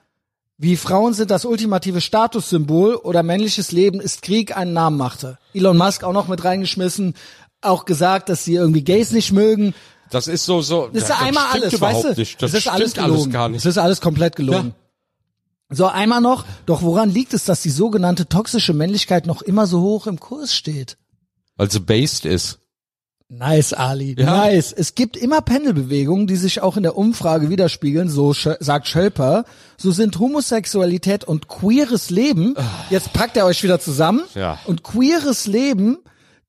wie 0.63 0.77
Frauen 0.77 1.15
sind 1.15 1.31
das 1.31 1.47
ultimative 1.47 2.03
Statussymbol 2.03 2.95
oder 2.95 3.23
männliches 3.23 3.73
Leben 3.73 3.99
ist 3.99 4.21
Krieg 4.23 4.55
einen 4.57 4.75
Namen 4.75 4.99
machte. 4.99 5.39
Elon 5.55 5.77
Musk 5.79 6.05
auch 6.05 6.13
noch 6.13 6.29
mit 6.29 6.45
reingeschmissen, 6.45 7.15
auch 7.63 7.87
gesagt, 7.87 8.29
dass 8.29 8.45
sie 8.45 8.55
irgendwie 8.57 8.83
Gays 8.83 9.11
nicht 9.13 9.33
mögen. 9.33 9.75
Das 10.11 10.29
ist 10.29 10.45
so, 10.45 10.61
so. 10.61 10.89
Das 10.93 11.05
ist 11.05 11.11
das 11.11 11.21
einmal 11.23 11.47
alles, 11.53 11.81
weißt 11.81 12.05
du? 12.05 12.13
nicht. 12.15 12.43
Das, 12.43 12.53
ist 12.53 12.69
alles 12.69 12.95
alles, 12.99 13.11
gelogen. 13.13 13.33
gar 13.33 13.49
Das 13.49 13.53
nicht. 13.53 13.65
ist 13.67 13.79
alles 13.79 14.01
komplett 14.03 14.37
gelogen. 14.37 14.75
So, 15.71 15.87
einmal 15.87 16.21
noch, 16.21 16.45
doch 16.67 16.83
woran 16.83 17.11
liegt 17.11 17.33
es, 17.33 17.45
dass 17.45 17.63
die 17.63 17.71
sogenannte 17.71 18.29
toxische 18.29 18.75
Männlichkeit 18.75 19.27
noch 19.27 19.41
immer 19.43 19.67
so 19.67 19.81
hoch 19.81 20.07
im 20.09 20.19
Kurs 20.19 20.55
steht? 20.55 20.97
Weil 21.57 21.71
sie 21.71 21.81
based 21.81 22.25
ist. 22.25 22.59
Nice, 23.29 23.73
Ali. 23.73 24.17
Ja. 24.19 24.27
Nice. 24.49 24.73
Es 24.73 24.97
gibt 24.97 25.17
immer 25.17 25.41
Pendelbewegungen, 25.41 26.27
die 26.27 26.35
sich 26.35 26.61
auch 26.63 26.77
in 26.77 26.83
der 26.83 26.97
Umfrage 26.97 27.49
widerspiegeln, 27.49 28.09
so 28.09 28.35
sch 28.35 28.49
sagt 28.59 28.89
Schölper. 28.89 29.45
So 29.77 29.93
sind 29.93 30.19
Homosexualität 30.19 31.23
und 31.23 31.47
queeres 31.47 32.11
Leben, 32.11 32.57
jetzt 32.91 33.13
packt 33.13 33.37
er 33.37 33.47
euch 33.47 33.63
wieder 33.63 33.79
zusammen, 33.79 34.23
Ja. 34.35 34.59
und 34.67 34.83
queeres 34.83 35.47
Leben 35.47 35.99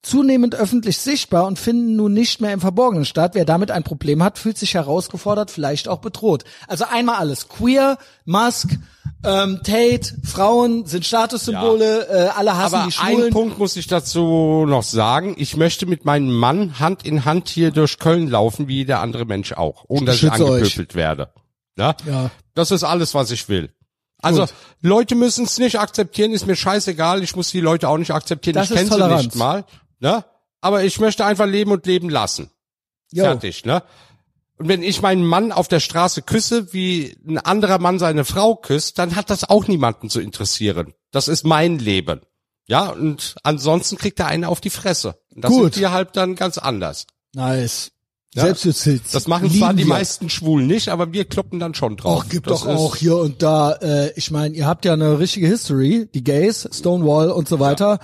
zunehmend 0.01 0.55
öffentlich 0.55 0.97
sichtbar 0.97 1.45
und 1.45 1.59
finden 1.59 1.95
nun 1.95 2.13
nicht 2.13 2.41
mehr 2.41 2.53
im 2.53 2.59
Verborgenen 2.61 3.05
statt. 3.05 3.35
Wer 3.35 3.45
damit 3.45 3.69
ein 3.69 3.83
Problem 3.83 4.23
hat, 4.23 4.39
fühlt 4.39 4.57
sich 4.57 4.73
herausgefordert, 4.73 5.51
vielleicht 5.51 5.87
auch 5.87 5.99
bedroht. 5.99 6.43
Also 6.67 6.85
einmal 6.89 7.17
alles. 7.17 7.47
Queer, 7.47 7.99
Musk, 8.25 8.71
ähm, 9.23 9.61
Tate, 9.63 10.15
Frauen 10.23 10.85
sind 10.85 11.05
Statussymbole, 11.05 12.07
äh, 12.07 12.27
alle 12.29 12.57
hassen 12.57 12.75
Aber 12.75 12.85
die 12.85 12.91
Schwulen. 12.91 13.23
einen 13.23 13.29
Punkt 13.31 13.59
muss 13.59 13.75
ich 13.75 13.87
dazu 13.87 14.65
noch 14.67 14.83
sagen. 14.83 15.35
Ich 15.37 15.55
möchte 15.55 15.85
mit 15.85 16.05
meinem 16.05 16.31
Mann 16.31 16.79
Hand 16.79 17.05
in 17.05 17.23
Hand 17.25 17.49
hier 17.49 17.71
durch 17.71 17.99
Köln 17.99 18.29
laufen, 18.29 18.67
wie 18.67 18.77
jeder 18.77 18.99
andere 18.99 19.25
Mensch 19.25 19.53
auch. 19.53 19.85
Ohne 19.87 20.05
dass 20.05 20.15
ich 20.15 20.21
beschütze 20.21 20.45
euch. 20.45 20.61
angepöbelt 20.61 20.95
werde. 20.95 21.29
Ja? 21.77 21.95
Ja. 22.07 22.31
Das 22.55 22.71
ist 22.71 22.83
alles, 22.83 23.13
was 23.13 23.31
ich 23.31 23.47
will. 23.47 23.71
Also, 24.21 24.41
Gut. 24.41 24.53
Leute 24.81 25.15
müssen 25.15 25.45
es 25.45 25.57
nicht 25.57 25.79
akzeptieren, 25.79 26.31
ist 26.31 26.45
mir 26.47 26.55
scheißegal. 26.55 27.23
Ich 27.23 27.35
muss 27.35 27.49
die 27.51 27.61
Leute 27.61 27.89
auch 27.89 27.97
nicht 27.97 28.11
akzeptieren. 28.11 28.55
Das 28.55 28.69
ich 28.69 28.77
kenne 28.77 28.89
sie 28.89 29.15
nicht 29.15 29.35
mal. 29.35 29.65
Ne? 29.99 30.23
Aber 30.61 30.83
ich 30.83 30.99
möchte 30.99 31.25
einfach 31.25 31.47
leben 31.47 31.71
und 31.71 31.85
leben 31.85 32.09
lassen. 32.09 32.51
Jo. 33.11 33.23
Fertig, 33.25 33.65
ne? 33.65 33.83
Und 34.61 34.67
wenn 34.67 34.83
ich 34.83 35.01
meinen 35.01 35.25
Mann 35.25 35.51
auf 35.51 35.67
der 35.67 35.79
Straße 35.79 36.21
küsse, 36.21 36.71
wie 36.71 37.17
ein 37.27 37.39
anderer 37.39 37.79
Mann 37.79 37.97
seine 37.97 38.25
Frau 38.25 38.55
küsst, 38.55 38.99
dann 38.99 39.15
hat 39.15 39.31
das 39.31 39.49
auch 39.49 39.67
niemanden 39.67 40.07
zu 40.07 40.19
interessieren. 40.19 40.93
Das 41.09 41.27
ist 41.27 41.43
mein 41.45 41.79
Leben. 41.79 42.21
Ja, 42.67 42.89
und 42.91 43.33
ansonsten 43.41 43.97
kriegt 43.97 44.19
der 44.19 44.27
eine 44.27 44.49
auf 44.49 44.61
die 44.61 44.69
Fresse. 44.69 45.15
Und 45.33 45.43
Das 45.43 45.51
Gut. 45.51 45.73
sind 45.73 45.81
wir 45.81 45.91
halt 45.91 46.09
dann 46.15 46.35
ganz 46.35 46.59
anders. 46.59 47.07
Nice. 47.33 47.89
Ja. 48.35 48.43
Selbstjustiz. 48.43 49.11
Das 49.11 49.27
machen 49.27 49.49
zwar 49.49 49.73
die 49.73 49.79
wir. 49.79 49.87
meisten 49.87 50.29
Schwulen 50.29 50.67
nicht, 50.67 50.89
aber 50.89 51.11
wir 51.11 51.25
kloppen 51.25 51.59
dann 51.59 51.73
schon 51.73 51.97
drauf. 51.97 52.19
Auch 52.19 52.29
gibt 52.29 52.45
Das 52.47 52.61
doch 52.61 52.67
auch 52.67 52.95
hier 52.95 53.17
und 53.17 53.41
da, 53.41 53.71
äh, 53.81 54.11
ich 54.15 54.29
meine, 54.29 54.53
ihr 54.55 54.67
habt 54.67 54.85
ja 54.85 54.93
eine 54.93 55.17
richtige 55.17 55.47
History, 55.47 56.07
die 56.13 56.23
Gays, 56.23 56.69
Stonewall 56.71 57.31
und 57.31 57.47
so 57.49 57.59
weiter. 57.59 57.97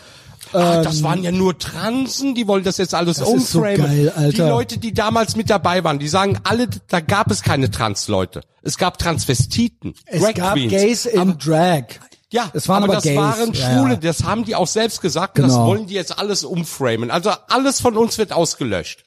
Ah, 0.54 0.82
das 0.82 1.04
waren 1.04 1.24
ja 1.24 1.32
nur 1.32 1.58
Transen, 1.58 2.36
die 2.36 2.48
wollen 2.48 2.64
das 2.64 2.78
jetzt 2.78 2.94
alles 2.94 3.20
Ähm, 3.20 3.26
Das 3.26 3.34
ist 3.44 3.52
so 3.52 3.60
umframen. 3.60 3.78
geil, 3.88 4.14
Alter. 4.16 4.32
Die 4.32 4.50
Leute, 4.50 4.78
die 4.78 4.94
damals 4.94 5.36
mit 5.36 5.50
dabei 5.50 5.84
waren, 5.84 6.00
die 6.00 6.08
sagen 6.08 6.40
alle, 6.44 6.68
da 6.88 7.00
gab 7.00 7.30
es 7.32 7.42
keine 7.44 7.70
Trans-Leute. 7.72 8.42
Es 8.62 8.78
gab 8.78 8.98
Transvestiten, 8.98 9.94
Es 10.06 10.22
Drag 10.22 10.34
gab 10.34 10.54
Queens. 10.54 10.72
Gays 10.72 11.06
im 11.06 11.38
Drag. 11.38 11.84
Ja, 12.30 12.50
es 12.54 12.68
waren 12.68 12.84
aber, 12.84 12.96
das 12.96 13.04
Gays. 13.04 13.18
waren 13.18 13.56
Schwule, 13.56 13.92
ja. 13.94 13.96
das 13.96 14.24
haben 14.24 14.44
die 14.44 14.56
auch 14.56 14.68
selbst 14.68 15.02
gesagt, 15.02 15.38
und 15.40 15.44
das 15.46 15.54
Genau. 15.54 15.68
wollen 15.68 15.88
die 15.88 15.94
jetzt 15.94 16.18
alles 16.20 16.44
umframen. 16.44 17.10
Also 17.10 17.32
alles 17.48 17.80
von 17.80 17.96
uns 17.96 18.18
wird 18.18 18.34
ausgelöscht. 18.34 19.06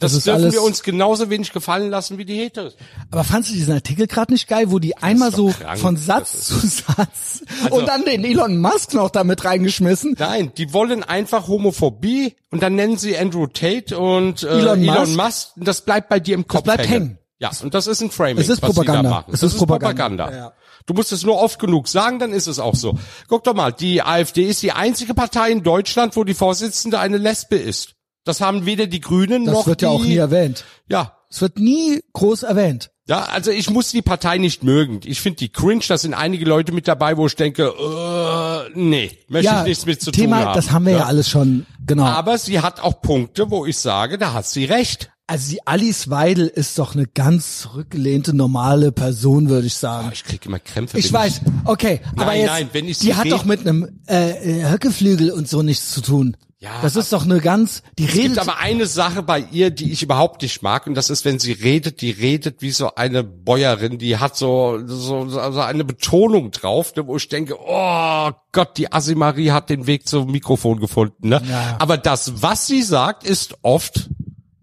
Das, 0.00 0.12
Das 0.12 0.18
ist 0.18 0.26
dürfen 0.26 0.52
wir 0.52 0.62
uns 0.62 0.82
genauso 0.82 1.30
wenig 1.30 1.52
gefallen 1.52 1.90
lassen 1.90 2.18
wie 2.18 2.24
die 2.24 2.36
Heteros. 2.36 2.74
Aber 3.10 3.22
fandst 3.22 3.50
du 3.50 3.54
diesen 3.54 3.74
Artikel 3.74 4.06
gerade 4.06 4.32
nicht 4.32 4.48
geil, 4.48 4.70
wo 4.72 4.78
die 4.78 4.96
einmal 4.96 5.30
doch 5.30 5.36
so 5.36 5.48
krank. 5.50 5.78
von 5.78 5.94
Das 5.94 6.06
Satz 6.06 6.46
zu 6.48 6.54
Satz 6.66 7.42
Also- 7.64 7.76
und 7.76 7.86
dann 7.86 8.04
den 8.04 8.24
Elon 8.24 8.58
Musk 8.60 8.94
noch 8.94 9.10
damit 9.10 9.44
reingeschmissen? 9.44 10.16
Nein, 10.18 10.52
die 10.56 10.72
wollen 10.72 11.04
einfach 11.04 11.46
Homophobie 11.48 12.34
und 12.50 12.62
dann 12.62 12.74
nennen 12.74 12.96
sie 12.96 13.16
Andrew 13.16 13.46
Tate 13.46 13.98
und 13.98 14.42
äh, 14.42 14.48
Elon 14.48 14.82
Elon, 14.82 15.14
Musk? 15.14 15.16
Musk. 15.16 15.56
Und 15.56 15.68
das 15.68 15.82
bleibt 15.84 16.08
bei 16.08 16.18
dir 16.18 16.34
im 16.34 16.46
Kopf 16.48 16.64
bleibt 16.64 16.88
hängen. 16.88 17.02
hängen. 17.02 17.18
Ja, 17.38 17.50
und 17.62 17.72
das 17.74 17.86
ist 17.86 18.00
ein 18.02 18.10
Framing. 18.10 18.38
Es 18.38 18.48
ist 18.48 18.60
Propaganda. 18.60 19.24
Es 19.28 19.40
das 19.40 19.52
ist 19.54 19.58
Propaganda. 19.58 20.30
Ja. 20.30 20.52
Du 20.86 20.94
musst 20.94 21.12
es 21.12 21.24
nur 21.24 21.38
oft 21.40 21.58
genug 21.58 21.88
sagen, 21.88 22.18
dann 22.18 22.32
ist 22.32 22.46
es 22.46 22.58
auch 22.58 22.74
so. 22.74 22.98
Guck 23.28 23.44
doch 23.44 23.54
mal, 23.54 23.70
die 23.72 24.02
AfD 24.02 24.44
ist 24.44 24.62
die 24.62 24.72
einzige 24.72 25.14
Partei 25.14 25.50
in 25.50 25.62
Deutschland, 25.62 26.16
wo 26.16 26.24
die 26.24 26.34
Vorsitzende 26.34 26.98
eine 26.98 27.16
Lesbe 27.18 27.56
ist. 27.56 27.94
Das 28.24 28.40
haben 28.40 28.66
weder 28.66 28.86
die 28.86 29.00
Grünen 29.00 29.44
Das 29.46 29.54
noch 29.54 29.66
wird 29.66 29.80
die, 29.80 29.84
ja 29.84 29.90
auch 29.90 30.02
nie 30.02 30.16
erwähnt. 30.16 30.64
Ja, 30.88 31.16
Es 31.30 31.40
wird 31.40 31.58
nie 31.58 32.00
groß 32.12 32.42
erwähnt. 32.42 32.90
ja, 33.08 33.22
also 33.24 33.50
ich 33.50 33.70
muss 33.70 33.90
die 33.90 34.02
Partei 34.02 34.38
nicht 34.38 34.62
mögen. 34.62 35.00
Ich 35.04 35.20
finde 35.20 35.36
die 35.38 35.48
cringe, 35.50 35.82
da 35.88 35.96
sind 35.98 36.14
einige 36.14 36.44
Leute 36.44 36.72
mit 36.72 36.86
dabei, 36.86 37.16
wo 37.16 37.26
ich 37.26 37.36
denke, 37.36 37.64
äh, 37.68 38.70
nee, 38.78 39.10
möchte 39.28 39.46
ja, 39.46 39.60
ich 39.62 39.68
nichts 39.68 39.86
mit 39.86 40.00
zu 40.02 40.10
Thema, 40.10 40.36
tun 40.38 40.46
haben. 40.46 40.54
das 40.56 40.70
haben 40.70 40.86
wir 40.86 40.92
ja, 40.92 41.04
alles 41.06 41.28
schon, 41.30 41.66
genau. 41.86 42.04
Aber 42.04 42.36
sie 42.38 42.60
hat 42.60 42.80
auch 42.80 43.00
Punkte, 43.02 43.50
wo 43.50 43.64
ich 43.66 43.78
sage, 43.78 44.18
da 44.18 44.32
hat 44.32 44.46
sie 44.46 44.64
recht. 44.64 45.10
also 45.26 45.50
die 45.50 45.66
Alice 45.66 46.10
Weidel 46.10 46.46
ist 46.48 46.78
doch 46.78 46.94
eine 46.94 47.06
ganz 47.06 47.60
zurückgelehnte, 47.60 48.34
normale 48.34 48.92
Person, 48.92 49.48
würde 49.48 49.66
ich 49.68 49.74
sagen. 49.74 50.08
Oh, 50.08 50.12
ich 50.12 50.24
kriege 50.24 50.46
immer 50.46 50.58
Krämpfe. 50.58 50.98
Ich 50.98 51.12
weiß, 51.12 51.40
okay, 51.64 52.00
aber 52.16 52.26
Nein, 52.26 52.40
jetzt, 52.40 52.50
nein, 52.50 52.68
wenn 52.72 52.88
ich 52.88 52.98
sie 52.98 53.06
die 53.06 53.14
hat 53.14 53.30
doch 53.30 53.44
mit 53.44 53.60
einem 53.60 54.00
äh, 54.08 54.30
äh, 54.60 54.70
Höckeflügel 54.70 55.30
und 55.30 55.48
so 55.48 55.62
nichts 55.62 55.92
zu 55.92 56.00
tun. 56.02 56.36
Ja, 56.62 56.72
das 56.82 56.94
ist 56.94 57.10
doch 57.14 57.24
eine 57.24 57.40
ganz, 57.40 57.82
die 57.98 58.04
Es 58.04 58.14
redet, 58.14 58.34
gibt 58.34 58.38
aber 58.38 58.58
eine 58.58 58.84
Sache 58.84 59.22
bei 59.22 59.40
ihr, 59.50 59.70
die 59.70 59.92
ich 59.92 60.02
überhaupt 60.02 60.42
nicht 60.42 60.60
mag, 60.60 60.86
und 60.86 60.94
das 60.94 61.08
ist, 61.08 61.24
wenn 61.24 61.38
sie 61.38 61.52
redet, 61.52 62.02
die 62.02 62.10
redet 62.10 62.60
wie 62.60 62.70
so 62.70 62.94
eine 62.96 63.24
Bäuerin, 63.24 63.96
die 63.96 64.18
hat 64.18 64.36
so, 64.36 64.78
so, 64.84 65.26
so 65.26 65.40
eine 65.40 65.84
Betonung 65.84 66.50
drauf, 66.50 66.94
ne, 66.96 67.06
wo 67.06 67.16
ich 67.16 67.28
denke, 67.28 67.56
oh 67.58 68.30
Gott, 68.52 68.76
die 68.76 68.92
Asimarie 68.92 69.52
hat 69.52 69.70
den 69.70 69.86
Weg 69.86 70.06
zum 70.06 70.30
Mikrofon 70.30 70.80
gefunden. 70.80 71.30
Ne? 71.30 71.40
Ja. 71.48 71.76
Aber 71.78 71.96
das, 71.96 72.42
was 72.42 72.66
sie 72.66 72.82
sagt, 72.82 73.24
ist 73.24 73.56
oft 73.62 74.10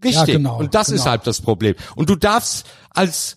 richtig. 0.04 0.28
Ja, 0.28 0.34
genau, 0.34 0.56
und 0.56 0.76
das 0.76 0.90
ist 0.90 1.02
genau. 1.02 1.10
halt 1.10 1.26
das 1.26 1.40
Problem. 1.40 1.74
Und 1.96 2.08
du 2.10 2.14
darfst 2.14 2.64
als 2.90 3.34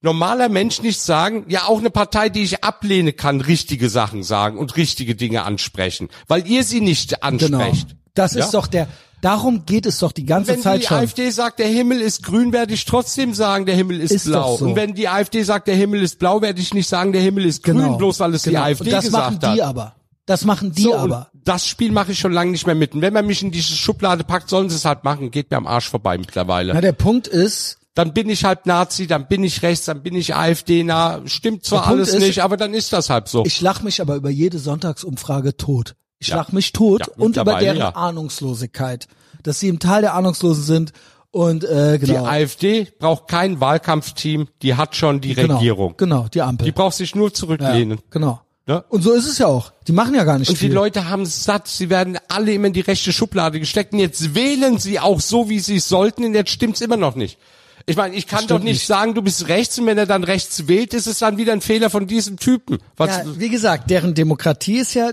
normaler 0.00 0.48
Mensch 0.48 0.80
nicht 0.80 1.00
sagen, 1.00 1.44
ja 1.48 1.64
auch 1.64 1.78
eine 1.78 1.90
Partei, 1.90 2.28
die 2.28 2.42
ich 2.42 2.62
ablehne, 2.62 3.12
kann 3.12 3.40
richtige 3.40 3.90
Sachen 3.90 4.22
sagen 4.22 4.58
und 4.58 4.76
richtige 4.76 5.14
Dinge 5.14 5.42
ansprechen, 5.42 6.08
weil 6.26 6.46
ihr 6.46 6.64
sie 6.64 6.80
nicht 6.80 7.20
genau. 7.20 7.72
Das 8.18 8.34
Ja? 8.34 8.44
ist 8.44 8.52
doch 8.54 8.66
der, 8.66 8.88
darum 9.20 9.64
geht 9.66 9.86
es 9.86 9.98
doch 9.98 10.12
die 10.12 10.24
ganze 10.26 10.52
wenn 10.52 10.60
Zeit 10.62 10.82
die 10.82 10.86
schon. 10.86 10.98
AfD 10.98 11.30
sagt, 11.30 11.58
der 11.58 11.68
Himmel 11.68 12.00
ist 12.00 12.22
grün, 12.22 12.52
werde 12.52 12.74
ich 12.74 12.84
trotzdem 12.84 13.34
sagen, 13.34 13.64
der 13.66 13.74
Himmel 13.76 14.00
ist, 14.00 14.10
Ist 14.12 14.24
blau. 14.26 14.56
so. 14.56 14.64
Und 14.66 14.76
wenn 14.76 14.94
die 14.94 15.08
AfD 15.08 15.42
sagt, 15.42 15.68
der 15.68 15.76
Himmel 15.76 16.02
ist 16.02 16.18
blau, 16.18 16.42
werde 16.42 16.60
ich 16.60 16.74
nicht 16.74 16.88
sagen, 16.88 17.12
der 17.12 17.22
Himmel 17.22 17.46
ist 17.46 17.62
grün, 17.62 17.96
bloß 17.96 18.20
weil 18.20 18.34
es 18.34 18.42
genau. 18.42 18.60
die 18.60 18.72
AfD 18.72 18.84
und 18.84 18.92
das 18.92 19.04
gesagt 19.04 19.24
machen 19.42 19.54
die 19.54 19.62
hat. 19.62 19.68
aber. 19.68 19.94
Das 20.26 20.44
machen 20.44 20.72
die 20.72 20.82
So, 20.82 20.94
aber. 20.94 21.30
das 21.32 21.66
Spiel 21.66 21.90
mache 21.90 22.12
ich 22.12 22.18
schon 22.18 22.32
lange 22.32 22.50
nicht 22.50 22.66
mehr 22.66 22.74
mit. 22.74 22.94
Und 22.94 23.00
wenn 23.00 23.14
man 23.14 23.26
mich 23.26 23.42
in 23.42 23.50
diese 23.50 23.72
Schublade 23.74 24.24
packt, 24.24 24.50
sollen 24.50 24.68
sie 24.68 24.76
es 24.76 24.84
halt 24.84 25.02
machen. 25.04 25.30
Geht 25.30 25.50
mir 25.50 25.56
am 25.56 25.66
Arsch 25.66 25.88
vorbei 25.88 26.18
mittlerweile. 26.18 26.74
Na, 26.74 26.82
der 26.82 26.92
Punkt 26.92 27.26
ist, 27.28 27.78
Dann 27.94 28.12
bin 28.12 28.28
ich 28.28 28.44
halt 28.44 28.66
Nazi, 28.66 29.06
dann 29.06 29.26
bin 29.26 29.42
ich 29.42 29.62
rechts, 29.62 29.86
dann 29.86 30.02
bin 30.02 30.14
ich 30.14 30.34
AfD-nah. 30.36 31.22
Stimmt 31.24 31.64
zwar 31.64 31.86
alles 31.86 32.10
ist, 32.10 32.20
nicht, 32.20 32.40
aber 32.42 32.56
dann 32.58 32.74
ist 32.74 32.92
das 32.92 33.08
halt 33.10 33.26
so. 33.28 33.44
ich 33.46 33.60
lach 33.62 33.80
mich 33.82 34.00
aber 34.02 34.16
über 34.16 34.28
jede 34.30 34.58
Sonntagsumfrage 34.58 35.56
tot. 35.56 35.94
Ich 36.18 36.28
Ja. 36.28 36.36
lach 36.36 36.52
mich 36.52 36.72
tot 36.72 37.00
Ja, 37.06 37.06
und 37.16 37.36
über 37.36 37.58
deren 37.58 37.78
ja. 37.78 37.90
Ahnungslosigkeit. 37.94 39.06
Dass 39.42 39.60
sie 39.60 39.68
im 39.68 39.78
Tal 39.78 40.00
der 40.02 40.14
Ahnungslosen 40.14 40.62
sind 40.64 40.92
und 41.30 41.64
äh, 41.64 41.98
die 41.98 42.06
genau. 42.06 42.24
AfD 42.26 42.88
braucht 42.98 43.28
kein 43.28 43.60
Wahlkampfteam, 43.60 44.48
die 44.62 44.74
hat 44.74 44.96
schon 44.96 45.20
die 45.20 45.34
genau, 45.34 45.56
Regierung. 45.56 45.94
Genau, 45.96 46.26
die 46.32 46.42
Ampel. 46.42 46.64
Die 46.64 46.72
braucht 46.72 46.96
sich 46.96 47.14
nur 47.14 47.32
zurücklehnen. 47.32 48.00
genau. 48.10 48.40
Ja. 48.66 48.84
Und 48.90 49.00
so 49.00 49.12
ist 49.12 49.26
es 49.26 49.38
ja 49.38 49.46
auch. 49.46 49.72
Die 49.86 49.92
machen 49.92 50.14
ja 50.14 50.24
gar 50.24 50.38
nicht 50.38 50.50
Und 50.50 50.60
die 50.60 50.66
viel. 50.66 50.74
Leute 50.74 51.08
haben 51.08 51.22
es 51.22 51.42
satt, 51.44 51.68
sie 51.68 51.88
werden 51.88 52.18
alle 52.28 52.52
immer 52.52 52.66
in 52.66 52.74
die 52.74 52.82
rechte 52.82 53.14
Schublade 53.14 53.58
gesteckt 53.60 53.94
und 53.94 53.98
jetzt 53.98 54.34
wählen 54.34 54.76
sie 54.78 55.00
auch 55.00 55.20
so, 55.22 55.48
wie 55.48 55.58
sie 55.58 55.76
es 55.76 55.88
sollten 55.88 56.22
und 56.24 56.34
jetzt 56.34 56.50
stimmt's 56.50 56.82
immer 56.82 56.98
noch 56.98 57.14
nicht. 57.14 57.38
Ich 57.86 57.96
meine, 57.96 58.14
ich 58.14 58.26
kann 58.26 58.46
doch 58.46 58.58
nicht, 58.58 58.74
nicht. 58.74 58.86
sagen, 58.86 59.14
du 59.14 59.22
bist 59.22 59.48
rechts 59.48 59.78
und 59.78 59.86
wenn 59.86 59.96
er 59.96 60.04
dann 60.04 60.22
rechts 60.22 60.68
wählt, 60.68 60.92
ist 60.92 61.06
es 61.06 61.20
dann 61.20 61.38
wieder 61.38 61.54
ein 61.54 61.62
Fehler 61.62 61.88
von 61.88 62.06
diesem 62.06 62.36
Typen. 62.38 62.76
Was, 62.98 63.16
ja, 63.16 63.38
wie 63.38 63.48
gesagt, 63.48 63.88
deren 63.88 64.12
Demokratie 64.14 64.76
ist 64.80 64.92
ja, 64.92 65.12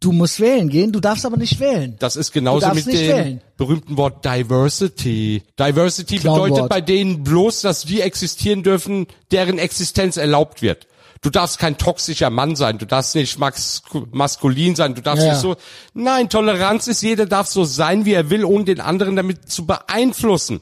du 0.00 0.12
musst 0.12 0.40
wählen 0.40 0.68
gehen, 0.68 0.92
du 0.92 1.00
darfst 1.00 1.24
aber 1.26 1.36
nicht 1.36 1.58
wählen. 1.58 1.96
das 1.98 2.16
ist 2.16 2.32
genauso 2.32 2.68
mit 2.74 2.86
dem 2.86 2.92
wählen. 2.92 3.40
berühmten 3.56 3.96
Wort 3.96 4.24
Diversity. 4.24 5.42
Diversity 5.58 6.18
Clownwort. 6.18 6.50
bedeutet 6.50 6.68
bei 6.70 6.80
denen 6.80 7.24
bloß, 7.24 7.62
dass 7.62 7.82
die 7.82 8.00
existieren 8.00 8.62
dürfen, 8.62 9.06
deren 9.30 9.58
Existenz 9.58 10.16
erlaubt 10.16 10.62
wird. 10.62 10.86
Du 11.22 11.30
darfst 11.30 11.58
kein 11.58 11.78
toxischer 11.78 12.28
Mann 12.30 12.56
sein, 12.56 12.78
du 12.78 12.86
darfst 12.86 13.14
nicht 13.14 13.38
max 13.38 13.82
maskulin 14.12 14.76
sein, 14.76 14.94
du 14.94 15.00
darfst 15.02 15.24
Ja, 15.24 15.32
nicht 15.32 15.40
so. 15.40 15.56
Nein, 15.94 16.28
Toleranz 16.28 16.86
ist, 16.88 17.02
jeder 17.02 17.24
darf 17.26 17.46
so 17.48 17.64
sein, 17.64 18.04
wie 18.04 18.12
er 18.12 18.28
will, 18.30 18.44
ohne 18.44 18.64
den 18.64 18.80
anderen 18.80 19.16
damit 19.16 19.50
zu 19.50 19.66
beeinflussen. 19.66 20.60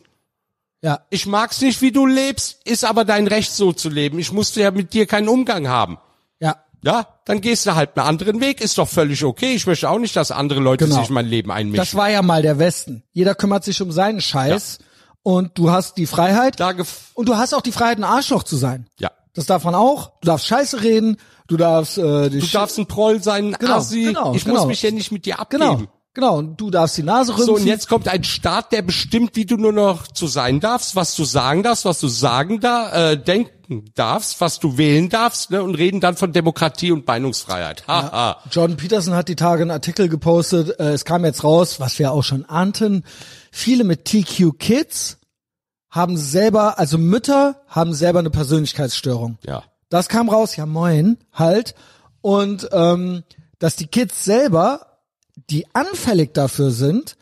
Ja, 0.80 1.00
Ich 1.10 1.26
mag's 1.26 1.60
nicht, 1.60 1.82
wie 1.82 1.92
du 1.92 2.06
lebst, 2.06 2.60
ist 2.64 2.84
aber 2.84 3.04
dein 3.04 3.26
Recht, 3.26 3.52
so 3.52 3.72
zu 3.72 3.88
leben. 3.88 4.18
Ich 4.18 4.32
musste 4.32 4.60
ja 4.60 4.70
mit 4.70 4.92
dir 4.94 5.06
keinen 5.06 5.28
Umgang 5.28 5.66
haben. 5.68 5.98
Ja, 6.84 6.92
Ja, 6.92 7.06
dann 7.24 7.40
gehst 7.40 7.66
du 7.66 7.74
halt 7.74 7.96
einen 7.96 8.06
anderen 8.06 8.40
Weg, 8.40 8.60
ist 8.60 8.76
doch 8.78 8.88
völlig 8.88 9.24
okay. 9.24 9.54
Ich 9.54 9.66
möchte 9.66 9.88
auch 9.88 9.98
nicht, 9.98 10.14
dass 10.16 10.30
andere 10.30 10.60
Leute 10.60 10.84
Genau. 10.84 10.98
sich 11.00 11.08
in 11.08 11.14
mein 11.14 11.26
Leben 11.26 11.50
einmischen. 11.50 11.76
das 11.84 11.94
war 11.94 12.10
ja 12.10 12.22
mal 12.22 12.42
der 12.42 12.58
Westen. 12.58 13.02
Jeder 13.12 13.34
kümmert 13.34 13.64
sich 13.64 13.80
um 13.82 13.90
seinen 13.92 14.20
Scheiß 14.20 14.78
und 15.22 15.56
du 15.58 15.70
hast 15.70 15.96
die 15.96 16.06
Freiheit 16.06 16.60
und 17.14 17.28
du 17.28 17.36
hast 17.36 17.54
auch 17.54 17.62
die 17.62 17.72
Freiheit, 17.72 17.98
ein 17.98 18.04
Arschloch 18.04 18.42
zu 18.42 18.56
sein. 18.56 18.86
ja. 18.98 19.10
Das 19.36 19.46
darf 19.46 19.64
man 19.64 19.74
auch. 19.74 20.12
Du 20.20 20.26
darfst 20.26 20.46
Scheiße 20.46 20.82
reden, 20.84 21.16
du 21.48 21.56
darfst 21.56 21.98
äh, 21.98 22.30
Du 22.30 22.46
darfst 22.52 22.78
ein 22.78 22.86
Proll 22.86 23.20
sein, 23.20 23.46
ein 23.46 23.56
Genau, 23.58 23.74
Assi. 23.78 24.04
genau, 24.04 24.32
ich 24.32 24.44
genau. 24.44 24.58
muss 24.60 24.66
mich 24.68 24.80
ja 24.82 24.92
nicht 24.92 25.10
mit 25.10 25.26
dir 25.26 25.34
Genau, 25.50 25.72
abgeben. 25.72 25.88
genau. 25.88 25.93
Und 26.22 26.60
du 26.60 26.70
darfst 26.70 26.96
die 26.96 27.02
Nase 27.02 27.32
rümpfen. 27.32 27.46
So, 27.46 27.54
und 27.54 27.66
jetzt 27.66 27.88
kommt 27.88 28.08
ein 28.08 28.22
Staat, 28.22 28.72
der 28.72 28.82
bestimmt, 28.82 29.34
wie 29.34 29.46
du 29.46 29.56
nur 29.56 29.72
noch 29.72 30.06
zu 30.06 30.26
sein 30.26 30.60
darfst, 30.60 30.94
was 30.94 31.16
du 31.16 31.24
sagen 31.24 31.62
darfst, 31.62 31.84
was 31.84 31.98
du 32.00 32.08
sagen 32.08 32.60
da, 32.60 33.12
äh, 33.12 33.16
denken 33.16 33.90
darfst, 33.94 34.40
was 34.40 34.60
du 34.60 34.78
wählen 34.78 35.08
darfst, 35.08 35.50
ne, 35.50 35.62
und 35.62 35.74
reden 35.74 36.00
dann 36.00 36.16
von 36.16 36.32
Demokratie 36.32 36.92
und 36.92 37.06
Meinungsfreiheit. 37.06 37.86
Haha. 37.88 38.38
Jordan 38.50 38.76
Peterson 38.76 39.14
hat 39.14 39.28
die 39.28 39.36
Tage 39.36 39.62
einen 39.62 39.70
Artikel 39.72 40.08
gepostet. 40.08 40.78
Äh, 40.78 40.92
es 40.92 41.04
kam 41.04 41.24
jetzt 41.24 41.42
raus, 41.42 41.80
was 41.80 41.98
wir 41.98 42.12
auch 42.12 42.22
schon 42.22 42.44
ahnten. 42.44 43.04
Viele 43.50 43.84
mit 43.84 44.04
TQ 44.04 44.58
Kids 44.58 45.18
haben 45.90 46.16
selber, 46.16 46.78
also 46.78 46.98
Mütter 46.98 47.62
haben 47.68 47.94
selber 47.94 48.18
eine 48.18 48.30
Persönlichkeitsstörung. 48.30 49.38
Ja. 49.46 49.64
Das 49.88 50.08
kam 50.08 50.28
raus, 50.28 50.56
ja 50.56 50.66
moin, 50.66 51.18
halt. 51.32 51.74
Und 52.20 52.68
ähm, 52.72 53.22
dass 53.58 53.76
die 53.76 53.86
Kids 53.86 54.24
selber, 54.24 54.93
die 55.50 55.66
anfällig 55.74 56.34
dafür 56.34 56.70
sind, 56.70 57.16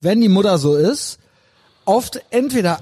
wenn 0.00 0.20
die 0.20 0.28
Mutter 0.28 0.58
so 0.58 0.76
ist, 0.76 1.18
oft 1.84 2.20
entweder 2.30 2.80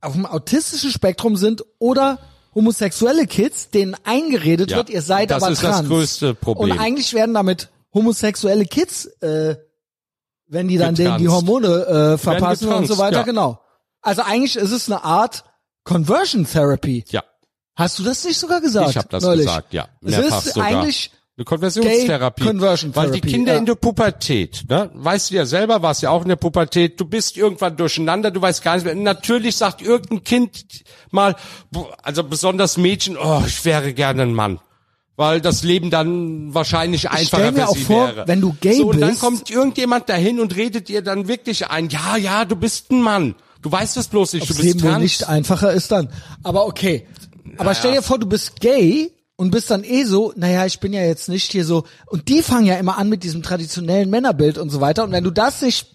auf 0.00 0.12
dem 0.12 0.26
autistischen 0.26 0.90
Spektrum 0.90 1.36
sind 1.36 1.64
oder 1.78 2.18
homosexuelle 2.54 3.26
Kids, 3.26 3.70
denen 3.70 3.96
eingeredet 4.04 4.70
Ja, 4.70 4.76
wird, 4.78 4.90
ihr 4.90 5.02
seid 5.02 5.30
das 5.30 5.42
aber 5.42 5.52
ist 5.52 5.62
das 5.62 5.76
trans. 5.76 5.88
größte 5.88 6.34
Problem. 6.34 6.72
Und 6.72 6.78
eigentlich 6.78 7.12
werden 7.14 7.34
damit 7.34 7.70
homosexuelle 7.92 8.66
Kids, 8.66 9.06
äh, 9.22 9.56
wenn 10.46 10.68
die 10.68 10.78
dann 10.78 10.94
denen 10.94 11.18
die. 11.18 11.28
Hormone 11.28 12.14
äh, 12.14 12.18
verpassen 12.18 12.72
und 12.72 12.86
so 12.86 12.98
weiter, 12.98 13.18
ja. 13.18 13.22
genau. 13.22 13.60
Also 14.02 14.22
eigentlich 14.22 14.56
ist 14.56 14.70
es 14.72 14.90
eine 14.90 15.02
Art 15.02 15.44
Conversion 15.84 16.46
Therapy. 16.46 17.04
Ja. 17.08 17.24
Hast 17.74 17.98
du 17.98 18.04
das 18.04 18.24
nicht 18.24 18.38
sogar 18.38 18.60
gesagt? 18.60 18.90
Ich 18.90 18.96
habe 18.96 19.08
das 19.08 19.24
neulich? 19.24 19.46
gesagt, 19.46 19.72
ja. 19.72 19.88
Es 20.02 20.16
ist 20.18 20.54
sogar. 20.54 20.68
eigentlich 20.68 21.10
Eine 21.36 21.44
Konversionstherapie. 21.46 22.42
Gay 22.42 22.50
Conversion 22.52 22.94
Weil 22.94 23.10
die 23.10 23.20
Kinder 23.20 23.54
ja. 23.54 23.58
in 23.58 23.66
der 23.66 23.74
Pubertät, 23.74 24.64
ne? 24.68 24.88
Weißt 24.94 25.30
du 25.30 25.34
ja 25.34 25.44
selber, 25.44 25.82
warst 25.82 26.00
ja 26.02 26.10
auch 26.10 26.22
in 26.22 26.28
der 26.28 26.36
Pubertät, 26.36 27.00
du 27.00 27.06
bist 27.06 27.36
irgendwann 27.36 27.76
durcheinander, 27.76 28.30
du 28.30 28.40
weißt 28.40 28.62
gar 28.62 28.76
nicht 28.76 28.84
mehr. 28.84 28.94
Natürlich 28.94 29.56
sagt 29.56 29.82
irgendein 29.82 30.22
Kind 30.22 30.64
mal, 31.10 31.34
also 32.04 32.22
besonders 32.22 32.76
Mädchen, 32.76 33.16
oh, 33.16 33.42
ich 33.44 33.64
wäre 33.64 33.92
gerne 33.94 34.22
ein 34.22 34.32
Mann. 34.32 34.60
Weil 35.16 35.40
das 35.40 35.64
Leben 35.64 35.90
dann 35.90 36.54
wahrscheinlich 36.54 37.10
einfacher 37.10 37.52
für 37.52 37.68
auch 37.68 37.76
sie 37.76 37.82
vor, 37.82 38.06
wäre. 38.08 38.28
wenn 38.28 38.40
du 38.40 38.54
gay 38.60 38.76
so, 38.76 38.90
und 38.90 39.00
dann 39.00 39.18
kommt 39.18 39.50
irgendjemand 39.50 40.08
dahin 40.08 40.38
und 40.38 40.54
redet 40.54 40.88
dir 40.88 41.02
dann 41.02 41.26
wirklich 41.26 41.68
ein, 41.68 41.88
ja, 41.88 42.16
ja, 42.16 42.44
du 42.44 42.54
bist 42.54 42.92
ein 42.92 43.00
Mann. 43.00 43.34
Du 43.60 43.72
weißt 43.72 43.96
es 43.96 44.06
bloß 44.06 44.34
nicht, 44.34 44.42
Ob's 44.42 44.56
du 44.56 44.62
bist 44.62 44.74
Leben 44.74 44.88
trans. 44.88 45.02
nicht 45.02 45.28
einfacher 45.28 45.72
ist 45.72 45.90
dann. 45.90 46.10
Aber 46.44 46.66
okay. 46.66 47.08
Aber 47.56 47.74
stell 47.74 47.92
dir 47.92 48.02
vor, 48.02 48.18
du 48.18 48.26
bist 48.26 48.60
gay 48.60 49.13
und 49.36 49.50
bist 49.50 49.70
dann 49.70 49.84
eh 49.84 50.04
so, 50.04 50.32
naja, 50.36 50.64
ich 50.66 50.80
bin 50.80 50.92
ja 50.92 51.02
jetzt 51.02 51.28
nicht 51.28 51.50
hier 51.52 51.64
so. 51.64 51.84
Und 52.06 52.28
die 52.28 52.42
fangen 52.42 52.66
ja 52.66 52.76
immer 52.76 52.98
an 52.98 53.08
mit 53.08 53.24
diesem 53.24 53.42
traditionellen 53.42 54.10
Männerbild 54.10 54.58
und 54.58 54.70
so 54.70 54.80
weiter. 54.80 55.04
Und 55.04 55.12
wenn 55.12 55.24
du 55.24 55.30
das 55.30 55.60
nicht 55.62 55.86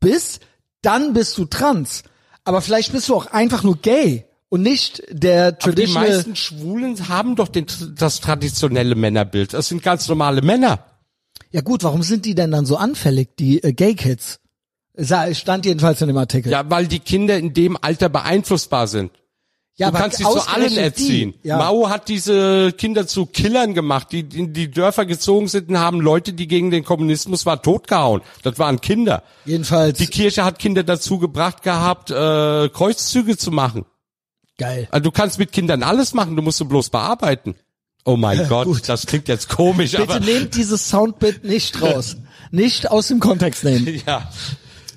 bist, 0.00 0.40
dann 0.82 1.12
bist 1.12 1.36
du 1.38 1.44
trans. 1.46 2.02
Aber 2.44 2.60
vielleicht 2.60 2.92
bist 2.92 3.08
du 3.08 3.14
auch 3.16 3.26
einfach 3.26 3.62
nur 3.62 3.78
gay 3.78 4.24
und 4.48 4.62
nicht 4.62 5.02
der 5.10 5.56
Aber 5.62 5.72
die 5.72 5.86
meisten 5.88 6.36
Schwulen 6.36 7.08
haben 7.08 7.34
doch 7.36 7.48
den, 7.48 7.66
das 7.96 8.20
traditionelle 8.20 8.94
Männerbild. 8.94 9.54
Das 9.54 9.68
sind 9.68 9.82
ganz 9.82 10.08
normale 10.08 10.42
Männer. 10.42 10.84
Ja 11.50 11.62
gut, 11.62 11.82
warum 11.82 12.02
sind 12.02 12.24
die 12.26 12.34
denn 12.34 12.50
dann 12.50 12.66
so 12.66 12.76
anfällig, 12.76 13.36
die 13.38 13.62
äh, 13.62 13.72
Gay 13.72 13.94
Kids? 13.94 14.40
Sa- 14.96 15.32
Stand 15.34 15.66
jedenfalls 15.66 16.00
in 16.00 16.08
dem 16.08 16.16
Artikel. 16.18 16.52
Ja, 16.52 16.68
weil 16.70 16.86
die 16.86 17.00
Kinder 17.00 17.36
in 17.38 17.54
dem 17.54 17.76
Alter 17.80 18.08
beeinflussbar 18.08 18.86
sind. 18.86 19.10
Ja, 19.76 19.90
du 19.90 19.98
kannst 19.98 20.20
dich 20.20 20.26
zu 20.26 20.48
allen 20.48 20.76
erziehen. 20.76 21.34
Die, 21.42 21.48
ja. 21.48 21.58
Mao 21.58 21.88
hat 21.88 22.08
diese 22.08 22.72
Kinder 22.72 23.08
zu 23.08 23.26
Killern 23.26 23.74
gemacht, 23.74 24.12
die 24.12 24.20
in 24.20 24.52
die 24.52 24.70
Dörfer 24.70 25.04
gezogen 25.04 25.48
sind 25.48 25.68
und 25.68 25.78
haben 25.80 26.00
Leute, 26.00 26.32
die 26.32 26.46
gegen 26.46 26.70
den 26.70 26.84
Kommunismus 26.84 27.44
waren, 27.44 27.60
totgehauen. 27.60 28.22
Das 28.44 28.58
waren 28.60 28.80
Kinder. 28.80 29.24
Jedenfalls 29.44 29.98
Die 29.98 30.06
Kirche 30.06 30.44
hat 30.44 30.60
Kinder 30.60 30.84
dazu 30.84 31.18
gebracht 31.18 31.62
gehabt, 31.62 32.12
äh, 32.12 32.68
Kreuzzüge 32.68 33.36
zu 33.36 33.50
machen. 33.50 33.84
geil. 34.58 34.86
Also 34.92 35.02
du 35.02 35.10
kannst 35.10 35.40
mit 35.40 35.50
Kindern 35.50 35.82
alles 35.82 36.14
machen, 36.14 36.36
du 36.36 36.42
musst 36.42 36.58
sie 36.58 36.64
bloß 36.64 36.90
bearbeiten. 36.90 37.56
Oh 38.04 38.16
mein 38.16 38.46
Gott, 38.48 38.88
das 38.88 39.06
klingt 39.06 39.26
jetzt 39.26 39.48
komisch, 39.48 39.90
Bitte 39.92 40.02
aber 40.04 40.20
nehmt 40.20 40.54
dieses 40.54 40.88
Soundbit 40.88 41.42
nicht 41.42 41.82
raus. 41.82 42.16
nicht 42.52 42.92
aus 42.92 43.08
dem 43.08 43.18
Kontext 43.18 43.64
nehmen. 43.64 44.00
ja. 44.06 44.30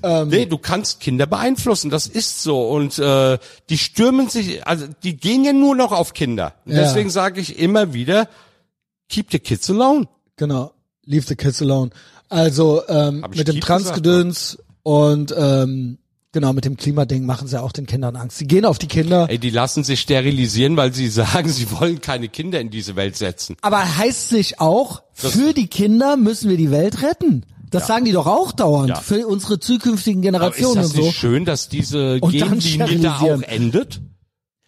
Nee, 0.01 0.45
du 0.45 0.57
kannst 0.57 0.99
Kinder 0.99 1.25
beeinflussen, 1.25 1.89
das 1.89 2.07
ist 2.07 2.43
so. 2.43 2.69
Und 2.69 2.99
äh, 2.99 3.37
die 3.69 3.77
stürmen 3.77 4.29
sich, 4.29 4.65
also 4.67 4.85
die 5.03 5.17
gehen 5.17 5.43
ja 5.43 5.53
nur 5.53 5.75
noch 5.75 5.91
auf 5.91 6.13
Kinder. 6.13 6.53
Ja. 6.65 6.81
Deswegen 6.81 7.09
sage 7.09 7.41
ich 7.41 7.59
immer 7.59 7.93
wieder, 7.93 8.27
keep 9.09 9.31
the 9.31 9.39
kids 9.39 9.69
alone. 9.69 10.07
Genau. 10.35 10.73
Leave 11.05 11.25
the 11.25 11.35
kids 11.35 11.61
alone. 11.61 11.91
Also 12.29 12.83
ähm, 12.87 13.25
mit 13.33 13.47
dem 13.47 13.55
Keep 13.55 13.63
Transgedöns 13.63 14.57
und 14.83 15.33
ähm, 15.37 15.97
genau 16.33 16.53
mit 16.53 16.65
dem 16.65 16.77
Klimading 16.77 17.25
machen 17.25 17.47
sie 17.47 17.61
auch 17.61 17.71
den 17.71 17.85
Kindern 17.85 18.15
Angst. 18.15 18.37
Sie 18.37 18.47
gehen 18.47 18.65
auf 18.65 18.77
die 18.77 18.87
Kinder. 18.87 19.27
Ey, 19.29 19.39
die 19.39 19.49
lassen 19.49 19.83
sich 19.83 20.01
sterilisieren, 20.01 20.75
weil 20.77 20.93
sie 20.93 21.07
sagen, 21.09 21.49
sie 21.49 21.71
wollen 21.71 22.01
keine 22.01 22.29
Kinder 22.29 22.59
in 22.59 22.69
diese 22.69 22.95
Welt 22.95 23.15
setzen. 23.15 23.55
Aber 23.61 23.97
heißt 23.97 24.33
nicht 24.33 24.59
auch, 24.59 25.03
für 25.13 25.53
die 25.53 25.67
Kinder 25.67 26.17
müssen 26.17 26.49
wir 26.49 26.57
die 26.57 26.71
Welt 26.71 27.01
retten? 27.01 27.45
Das 27.69 27.87
sagen 27.87 28.05
die 28.05 28.11
doch 28.13 28.27
auch 28.27 28.51
dauernd. 28.51 28.89
Ja. 28.89 29.01
Für 29.01 29.27
unsere 29.27 29.59
zukünftigen 29.59 30.19
Aber 30.35 30.49
ist 30.49 30.55
Generationen 30.57 30.75
das 30.83 30.85
und 30.91 30.95
so. 30.95 31.01
nicht 31.01 31.17
schön, 31.17 31.45
dass 31.45 31.69
diese 31.69 32.19
Und 32.21 32.39
dann 32.39 32.59
Genlinie 32.59 32.99
da 32.99 33.19
auch 33.19 33.41
endet? 33.41 34.01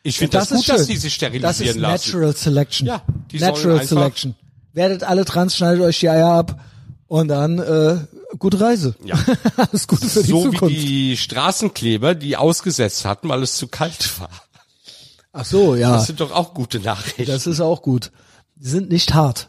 Ich 0.04 0.18
finde 0.18 0.38
das, 0.38 0.50
gut, 0.50 0.68
dass 0.68 0.88
die 0.88 0.98
sich 0.98 1.14
Das 1.14 1.14
sterilisieren 1.14 1.76
ist 1.76 1.82
lassen. 1.82 2.08
Natural 2.12 2.36
Selection. 2.36 2.88
Ja, 2.88 3.02
die 3.32 3.40
Natural 3.40 3.86
Selection. 3.86 4.36
Werdet 4.74 5.04
alle 5.04 5.26
trans, 5.26 5.56
schneidet 5.56 5.82
euch 5.82 6.00
die 6.00 6.10
Eier 6.10 6.30
ab 6.30 6.60
und 7.08 7.28
dann 7.28 7.60
äh, 7.60 7.98
gute 8.38 8.62
Reise. 8.62 8.96
Ja. 9.04 9.18
Alles 9.58 9.88
Gute 9.88 10.08
für 10.08 10.22
die 10.24 10.30
so 10.30 10.46
wie 10.46 10.52
Zukunft. 10.56 10.76
die 10.76 11.18
Straßenkleber, 11.18 12.16
die 12.16 12.38
ausgesetzt 12.38 13.04
hatten, 13.06 13.30
weil 13.30 13.42
es 13.44 13.56
zu 13.56 13.68
kalt 13.68 14.20
war. 14.20 14.30
Ach 15.34 15.46
so, 15.46 15.76
ja. 15.76 15.92
Das 15.94 16.08
sind 16.08 16.20
doch 16.22 16.32
auch 16.32 16.54
gute 16.54 16.80
Nachrichten. 16.80 17.26
Das 17.26 17.48
ist 17.48 17.60
auch 17.62 17.82
gut. 17.82 18.12
Die 18.56 18.68
sind 18.68 18.90
nicht 18.90 19.14
hart. 19.14 19.49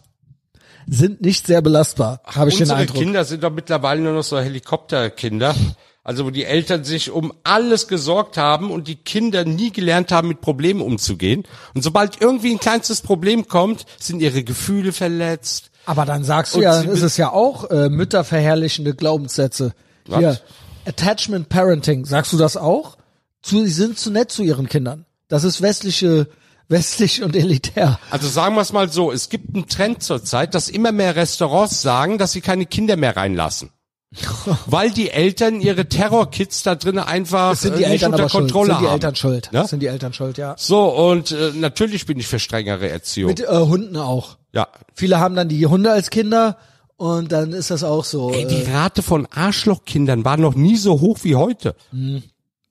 Sind 0.86 1.20
nicht 1.20 1.46
sehr 1.46 1.62
belastbar, 1.62 2.20
habe 2.24 2.50
ich 2.50 2.56
den 2.56 2.62
Unsere 2.62 2.80
Eindruck. 2.80 2.98
Kinder 2.98 3.24
sind 3.24 3.42
doch 3.42 3.52
mittlerweile 3.52 4.00
nur 4.00 4.12
noch 4.12 4.24
so 4.24 4.38
Helikopterkinder. 4.38 5.54
Also 6.02 6.24
wo 6.24 6.30
die 6.30 6.44
Eltern 6.44 6.82
sich 6.82 7.10
um 7.10 7.32
alles 7.44 7.86
gesorgt 7.86 8.38
haben 8.38 8.70
und 8.70 8.88
die 8.88 8.96
Kinder 8.96 9.44
nie 9.44 9.70
gelernt 9.70 10.10
haben, 10.12 10.28
mit 10.28 10.40
Problemen 10.40 10.80
umzugehen. 10.80 11.44
Und 11.74 11.82
sobald 11.82 12.20
irgendwie 12.20 12.52
ein 12.52 12.58
kleinstes 12.58 13.02
Problem 13.02 13.48
kommt, 13.48 13.84
sind 13.98 14.22
ihre 14.22 14.42
Gefühle 14.42 14.92
verletzt. 14.92 15.70
Aber 15.84 16.06
dann 16.06 16.24
sagst 16.24 16.54
du 16.54 16.62
ja, 16.62 16.80
ist 16.80 17.02
es 17.02 17.16
ja 17.18 17.30
auch 17.30 17.68
äh, 17.70 17.90
mütterverherrlichende 17.90 18.94
Glaubenssätze. 18.94 19.74
Was? 20.06 20.18
Hier, 20.18 20.40
Attachment 20.86 21.48
Parenting, 21.50 22.06
sagst 22.06 22.32
du 22.32 22.38
das 22.38 22.56
auch? 22.56 22.96
Zu, 23.42 23.64
sie 23.64 23.70
sind 23.70 23.98
zu 23.98 24.10
nett 24.10 24.30
zu 24.30 24.42
ihren 24.42 24.68
Kindern. 24.68 25.04
Das 25.28 25.44
ist 25.44 25.62
westliche, 25.62 26.28
westlich 26.70 27.22
und 27.22 27.36
elitär. 27.36 27.98
Also 28.10 28.28
sagen 28.28 28.54
wir 28.54 28.62
es 28.62 28.72
mal 28.72 28.90
so, 28.90 29.12
es 29.12 29.28
gibt 29.28 29.54
einen 29.54 29.66
Trend 29.68 30.02
zurzeit, 30.02 30.54
dass 30.54 30.68
immer 30.68 30.92
mehr 30.92 31.16
Restaurants 31.16 31.82
sagen, 31.82 32.16
dass 32.16 32.32
sie 32.32 32.40
keine 32.40 32.64
Kinder 32.66 32.96
mehr 32.96 33.16
reinlassen. 33.16 33.70
Weil 34.66 34.90
die 34.90 35.10
Eltern 35.10 35.60
ihre 35.60 35.86
Terrorkids 35.86 36.64
da 36.64 36.74
drinnen 36.74 36.98
einfach 36.98 37.50
Das 37.50 37.60
sind 37.60 37.78
die 37.78 37.84
äh, 37.84 37.90
nicht 37.90 38.02
Eltern 38.02 38.12
unter 38.12 38.22
aber 38.24 38.30
schuld. 38.30 38.42
Kontrolle 38.52 38.66
Sind 38.72 38.80
die 38.80 38.86
haben. 38.86 38.94
Eltern 38.94 39.14
schuld. 39.16 39.48
Ne? 39.52 39.66
Sind 39.68 39.80
die 39.80 39.86
Eltern 39.86 40.12
schuld, 40.12 40.38
ja. 40.38 40.54
So, 40.58 40.88
und 40.88 41.30
äh, 41.30 41.52
natürlich 41.54 42.06
bin 42.06 42.18
ich 42.18 42.26
für 42.26 42.40
strengere 42.40 42.88
Erziehung. 42.88 43.28
Mit 43.28 43.40
äh, 43.40 43.46
Hunden 43.46 43.96
auch. 43.96 44.36
ja. 44.52 44.68
Viele 44.94 45.20
haben 45.20 45.36
dann 45.36 45.48
die 45.48 45.64
Hunde 45.66 45.92
als 45.92 46.10
Kinder 46.10 46.56
und 46.96 47.30
dann 47.30 47.52
ist 47.52 47.70
das 47.70 47.84
auch 47.84 48.04
so. 48.04 48.32
Ey, 48.32 48.46
die 48.46 48.64
äh, 48.64 48.72
Rate 48.72 49.02
von 49.02 49.26
Arschlochkindern 49.26 50.24
war 50.24 50.36
noch 50.36 50.54
nie 50.54 50.76
so 50.76 51.00
hoch 51.00 51.18
wie 51.22 51.36
heute. 51.36 51.76
Mhm. 51.92 52.24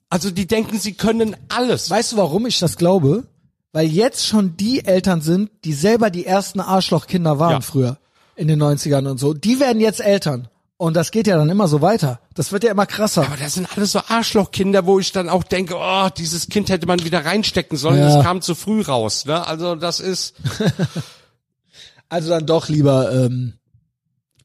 Also 0.10 0.32
die 0.32 0.46
denken, 0.46 0.78
sie 0.78 0.94
können 0.94 1.38
alles. 1.48 1.90
weißt 1.90 2.14
du, 2.14 2.18
warum 2.18 2.48
ich 2.48 2.60
das 2.60 2.76
glaube? 2.78 3.28
Weil 3.72 3.88
jetzt 3.88 4.26
schon 4.26 4.58
die 4.58 4.84
Eltern 4.86 5.22
sind, 5.22 5.52
die 5.64 5.74
selber 5.74 6.10
die 6.10 6.26
ersten 6.26 6.60
Arschlochkinder 6.60 7.38
waren 7.40 7.52
Ja. 7.54 7.62
früher 7.62 7.98
in 8.36 8.48
den 8.48 8.62
90ern 8.62 9.08
und 9.08 9.20
so. 9.20 9.34
Die 9.34 9.60
werden 9.60 9.80
jetzt 9.82 10.00
Eltern. 10.02 10.48
Und 10.78 10.96
das 10.96 11.12
geht 11.12 11.28
ja 11.28 11.38
dann 11.38 11.50
immer 11.50 11.68
so 11.68 11.82
weiter. 11.82 12.22
Das 12.36 12.54
wird 12.54 12.64
ja 12.64 12.72
immer 12.72 12.86
krasser. 12.86 13.26
Aber 13.26 13.36
das 13.36 13.56
sind 13.56 13.68
alles 13.76 13.92
so 13.92 14.00
Arschlochkinder, 14.08 14.86
wo 14.86 14.98
ich 14.98 15.12
dann 15.12 15.28
auch 15.28 15.44
denke, 15.44 15.76
oh, 15.78 16.08
dieses 16.18 16.48
Kind 16.48 16.70
hätte 16.70 16.88
man 16.88 17.04
wieder 17.04 17.26
reinstecken 17.26 17.78
sollen, 17.78 18.00
Ja. 18.00 18.16
das 18.16 18.24
kam 18.24 18.42
zu 18.42 18.56
früh 18.56 18.82
raus. 18.82 19.26
Ne? 19.26 19.46
Also 19.46 19.76
das 19.76 20.00
ist, 20.00 20.36
Also 22.10 22.30
dann 22.30 22.46
doch 22.46 22.70
lieber 22.70 23.12
ähm, 23.12 23.54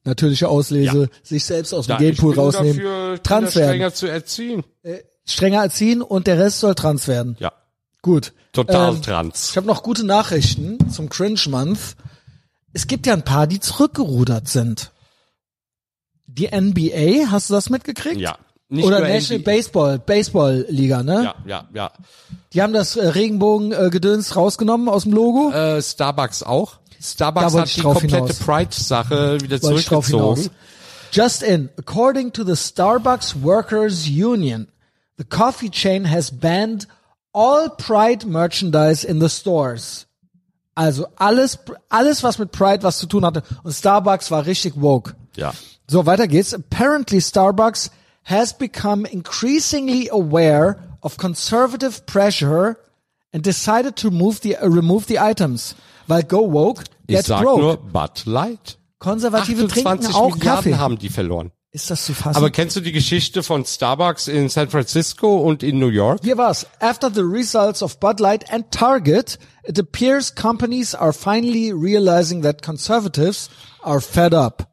natürliche 0.04 0.48
Auslese, 0.48 1.08
sich 1.22 1.44
selbst 1.46 1.72
aus 1.72 1.86
dem 1.86 1.92
ja, 1.92 1.98
Genpool 1.98 2.34
bin 2.34 2.40
rausnehmen, 2.42 2.76
dafür, 2.76 3.22
trans 3.22 3.56
werden, 3.56 3.68
strenger 3.70 3.94
zu 3.94 4.06
erziehen. 4.06 4.64
strenger 5.26 5.62
erziehen 5.62 6.02
und 6.02 6.26
der 6.26 6.38
Rest 6.38 6.60
soll 6.60 6.74
trans 6.74 7.08
werden. 7.08 7.36
Ja, 7.40 7.52
Gut. 8.04 8.34
total 8.52 8.96
Ähm, 8.96 9.02
trans. 9.02 9.50
Ich 9.50 9.56
habe 9.56 9.66
noch 9.66 9.82
gute 9.82 10.04
Nachrichten 10.04 10.90
zum 10.90 11.08
Cringe 11.08 11.40
Month. 11.48 11.96
Es 12.74 12.86
gibt 12.86 13.06
ja 13.06 13.14
ein 13.14 13.24
paar, 13.24 13.46
die 13.46 13.60
zurückgerudert 13.60 14.46
sind. 14.46 14.90
Die 16.26 16.48
NBA, 16.48 17.30
hast 17.30 17.48
du 17.48 17.54
das 17.54 17.70
mitgekriegt? 17.70 18.18
Ja. 18.20 18.36
Nicht 18.68 18.84
Oder 18.84 19.00
National 19.00 19.40
NBA. 19.40 19.50
Baseball, 19.50 19.98
Baseball 19.98 20.66
Liga, 20.68 21.02
ne? 21.02 21.24
Ja, 21.24 21.34
ja, 21.46 21.68
ja. 21.72 21.92
Die 22.52 22.60
haben 22.60 22.74
das 22.74 22.96
äh, 22.96 23.06
Regenbogen-Gedöns 23.06 24.36
rausgenommen 24.36 24.90
aus 24.90 25.04
dem 25.04 25.12
Logo. 25.12 25.50
Äh, 25.50 25.80
Starbucks 25.80 26.42
auch. 26.42 26.80
Starbucks 27.00 27.54
hat 27.54 27.74
die 27.74 27.80
komplette. 27.80 28.34
Pride-Sache 28.34 29.40
wieder 29.40 29.62
zurückgezogen. 29.62 30.50
Just 31.10 31.42
in, 31.42 31.70
according 31.78 32.34
to 32.34 32.44
the 32.44 32.56
Starbucks 32.56 33.42
Workers 33.42 34.06
Union, 34.08 34.68
the 35.16 35.24
coffee 35.24 35.70
chain 35.70 36.10
has 36.10 36.30
banned 36.30 36.86
all 37.34 37.68
Pride 37.68 38.24
merchandise 38.26 39.04
in 39.06 39.20
the 39.20 39.28
stores. 39.28 40.06
Also 40.74 41.06
alles, 41.16 41.58
alles 41.88 42.22
was 42.22 42.38
mit 42.38 42.50
Pride 42.50 42.82
was 42.82 42.98
zu 42.98 43.06
tun 43.06 43.24
hatte. 43.24 43.42
Und 43.62 43.72
Starbucks 43.72 44.30
war 44.30 44.46
richtig 44.46 44.74
woke. 44.80 45.14
Ja. 45.36 45.52
So, 45.86 46.06
weiter 46.06 46.26
geht's. 46.26 46.54
Apparently 46.54 47.20
Starbucks 47.20 47.90
has 48.24 48.56
become 48.56 49.04
increasingly 49.04 50.08
aware 50.10 50.78
of 51.02 51.16
conservative 51.18 52.06
pressure 52.06 52.76
and 53.32 53.44
decided 53.44 53.96
to 53.96 54.10
move 54.10 54.40
the, 54.42 54.56
uh, 54.56 54.66
remove 54.66 55.06
the 55.08 55.18
items. 55.20 55.74
Weil 56.06 56.22
go 56.22 56.50
woke, 56.50 56.84
Ich 57.06 57.16
get 57.16 57.26
sag 57.26 57.42
broke. 57.42 57.60
nur 57.60 57.76
Bud 57.76 58.22
Light. 58.24 58.78
Konservative 58.98 59.68
trinken 59.68 59.88
28 60.06 60.14
auch 60.14 60.34
Milliarden 60.36 60.40
Kaffee. 60.72 60.76
haben 60.78 60.98
die 60.98 61.10
verloren. 61.10 61.50
Ist 61.74 61.90
das 61.90 62.04
zu 62.04 62.14
fassen? 62.14 62.36
Aber 62.36 62.50
kennst 62.50 62.76
du 62.76 62.80
die 62.80 62.92
Geschichte 62.92 63.42
von 63.42 63.64
Starbucks 63.64 64.28
in 64.28 64.48
San 64.48 64.70
Francisco 64.70 65.38
und 65.38 65.64
in 65.64 65.80
New 65.80 65.88
York? 65.88 66.20
Hier 66.22 66.38
war's. 66.38 66.68
After 66.78 67.10
the 67.12 67.22
results 67.22 67.82
of 67.82 67.98
Bud 67.98 68.20
Light 68.20 68.48
and 68.52 68.70
Target, 68.70 69.40
it 69.64 69.76
appears 69.76 70.32
companies 70.32 70.94
are 70.94 71.12
finally 71.12 71.72
realizing 71.72 72.42
that 72.44 72.62
conservatives 72.62 73.50
are 73.82 74.00
fed 74.00 74.32
up. 74.32 74.68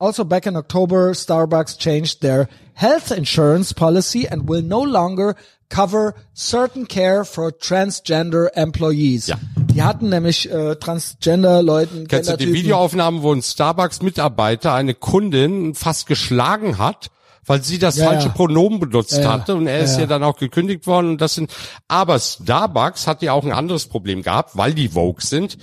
Also 0.00 0.24
back 0.24 0.46
in 0.46 0.56
October, 0.56 1.10
Starbucks 1.12 1.76
changed 1.78 2.20
their 2.20 2.48
health 2.74 3.10
insurance 3.10 3.74
policy 3.74 4.28
and 4.28 4.48
will 4.48 4.62
no 4.62 4.84
longer 4.84 5.34
cover 5.70 6.14
certain 6.34 6.86
care 6.86 7.24
for 7.24 7.50
transgender 7.50 8.48
employees. 8.56 9.26
Ja. 9.26 9.36
Die 9.56 9.82
hatten 9.82 10.08
nämlich 10.08 10.50
äh, 10.50 10.76
Transgender-Leuten, 10.76 12.06
Kennst 12.08 12.30
du 12.30 12.36
die 12.36 12.52
Videoaufnahmen, 12.52 13.22
wo 13.22 13.32
ein 13.32 13.42
Starbucks-Mitarbeiter 13.42 14.72
eine 14.72 14.94
Kundin 14.94 15.74
fast 15.74 16.06
geschlagen 16.06 16.78
hat, 16.78 17.10
weil 17.44 17.62
sie 17.62 17.78
das 17.78 17.96
Ja, 17.96 18.06
falsche 18.06 18.28
ja. 18.28 18.32
Pronomen 18.34 18.78
benutzt 18.80 19.18
Ja, 19.18 19.32
hatte 19.32 19.56
und 19.56 19.66
er 19.66 19.80
ist 19.80 19.98
ja. 19.98 20.06
dann 20.06 20.22
auch 20.22 20.36
gekündigt 20.36 20.86
worden 20.86 21.10
und 21.10 21.20
das 21.20 21.34
sind, 21.34 21.50
aber 21.88 22.18
Starbucks 22.18 23.06
hat 23.06 23.22
ja 23.22 23.32
auch 23.32 23.44
ein 23.44 23.52
anderes 23.52 23.86
Problem 23.86 24.22
gehabt, 24.22 24.56
weil 24.56 24.74
die 24.74 24.90
Vogue 24.90 25.22
sind. 25.22 25.58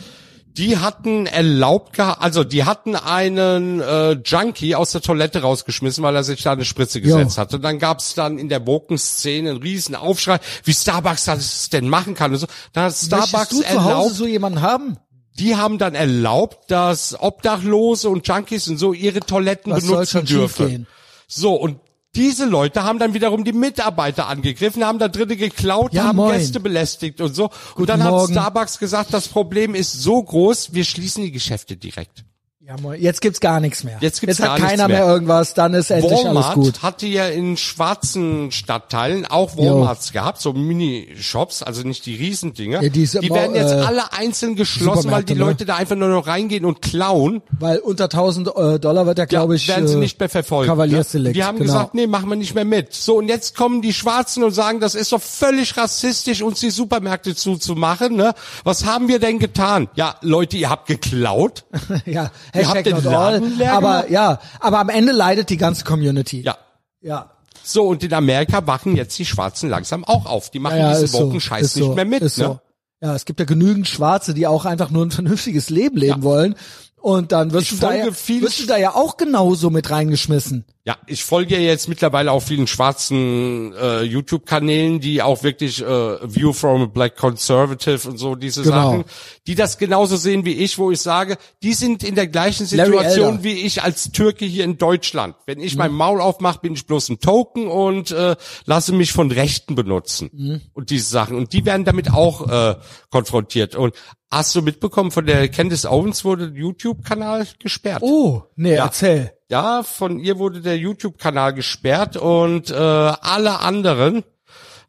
Die 0.58 0.78
hatten 0.78 1.26
erlaubt 1.26 2.00
also 2.00 2.44
die 2.44 2.64
hatten 2.64 2.96
einen 2.96 3.82
äh, 3.82 4.12
Junkie 4.14 4.76
aus 4.76 4.92
der 4.92 5.02
Toilette 5.02 5.42
rausgeschmissen, 5.42 6.04
weil 6.04 6.16
er 6.16 6.24
sich 6.24 6.44
da 6.44 6.54
eine 6.54 6.66
Spritze 6.66 7.02
gesetzt 7.02 7.38
hatte. 7.38 7.60
Dann 7.60 7.78
gab's 7.78 8.14
dann 8.16 8.38
in 8.38 8.48
der 8.48 8.66
Woken-Szene 8.66 9.50
einen 9.52 9.62
riesen 9.62 9.96
Aufschrei, 9.96 10.40
wie 10.64 10.74
Starbucks 10.74 11.26
das 11.26 11.70
denn 11.70 11.90
machen 11.90 12.16
kann 12.16 12.32
und 12.32 12.40
so. 12.40 12.48
Dann 12.74 12.86
hat 12.86 12.96
Starbucks 12.96 13.50
du 13.50 13.62
zu 13.62 13.68
Hause 13.68 13.90
erlaubt, 13.90 14.16
so 14.16 14.26
jemanden 14.26 14.62
haben? 14.62 14.98
die 15.38 15.56
haben 15.56 15.78
dann 15.78 15.96
erlaubt, 15.96 16.72
dass 16.72 17.20
Obdachlose 17.20 18.10
und 18.10 18.28
Junkies 18.28 18.68
und 18.68 18.78
so 18.78 18.94
ihre 18.94 19.20
Toiletten 19.20 19.74
Was 19.74 19.86
benutzen 19.86 20.26
dürfen. 20.26 20.88
So, 21.28 21.56
und 21.56 21.80
diese 22.16 22.46
Leute 22.46 22.84
haben 22.84 23.00
dann 23.00 23.14
wiederum 23.14 23.44
die 23.44 23.54
Mitarbeiter 23.54 24.28
angegriffen, 24.28 24.86
haben 24.86 25.00
da 25.00 25.08
drinnen 25.08 25.38
geklaut, 25.38 25.94
Ja, 25.94 26.06
haben 26.06 26.16
moin. 26.18 26.38
Gäste 26.38 26.60
belästigt 26.60 27.22
und 27.22 27.36
so. 27.36 27.50
Guten 27.76 27.82
und 27.82 27.90
dann 27.90 28.00
Morgen. 28.00 28.22
hat 28.24 28.30
Starbucks 28.32 28.80
gesagt, 28.80 29.14
das 29.14 29.28
Problem 29.28 29.76
ist 29.76 29.94
so 29.94 30.22
groß, 30.22 30.74
wir 30.74 30.84
schließen 30.84 31.24
die 31.24 31.32
Geschäfte 31.32 31.76
direkt. 31.78 32.24
Ja, 32.68 32.94
jetzt 32.96 33.22
gibt's 33.22 33.40
gar 33.42 33.60
nichts 33.60 33.84
mehr. 33.84 33.98
Jetzt 34.02 34.22
gibt's 34.22 34.40
jetzt 34.40 34.50
hat 34.50 34.60
keiner 34.60 34.88
mehr. 34.88 35.02
mehr. 35.02 35.08
irgendwas, 35.08 35.54
dann 35.54 35.76
ist 35.76 35.92
endlich 35.92 36.12
alles 36.14 36.26
Walmart 36.26 36.56
gut. 36.56 36.82
hatte 36.82 37.06
ja 37.06 37.28
in 37.28 37.58
schwarzen 37.58 38.52
Stadtteilen 38.52 39.28
auch 39.28 39.56
Walmarts 39.56 40.12
gehabt, 40.14 40.42
so 40.42 40.52
Mini-Shops, 40.52 41.62
also 41.62 41.84
nicht 41.84 42.08
die 42.08 42.16
Riesendinger. 42.16 42.82
Ja, 42.82 42.90
die 42.90 43.08
Mau- 43.30 43.36
werden 43.36 43.56
jetzt 43.56 43.72
äh, 43.72 43.82
alle 43.82 44.12
einzeln 44.14 44.56
geschlossen, 44.56 45.12
weil 45.12 45.24
die 45.24 45.36
ne? 45.36 45.42
Leute 45.42 45.66
da 45.66 45.76
einfach 45.76 45.96
nur 45.96 46.10
noch 46.10 46.26
reingehen 46.26 46.66
und 46.66 46.82
klauen. 46.82 47.44
Weil 47.52 47.78
unter 47.78 48.06
1000 48.06 48.48
äh, 48.48 48.80
Dollar 48.80 49.06
wird 49.06 49.20
ja, 49.20 49.26
glaube 49.26 49.58
ich, 49.58 49.68
werden 49.68 49.88
sie 49.88 49.98
äh, 49.98 49.98
nicht 49.98 50.20
mehr 50.20 50.30
verfolgt. 50.30 50.68
Kavaliersdelikt. 50.68 51.36
Ne? 51.36 51.42
Die 51.42 51.44
haben 51.44 51.60
genau. 51.60 51.72
gesagt, 51.72 51.94
nee, 51.94 52.08
machen 52.08 52.30
wir 52.30 52.36
nicht 52.36 52.56
mehr 52.56 52.66
mit. 52.66 52.94
So, 52.96 53.18
und 53.18 53.28
jetzt 53.28 53.56
kommen 53.56 53.84
die 53.84 53.94
Schwarzen 53.94 54.44
und 54.44 54.54
sagen, 54.54 54.80
das 54.80 54.96
ist 54.96 55.12
doch 55.12 55.22
völlig 55.22 55.78
rassistisch, 55.78 56.42
uns 56.42 56.62
die 56.62 56.72
Supermärkte 56.72 57.36
zuzumachen. 57.36 58.16
Ne? 58.16 58.34
Was 58.64 58.86
haben 58.86 59.08
wir 59.08 59.20
denn 59.20 59.38
getan? 59.38 59.88
Ja, 59.94 60.16
Leute, 60.22 60.58
ihr 60.58 60.72
habt 60.72 60.88
geklaut. 60.88 61.66
ja, 62.08 62.32
Hashtag 62.56 62.84
den 62.84 62.96
not 62.96 63.08
all. 63.08 63.42
Aber 63.70 64.10
ja, 64.10 64.40
aber 64.60 64.80
am 64.80 64.90
Ende 64.90 65.12
leidet 65.12 65.50
die 65.50 65.58
ganze 65.58 65.84
Community. 65.84 66.42
Ja. 66.42 66.58
Ja. 67.02 67.32
So, 67.64 67.88
und 67.88 68.04
in 68.04 68.14
Amerika 68.14 68.66
wachen 68.68 68.96
jetzt 68.96 69.18
die 69.18 69.26
Schwarzen 69.26 69.70
langsam 69.70 70.04
auch 70.04 70.26
auf. 70.26 70.52
Die 70.52 70.60
machen 70.60 70.78
ja, 70.78 70.92
diesen 70.92 71.06
ist 71.06 71.12
so, 71.14 71.32
nicht 71.32 71.68
so, 71.72 71.94
mehr 71.94 72.06
mit. 72.06 72.22
Ne? 72.22 72.30
so. 72.30 72.60
Ja, 73.02 73.16
es 73.16 73.26
gibt 73.26 73.40
ja 73.40 73.46
genügend 73.46 73.88
Schwarze, 73.88 74.34
die 74.34 74.48
auch 74.48 74.66
einfach 74.66 74.90
nur 74.90 75.06
ein 75.06 75.12
vernünftiges 75.12 75.70
Leben 75.70 75.98
leben 75.98 76.22
Ja. 76.22 76.24
wollen. 76.24 76.56
Und 77.02 77.32
dann 77.32 77.52
wirst 77.52 77.72
Ich 77.72 77.80
du, 77.80 77.86
da 77.86 77.94
ja, 77.94 78.06
wirst 78.08 78.60
du 78.60 78.66
da 78.66 78.78
ja 78.78 78.96
auch 78.96 79.18
genauso 79.18 79.70
mit 79.70 79.90
reingeschmissen. 79.92 80.66
Ja, 80.88 80.98
ich 81.08 81.24
folge 81.24 81.56
ja 81.56 81.62
jetzt 81.62 81.90
mittlerweile 81.90 82.32
auch 82.32 82.42
vielen 82.44 82.68
schwarzen 82.68 83.74
äh, 83.74 84.04
YouTube-Kanälen, 84.04 85.00
die 85.00 85.24
auch 85.24 85.42
wirklich 85.42 85.82
äh, 85.82 85.86
View 85.88 86.54
from 86.54 86.84
a 86.84 86.86
Black 86.86 87.18
Conservative 87.18 88.08
und 88.08 88.20
so 88.20 88.36
diese 88.36 88.62
Genau. 88.62 88.92
Sachen, 88.92 89.06
die 89.48 89.56
das 89.56 89.80
genauso 89.80 90.16
sehen 90.16 90.46
wie 90.46 90.54
ich, 90.54 90.78
wo 90.78 90.92
ich 90.92 91.02
sage, 91.02 91.38
die 91.64 91.74
sind 91.74 92.04
in 92.04 92.14
der 92.14 92.28
gleichen 92.28 92.68
Situation 92.68 93.44
wie 93.44 93.54
ich 93.66 93.82
als 93.82 94.12
Türke 94.12 94.46
hier 94.46 94.64
in 94.64 94.78
Deutschland. 94.78 95.36
Wenn 95.48 95.60
ich 95.60 95.76
mein 95.76 95.92
Maul 95.92 96.22
aufmache, 96.22 96.60
bin 96.62 96.74
ich 96.74 96.86
bloß 96.86 97.10
ein 97.10 97.20
Token 97.20 97.68
und 97.68 98.12
äh, 98.12 98.36
lasse 98.66 98.94
mich 98.94 99.12
von 99.12 99.32
Rechten 99.32 99.74
benutzen 99.74 100.62
und 100.74 100.92
diese 100.92 101.10
Sachen. 101.10 101.36
Und 101.36 101.52
die 101.54 101.66
werden 101.66 101.86
damit 101.86 102.12
auch 102.12 102.48
äh, 102.48 102.76
konfrontiert. 103.10 103.76
Und 103.76 103.96
hast 104.30 104.54
du 104.54 104.62
mitbekommen, 104.62 105.10
von 105.10 105.26
der 105.26 105.48
Candice 105.50 105.86
Owens 105.88 106.24
wurde 106.24 106.52
YouTube-Kanal 106.56 107.48
gesperrt? 107.58 108.04
Oh, 108.04 108.44
nee, 108.56 108.76
Ja. 108.76 108.86
erzähl. 108.86 109.32
Ja, 109.50 109.84
von 109.84 110.20
ihr 110.20 110.40
wurde 110.40 110.62
der 110.62 110.78
YouTube-Kanal 110.78 111.54
gesperrt 111.54 112.18
und 112.18 112.72
äh, 112.72 112.74
alle 112.76 113.60
anderen 113.60 114.24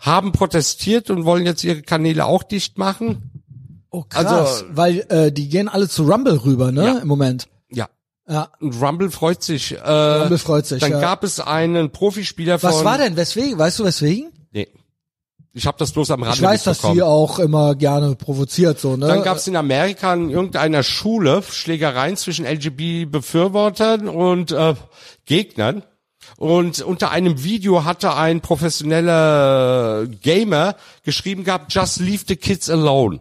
haben 0.01 0.33
protestiert 0.33 1.11
und 1.11 1.25
wollen 1.25 1.45
jetzt 1.47 1.63
ihre 1.65 1.83
Kanäle 1.83 2.25
auch 2.27 2.43
dicht 2.43 2.79
machen. 2.79 3.31
Oh, 3.91 4.05
krass. 4.09 4.27
Also- 4.27 4.65
weil 4.71 5.07
äh, 5.11 5.33
die 5.33 5.49
gehen 5.49 5.69
alle 5.69 5.89
zu 5.89 6.05
Rumble 6.05 6.43
rüber, 6.45 6.73
ne, 6.73 6.85
Ja. 6.87 6.99
im 6.99 7.09
Moment. 7.09 7.49
Ja. 7.71 7.89
Ja. 8.29 8.49
Und 8.61 8.81
Rumble 8.81 9.11
freut 9.11 9.43
sich. 9.43 9.73
Äh, 9.77 9.91
Rumble 9.91 10.39
freut 10.39 10.67
sich, 10.67 10.81
Dann 10.81 10.93
ja. 10.93 11.01
gab 11.01 11.23
es 11.23 11.39
einen 11.41 11.91
Profispieler 11.93 12.59
von. 12.59 12.71
Was 12.71 12.85
war 12.85 12.99
denn? 12.99 13.17
Weswegen? 13.17 13.59
Weißt 13.59 13.79
du 13.79 13.85
weswegen? 13.85 14.31
Ich 15.57 15.67
habe 15.67 15.79
das 15.79 15.93
bloß 15.93 16.11
am 16.11 16.23
Rande 16.23 16.37
Ich 16.37 16.43
weiß, 16.43 16.65
dass 16.65 16.83
die 16.83 17.03
auch 17.03 17.39
immer 17.39 17.75
gerne 17.77 18.15
provoziert, 18.15 18.79
so, 18.79 18.99
ne? 18.99 19.07
Dann 19.07 19.23
gab 19.23 19.39
es 19.39 19.47
in 19.47 19.57
Amerika 19.57 20.13
in 20.13 20.29
irgendeiner 20.29 20.83
Schule 20.83 21.43
Schlägereien 21.43 22.19
zwischen 22.19 22.45
LGB-Befürwortern 22.45 24.07
und 24.07 24.53
äh, 24.53 24.75
Gegnern. 25.25 25.83
Und 26.37 26.83
unter 26.83 27.11
einem 27.11 27.43
Video 27.43 27.85
hatte 27.85 28.15
ein 28.15 28.43
professioneller 28.43 30.07
Gamer 30.21 30.77
geschrieben 31.05 31.43
gehabt, 31.45 31.73
just 31.73 32.01
leave 32.01 32.25
the 32.29 32.37
kids 32.37 32.69
alone. 32.69 33.21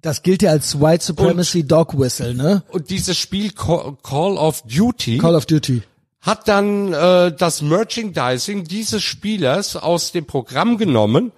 das 0.00 0.22
gilt 0.22 0.40
ja 0.40 0.52
als 0.52 0.80
White 0.80 1.04
Supremacy 1.04 1.66
Dog 1.66 1.98
Whistle, 1.98 2.34
ne? 2.34 2.62
Und 2.68 2.88
dieses 2.88 3.18
Spiel 3.18 3.50
Call 3.52 4.38
of 4.38 4.62
Duty 4.62 5.18
Call 5.18 5.34
of 5.34 5.44
Duty. 5.44 5.82
Hat 6.24 6.48
dann 6.48 6.92
äh, 6.92 7.32
das 7.32 7.62
Merchandising 7.62 8.64
dieses 8.64 9.02
Spielers 9.02 9.76
aus 9.76 10.10
dem 10.12 10.26
Programm 10.26 10.78
genommen 10.78 11.32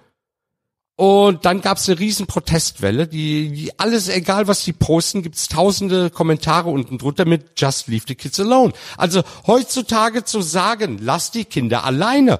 und 0.95 1.45
dann 1.45 1.61
gab 1.61 1.77
es 1.77 1.87
eine 1.87 1.99
riesen 1.99 2.25
Protestwelle, 2.25 3.07
die, 3.07 3.51
die 3.51 3.79
alles, 3.79 4.09
egal 4.09 4.47
was 4.47 4.63
die 4.63 4.73
posten, 4.73 5.21
gibt's 5.21 5.47
tausende 5.47 6.09
Kommentare 6.09 6.69
unten 6.69 6.97
drunter 6.97 7.25
mit 7.25 7.51
Just 7.59 7.87
leave 7.87 8.05
the 8.07 8.15
kids 8.15 8.39
alone. 8.39 8.73
Also 8.97 9.21
heutzutage 9.45 10.23
zu 10.23 10.41
sagen, 10.41 10.97
lass 10.99 11.29
die 11.29 11.45
Kinder 11.45 11.83
alleine, 11.83 12.39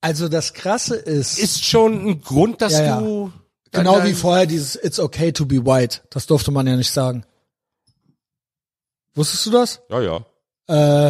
Also 0.00 0.30
das 0.30 0.54
Krasse 0.54 0.96
ist, 0.96 1.38
ist 1.38 1.62
schon 1.62 2.06
ein 2.08 2.22
Grund, 2.22 2.62
dass 2.62 2.72
Ja, 2.72 2.82
ja. 2.82 3.00
du 3.00 3.30
genau 3.72 4.02
wie 4.04 4.14
vorher 4.14 4.46
dieses 4.46 4.74
It's 4.82 4.98
okay 4.98 5.30
to 5.32 5.44
be 5.44 5.66
white. 5.66 6.00
Das 6.08 6.26
durfte 6.26 6.50
man 6.52 6.66
ja 6.66 6.76
nicht 6.76 6.90
sagen. 6.92 7.24
Wusstest 9.14 9.44
du 9.44 9.50
das? 9.50 9.82
Ja, 9.90 10.00
ja. 10.00 10.24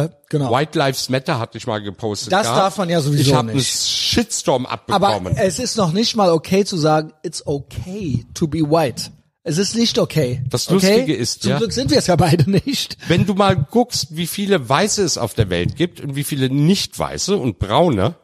Äh, 0.03 0.09
genau. 0.31 0.51
White 0.51 0.77
Lives 0.79 1.09
Matter 1.09 1.37
hatte 1.37 1.57
ich 1.59 1.67
mal 1.67 1.79
gepostet. 1.81 2.31
Das 2.33 2.43
gehabt. 2.47 2.59
darf 2.59 2.77
man 2.77 2.89
ja 2.89 3.01
sowieso 3.01 3.21
Ich 3.21 3.33
habe 3.35 3.49
einen 3.49 3.57
nicht. 3.57 3.69
Shitstorm 3.71 4.65
Aber 4.65 5.09
abbekommen. 5.09 5.35
es 5.37 5.59
ist 5.59 5.77
noch 5.77 5.91
nicht 5.93 6.15
mal 6.15 6.31
okay 6.31 6.65
zu 6.65 6.77
sagen, 6.77 7.13
it's 7.21 7.45
okay 7.45 8.25
to 8.33 8.47
be 8.47 8.59
white. 8.59 9.11
Es 9.43 9.57
ist 9.57 9.75
nicht 9.75 9.97
okay. 9.99 10.43
Das 10.49 10.67
okay? 10.67 10.73
Lustige 10.75 11.15
ist, 11.15 11.41
Zum 11.43 11.51
ja- 11.51 11.57
Glück 11.57 11.73
sind 11.73 11.89
wir 11.91 11.97
es 11.97 12.07
ja 12.07 12.15
beide 12.15 12.49
nicht. 12.49 12.97
Wenn 13.07 13.25
du 13.25 13.33
mal 13.33 13.55
guckst, 13.55 14.15
wie 14.15 14.27
viele 14.27 14.67
Weiße 14.69 15.03
es 15.03 15.17
auf 15.17 15.33
der 15.33 15.49
Welt 15.49 15.75
gibt 15.75 15.99
und 15.99 16.15
wie 16.15 16.23
viele 16.23 16.49
Nicht-Weiße 16.49 17.35
und 17.37 17.57
Braune, 17.59 18.15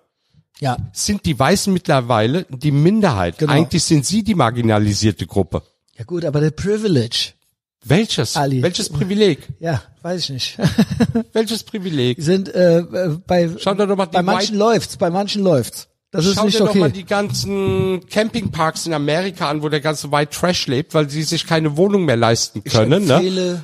Ja. 0.59 0.77
sind 0.93 1.25
die 1.25 1.37
Weißen 1.37 1.73
mittlerweile 1.73 2.45
die 2.49 2.71
Minderheit. 2.71 3.37
Genau. 3.39 3.51
Eigentlich 3.51 3.83
sind 3.83 4.05
sie 4.05 4.23
die 4.23 4.35
marginalisierte 4.35 5.25
Gruppe. 5.25 5.63
Ja 5.97 6.03
gut, 6.05 6.23
aber 6.23 6.39
der 6.39 6.51
Privilege. 6.51 7.33
Welches? 7.89 8.35
Ali. 8.35 8.61
Welches 8.61 8.89
Privileg? 8.89 9.47
Ja, 9.59 9.81
weiß 10.01 10.21
ich 10.23 10.29
nicht. 10.29 10.57
Welches 11.33 11.63
Privileg? 11.63 12.21
sind 12.21 12.49
äh, 12.53 12.83
bei 13.25 13.49
Schau 13.59 13.73
dir 13.73 13.87
doch 13.87 13.95
mal 13.95 14.05
die 14.05 14.13
bei 14.13 14.21
manchen 14.23 14.55
White- 14.55 14.57
läuft's, 14.57 14.97
bei 14.97 15.09
manchen 15.09 15.43
läuft's. 15.43 15.87
Das 16.11 16.25
ist 16.25 16.35
Schau 16.35 16.45
nicht 16.45 16.55
dir 16.59 16.65
doch 16.65 16.73
mal 16.75 16.85
okay. 16.87 16.97
die 16.99 17.05
ganzen 17.05 18.05
Campingparks 18.09 18.85
in 18.85 18.93
Amerika 18.93 19.49
an, 19.49 19.61
wo 19.61 19.69
der 19.69 19.81
ganze 19.81 20.11
White 20.11 20.31
Trash 20.37 20.67
lebt, 20.67 20.93
weil 20.93 21.09
sie 21.09 21.23
sich 21.23 21.45
keine 21.45 21.75
Wohnung 21.77 22.05
mehr 22.05 22.15
leisten 22.17 22.63
können. 22.63 23.03
ich 23.03 23.07
ne? 23.09 23.13
empfehle, 23.15 23.63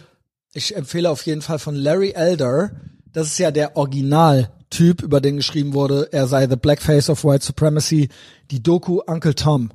ich 0.54 0.76
empfehle 0.76 1.10
auf 1.10 1.26
jeden 1.26 1.41
Fall 1.41 1.60
von 1.60 1.76
Larry 1.76 2.12
Elder. 2.12 2.72
Das 3.12 3.28
ist 3.28 3.38
ja 3.40 3.52
der 3.52 3.78
Originaltyp, 3.78 5.02
über 5.02 5.22
den 5.22 5.38
geschrieben 5.38 5.74
wurde, 5.74 6.10
er 6.12 6.28
sei 6.28 6.48
the 6.48 6.56
Blackface 6.56 7.10
of 7.10 7.24
White 7.24 7.45
Supremacy. 7.45 8.10
Die 8.52 8.62
Doku 8.62 9.02
Uncle 9.06 9.36
Tom. 9.36 9.72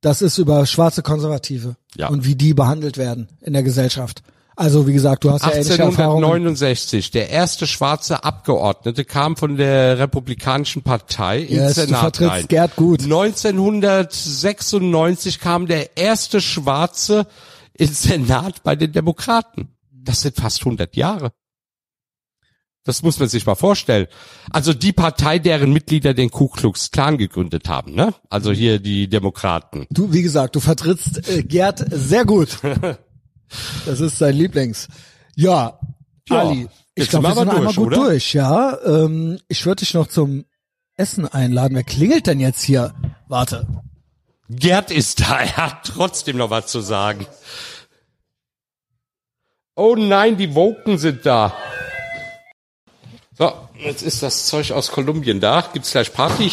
Das 0.00 0.22
ist 0.22 0.38
über 0.38 0.66
schwarze 0.66 1.02
Konservative 1.02 1.76
Ja. 1.96 2.08
und 2.08 2.24
wie 2.24 2.34
die 2.34 2.54
behandelt 2.54 2.96
werden 2.98 3.28
in 3.40 3.52
der 3.52 3.62
Gesellschaft. 3.62 4.22
Also 4.58 4.86
wie 4.86 4.94
gesagt, 4.94 5.22
du 5.24 5.30
hast 5.30 5.44
ja 5.44 5.52
ähnliche 5.52 5.82
Erfahrungen. 5.82 6.24
1869, 6.24 7.10
der 7.10 7.28
erste 7.28 7.66
schwarze 7.66 8.24
Abgeordnete 8.24 9.04
kam 9.04 9.36
von 9.36 9.58
der 9.58 9.98
Republikanischen 9.98 10.80
Partei 10.82 11.40
ins 11.40 11.50
Yes, 11.50 11.74
du 11.74 11.80
Senat 11.82 12.00
vertrittst 12.00 12.32
rein. 12.32 12.48
Gerd 12.48 12.74
gut. 12.76 13.02
1996 13.02 15.40
kam 15.40 15.66
der 15.66 15.98
erste 15.98 16.40
Schwarze 16.40 17.26
ins 17.74 18.02
Senat 18.02 18.62
bei 18.62 18.76
den 18.76 18.92
Demokraten. 18.92 19.68
Das 19.92 20.22
sind 20.22 20.36
fast 20.36 20.60
100 20.60 20.96
Jahre. 20.96 21.32
Das 22.86 23.02
muss 23.02 23.18
man 23.18 23.28
sich 23.28 23.44
mal 23.44 23.56
vorstellen. 23.56 24.06
Also 24.50 24.72
die 24.72 24.92
Partei, 24.92 25.38
deren 25.38 25.72
Mitglieder 25.72 26.14
den 26.14 26.30
Ku 26.30 26.48
Klux 26.48 26.90
Klan 26.92 27.18
gegründet 27.18 27.68
haben, 27.68 27.94
ne? 27.94 28.14
Also 28.30 28.52
hier 28.52 28.78
die 28.78 29.08
Demokraten. 29.08 29.86
Du, 29.90 30.12
wie 30.12 30.22
gesagt, 30.22 30.54
du 30.56 30.60
vertrittst 30.60 31.28
äh, 31.28 31.42
Gerd 31.42 31.84
sehr 31.90 32.24
gut. 32.24 32.58
Das 33.84 34.00
ist 34.00 34.18
sein 34.18 34.34
Lieblings. 34.34 34.88
Ja, 35.36 35.78
Ja, 36.28 36.40
Ali, 36.40 36.66
ich 36.96 37.08
glaube, 37.08 37.28
wir 37.28 37.34
sind 37.36 37.48
aber 37.48 37.58
einmal 37.58 37.64
durch, 37.66 37.76
gut 37.76 37.86
oder? 37.86 37.96
durch, 37.96 38.34
ja. 38.34 38.76
Ähm, 38.84 39.38
ich 39.46 39.64
würde 39.64 39.84
dich 39.84 39.94
noch 39.94 40.08
zum 40.08 40.46
Essen 40.96 41.28
einladen. 41.28 41.76
Wer 41.76 41.84
klingelt 41.84 42.26
denn 42.26 42.40
jetzt 42.40 42.62
hier? 42.62 42.92
Warte. 43.28 43.68
Gerd 44.48 44.90
ist 44.90 45.20
da, 45.20 45.38
er 45.42 45.56
hat 45.56 45.92
trotzdem 45.94 46.38
noch 46.38 46.50
was 46.50 46.66
zu 46.66 46.80
sagen. 46.80 47.24
Oh 49.76 49.94
nein, 49.96 50.36
die 50.36 50.54
Woken 50.56 50.98
sind 50.98 51.24
da. 51.24 51.54
So, 53.38 53.52
jetzt 53.78 54.02
ist 54.02 54.22
das 54.22 54.46
Zeug 54.46 54.72
aus 54.72 54.90
Kolumbien 54.90 55.40
da. 55.40 55.62
Gibt's 55.72 55.90
gleich 55.90 56.10
Party? 56.10 56.50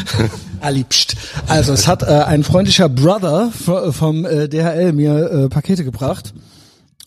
Ali, 0.60 0.84
pst. 0.84 1.16
Also, 1.46 1.72
es 1.72 1.86
hat 1.86 2.02
äh, 2.02 2.06
ein 2.06 2.44
freundlicher 2.44 2.90
Brother 2.90 3.50
vom 3.52 4.26
äh, 4.26 4.46
DHL 4.46 4.92
mir 4.92 5.30
äh, 5.30 5.48
Pakete 5.48 5.82
gebracht. 5.82 6.34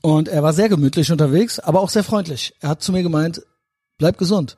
Und 0.01 0.29
er 0.29 0.41
war 0.41 0.53
sehr 0.53 0.67
gemütlich 0.67 1.11
unterwegs, 1.11 1.59
aber 1.59 1.81
auch 1.81 1.89
sehr 1.89 2.03
freundlich. 2.03 2.55
Er 2.59 2.69
hat 2.69 2.81
zu 2.81 2.91
mir 2.91 3.03
gemeint, 3.03 3.43
bleib 3.99 4.17
gesund. 4.17 4.57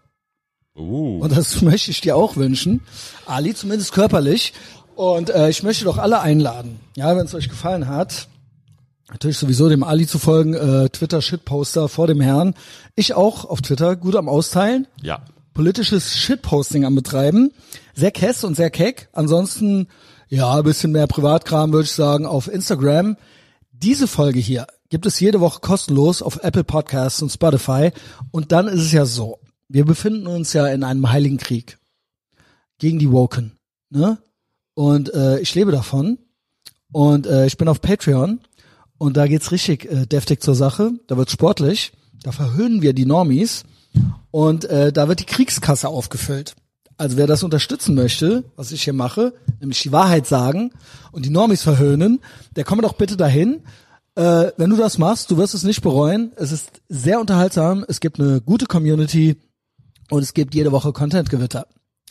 Uh. 0.73 1.19
Und 1.19 1.35
das 1.35 1.61
möchte 1.61 1.91
ich 1.91 1.99
dir 1.99 2.15
auch 2.15 2.37
wünschen. 2.37 2.81
Ali, 3.25 3.53
zumindest 3.53 3.91
körperlich. 3.91 4.53
Und 4.95 5.31
äh, 5.31 5.49
ich 5.49 5.63
möchte 5.63 5.83
doch 5.83 5.97
alle 5.97 6.21
einladen. 6.21 6.79
Ja, 6.95 7.17
wenn 7.17 7.25
es 7.25 7.35
euch 7.35 7.49
gefallen 7.49 7.89
hat, 7.89 8.29
natürlich 9.11 9.37
sowieso 9.37 9.69
dem 9.69 9.83
Ali 9.83 10.07
zu 10.07 10.19
folgen, 10.19 10.53
äh, 10.53 10.89
Twitter 10.89 11.21
Shitposter 11.21 11.87
vor 11.89 12.07
dem 12.07 12.21
Herrn. 12.21 12.53
Ich 12.95 13.13
auch 13.13 13.45
auf 13.45 13.61
Twitter, 13.61 13.95
gut 13.95 14.15
am 14.15 14.27
Austeilen, 14.29 14.87
Ja. 15.01 15.23
politisches 15.53 16.17
Shitposting 16.17 16.85
am 16.85 16.95
Betreiben. 16.95 17.51
Sehr 17.93 18.11
kess 18.11 18.43
und 18.43 18.55
sehr 18.55 18.69
keck. 18.69 19.09
Ansonsten, 19.13 19.87
ja, 20.27 20.53
ein 20.55 20.63
bisschen 20.63 20.91
mehr 20.91 21.07
Privatkram 21.07 21.71
würde 21.71 21.85
ich 21.85 21.91
sagen 21.91 22.25
auf 22.25 22.47
Instagram. 22.51 23.15
Diese 23.71 24.07
Folge 24.07 24.39
hier 24.39 24.67
gibt 24.89 25.05
es 25.05 25.19
jede 25.19 25.39
Woche 25.39 25.59
kostenlos 25.61 26.21
auf 26.21 26.43
Apple 26.43 26.63
Podcasts 26.63 27.21
und 27.21 27.29
Spotify. 27.31 27.91
Und 28.31 28.51
dann 28.51 28.67
ist 28.67 28.81
es 28.81 28.91
ja 28.91 29.05
so, 29.05 29.39
wir 29.67 29.85
befinden 29.85 30.27
uns 30.27 30.53
ja 30.53 30.67
in 30.67 30.83
einem 30.83 31.09
heiligen 31.11 31.37
Krieg 31.37 31.77
gegen 32.79 32.99
die 32.99 33.11
Woken. 33.11 33.57
Ne? 33.89 34.17
Und 34.73 35.13
äh, 35.13 35.39
ich 35.39 35.53
lebe 35.55 35.71
davon. 35.71 36.17
Und 36.91 37.27
äh, 37.27 37.45
ich 37.45 37.57
bin 37.57 37.67
auf 37.67 37.81
Patreon. 37.81 38.39
Und 38.97 39.17
da 39.17 39.27
geht's 39.27 39.51
richtig 39.51 39.91
äh, 39.91 40.05
deftig 40.05 40.41
zur 40.41 40.55
Sache. 40.55 40.93
Da 41.07 41.17
wird's 41.17 41.33
sportlich. 41.33 41.91
Da 42.23 42.31
verhöhnen 42.31 42.81
wir 42.81 42.93
die 42.93 43.05
Normies. 43.05 43.63
Und 44.31 44.65
äh, 44.65 44.91
da 44.91 45.07
wird 45.07 45.19
die 45.19 45.25
Kriegskasse 45.25 45.87
aufgefüllt. 45.87 46.55
Also 46.97 47.17
wer 47.17 47.27
das 47.27 47.43
unterstützen 47.43 47.93
möchte, 47.93 48.45
was 48.55 48.71
ich 48.71 48.83
hier 48.83 48.93
mache, 48.93 49.33
nämlich 49.59 49.81
die 49.81 49.91
Wahrheit 49.91 50.27
sagen 50.27 50.71
und 51.11 51.25
die 51.25 51.29
Normis 51.29 51.61
verhöhnen, 51.61 52.21
der 52.55 52.63
komme 52.63 52.81
doch 52.81 52.93
bitte 52.93 53.17
dahin. 53.17 53.63
Äh, 54.15 54.51
wenn 54.55 54.69
du 54.69 54.77
das 54.77 54.97
machst, 54.97 55.29
du 55.29 55.37
wirst 55.37 55.53
es 55.53 55.63
nicht 55.63 55.81
bereuen. 55.81 56.31
Es 56.37 56.53
ist 56.53 56.81
sehr 56.87 57.19
unterhaltsam. 57.19 57.85
Es 57.89 57.99
gibt 57.99 58.19
eine 58.19 58.39
gute 58.39 58.65
Community 58.65 59.35
und 60.09 60.23
es 60.23 60.33
gibt 60.33 60.55
jede 60.55 60.71
Woche 60.71 60.93
Content-Gewitter. 60.93 61.67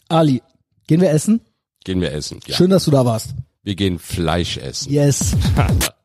Ali, 0.09 0.43
gehen 0.87 1.01
wir 1.01 1.11
essen? 1.11 1.41
Gehen 1.85 2.03
wir 2.03 2.13
essen. 2.13 2.41
Ja. 2.47 2.55
Schön, 2.55 2.71
dass 2.71 2.85
du 2.85 2.91
da 2.91 3.07
warst. 3.07 3.31
Wir 3.63 3.77
gehen 3.77 3.99
Fleisch 3.99 4.59
essen. 4.59 4.93
Yes. 4.93 5.35